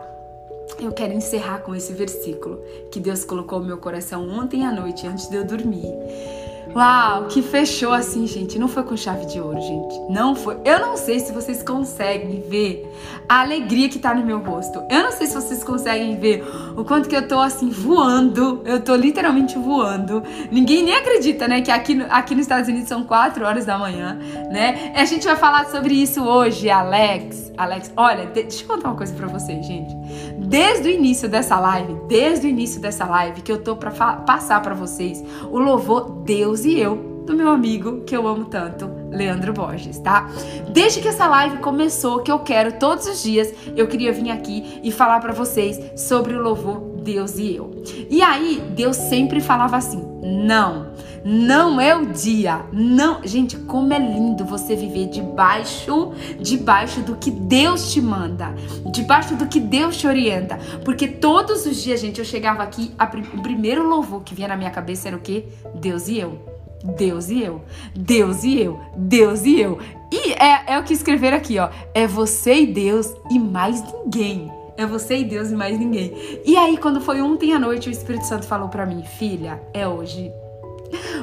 eu 0.80 0.90
quero 0.90 1.12
encerrar 1.12 1.58
com 1.58 1.72
esse 1.72 1.92
versículo 1.92 2.60
que 2.90 2.98
Deus 2.98 3.24
colocou 3.24 3.60
no 3.60 3.66
meu 3.66 3.78
coração 3.78 4.28
ontem 4.28 4.66
à 4.66 4.72
noite, 4.72 5.06
antes 5.06 5.28
de 5.28 5.36
eu 5.36 5.44
dormir. 5.44 5.86
Uau, 6.78 7.24
que 7.24 7.42
fechou 7.42 7.92
assim, 7.92 8.24
gente. 8.24 8.56
Não 8.56 8.68
foi 8.68 8.84
com 8.84 8.96
chave 8.96 9.26
de 9.26 9.40
ouro, 9.40 9.60
gente. 9.60 9.98
Não 10.08 10.36
foi. 10.36 10.58
Eu 10.64 10.78
não 10.78 10.96
sei 10.96 11.18
se 11.18 11.32
vocês 11.32 11.60
conseguem 11.60 12.40
ver 12.48 12.88
a 13.28 13.40
alegria 13.40 13.88
que 13.88 13.98
tá 13.98 14.14
no 14.14 14.24
meu 14.24 14.38
rosto. 14.38 14.80
Eu 14.88 15.02
não 15.02 15.10
sei 15.10 15.26
se 15.26 15.34
vocês 15.34 15.64
conseguem 15.64 16.14
ver 16.20 16.44
o 16.76 16.84
quanto 16.84 17.08
que 17.08 17.16
eu 17.16 17.26
tô 17.26 17.40
assim 17.40 17.68
voando. 17.68 18.62
Eu 18.64 18.80
tô 18.80 18.94
literalmente 18.94 19.58
voando. 19.58 20.22
Ninguém 20.52 20.84
nem 20.84 20.94
acredita, 20.94 21.48
né, 21.48 21.62
que 21.62 21.70
aqui, 21.72 22.00
aqui 22.08 22.36
nos 22.36 22.42
Estados 22.42 22.68
Unidos 22.68 22.88
são 22.88 23.02
4 23.02 23.44
horas 23.44 23.66
da 23.66 23.76
manhã, 23.76 24.16
né? 24.48 24.92
E 24.94 25.00
a 25.00 25.04
gente 25.04 25.26
vai 25.26 25.34
falar 25.34 25.66
sobre 25.70 25.94
isso 25.94 26.22
hoje, 26.22 26.70
Alex. 26.70 27.50
Alex, 27.58 27.90
olha, 27.96 28.26
deixa 28.26 28.62
eu 28.62 28.68
contar 28.68 28.90
uma 28.90 28.96
coisa 28.96 29.12
para 29.16 29.26
vocês, 29.26 29.66
gente. 29.66 29.96
Desde 30.38 30.88
o 30.88 30.90
início 30.90 31.28
dessa 31.28 31.58
live, 31.58 31.94
desde 32.08 32.46
o 32.46 32.50
início 32.50 32.80
dessa 32.80 33.04
live 33.04 33.42
que 33.42 33.52
eu 33.52 33.62
tô 33.62 33.76
para 33.76 33.90
passar 33.90 34.62
para 34.62 34.74
vocês 34.74 35.22
o 35.50 35.58
louvor 35.58 36.22
Deus 36.24 36.64
e 36.64 36.78
eu 36.78 37.22
do 37.26 37.34
meu 37.34 37.48
amigo 37.50 38.00
que 38.04 38.16
eu 38.16 38.26
amo 38.26 38.46
tanto, 38.46 38.90
Leandro 39.10 39.52
Borges, 39.52 39.98
tá? 39.98 40.30
Desde 40.72 41.02
que 41.02 41.08
essa 41.08 41.26
live 41.26 41.58
começou, 41.58 42.20
que 42.20 42.32
eu 42.32 42.38
quero 42.38 42.78
todos 42.78 43.06
os 43.06 43.22
dias, 43.22 43.52
eu 43.76 43.86
queria 43.86 44.12
vir 44.12 44.30
aqui 44.30 44.80
e 44.82 44.90
falar 44.90 45.20
para 45.20 45.32
vocês 45.32 45.78
sobre 45.94 46.34
o 46.34 46.42
louvor 46.42 46.87
Deus 47.02 47.38
e 47.38 47.54
eu. 47.54 47.82
E 48.10 48.22
aí, 48.22 48.62
Deus 48.74 48.96
sempre 48.96 49.40
falava 49.40 49.76
assim: 49.76 50.02
"Não, 50.22 50.88
não 51.24 51.80
é 51.80 51.96
o 51.96 52.06
dia. 52.06 52.64
Não, 52.72 53.20
gente, 53.24 53.56
como 53.56 53.92
é 53.92 53.98
lindo 53.98 54.44
você 54.44 54.74
viver 54.74 55.08
debaixo, 55.08 56.12
debaixo 56.40 57.00
do 57.00 57.16
que 57.16 57.30
Deus 57.30 57.92
te 57.92 58.00
manda, 58.00 58.54
debaixo 58.90 59.34
do 59.34 59.46
que 59.46 59.60
Deus 59.60 59.96
te 59.96 60.06
orienta, 60.06 60.58
porque 60.84 61.06
todos 61.06 61.66
os 61.66 61.82
dias, 61.82 62.00
gente, 62.00 62.18
eu 62.18 62.24
chegava 62.24 62.62
aqui, 62.62 62.92
a, 62.98 63.04
o 63.04 63.42
primeiro 63.42 63.86
louvor 63.86 64.22
que 64.22 64.34
vinha 64.34 64.48
na 64.48 64.56
minha 64.56 64.70
cabeça 64.70 65.08
era 65.08 65.16
o 65.16 65.20
quê? 65.20 65.44
Deus 65.74 66.08
e 66.08 66.18
eu. 66.18 66.38
Deus 66.96 67.28
e 67.28 67.42
eu, 67.42 67.60
Deus 67.92 68.44
e 68.44 68.60
eu, 68.60 68.80
Deus 68.96 69.44
e 69.44 69.60
eu. 69.60 69.80
E 70.12 70.32
é, 70.32 70.74
é 70.74 70.78
o 70.78 70.84
que 70.84 70.92
escrever 70.94 71.32
aqui, 71.32 71.58
ó. 71.58 71.68
É 71.92 72.06
você 72.06 72.60
e 72.60 72.66
Deus 72.66 73.12
e 73.30 73.38
mais 73.38 73.82
ninguém. 73.82 74.48
É 74.78 74.86
você 74.86 75.18
e 75.18 75.24
Deus 75.24 75.50
e 75.50 75.56
mais 75.56 75.76
ninguém. 75.76 76.14
E 76.44 76.56
aí, 76.56 76.76
quando 76.76 77.00
foi 77.00 77.20
ontem 77.20 77.52
à 77.52 77.58
noite, 77.58 77.88
o 77.88 77.92
Espírito 77.92 78.24
Santo 78.24 78.46
falou 78.46 78.68
para 78.68 78.86
mim, 78.86 79.02
filha, 79.02 79.60
é 79.74 79.88
hoje. 79.88 80.32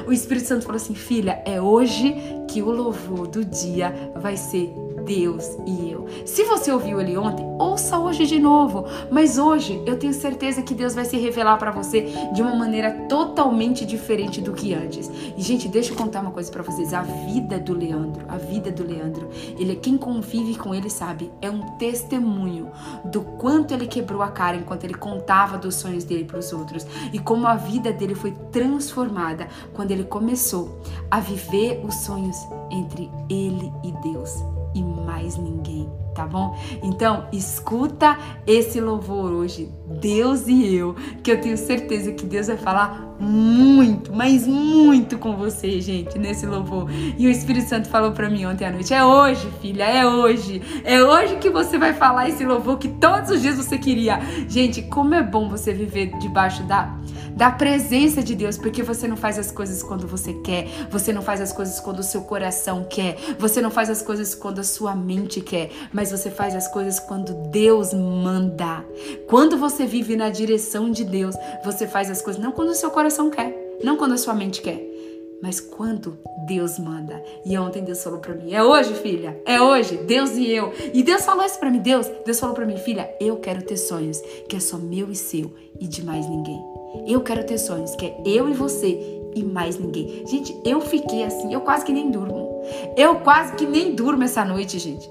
O 0.06 0.12
Espírito 0.12 0.46
Santo 0.46 0.66
falou 0.66 0.76
assim: 0.76 0.94
filha, 0.94 1.42
é 1.46 1.58
hoje 1.58 2.14
que 2.48 2.62
o 2.62 2.70
louvor 2.70 3.26
do 3.26 3.42
dia 3.42 4.12
vai 4.14 4.36
ser 4.36 4.70
Deus 5.06 5.56
e 5.64 5.90
eu. 5.90 6.06
Se 6.26 6.44
você 6.44 6.70
ouviu 6.72 7.00
ele 7.00 7.16
ontem, 7.16 7.46
ouça 7.58 7.98
hoje 7.98 8.26
de 8.26 8.38
novo. 8.38 8.84
Mas 9.10 9.38
hoje 9.38 9.80
eu 9.86 9.96
tenho 9.98 10.12
certeza 10.12 10.62
que 10.62 10.74
Deus 10.74 10.94
vai 10.94 11.04
se 11.04 11.16
revelar 11.16 11.56
para 11.56 11.70
você 11.70 12.12
de 12.34 12.42
uma 12.42 12.54
maneira 12.54 13.06
totalmente 13.08 13.86
diferente 13.86 14.40
do 14.40 14.52
que 14.52 14.74
antes. 14.74 15.10
E 15.36 15.40
gente, 15.40 15.68
deixa 15.68 15.92
eu 15.92 15.96
contar 15.96 16.20
uma 16.20 16.32
coisa 16.32 16.50
para 16.50 16.62
vocês. 16.62 16.92
A 16.92 17.02
vida 17.02 17.58
do 17.58 17.72
Leandro, 17.72 18.24
a 18.28 18.36
vida 18.36 18.70
do 18.70 18.84
Leandro, 18.84 19.28
ele 19.58 19.72
é 19.72 19.76
quem 19.76 19.96
convive 19.96 20.56
com 20.56 20.74
ele 20.74 20.90
sabe, 20.90 21.30
é 21.40 21.48
um 21.48 21.60
testemunho 21.76 22.70
do 23.04 23.20
quanto 23.20 23.72
ele 23.72 23.86
quebrou 23.86 24.22
a 24.22 24.28
cara 24.28 24.56
enquanto 24.56 24.84
ele 24.84 24.94
contava 24.94 25.56
dos 25.56 25.76
sonhos 25.76 26.02
dele 26.04 26.24
para 26.24 26.38
os 26.38 26.52
outros 26.52 26.86
e 27.12 27.18
como 27.18 27.46
a 27.46 27.54
vida 27.54 27.92
dele 27.92 28.14
foi 28.14 28.32
transformada 28.50 29.48
quando 29.72 29.92
ele 29.92 30.04
começou 30.04 30.80
a 31.10 31.20
viver 31.20 31.80
os 31.84 31.94
sonhos 31.96 32.36
entre 32.70 33.10
ele 33.28 33.72
e 33.84 33.92
Deus. 34.02 34.55
E 34.78 34.82
mais 34.82 35.36
ninguém 35.36 35.88
tá 36.16 36.26
bom? 36.26 36.58
Então, 36.82 37.26
escuta 37.30 38.18
esse 38.46 38.80
louvor 38.80 39.30
hoje, 39.30 39.68
Deus 40.00 40.48
e 40.48 40.74
eu, 40.74 40.96
que 41.22 41.30
eu 41.30 41.40
tenho 41.40 41.58
certeza 41.58 42.10
que 42.10 42.24
Deus 42.24 42.46
vai 42.46 42.56
falar 42.56 43.14
muito, 43.20 44.14
mas 44.14 44.46
muito 44.46 45.18
com 45.18 45.36
você, 45.36 45.80
gente, 45.80 46.18
nesse 46.18 46.46
louvor. 46.46 46.88
E 47.18 47.26
o 47.26 47.30
Espírito 47.30 47.68
Santo 47.68 47.88
falou 47.88 48.12
para 48.12 48.30
mim 48.30 48.46
ontem 48.46 48.64
à 48.64 48.72
noite: 48.72 48.94
é 48.94 49.04
hoje, 49.04 49.48
filha, 49.60 49.84
é 49.84 50.06
hoje. 50.06 50.62
É 50.84 51.02
hoje 51.02 51.36
que 51.36 51.50
você 51.50 51.78
vai 51.78 51.92
falar 51.92 52.28
esse 52.28 52.44
louvor 52.44 52.78
que 52.78 52.88
todos 52.88 53.30
os 53.30 53.42
dias 53.42 53.56
você 53.56 53.76
queria. 53.78 54.18
Gente, 54.48 54.82
como 54.82 55.14
é 55.14 55.22
bom 55.22 55.48
você 55.48 55.72
viver 55.72 56.16
debaixo 56.18 56.62
da 56.62 56.96
da 57.36 57.50
presença 57.50 58.22
de 58.22 58.34
Deus, 58.34 58.56
porque 58.56 58.82
você 58.82 59.06
não 59.06 59.16
faz 59.16 59.38
as 59.38 59.52
coisas 59.52 59.82
quando 59.82 60.08
você 60.08 60.32
quer, 60.32 60.66
você 60.90 61.12
não 61.12 61.20
faz 61.20 61.40
as 61.42 61.52
coisas 61.52 61.78
quando 61.78 61.98
o 61.98 62.02
seu 62.02 62.22
coração 62.22 62.84
quer, 62.88 63.18
você 63.38 63.60
não 63.60 63.70
faz 63.70 63.90
as 63.90 64.00
coisas 64.00 64.34
quando 64.34 64.58
a 64.58 64.64
sua 64.64 64.96
mente 64.96 65.42
quer, 65.42 65.70
mas 65.92 66.10
você 66.10 66.30
faz 66.30 66.54
as 66.54 66.66
coisas 66.66 66.98
quando 66.98 67.34
Deus 67.50 67.92
manda. 67.92 68.82
Quando 69.28 69.58
você 69.58 69.84
vive 69.84 70.16
na 70.16 70.30
direção 70.30 70.90
de 70.90 71.04
Deus, 71.04 71.36
você 71.62 71.86
faz 71.86 72.10
as 72.10 72.22
coisas 72.22 72.42
não 72.42 72.52
quando 72.52 72.70
o 72.70 72.74
seu 72.74 72.90
coração 72.90 73.28
quer, 73.28 73.54
não 73.84 73.98
quando 73.98 74.14
a 74.14 74.18
sua 74.18 74.32
mente 74.32 74.62
quer, 74.62 74.95
mas 75.42 75.60
quando 75.60 76.18
Deus 76.46 76.78
manda. 76.78 77.22
E 77.44 77.56
ontem 77.58 77.82
Deus 77.84 78.02
falou 78.02 78.18
para 78.18 78.34
mim: 78.34 78.52
"É 78.52 78.62
hoje, 78.62 78.94
filha. 78.94 79.40
É 79.44 79.60
hoje, 79.60 79.96
Deus 79.98 80.32
e 80.32 80.50
eu". 80.50 80.72
E 80.92 81.02
Deus 81.02 81.24
falou 81.24 81.44
isso 81.44 81.58
para 81.58 81.70
mim, 81.70 81.78
Deus. 81.78 82.10
Deus 82.24 82.40
falou 82.40 82.54
para 82.54 82.66
mim: 82.66 82.76
"Filha, 82.76 83.14
eu 83.20 83.36
quero 83.36 83.62
ter 83.62 83.76
sonhos 83.76 84.20
que 84.48 84.56
é 84.56 84.60
só 84.60 84.78
meu 84.78 85.10
e 85.10 85.16
seu 85.16 85.52
e 85.80 85.86
de 85.86 86.04
mais 86.04 86.28
ninguém". 86.28 86.62
Eu 87.06 87.20
quero 87.20 87.44
ter 87.44 87.58
sonhos, 87.58 87.94
que 87.94 88.06
é 88.06 88.22
eu 88.24 88.48
e 88.48 88.54
você 88.54 89.16
e 89.34 89.42
mais 89.44 89.78
ninguém. 89.78 90.24
Gente, 90.26 90.56
eu 90.64 90.80
fiquei 90.80 91.22
assim, 91.22 91.52
eu 91.52 91.60
quase 91.60 91.84
que 91.84 91.92
nem 91.92 92.10
durmo. 92.10 92.62
Eu 92.96 93.16
quase 93.16 93.54
que 93.54 93.66
nem 93.66 93.94
durmo 93.94 94.24
essa 94.24 94.44
noite, 94.44 94.78
gente. 94.78 95.08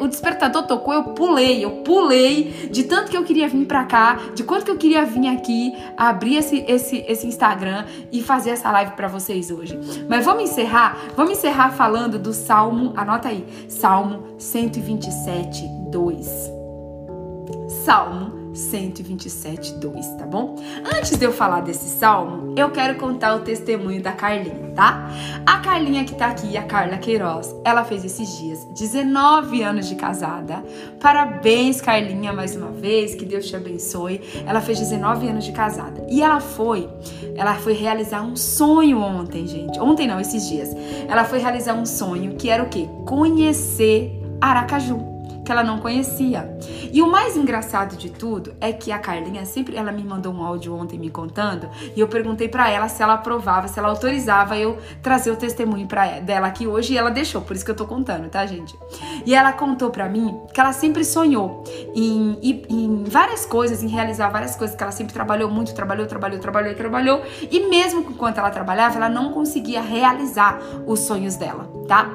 O 0.00 0.08
despertador 0.08 0.62
tocou, 0.62 0.94
eu 0.94 1.04
pulei, 1.04 1.62
eu 1.62 1.82
pulei 1.82 2.68
de 2.70 2.84
tanto 2.84 3.10
que 3.10 3.16
eu 3.16 3.22
queria 3.24 3.46
vir 3.46 3.66
pra 3.66 3.84
cá, 3.84 4.18
de 4.34 4.42
quanto 4.42 4.64
que 4.64 4.70
eu 4.70 4.78
queria 4.78 5.04
vir 5.04 5.28
aqui, 5.28 5.76
abrir 5.98 6.36
esse, 6.36 6.64
esse, 6.66 7.04
esse 7.06 7.26
Instagram 7.26 7.84
e 8.10 8.22
fazer 8.22 8.50
essa 8.50 8.72
live 8.72 8.92
para 8.92 9.06
vocês 9.06 9.50
hoje. 9.50 9.78
Mas 10.08 10.24
vamos 10.24 10.44
encerrar, 10.44 10.96
vamos 11.14 11.32
encerrar 11.32 11.72
falando 11.72 12.18
do 12.18 12.32
Salmo, 12.32 12.94
anota 12.96 13.28
aí, 13.28 13.44
Salmo 13.68 14.34
127, 14.38 15.68
2. 15.90 16.50
Salmo 17.84 18.39
127, 18.54 19.74
2, 19.74 20.06
tá 20.16 20.26
bom? 20.26 20.56
Antes 20.96 21.16
de 21.16 21.24
eu 21.24 21.32
falar 21.32 21.60
desse 21.60 21.88
salmo, 21.88 22.54
eu 22.56 22.70
quero 22.70 22.98
contar 22.98 23.34
o 23.36 23.40
testemunho 23.40 24.02
da 24.02 24.12
Carlinha, 24.12 24.72
tá? 24.74 25.10
A 25.46 25.58
Carlinha 25.58 26.04
que 26.04 26.14
tá 26.14 26.26
aqui, 26.26 26.56
a 26.56 26.62
Carla 26.62 26.98
Queiroz, 26.98 27.54
ela 27.64 27.84
fez 27.84 28.04
esses 28.04 28.38
dias 28.38 28.64
19 28.74 29.62
anos 29.62 29.88
de 29.88 29.94
casada. 29.94 30.64
Parabéns, 31.00 31.80
Carlinha, 31.80 32.32
mais 32.32 32.56
uma 32.56 32.70
vez, 32.70 33.14
que 33.14 33.24
Deus 33.24 33.46
te 33.46 33.56
abençoe. 33.56 34.20
Ela 34.46 34.60
fez 34.60 34.78
19 34.78 35.28
anos 35.28 35.44
de 35.44 35.52
casada. 35.52 36.06
E 36.08 36.22
ela 36.22 36.40
foi, 36.40 36.88
ela 37.36 37.54
foi 37.54 37.72
realizar 37.72 38.22
um 38.22 38.36
sonho 38.36 38.98
ontem, 38.98 39.46
gente. 39.46 39.78
Ontem 39.80 40.06
não, 40.06 40.20
esses 40.20 40.48
dias. 40.48 40.70
Ela 41.08 41.24
foi 41.24 41.38
realizar 41.38 41.74
um 41.74 41.86
sonho 41.86 42.36
que 42.36 42.48
era 42.48 42.62
o 42.62 42.68
quê? 42.68 42.88
Conhecer 43.06 44.18
Aracaju 44.40 45.09
que 45.50 45.52
ela 45.52 45.64
não 45.64 45.80
conhecia. 45.80 46.48
E 46.92 47.02
o 47.02 47.10
mais 47.10 47.36
engraçado 47.36 47.96
de 47.96 48.08
tudo 48.08 48.54
é 48.60 48.72
que 48.72 48.92
a 48.92 49.00
Carlinha 49.00 49.44
sempre, 49.44 49.76
ela 49.76 49.90
me 49.90 50.04
mandou 50.04 50.32
um 50.32 50.44
áudio 50.44 50.72
ontem 50.76 50.96
me 50.96 51.10
contando 51.10 51.68
e 51.96 51.98
eu 51.98 52.06
perguntei 52.06 52.48
para 52.48 52.70
ela 52.70 52.88
se 52.88 53.02
ela 53.02 53.14
aprovava, 53.14 53.66
se 53.66 53.76
ela 53.76 53.88
autorizava 53.88 54.56
eu 54.56 54.78
trazer 55.02 55.32
o 55.32 55.36
testemunho 55.36 55.88
para 55.88 56.20
dela 56.20 56.46
aqui 56.46 56.68
hoje 56.68 56.92
e 56.92 56.96
ela 56.96 57.10
deixou, 57.10 57.42
por 57.42 57.56
isso 57.56 57.64
que 57.64 57.70
eu 57.72 57.74
tô 57.74 57.84
contando, 57.84 58.28
tá, 58.28 58.46
gente? 58.46 58.78
E 59.26 59.34
ela 59.34 59.52
contou 59.52 59.90
para 59.90 60.08
mim 60.08 60.38
que 60.54 60.60
ela 60.60 60.72
sempre 60.72 61.04
sonhou 61.04 61.64
em, 61.96 62.38
em, 62.40 62.62
em 62.68 63.04
várias 63.04 63.44
coisas, 63.44 63.82
em 63.82 63.88
realizar 63.88 64.28
várias 64.28 64.54
coisas, 64.54 64.76
que 64.76 64.82
ela 64.84 64.92
sempre 64.92 65.12
trabalhou 65.12 65.50
muito, 65.50 65.74
trabalhou, 65.74 66.06
trabalhou, 66.06 66.38
trabalhou, 66.38 66.74
trabalhou 66.76 67.22
e 67.50 67.68
mesmo 67.68 68.02
enquanto 68.08 68.38
ela 68.38 68.50
trabalhava, 68.50 68.98
ela 68.98 69.08
não 69.08 69.32
conseguia 69.32 69.80
realizar 69.80 70.60
os 70.86 71.00
sonhos 71.00 71.34
dela, 71.34 71.68
tá? 71.88 72.08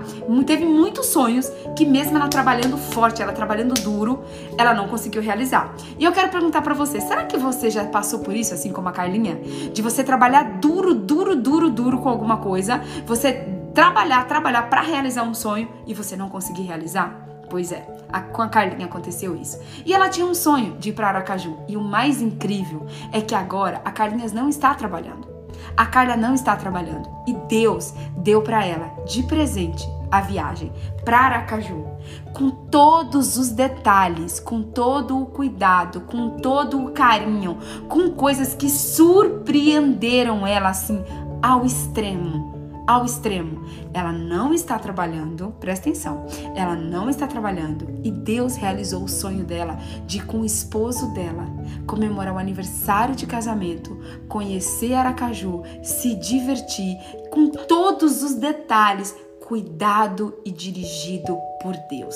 Teve 0.48 0.64
muitos 0.64 1.08
sonhos 1.08 1.52
que 1.76 1.86
mesmo 1.86 2.16
ela 2.16 2.30
trabalhando 2.30 2.78
forte 2.78 3.25
ela 3.26 3.34
trabalhando 3.34 3.74
duro, 3.74 4.24
ela 4.58 4.74
não 4.74 4.88
conseguiu 4.88 5.22
realizar. 5.22 5.74
E 6.00 6.04
eu 6.04 6.12
quero 6.12 6.30
perguntar 6.30 6.62
para 6.62 6.74
você, 6.74 7.02
será 7.02 7.26
que 7.26 7.38
você 7.38 7.70
já 7.70 7.84
passou 7.86 8.20
por 8.20 8.36
isso, 8.36 8.54
assim 8.54 8.72
como 8.72 8.88
a 8.88 8.92
Carlinha? 8.92 9.36
De 9.74 9.82
você 9.82 10.04
trabalhar 10.04 10.60
duro, 10.60 10.94
duro, 10.94 11.36
duro, 11.36 11.70
duro 11.70 11.98
com 12.00 12.10
alguma 12.10 12.38
coisa, 12.38 12.82
você 13.06 13.48
trabalhar, 13.74 14.26
trabalhar 14.28 14.70
para 14.70 14.82
realizar 14.82 15.24
um 15.24 15.34
sonho 15.34 15.68
e 15.86 15.94
você 15.94 16.16
não 16.16 16.30
conseguir 16.30 16.64
realizar? 16.64 17.24
Pois 17.50 17.72
é, 17.72 17.86
a, 18.12 18.22
com 18.22 18.42
a 18.42 18.48
Carlinha 18.48 18.86
aconteceu 18.86 19.36
isso. 19.36 19.60
E 19.86 19.94
ela 19.94 20.10
tinha 20.10 20.26
um 20.26 20.34
sonho 20.34 20.78
de 20.78 20.90
ir 20.90 20.94
para 20.94 21.10
Aracaju. 21.10 21.58
E 21.68 21.78
o 21.78 21.82
mais 21.82 22.22
incrível 22.22 22.86
é 23.12 23.22
que 23.22 23.36
agora 23.36 23.82
a 23.86 23.92
Carlinhas 23.92 24.32
não 24.32 24.50
está 24.50 24.74
trabalhando. 24.74 25.36
A 25.78 25.86
Carla 25.86 26.16
não 26.16 26.34
está 26.34 26.56
trabalhando 26.56 27.10
e 27.28 27.34
Deus 27.50 27.94
deu 28.18 28.42
para 28.42 28.66
ela 28.66 28.90
de 29.06 29.24
presente 29.24 29.86
a 30.12 30.22
viagem 30.22 30.72
para 31.04 31.20
Aracaju, 31.20 31.86
com 32.34 32.50
todos 32.50 33.38
os 33.38 33.50
detalhes, 33.50 34.40
com 34.40 34.62
todo 34.62 35.22
o 35.22 35.26
cuidado, 35.26 36.02
com 36.02 36.32
todo 36.38 36.84
o 36.84 36.92
carinho, 36.92 37.58
com 37.88 38.12
coisas 38.12 38.54
que 38.54 38.70
surpreenderam 38.70 40.46
ela 40.46 40.70
assim 40.70 41.04
ao 41.42 41.66
extremo 41.66 42.56
ao 42.88 43.06
extremo. 43.06 43.64
Ela 43.94 44.12
não 44.12 44.54
está 44.54 44.78
trabalhando, 44.78 45.54
presta 45.60 45.90
atenção, 45.90 46.26
ela 46.56 46.76
não 46.76 47.10
está 47.10 47.26
trabalhando 47.28 47.88
e 48.04 48.12
Deus 48.12 48.56
realizou 48.56 49.04
o 49.04 49.10
sonho 49.10 49.44
dela 49.44 49.78
de, 50.06 50.24
com 50.24 50.42
o 50.42 50.46
esposo 50.46 51.14
dela, 51.14 51.46
comemorar 51.88 52.36
o 52.36 52.38
aniversário 52.38 53.16
de 53.16 53.26
casamento, 53.26 53.98
conhecer 54.28 54.94
Aracaju, 54.94 55.64
se 55.82 56.16
divertir 56.16 56.98
com 57.32 57.50
todos 57.50 58.22
os 58.22 58.36
detalhes 58.36 59.16
cuidado 59.46 60.38
e 60.44 60.52
dirigido 60.52 61.38
por 61.62 61.76
Deus. 61.90 62.16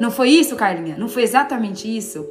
Não 0.00 0.10
foi 0.10 0.30
isso, 0.30 0.56
Carlinha? 0.56 0.96
Não 0.96 1.08
foi 1.08 1.22
exatamente 1.22 1.86
isso? 1.86 2.26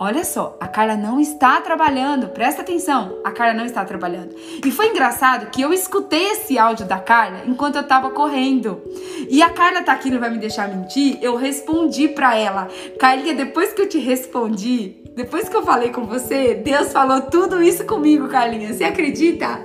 Olha 0.00 0.24
só, 0.24 0.56
a 0.58 0.66
Carla 0.66 0.96
não 0.96 1.20
está 1.20 1.60
trabalhando. 1.60 2.28
Presta 2.30 2.62
atenção, 2.62 3.20
a 3.22 3.30
Carla 3.30 3.54
não 3.54 3.64
está 3.64 3.84
trabalhando. 3.84 4.34
E 4.64 4.70
foi 4.70 4.88
engraçado 4.88 5.50
que 5.50 5.62
eu 5.62 5.72
escutei 5.72 6.32
esse 6.32 6.58
áudio 6.58 6.86
da 6.86 6.98
Carla 6.98 7.42
enquanto 7.46 7.76
eu 7.76 7.82
estava 7.82 8.10
correndo. 8.10 8.82
E 9.28 9.42
a 9.42 9.50
Carla 9.50 9.82
tá 9.82 9.92
aqui, 9.92 10.10
não 10.10 10.18
vai 10.18 10.30
me 10.30 10.38
deixar 10.38 10.68
mentir. 10.68 11.18
Eu 11.22 11.36
respondi 11.36 12.08
para 12.08 12.36
ela, 12.36 12.68
Carlinha, 12.98 13.34
depois 13.34 13.72
que 13.72 13.82
eu 13.82 13.88
te 13.88 13.98
respondi, 13.98 14.96
depois 15.14 15.48
que 15.48 15.56
eu 15.56 15.62
falei 15.62 15.90
com 15.90 16.06
você, 16.06 16.54
Deus 16.54 16.92
falou 16.92 17.20
tudo 17.20 17.62
isso 17.62 17.84
comigo, 17.84 18.26
Carlinha. 18.28 18.72
Você 18.72 18.84
acredita? 18.84 19.60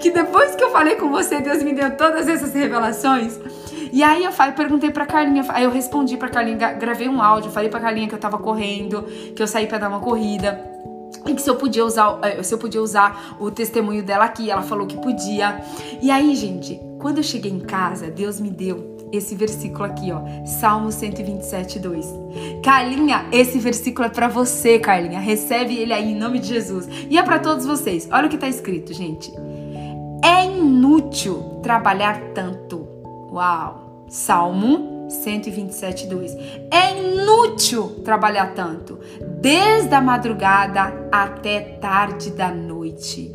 Que 0.00 0.10
depois 0.10 0.54
que 0.54 0.62
eu 0.62 0.70
falei 0.70 0.96
com 0.96 1.10
você, 1.10 1.40
Deus 1.40 1.62
me 1.62 1.72
deu 1.72 1.96
todas 1.96 2.28
essas 2.28 2.52
revelações. 2.52 3.38
E 3.92 4.02
aí 4.02 4.24
eu 4.24 4.32
falei, 4.32 4.54
perguntei 4.54 4.90
pra 4.90 5.04
Carlinha, 5.04 5.44
aí 5.50 5.64
eu 5.64 5.70
respondi 5.70 6.16
pra 6.16 6.28
Carlinha, 6.28 6.72
gravei 6.72 7.08
um 7.08 7.22
áudio, 7.22 7.50
falei 7.50 7.68
pra 7.68 7.78
Carlinha 7.78 8.08
que 8.08 8.14
eu 8.14 8.18
tava 8.18 8.38
correndo, 8.38 9.02
que 9.36 9.42
eu 9.42 9.46
saí 9.46 9.66
pra 9.66 9.76
dar 9.76 9.88
uma 9.88 10.00
corrida. 10.00 10.72
E 11.26 11.34
que 11.34 11.42
se 11.42 11.50
eu 11.50 11.56
podia 11.56 11.84
usar, 11.84 12.18
eh, 12.22 12.42
se 12.42 12.54
eu 12.54 12.58
podia 12.58 12.82
usar 12.82 13.36
o 13.38 13.50
testemunho 13.50 14.02
dela 14.02 14.24
aqui, 14.24 14.50
ela 14.50 14.62
falou 14.62 14.86
que 14.86 14.96
podia. 14.96 15.62
E 16.00 16.10
aí, 16.10 16.34
gente, 16.34 16.80
quando 16.98 17.18
eu 17.18 17.22
cheguei 17.22 17.52
em 17.52 17.60
casa, 17.60 18.10
Deus 18.10 18.40
me 18.40 18.50
deu 18.50 18.96
esse 19.12 19.34
versículo 19.34 19.84
aqui, 19.84 20.10
ó, 20.10 20.22
Salmo 20.46 20.90
127, 20.90 21.78
2. 21.78 22.06
Carlinha, 22.64 23.26
esse 23.30 23.58
versículo 23.58 24.06
é 24.06 24.08
para 24.08 24.26
você, 24.26 24.78
Carlinha. 24.78 25.20
Recebe 25.20 25.76
ele 25.76 25.92
aí 25.92 26.12
em 26.12 26.16
nome 26.16 26.38
de 26.38 26.48
Jesus. 26.48 26.88
E 27.10 27.18
é 27.18 27.22
para 27.22 27.38
todos 27.38 27.66
vocês. 27.66 28.08
Olha 28.10 28.26
o 28.26 28.30
que 28.30 28.38
tá 28.38 28.48
escrito, 28.48 28.94
gente. 28.94 29.30
É 30.24 30.46
inútil 30.46 31.60
trabalhar 31.62 32.18
tanto. 32.34 32.88
Uau! 33.30 33.81
Salmo 34.12 35.08
127, 35.08 36.06
2. 36.06 36.36
É 36.70 36.98
inútil 36.98 38.02
trabalhar 38.04 38.54
tanto, 38.54 39.00
desde 39.40 39.94
a 39.94 40.02
madrugada 40.02 41.08
até 41.10 41.78
tarde 41.80 42.30
da 42.30 42.50
noite, 42.50 43.34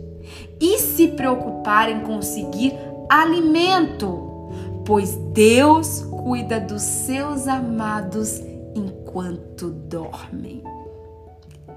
e 0.61 0.77
se 0.77 1.07
preocupar 1.07 1.89
em 1.89 2.01
conseguir 2.01 2.75
alimento, 3.09 4.51
pois 4.85 5.15
Deus 5.33 6.03
cuida 6.03 6.59
dos 6.59 6.83
seus 6.83 7.47
amados 7.47 8.39
enquanto 8.75 9.71
dormem. 9.71 10.61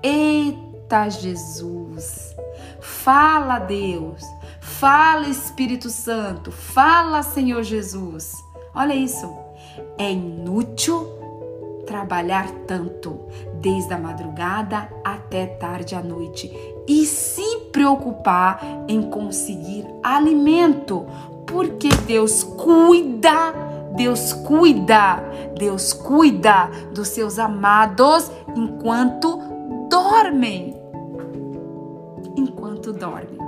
Eita 0.02 1.08
Jesus! 1.08 2.36
Fala 2.80 3.60
Deus, 3.60 4.22
fala 4.60 5.26
Espírito 5.26 5.88
Santo, 5.88 6.52
fala 6.52 7.22
Senhor 7.22 7.62
Jesus. 7.62 8.49
Olha 8.74 8.94
isso. 8.94 9.32
É 9.98 10.10
inútil 10.10 11.06
trabalhar 11.86 12.48
tanto, 12.66 13.18
desde 13.60 13.92
a 13.92 13.98
madrugada 13.98 14.88
até 15.04 15.46
tarde 15.46 15.94
à 15.94 16.02
noite, 16.02 16.50
e 16.86 17.04
se 17.04 17.42
preocupar 17.72 18.60
em 18.88 19.02
conseguir 19.02 19.84
alimento, 20.02 21.04
porque 21.46 21.88
Deus 22.06 22.44
cuida 22.44 23.70
Deus 23.94 24.32
cuida, 24.32 25.22
Deus 25.58 25.92
cuida 25.92 26.70
dos 26.94 27.08
seus 27.08 27.38
amados 27.38 28.30
enquanto 28.56 29.38
dormem. 29.90 30.76
Enquanto 32.36 32.92
dormem. 32.92 33.39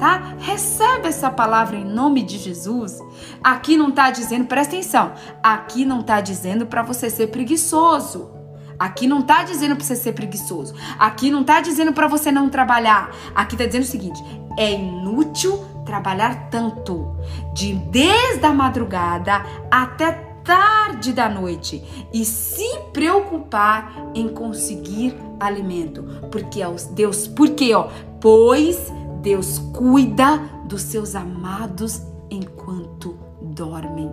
Tá? 0.00 0.34
Recebe 0.38 1.08
essa 1.08 1.30
palavra 1.30 1.76
em 1.76 1.84
nome 1.84 2.22
de 2.22 2.38
Jesus. 2.38 2.98
Aqui 3.44 3.76
não 3.76 3.90
está 3.90 4.10
dizendo, 4.10 4.46
presta 4.46 4.74
atenção, 4.74 5.12
aqui 5.42 5.84
não 5.84 6.00
está 6.00 6.22
dizendo 6.22 6.64
para 6.64 6.82
você 6.82 7.10
ser 7.10 7.26
preguiçoso. 7.26 8.30
Aqui 8.78 9.06
não 9.06 9.18
está 9.20 9.42
dizendo 9.42 9.76
para 9.76 9.84
você 9.84 9.94
ser 9.94 10.14
preguiçoso. 10.14 10.74
Aqui 10.98 11.30
não 11.30 11.42
está 11.42 11.60
dizendo 11.60 11.92
para 11.92 12.08
você 12.08 12.32
não 12.32 12.48
trabalhar. 12.48 13.14
Aqui 13.34 13.54
está 13.54 13.66
dizendo 13.66 13.82
o 13.82 13.86
seguinte: 13.86 14.24
é 14.56 14.72
inútil 14.72 15.62
trabalhar 15.84 16.48
tanto, 16.48 17.14
de 17.52 17.74
desde 17.74 18.46
a 18.46 18.54
madrugada 18.54 19.44
até 19.70 20.12
tarde 20.42 21.12
da 21.12 21.28
noite 21.28 21.84
e 22.10 22.24
se 22.24 22.66
preocupar 22.92 24.10
em 24.14 24.28
conseguir 24.28 25.14
alimento, 25.38 26.02
porque 26.30 26.60
Deus, 26.94 27.26
porque 27.26 27.74
ó, 27.74 27.88
pois 28.18 28.90
Deus 29.22 29.58
cuida 29.72 30.38
dos 30.66 30.82
seus 30.82 31.14
amados 31.14 32.02
enquanto 32.30 33.18
dormem. 33.40 34.10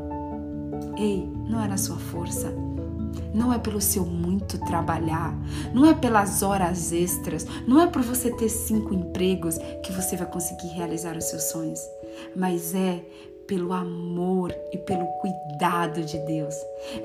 Ei, 0.97 1.29
não 1.47 1.63
é 1.63 1.67
na 1.67 1.77
sua 1.77 1.97
força 1.97 2.53
não 3.34 3.53
é 3.53 3.59
pelo 3.59 3.79
seu 3.79 4.05
muito 4.05 4.57
trabalhar, 4.65 5.38
não 5.73 5.85
é 5.85 5.93
pelas 5.93 6.41
horas 6.41 6.91
extras, 6.91 7.45
não 7.67 7.79
é 7.79 7.88
por 7.88 8.01
você 8.01 8.31
ter 8.31 8.49
cinco 8.49 8.93
empregos 8.93 9.57
que 9.84 9.91
você 9.91 10.15
vai 10.15 10.27
conseguir 10.27 10.69
realizar 10.69 11.15
os 11.15 11.25
seus 11.25 11.43
sonhos, 11.43 11.79
mas 12.35 12.73
é 12.73 13.03
pelo 13.45 13.71
amor 13.71 14.53
e 14.73 14.77
pelo 14.77 15.05
cuidado 15.19 16.01
de 16.01 16.17
Deus. 16.25 16.53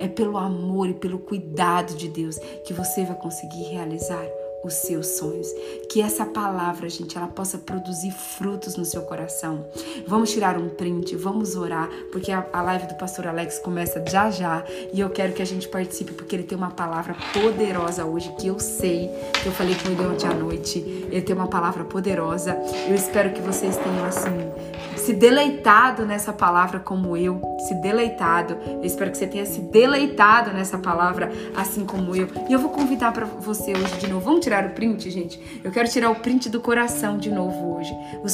É 0.00 0.08
pelo 0.08 0.36
amor 0.36 0.88
e 0.88 0.94
pelo 0.94 1.20
cuidado 1.20 1.94
de 1.94 2.08
Deus 2.08 2.36
que 2.66 2.72
você 2.72 3.04
vai 3.04 3.14
conseguir 3.14 3.62
realizar 3.64 4.24
os 4.64 4.74
seus 4.74 5.06
sonhos. 5.06 5.48
Que 5.88 6.00
essa 6.00 6.24
palavra, 6.24 6.88
gente, 6.88 7.16
ela 7.16 7.26
possa 7.26 7.58
produzir 7.58 8.12
frutos 8.12 8.76
no 8.76 8.84
seu 8.84 9.02
coração. 9.02 9.66
Vamos 10.06 10.30
tirar 10.30 10.56
um 10.58 10.68
print, 10.68 11.16
vamos 11.16 11.56
orar, 11.56 11.88
porque 12.10 12.30
a, 12.30 12.62
live 12.62 12.86
do 12.86 12.94
pastor 12.94 13.26
Alex 13.26 13.58
começa 13.58 14.02
já 14.08 14.30
já 14.30 14.64
e 14.92 15.00
eu 15.00 15.10
quero 15.10 15.32
que 15.32 15.42
a 15.42 15.46
gente 15.46 15.68
participe, 15.68 16.12
porque 16.12 16.36
ele 16.36 16.44
tem 16.44 16.56
uma 16.56 16.70
palavra 16.70 17.16
poderosa 17.32 18.04
hoje 18.04 18.32
que 18.38 18.46
eu 18.46 18.58
sei, 18.58 19.10
que 19.42 19.46
eu 19.46 19.52
falei 19.52 19.74
com 19.74 19.88
ele 19.90 20.06
ontem 20.06 20.26
à 20.26 20.34
noite. 20.34 20.78
Ele 21.10 21.22
tem 21.22 21.34
uma 21.34 21.48
palavra 21.48 21.84
poderosa. 21.84 22.56
Eu 22.88 22.94
espero 22.94 23.32
que 23.32 23.40
vocês 23.40 23.76
tenham 23.76 24.04
assim 24.04 24.81
se 24.96 25.12
deleitado 25.12 26.04
nessa 26.04 26.32
palavra 26.32 26.78
como 26.80 27.16
eu, 27.16 27.40
se 27.66 27.74
deleitado. 27.74 28.56
Eu 28.66 28.84
espero 28.84 29.10
que 29.10 29.18
você 29.18 29.26
tenha 29.26 29.46
se 29.46 29.60
deleitado 29.60 30.52
nessa 30.52 30.78
palavra 30.78 31.30
assim 31.56 31.84
como 31.84 32.14
eu. 32.14 32.28
E 32.48 32.52
eu 32.52 32.58
vou 32.58 32.70
convidar 32.70 33.12
para 33.12 33.24
você 33.24 33.72
hoje 33.72 33.98
de 33.98 34.08
novo. 34.08 34.24
Vamos 34.24 34.40
tirar 34.40 34.64
o 34.66 34.70
print, 34.70 35.10
gente? 35.10 35.40
Eu 35.62 35.70
quero 35.70 35.88
tirar 35.88 36.10
o 36.10 36.16
print 36.16 36.48
do 36.48 36.60
coração 36.60 37.18
de 37.18 37.30
novo 37.30 37.76
hoje. 37.76 37.92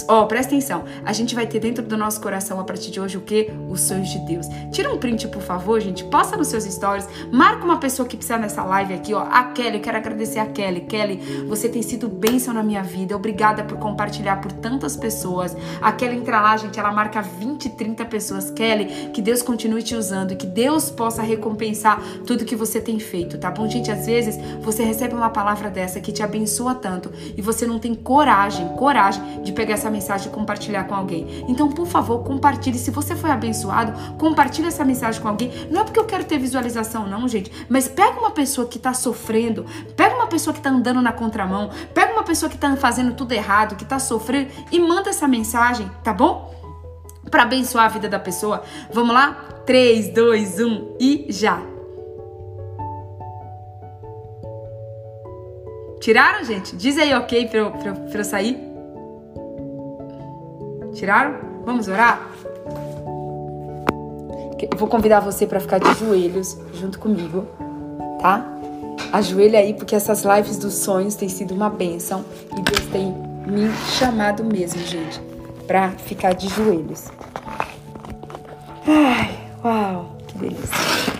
Ó, 0.09 0.23
oh, 0.23 0.27
presta 0.27 0.55
atenção. 0.55 0.85
A 1.05 1.13
gente 1.13 1.35
vai 1.35 1.47
ter 1.47 1.61
dentro 1.61 1.85
do 1.85 1.97
nosso 1.97 2.21
coração 2.21 2.61
a 2.61 2.65
partir 2.65 2.91
de 2.91 3.01
hoje 3.01 3.17
o 3.17 3.21
que? 3.21 3.51
Os 3.69 3.81
sonhos 3.81 4.09
de 4.09 4.19
Deus. 4.21 4.47
Tira 4.73 4.93
um 4.93 4.99
print, 4.99 5.29
por 5.29 5.43
favor, 5.43 5.81
gente. 5.81 6.05
Posta 6.05 6.37
nos 6.37 6.49
seus 6.49 6.65
stories. 6.65 7.09
Marca 7.33 7.65
uma 7.65 7.79
pessoa 7.79 8.09
que 8.09 8.17
precisa 8.17 8.39
nessa 8.39 8.63
live 8.65 8.95
aqui, 8.95 9.15
ó. 9.15 9.27
A 9.31 9.45
Kelly, 9.45 9.77
eu 9.77 9.83
quero 9.83 9.97
agradecer 9.97 10.39
a 10.39 10.47
Kelly. 10.47 10.83
Kelly, 10.83 11.45
você 11.49 11.69
tem 11.69 11.83
sido 11.83 12.09
bênção 12.09 12.55
na 12.55 12.63
minha 12.63 12.83
vida. 12.83 13.17
Obrigada 13.17 13.65
por 13.65 13.79
compartilhar 13.79 14.41
por 14.41 14.53
tantas 14.53 14.97
pessoas. 14.97 15.57
A 15.81 15.93
Kelly 15.93 16.19
entra 16.19 16.41
lá, 16.41 16.48
gente, 16.57 16.79
ela 16.79 16.93
marca 16.93 17.21
20, 17.21 17.71
30 17.71 18.05
pessoas. 18.05 18.51
Kelly, 18.51 19.11
que 19.13 19.21
Deus 19.21 19.43
continue 19.43 19.83
te 19.83 19.95
usando 19.95 20.33
e 20.33 20.37
que 20.37 20.47
Deus 20.47 20.91
possa 20.91 21.23
recompensar 21.23 22.01
tudo 22.27 22.45
que 22.45 22.57
você 22.57 22.81
tem 22.81 22.99
feito, 22.99 23.39
tá 23.39 23.51
bom? 23.51 23.69
Gente, 23.69 23.91
às 23.91 24.07
vezes 24.07 24.39
você 24.63 24.83
recebe 24.83 25.15
uma 25.15 25.31
palavra 25.31 25.71
dessa 25.71 26.01
que 26.01 26.13
te 26.13 26.23
abençoa 26.23 26.75
tanto 26.75 27.13
e 27.37 27.43
você 27.43 27.67
não 27.67 27.79
tem 27.79 27.95
coragem, 27.95 28.69
coragem 28.77 29.43
de 29.43 29.53
pegar 29.53 29.75
essa 29.75 29.91
mensagem 29.91 30.29
e 30.29 30.35
compartilhar 30.35 30.85
com 30.85 30.95
alguém. 30.95 31.45
Então, 31.49 31.69
por 31.69 31.87
favor, 31.87 32.23
compartilhe. 32.23 32.79
Se 32.79 32.91
você 32.91 33.15
foi 33.15 33.31
abençoado, 33.31 33.93
compartilhe 34.17 34.69
essa 34.69 34.85
mensagem 34.85 35.21
com 35.21 35.29
alguém. 35.29 35.51
Não 35.71 35.81
é 35.81 35.85
porque 35.85 35.99
eu 35.99 36.05
quero 36.05 36.25
ter 36.25 36.39
visualização, 36.39 37.07
não, 37.07 37.27
gente, 37.29 37.51
mas 37.69 37.89
pega 37.89 38.19
uma 38.19 38.31
pessoa 38.31 38.67
que 38.67 38.79
tá 38.79 38.95
sofrendo, 38.95 39.67
pega 39.97 40.15
uma 40.15 40.27
pessoa 40.27 40.55
que 40.55 40.61
tá 40.61 40.71
andando 40.71 41.03
na 41.03 41.13
contramão, 41.13 41.71
pega 41.95 42.13
uma 42.13 42.23
pessoa 42.23 42.51
que 42.51 42.59
tá 42.59 42.77
fazendo 42.77 43.15
tudo 43.15 43.33
errado, 43.33 43.77
que 43.77 43.85
tá 43.85 43.99
sofrendo 43.99 44.51
e 44.71 44.79
manda 44.79 45.11
essa 45.11 45.27
mensagem, 45.27 45.91
tá 46.03 46.13
bom? 46.13 46.38
Para 47.31 47.43
abençoar 47.43 47.87
a 47.87 47.89
vida 47.89 48.09
da 48.09 48.19
pessoa. 48.19 48.63
Vamos 48.93 49.15
lá? 49.15 49.45
3, 49.67 50.11
2, 50.11 50.61
1 50.61 50.97
e 50.99 51.27
já! 51.29 51.61
Tiraram, 56.01 56.45
gente? 56.45 56.77
Diz 56.77 56.97
aí 56.97 57.13
ok 57.13 57.49
pra 57.49 57.59
eu, 57.59 57.71
pra, 57.73 57.93
pra 57.93 58.21
eu 58.21 58.25
sair. 58.25 58.57
Tiraram? 60.95 61.63
Vamos 61.65 61.89
orar? 61.89 62.31
Eu 64.61 64.79
vou 64.79 64.89
convidar 64.89 65.21
você 65.21 65.47
para 65.47 65.61
ficar 65.61 65.79
de 65.79 65.93
joelhos 65.95 66.59
junto 66.73 66.99
comigo, 66.99 67.47
tá? 68.21 68.45
Ajoelha 69.13 69.59
aí, 69.61 69.75
porque 69.75 69.95
essas 69.95 70.25
lives 70.25 70.57
dos 70.59 70.75
sonhos 70.75 71.15
têm 71.15 71.29
sido 71.29 71.55
uma 71.55 71.71
bênção 71.71 72.25
e 72.57 72.63
Deus 72.63 72.87
tem 72.91 73.13
me 73.47 73.71
chamado 73.99 74.45
mesmo, 74.45 74.81
gente, 74.83 75.21
para 75.69 75.91
ficar 75.91 76.33
de 76.33 76.49
joelhos. 76.49 77.13
Ai, 78.87 79.39
uau, 79.63 80.17
que 80.27 80.39
delícia. 80.39 81.19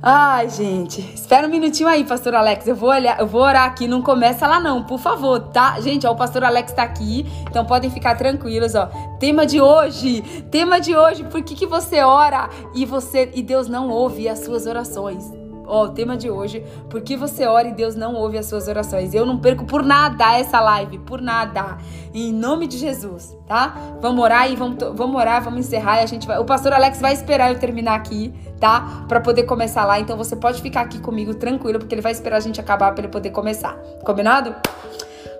Ai, 0.00 0.48
gente, 0.48 1.00
espera 1.12 1.48
um 1.48 1.50
minutinho 1.50 1.88
aí, 1.88 2.04
pastor 2.04 2.36
Alex. 2.36 2.68
Eu 2.68 2.76
vou 2.76 2.90
olhar, 2.90 3.18
eu 3.18 3.26
vou 3.26 3.42
orar 3.42 3.64
aqui, 3.64 3.88
não 3.88 4.00
começa 4.00 4.46
lá 4.46 4.60
não, 4.60 4.84
por 4.84 5.00
favor, 5.00 5.40
tá? 5.40 5.80
Gente, 5.80 6.06
ó, 6.06 6.12
o 6.12 6.16
pastor 6.16 6.44
Alex 6.44 6.72
tá 6.72 6.84
aqui, 6.84 7.26
então 7.50 7.64
podem 7.64 7.90
ficar 7.90 8.14
tranquilos, 8.14 8.76
ó. 8.76 8.86
Tema 9.18 9.44
de 9.44 9.60
hoje, 9.60 10.22
tema 10.52 10.80
de 10.80 10.96
hoje, 10.96 11.24
por 11.24 11.42
que 11.42 11.56
que 11.56 11.66
você 11.66 12.00
ora 12.00 12.48
e 12.72 12.86
você 12.86 13.28
e 13.34 13.42
Deus 13.42 13.66
não 13.66 13.90
ouve 13.90 14.28
as 14.28 14.38
suas 14.38 14.64
orações? 14.64 15.47
Ó, 15.68 15.84
o 15.84 15.88
tema 15.90 16.16
de 16.16 16.30
hoje, 16.30 16.64
por 16.88 17.02
que 17.02 17.16
você 17.16 17.46
ora 17.46 17.68
e 17.68 17.72
Deus 17.72 17.94
não 17.94 18.14
ouve 18.14 18.38
as 18.38 18.46
suas 18.46 18.66
orações? 18.68 19.12
Eu 19.12 19.26
não 19.26 19.38
perco 19.38 19.64
por 19.64 19.84
nada 19.84 20.38
essa 20.38 20.58
live, 20.60 20.98
por 20.98 21.20
nada. 21.20 21.76
Em 22.14 22.32
nome 22.32 22.66
de 22.66 22.78
Jesus, 22.78 23.36
tá? 23.46 23.76
Vamos 24.00 24.24
orar 24.24 24.50
e 24.50 24.56
vamos, 24.56 24.78
vamos 24.94 25.16
orar, 25.20 25.44
vamos 25.44 25.60
encerrar 25.60 26.00
e 26.00 26.02
a 26.02 26.06
gente 26.06 26.26
vai. 26.26 26.38
O 26.38 26.44
pastor 26.44 26.72
Alex 26.72 27.00
vai 27.00 27.12
esperar 27.12 27.52
eu 27.52 27.58
terminar 27.58 27.94
aqui, 27.94 28.32
tá? 28.58 29.04
Para 29.06 29.20
poder 29.20 29.42
começar 29.42 29.84
lá. 29.84 30.00
Então 30.00 30.16
você 30.16 30.34
pode 30.34 30.62
ficar 30.62 30.80
aqui 30.80 30.98
comigo 31.00 31.34
tranquilo, 31.34 31.78
porque 31.78 31.94
ele 31.94 32.02
vai 32.02 32.12
esperar 32.12 32.38
a 32.38 32.40
gente 32.40 32.60
acabar 32.60 32.92
para 32.92 33.02
ele 33.02 33.12
poder 33.12 33.30
começar. 33.30 33.76
Combinado? 34.04 34.54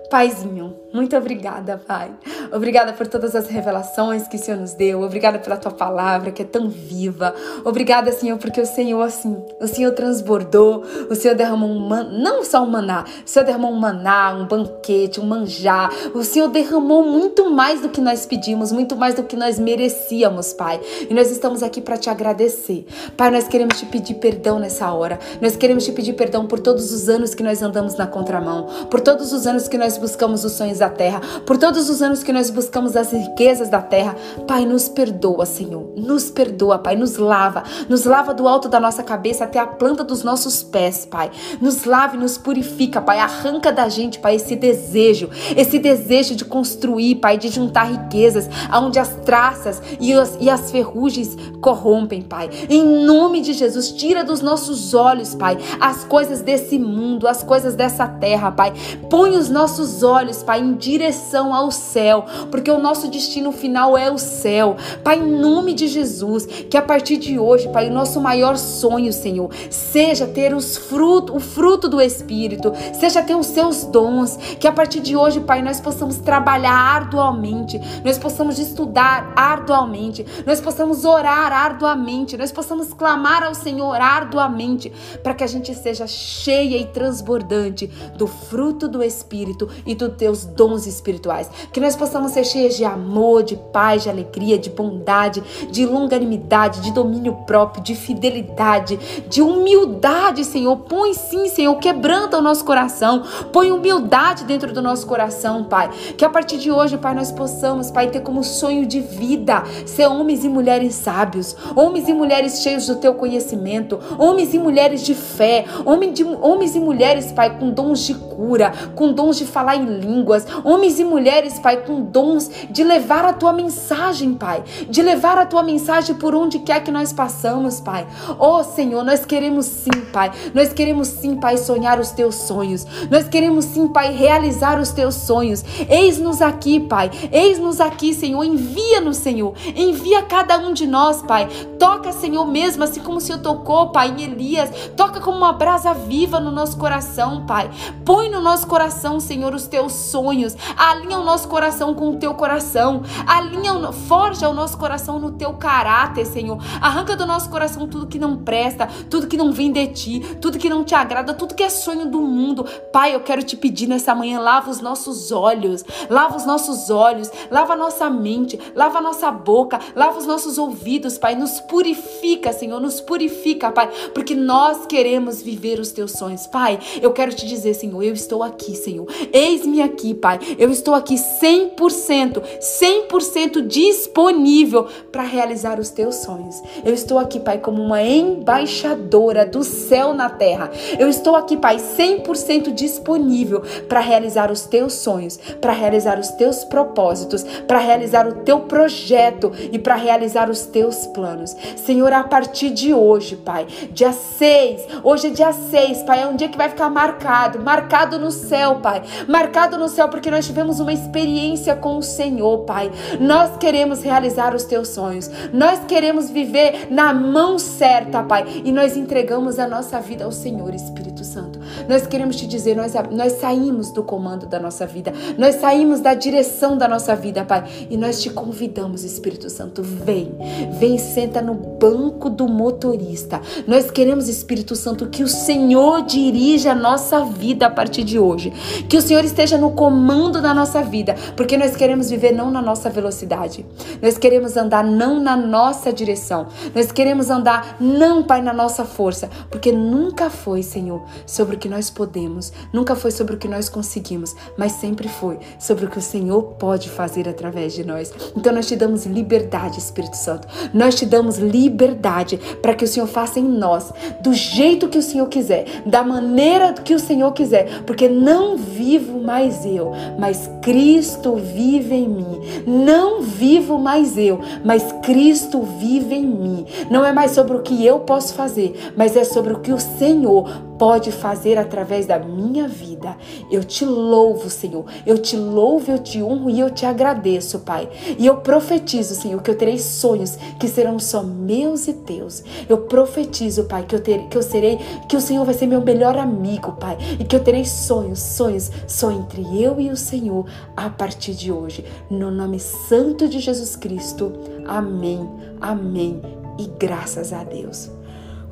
Paizinho, 0.09 0.75
muito 0.91 1.15
obrigada, 1.15 1.77
Pai. 1.77 2.11
Obrigada 2.51 2.93
por 2.93 3.05
todas 3.05 3.35
as 3.35 3.47
revelações 3.47 4.27
que 4.27 4.37
o 4.37 4.39
Senhor 4.39 4.59
nos 4.59 4.73
deu. 4.73 5.03
Obrigada 5.03 5.37
pela 5.37 5.55
tua 5.55 5.71
palavra 5.71 6.31
que 6.31 6.41
é 6.41 6.45
tão 6.45 6.67
viva. 6.67 7.31
Obrigada, 7.63 8.11
Senhor, 8.11 8.39
porque 8.39 8.59
o 8.59 8.65
Senhor, 8.65 8.99
assim, 9.03 9.37
o 9.61 9.67
Senhor 9.67 9.91
transbordou. 9.91 10.83
O 11.07 11.13
Senhor 11.13 11.35
derramou 11.35 11.69
um 11.69 11.87
man... 11.87 12.09
não 12.11 12.43
só 12.43 12.63
um 12.63 12.65
maná, 12.71 13.05
o 13.23 13.29
Senhor 13.29 13.45
derramou 13.45 13.71
um 13.71 13.75
maná, 13.75 14.33
um 14.33 14.47
banquete, 14.47 15.19
um 15.19 15.25
manjar. 15.25 15.91
O 16.15 16.23
Senhor 16.23 16.47
derramou 16.47 17.03
muito 17.03 17.51
mais 17.51 17.81
do 17.81 17.89
que 17.89 18.01
nós 18.01 18.25
pedimos, 18.25 18.71
muito 18.71 18.95
mais 18.95 19.13
do 19.13 19.23
que 19.23 19.35
nós 19.35 19.59
merecíamos, 19.59 20.53
Pai. 20.53 20.81
E 21.07 21.13
nós 21.13 21.29
estamos 21.29 21.61
aqui 21.61 21.81
para 21.81 21.97
te 21.97 22.09
agradecer. 22.09 22.87
Pai, 23.15 23.29
nós 23.29 23.47
queremos 23.47 23.77
te 23.77 23.85
pedir 23.85 24.15
perdão 24.15 24.57
nessa 24.57 24.91
hora. 24.91 25.19
Nós 25.39 25.55
queremos 25.55 25.85
te 25.85 25.91
pedir 25.91 26.13
perdão 26.13 26.47
por 26.47 26.59
todos 26.59 26.91
os 26.91 27.07
anos 27.07 27.35
que 27.35 27.43
nós 27.43 27.61
andamos 27.61 27.95
na 27.95 28.07
contramão, 28.07 28.87
por 28.89 29.01
todos 29.01 29.31
os 29.31 29.45
anos 29.45 29.67
que 29.67 29.77
nós 29.77 29.98
buscamos 29.99 30.43
os 30.43 30.53
sonhos 30.53 30.79
da 30.79 30.89
terra, 30.89 31.21
por 31.45 31.57
todos 31.57 31.89
os 31.89 32.01
anos 32.01 32.23
que 32.23 32.33
nós 32.33 32.49
buscamos 32.49 32.95
as 32.95 33.11
riquezas 33.11 33.69
da 33.69 33.81
terra. 33.81 34.15
Pai, 34.47 34.65
nos 34.65 34.89
perdoa, 34.89 35.45
Senhor. 35.45 35.93
Nos 35.95 36.29
perdoa, 36.29 36.79
Pai. 36.79 36.95
Nos 36.95 37.17
lava. 37.17 37.63
Nos 37.87 38.05
lava 38.05 38.33
do 38.33 38.47
alto 38.47 38.69
da 38.69 38.79
nossa 38.79 39.03
cabeça 39.03 39.43
até 39.43 39.59
a 39.59 39.67
planta 39.67 40.03
dos 40.03 40.23
nossos 40.23 40.63
pés, 40.63 41.05
Pai. 41.05 41.31
Nos 41.61 41.83
lava 41.83 42.15
e 42.15 42.19
nos 42.19 42.37
purifica, 42.37 43.01
Pai. 43.01 43.19
Arranca 43.19 43.71
da 43.71 43.89
gente, 43.89 44.19
Pai, 44.19 44.35
esse 44.35 44.55
desejo, 44.55 45.29
esse 45.55 45.79
desejo 45.79 46.35
de 46.35 46.45
construir, 46.45 47.15
Pai, 47.15 47.37
de 47.37 47.49
juntar 47.49 47.83
riquezas, 47.83 48.49
aonde 48.69 48.99
as 48.99 49.09
traças 49.25 49.81
e 49.99 50.13
as, 50.13 50.37
e 50.39 50.49
as 50.49 50.71
ferrugens 50.71 51.35
corrompem, 51.61 52.21
Pai. 52.21 52.49
Em 52.69 53.05
nome 53.05 53.41
de 53.41 53.53
Jesus, 53.53 53.91
tira 53.91 54.23
dos 54.23 54.41
nossos 54.41 54.93
olhos, 54.93 55.35
Pai, 55.35 55.57
as 55.79 56.03
coisas 56.03 56.41
desse 56.41 56.77
mundo, 56.77 57.27
as 57.27 57.43
coisas 57.43 57.75
dessa 57.75 58.07
terra, 58.07 58.51
Pai. 58.51 58.73
Põe 59.09 59.35
os 59.35 59.49
nossos 59.49 59.88
olhos, 60.03 60.43
Pai, 60.43 60.59
em 60.59 60.73
direção 60.73 61.53
ao 61.53 61.71
céu, 61.71 62.25
porque 62.49 62.71
o 62.71 62.79
nosso 62.79 63.07
destino 63.09 63.51
final 63.51 63.97
é 63.97 64.11
o 64.11 64.17
céu. 64.17 64.75
Pai, 65.03 65.19
em 65.19 65.39
nome 65.39 65.73
de 65.73 65.87
Jesus, 65.87 66.45
que 66.45 66.77
a 66.77 66.81
partir 66.81 67.17
de 67.17 67.37
hoje, 67.39 67.69
Pai, 67.69 67.89
o 67.89 67.93
nosso 67.93 68.21
maior 68.21 68.57
sonho, 68.57 69.11
Senhor, 69.11 69.49
seja 69.69 70.27
ter 70.27 70.53
os 70.53 70.77
frutos, 70.77 71.35
o 71.35 71.39
fruto 71.39 71.87
do 71.87 72.01
Espírito, 72.01 72.71
seja 72.93 73.21
ter 73.21 73.35
os 73.35 73.47
seus 73.47 73.83
dons, 73.83 74.37
que 74.59 74.67
a 74.67 74.71
partir 74.71 74.99
de 74.99 75.15
hoje, 75.15 75.39
Pai, 75.39 75.61
nós 75.61 75.79
possamos 75.79 76.17
trabalhar 76.17 76.73
arduamente, 76.73 77.79
nós 78.03 78.17
possamos 78.17 78.59
estudar 78.59 79.33
arduamente, 79.35 80.25
nós 80.45 80.61
possamos 80.61 81.05
orar 81.05 81.51
arduamente, 81.51 82.37
nós 82.37 82.51
possamos 82.51 82.93
clamar 82.93 83.43
ao 83.43 83.53
Senhor 83.53 83.99
arduamente, 83.99 84.91
para 85.23 85.33
que 85.33 85.43
a 85.43 85.47
gente 85.47 85.73
seja 85.75 86.07
cheia 86.07 86.77
e 86.77 86.85
transbordante 86.85 87.87
do 88.15 88.27
fruto 88.27 88.87
do 88.87 89.03
Espírito 89.03 89.69
e 89.85 89.95
dos 89.95 90.15
teus 90.15 90.45
dons 90.45 90.85
espirituais. 90.85 91.49
Que 91.71 91.79
nós 91.79 91.95
possamos 91.95 92.31
ser 92.31 92.45
cheias 92.45 92.75
de 92.75 92.85
amor, 92.85 93.43
de 93.43 93.55
paz, 93.55 94.03
de 94.03 94.09
alegria, 94.09 94.57
de 94.57 94.69
bondade, 94.69 95.43
de 95.69 95.85
longanimidade, 95.85 96.81
de 96.81 96.91
domínio 96.91 97.33
próprio, 97.45 97.83
de 97.83 97.95
fidelidade, 97.95 98.99
de 99.27 99.41
humildade, 99.41 100.43
Senhor. 100.43 100.77
Põe 100.77 101.13
sim, 101.13 101.47
Senhor, 101.47 101.75
quebranta 101.77 102.37
o 102.37 102.41
nosso 102.41 102.63
coração. 102.63 103.23
Põe 103.51 103.71
humildade 103.71 104.43
dentro 104.43 104.73
do 104.73 104.81
nosso 104.81 105.05
coração, 105.05 105.63
Pai. 105.63 105.89
Que 106.17 106.25
a 106.25 106.29
partir 106.29 106.57
de 106.57 106.71
hoje, 106.71 106.97
Pai, 106.97 107.13
nós 107.13 107.31
possamos, 107.31 107.91
Pai, 107.91 108.09
ter 108.09 108.21
como 108.21 108.43
sonho 108.43 108.85
de 108.85 108.99
vida 108.99 109.63
ser 109.85 110.07
homens 110.07 110.43
e 110.43 110.49
mulheres 110.49 110.95
sábios, 110.95 111.55
homens 111.75 112.07
e 112.07 112.13
mulheres 112.13 112.61
cheios 112.61 112.87
do 112.87 112.95
teu 112.95 113.13
conhecimento, 113.13 113.99
homens 114.17 114.53
e 114.53 114.59
mulheres 114.59 115.01
de 115.01 115.13
fé, 115.13 115.65
homens, 115.85 116.13
de, 116.13 116.23
homens 116.23 116.75
e 116.75 116.79
mulheres, 116.79 117.31
Pai, 117.31 117.57
com 117.57 117.69
dons 117.69 117.99
de 118.05 118.13
cura, 118.13 118.71
com 118.95 119.11
dons 119.11 119.37
de 119.37 119.45
falar 119.45 119.68
em 119.75 119.85
línguas, 119.85 120.45
homens 120.63 120.99
e 120.99 121.03
mulheres, 121.03 121.59
Pai, 121.59 121.77
com 121.77 122.01
dons 122.01 122.49
de 122.69 122.83
levar 122.83 123.25
a 123.25 123.33
tua 123.33 123.53
mensagem, 123.53 124.33
Pai, 124.33 124.63
de 124.89 125.01
levar 125.01 125.37
a 125.37 125.45
tua 125.45 125.63
mensagem 125.63 126.15
por 126.15 126.35
onde 126.35 126.59
quer 126.59 126.83
que 126.83 126.91
nós 126.91 127.13
passamos, 127.13 127.79
Pai. 127.79 128.07
Oh, 128.37 128.63
Senhor, 128.63 129.03
nós 129.03 129.25
queremos 129.25 129.65
sim, 129.65 130.01
Pai, 130.11 130.31
nós 130.53 130.73
queremos 130.73 131.07
sim, 131.07 131.35
Pai, 131.35 131.57
sonhar 131.57 131.99
os 131.99 132.11
teus 132.11 132.35
sonhos, 132.35 132.85
nós 133.09 133.27
queremos 133.27 133.65
sim, 133.65 133.87
Pai, 133.87 134.11
realizar 134.11 134.79
os 134.79 134.91
teus 134.91 135.15
sonhos. 135.15 135.63
Eis-nos 135.89 136.41
aqui, 136.41 136.79
Pai, 136.79 137.09
eis-nos 137.31 137.79
aqui, 137.79 138.13
Senhor, 138.13 138.43
envia-nos, 138.43 139.17
Senhor, 139.17 139.53
envia 139.75 140.23
cada 140.23 140.57
um 140.57 140.73
de 140.73 140.85
nós, 140.87 141.21
Pai. 141.21 141.47
Toca, 141.77 142.11
Senhor, 142.11 142.45
mesmo 142.45 142.83
assim 142.83 143.01
como 143.01 143.17
o 143.17 143.21
Senhor 143.21 143.39
tocou, 143.39 143.89
Pai, 143.89 144.09
em 144.09 144.23
Elias, 144.23 144.69
toca 144.95 145.19
como 145.19 145.37
uma 145.37 145.53
brasa 145.53 145.93
viva 145.93 146.39
no 146.39 146.51
nosso 146.51 146.77
coração, 146.77 147.45
Pai. 147.45 147.69
Põe 148.05 148.29
no 148.29 148.41
nosso 148.41 148.67
coração, 148.67 149.19
Senhor, 149.19 149.48
os 149.53 149.67
teus 149.67 149.93
sonhos. 149.93 150.55
Alinha 150.77 151.19
o 151.19 151.23
nosso 151.23 151.47
coração 151.47 151.93
com 151.93 152.11
o 152.11 152.17
teu 152.17 152.33
coração. 152.33 153.03
Alinha, 153.27 153.91
forja 154.07 154.49
o 154.49 154.53
nosso 154.53 154.77
coração 154.77 155.19
no 155.19 155.31
teu 155.31 155.53
caráter, 155.53 156.25
Senhor. 156.25 156.57
Arranca 156.81 157.15
do 157.15 157.25
nosso 157.25 157.49
coração 157.49 157.87
tudo 157.87 158.07
que 158.07 158.19
não 158.19 158.37
presta, 158.37 158.87
tudo 159.09 159.27
que 159.27 159.37
não 159.37 159.51
vem 159.51 159.71
de 159.71 159.87
ti, 159.87 160.19
tudo 160.41 160.57
que 160.57 160.69
não 160.69 160.83
te 160.83 160.95
agrada, 160.95 161.33
tudo 161.33 161.55
que 161.55 161.63
é 161.63 161.69
sonho 161.69 162.05
do 162.05 162.21
mundo. 162.21 162.65
Pai, 162.91 163.15
eu 163.15 163.19
quero 163.19 163.43
te 163.43 163.55
pedir 163.55 163.87
nessa 163.87 164.15
manhã, 164.15 164.39
lava 164.39 164.69
os 164.69 164.81
nossos 164.81 165.31
olhos, 165.31 165.83
lava 166.09 166.37
os 166.37 166.45
nossos 166.45 166.89
olhos, 166.89 167.31
lava 167.49 167.73
a 167.73 167.77
nossa 167.77 168.09
mente, 168.09 168.59
lava 168.75 168.99
a 168.99 169.01
nossa 169.01 169.31
boca, 169.31 169.79
lava 169.95 170.17
os 170.17 170.25
nossos 170.25 170.57
ouvidos, 170.57 171.17
Pai. 171.17 171.35
Nos 171.35 171.59
purifica, 171.59 172.51
Senhor, 172.51 172.79
nos 172.79 173.01
purifica, 173.01 173.71
Pai, 173.71 173.89
porque 174.13 174.35
nós 174.35 174.85
queremos 174.85 175.41
viver 175.41 175.79
os 175.79 175.91
teus 175.91 176.13
sonhos. 176.13 176.47
Pai, 176.47 176.79
eu 177.01 177.11
quero 177.11 177.33
te 177.33 177.45
dizer, 177.45 177.73
Senhor, 177.73 178.01
eu 178.03 178.13
estou 178.13 178.43
aqui, 178.43 178.75
Senhor. 178.75 179.07
Eis-me 179.39 179.81
aqui, 179.81 180.13
Pai. 180.13 180.37
Eu 180.57 180.69
estou 180.69 180.93
aqui 180.93 181.15
100%, 181.15 182.43
100% 182.59 183.65
disponível 183.65 184.85
para 185.13 185.23
realizar 185.23 185.79
os 185.79 185.89
teus 185.89 186.15
sonhos. 186.15 186.61
Eu 186.83 186.93
estou 186.93 187.17
aqui, 187.17 187.39
Pai, 187.39 187.59
como 187.59 187.81
uma 187.81 188.03
embaixadora 188.03 189.45
do 189.45 189.63
céu 189.63 190.13
na 190.13 190.29
terra. 190.29 190.69
Eu 190.99 191.07
estou 191.07 191.37
aqui, 191.37 191.55
Pai, 191.55 191.77
100% 191.77 192.73
disponível 192.73 193.63
para 193.87 194.01
realizar 194.01 194.51
os 194.51 194.63
teus 194.63 194.95
sonhos, 194.95 195.37
para 195.61 195.71
realizar 195.71 196.19
os 196.19 196.27
teus 196.31 196.65
propósitos, 196.65 197.43
para 197.65 197.79
realizar 197.79 198.27
o 198.27 198.43
teu 198.43 198.59
projeto 198.61 199.53
e 199.71 199.79
para 199.79 199.95
realizar 199.95 200.49
os 200.49 200.65
teus 200.65 201.07
planos. 201.07 201.55
Senhor, 201.77 202.11
a 202.11 202.25
partir 202.25 202.71
de 202.71 202.93
hoje, 202.93 203.37
Pai, 203.37 203.65
dia 203.93 204.11
6, 204.11 204.81
hoje 205.01 205.27
é 205.27 205.29
dia 205.29 205.53
6, 205.53 206.03
Pai, 206.03 206.23
é 206.23 206.27
um 206.27 206.35
dia 206.35 206.49
que 206.49 206.57
vai 206.57 206.67
ficar 206.67 206.89
marcado, 206.89 207.59
marcado 207.59 208.19
no 208.19 208.31
céu, 208.31 208.79
Pai. 208.81 209.01
Marcado 209.29 209.77
no 209.77 209.87
céu 209.87 210.09
porque 210.09 210.31
nós 210.31 210.47
tivemos 210.47 210.79
uma 210.79 210.91
experiência 210.91 211.75
com 211.75 211.99
o 211.99 212.01
Senhor, 212.01 212.65
Pai. 212.65 212.91
Nós 213.19 213.57
queremos 213.57 214.01
realizar 214.01 214.55
os 214.55 214.63
teus 214.63 214.87
sonhos. 214.87 215.29
Nós 215.53 215.81
queremos 215.87 216.31
viver 216.31 216.87
na 216.89 217.13
mão 217.13 217.59
certa, 217.59 218.23
Pai. 218.23 218.63
E 218.65 218.71
nós 218.71 218.97
entregamos 218.97 219.59
a 219.59 219.67
nossa 219.67 219.99
vida 219.99 220.25
ao 220.25 220.31
Senhor, 220.31 220.73
Espírito 220.73 221.23
Santo. 221.23 221.58
Nós 221.87 222.07
queremos 222.07 222.35
te 222.35 222.47
dizer, 222.47 222.75
nós, 222.75 222.93
nós 223.11 223.33
saímos 223.33 223.91
do 223.91 224.03
comando 224.03 224.45
da 224.45 224.59
nossa 224.59 224.85
vida. 224.85 225.13
Nós 225.37 225.55
saímos 225.55 225.99
da 225.99 226.13
direção 226.13 226.77
da 226.77 226.87
nossa 226.87 227.15
vida, 227.15 227.43
Pai. 227.43 227.63
E 227.89 227.97
nós 227.97 228.21
te 228.21 228.29
convidamos, 228.29 229.03
Espírito 229.03 229.49
Santo, 229.49 229.81
vem. 229.83 230.31
Vem, 230.79 230.97
senta 230.97 231.41
no 231.41 231.53
banco 231.53 232.29
do 232.29 232.47
motorista. 232.47 233.41
Nós 233.67 233.89
queremos, 233.89 234.27
Espírito 234.27 234.75
Santo, 234.75 235.07
que 235.07 235.23
o 235.23 235.27
Senhor 235.27 236.01
dirija 236.03 236.71
a 236.71 236.75
nossa 236.75 237.23
vida 237.23 237.67
a 237.67 237.69
partir 237.69 238.03
de 238.03 238.19
hoje. 238.19 238.51
Que 238.87 238.97
o 238.97 239.01
Senhor 239.01 239.23
esteja 239.23 239.57
no 239.57 239.71
comando 239.71 240.41
da 240.41 240.53
nossa 240.53 240.81
vida, 240.83 241.15
porque 241.35 241.57
nós 241.57 241.75
queremos 241.75 242.09
viver 242.09 242.31
não 242.31 242.51
na 242.51 242.61
nossa 242.61 242.89
velocidade. 242.89 243.65
Nós 244.01 244.17
queremos 244.17 244.57
andar 244.57 244.83
não 244.83 245.19
na 245.19 245.37
nossa 245.37 245.93
direção. 245.93 246.47
Nós 246.73 246.91
queremos 246.91 247.29
andar 247.29 247.77
não, 247.79 248.23
Pai, 248.23 248.41
na 248.41 248.53
nossa 248.53 248.83
força, 248.83 249.29
porque 249.49 249.71
nunca 249.71 250.29
foi, 250.29 250.63
Senhor, 250.63 251.01
sobre 251.25 251.55
o 251.55 251.59
que 251.59 251.68
nós 251.69 251.89
podemos, 251.89 252.51
nunca 252.73 252.95
foi 252.95 253.11
sobre 253.11 253.35
o 253.35 253.37
que 253.37 253.47
nós 253.47 253.69
conseguimos, 253.69 254.35
mas 254.57 254.73
sempre 254.73 255.07
foi 255.07 255.39
sobre 255.57 255.85
o 255.85 255.89
que 255.89 255.97
o 255.97 256.01
Senhor 256.01 256.41
pode 256.59 256.89
fazer 256.89 257.29
através 257.29 257.73
de 257.73 257.85
nós. 257.85 258.11
Então 258.35 258.53
nós 258.53 258.67
te 258.67 258.75
damos 258.75 259.05
liberdade, 259.05 259.79
Espírito 259.79 260.17
Santo. 260.17 260.47
Nós 260.73 260.95
te 260.95 261.05
damos 261.05 261.37
liberdade 261.37 262.37
para 262.61 262.73
que 262.73 262.83
o 262.83 262.87
Senhor 262.87 263.07
faça 263.07 263.39
em 263.39 263.47
nós 263.47 263.91
do 264.21 264.33
jeito 264.33 264.89
que 264.89 264.97
o 264.97 265.03
Senhor 265.03 265.27
quiser, 265.27 265.83
da 265.85 266.03
maneira 266.03 266.73
que 266.73 266.93
o 266.93 266.99
Senhor 266.99 267.31
quiser, 267.31 267.83
porque 267.83 268.09
não 268.09 268.57
vivo 268.57 269.21
mais 269.21 269.65
eu, 269.65 269.91
mas 270.17 270.49
Cristo 270.61 271.35
vive 271.35 271.95
em 271.95 272.09
mim. 272.09 272.39
Não 272.65 273.21
vivo 273.21 273.77
mais 273.77 274.17
eu, 274.17 274.39
mas 274.63 274.91
Cristo 275.03 275.61
vive 275.61 276.15
em 276.15 276.25
mim. 276.25 276.65
Não 276.89 277.05
é 277.05 277.13
mais 277.13 277.31
sobre 277.31 277.55
o 277.55 277.61
que 277.61 277.85
eu 277.85 277.99
posso 277.99 278.33
fazer, 278.33 278.93
mas 278.95 279.15
é 279.15 279.23
sobre 279.23 279.53
o 279.53 279.59
que 279.59 279.71
o 279.71 279.79
Senhor 279.79 280.68
pode 280.79 281.11
fazer 281.11 281.57
através 281.57 282.05
da 282.05 282.17
minha 282.17 282.67
vida. 282.67 283.15
Eu 283.51 283.63
te 283.63 283.83
louvo, 283.83 284.49
Senhor. 284.49 284.85
Eu 285.05 285.17
te 285.17 285.35
louvo, 285.35 285.91
eu 285.91 285.99
te 285.99 286.23
honro 286.23 286.49
e 286.49 286.59
eu 286.59 286.69
te 286.69 286.85
agradeço, 286.85 287.59
Pai. 287.59 287.89
E 288.17 288.25
eu 288.25 288.37
profetizo, 288.37 289.13
Senhor, 289.13 289.41
que 289.43 289.51
eu 289.51 289.57
terei 289.57 289.77
sonhos 289.77 290.37
que 290.57 290.69
serão 290.69 290.97
só 290.97 291.21
meus 291.21 291.87
e 291.87 291.93
teus. 291.93 292.43
Eu 292.69 292.79
profetizo, 292.79 293.65
Pai, 293.65 293.83
que 293.83 293.93
eu, 293.93 294.01
ter, 294.01 294.27
que 294.29 294.37
eu 294.37 294.41
serei, 294.41 294.79
que 295.07 295.17
o 295.17 295.21
Senhor 295.21 295.43
vai 295.43 295.53
ser 295.53 295.67
meu 295.67 295.81
melhor 295.81 296.17
amigo, 296.17 296.71
Pai, 296.73 296.97
e 297.19 297.25
que 297.25 297.35
eu 297.35 297.43
terei 297.43 297.65
sonhos, 297.65 298.19
sonhos 298.19 298.71
só 298.87 299.11
entre 299.11 299.41
eu 299.61 299.79
e 299.81 299.89
o 299.89 299.97
Senhor 299.97 300.45
a 300.77 300.89
partir 300.89 301.33
de 301.33 301.51
hoje. 301.51 301.83
No 302.09 302.31
nome 302.31 302.59
santo 302.59 303.27
de 303.27 303.39
Jesus 303.39 303.75
Cristo. 303.75 304.31
Amém. 304.65 305.29
Amém. 305.59 306.21
E 306.57 306.67
graças 306.79 307.33
a 307.33 307.43
Deus. 307.43 307.91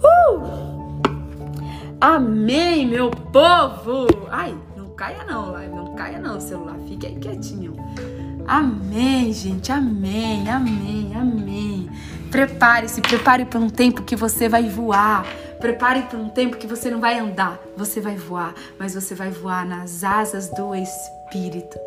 Uh! 0.03 0.76
Amém, 1.99 2.85
meu 2.85 3.09
povo! 3.09 4.05
Ai, 4.29 4.55
não 4.75 4.89
caia 4.91 5.23
não, 5.23 5.51
não 5.67 5.95
caia 5.95 6.19
não, 6.19 6.39
celular, 6.39 6.75
fique 6.87 7.07
aí 7.07 7.15
quietinho. 7.15 7.75
Amém, 8.47 9.33
gente, 9.33 9.71
amém, 9.71 10.47
amém, 10.47 11.11
amém. 11.15 11.89
Prepare-se, 12.29 13.01
prepare 13.01 13.45
para 13.45 13.59
um 13.59 13.69
tempo 13.69 14.03
que 14.03 14.15
você 14.15 14.47
vai 14.47 14.69
voar. 14.69 15.25
Prepare 15.59 16.03
para 16.03 16.19
um 16.19 16.29
tempo 16.29 16.57
que 16.57 16.67
você 16.67 16.91
não 16.91 16.99
vai 16.99 17.17
andar, 17.17 17.59
você 17.77 18.01
vai 18.01 18.15
voar, 18.15 18.53
mas 18.79 18.95
você 18.95 19.13
vai 19.13 19.29
voar 19.29 19.65
nas 19.65 20.03
asas 20.03 20.49
do 20.49 20.73
Espírito 20.73 21.17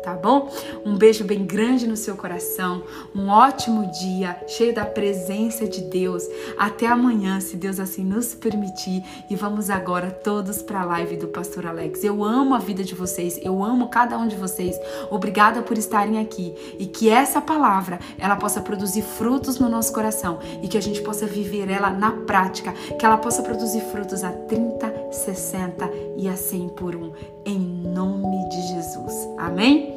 tá 0.03 0.13
bom? 0.13 0.49
Um 0.85 0.95
beijo 0.95 1.23
bem 1.23 1.45
grande 1.45 1.87
no 1.87 1.97
seu 1.97 2.15
coração, 2.15 2.83
um 3.15 3.27
ótimo 3.27 3.89
dia, 3.91 4.39
cheio 4.47 4.73
da 4.73 4.85
presença 4.85 5.67
de 5.67 5.81
Deus. 5.81 6.23
Até 6.57 6.85
amanhã, 6.85 7.39
se 7.39 7.57
Deus 7.57 7.79
assim 7.79 8.03
nos 8.03 8.35
permitir. 8.35 9.03
E 9.29 9.35
vamos 9.35 9.69
agora 9.69 10.11
todos 10.11 10.61
para 10.61 10.81
a 10.81 10.85
live 10.85 11.17
do 11.17 11.27
Pastor 11.27 11.65
Alex. 11.65 12.03
Eu 12.03 12.23
amo 12.23 12.53
a 12.53 12.59
vida 12.59 12.83
de 12.83 12.93
vocês, 12.93 13.39
eu 13.41 13.63
amo 13.63 13.89
cada 13.89 14.17
um 14.17 14.27
de 14.27 14.35
vocês. 14.35 14.75
Obrigada 15.09 15.63
por 15.63 15.77
estarem 15.77 16.19
aqui 16.19 16.53
e 16.77 16.85
que 16.85 17.09
essa 17.09 17.41
palavra 17.41 17.99
ela 18.19 18.35
possa 18.35 18.61
produzir 18.61 19.01
frutos 19.01 19.59
no 19.59 19.69
nosso 19.69 19.91
coração 19.91 20.39
e 20.61 20.67
que 20.67 20.77
a 20.77 20.81
gente 20.81 21.01
possa 21.01 21.25
viver 21.25 21.69
ela 21.69 21.89
na 21.89 22.11
prática, 22.11 22.71
que 22.71 23.05
ela 23.05 23.17
possa 23.17 23.41
produzir 23.41 23.81
frutos 23.91 24.23
a 24.23 24.31
30, 24.31 24.87
60 25.11 25.89
e 26.17 26.27
a 26.27 26.35
100 26.35 26.69
por 26.69 26.95
um, 26.95 27.11
em 27.45 27.59
nome 27.59 28.49
de 28.49 28.61
Jesus. 28.73 29.13
Amém? 29.37 29.93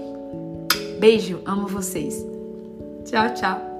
Beijo, 0.98 1.40
amo 1.44 1.66
vocês. 1.66 2.24
Tchau, 3.04 3.32
tchau. 3.34 3.73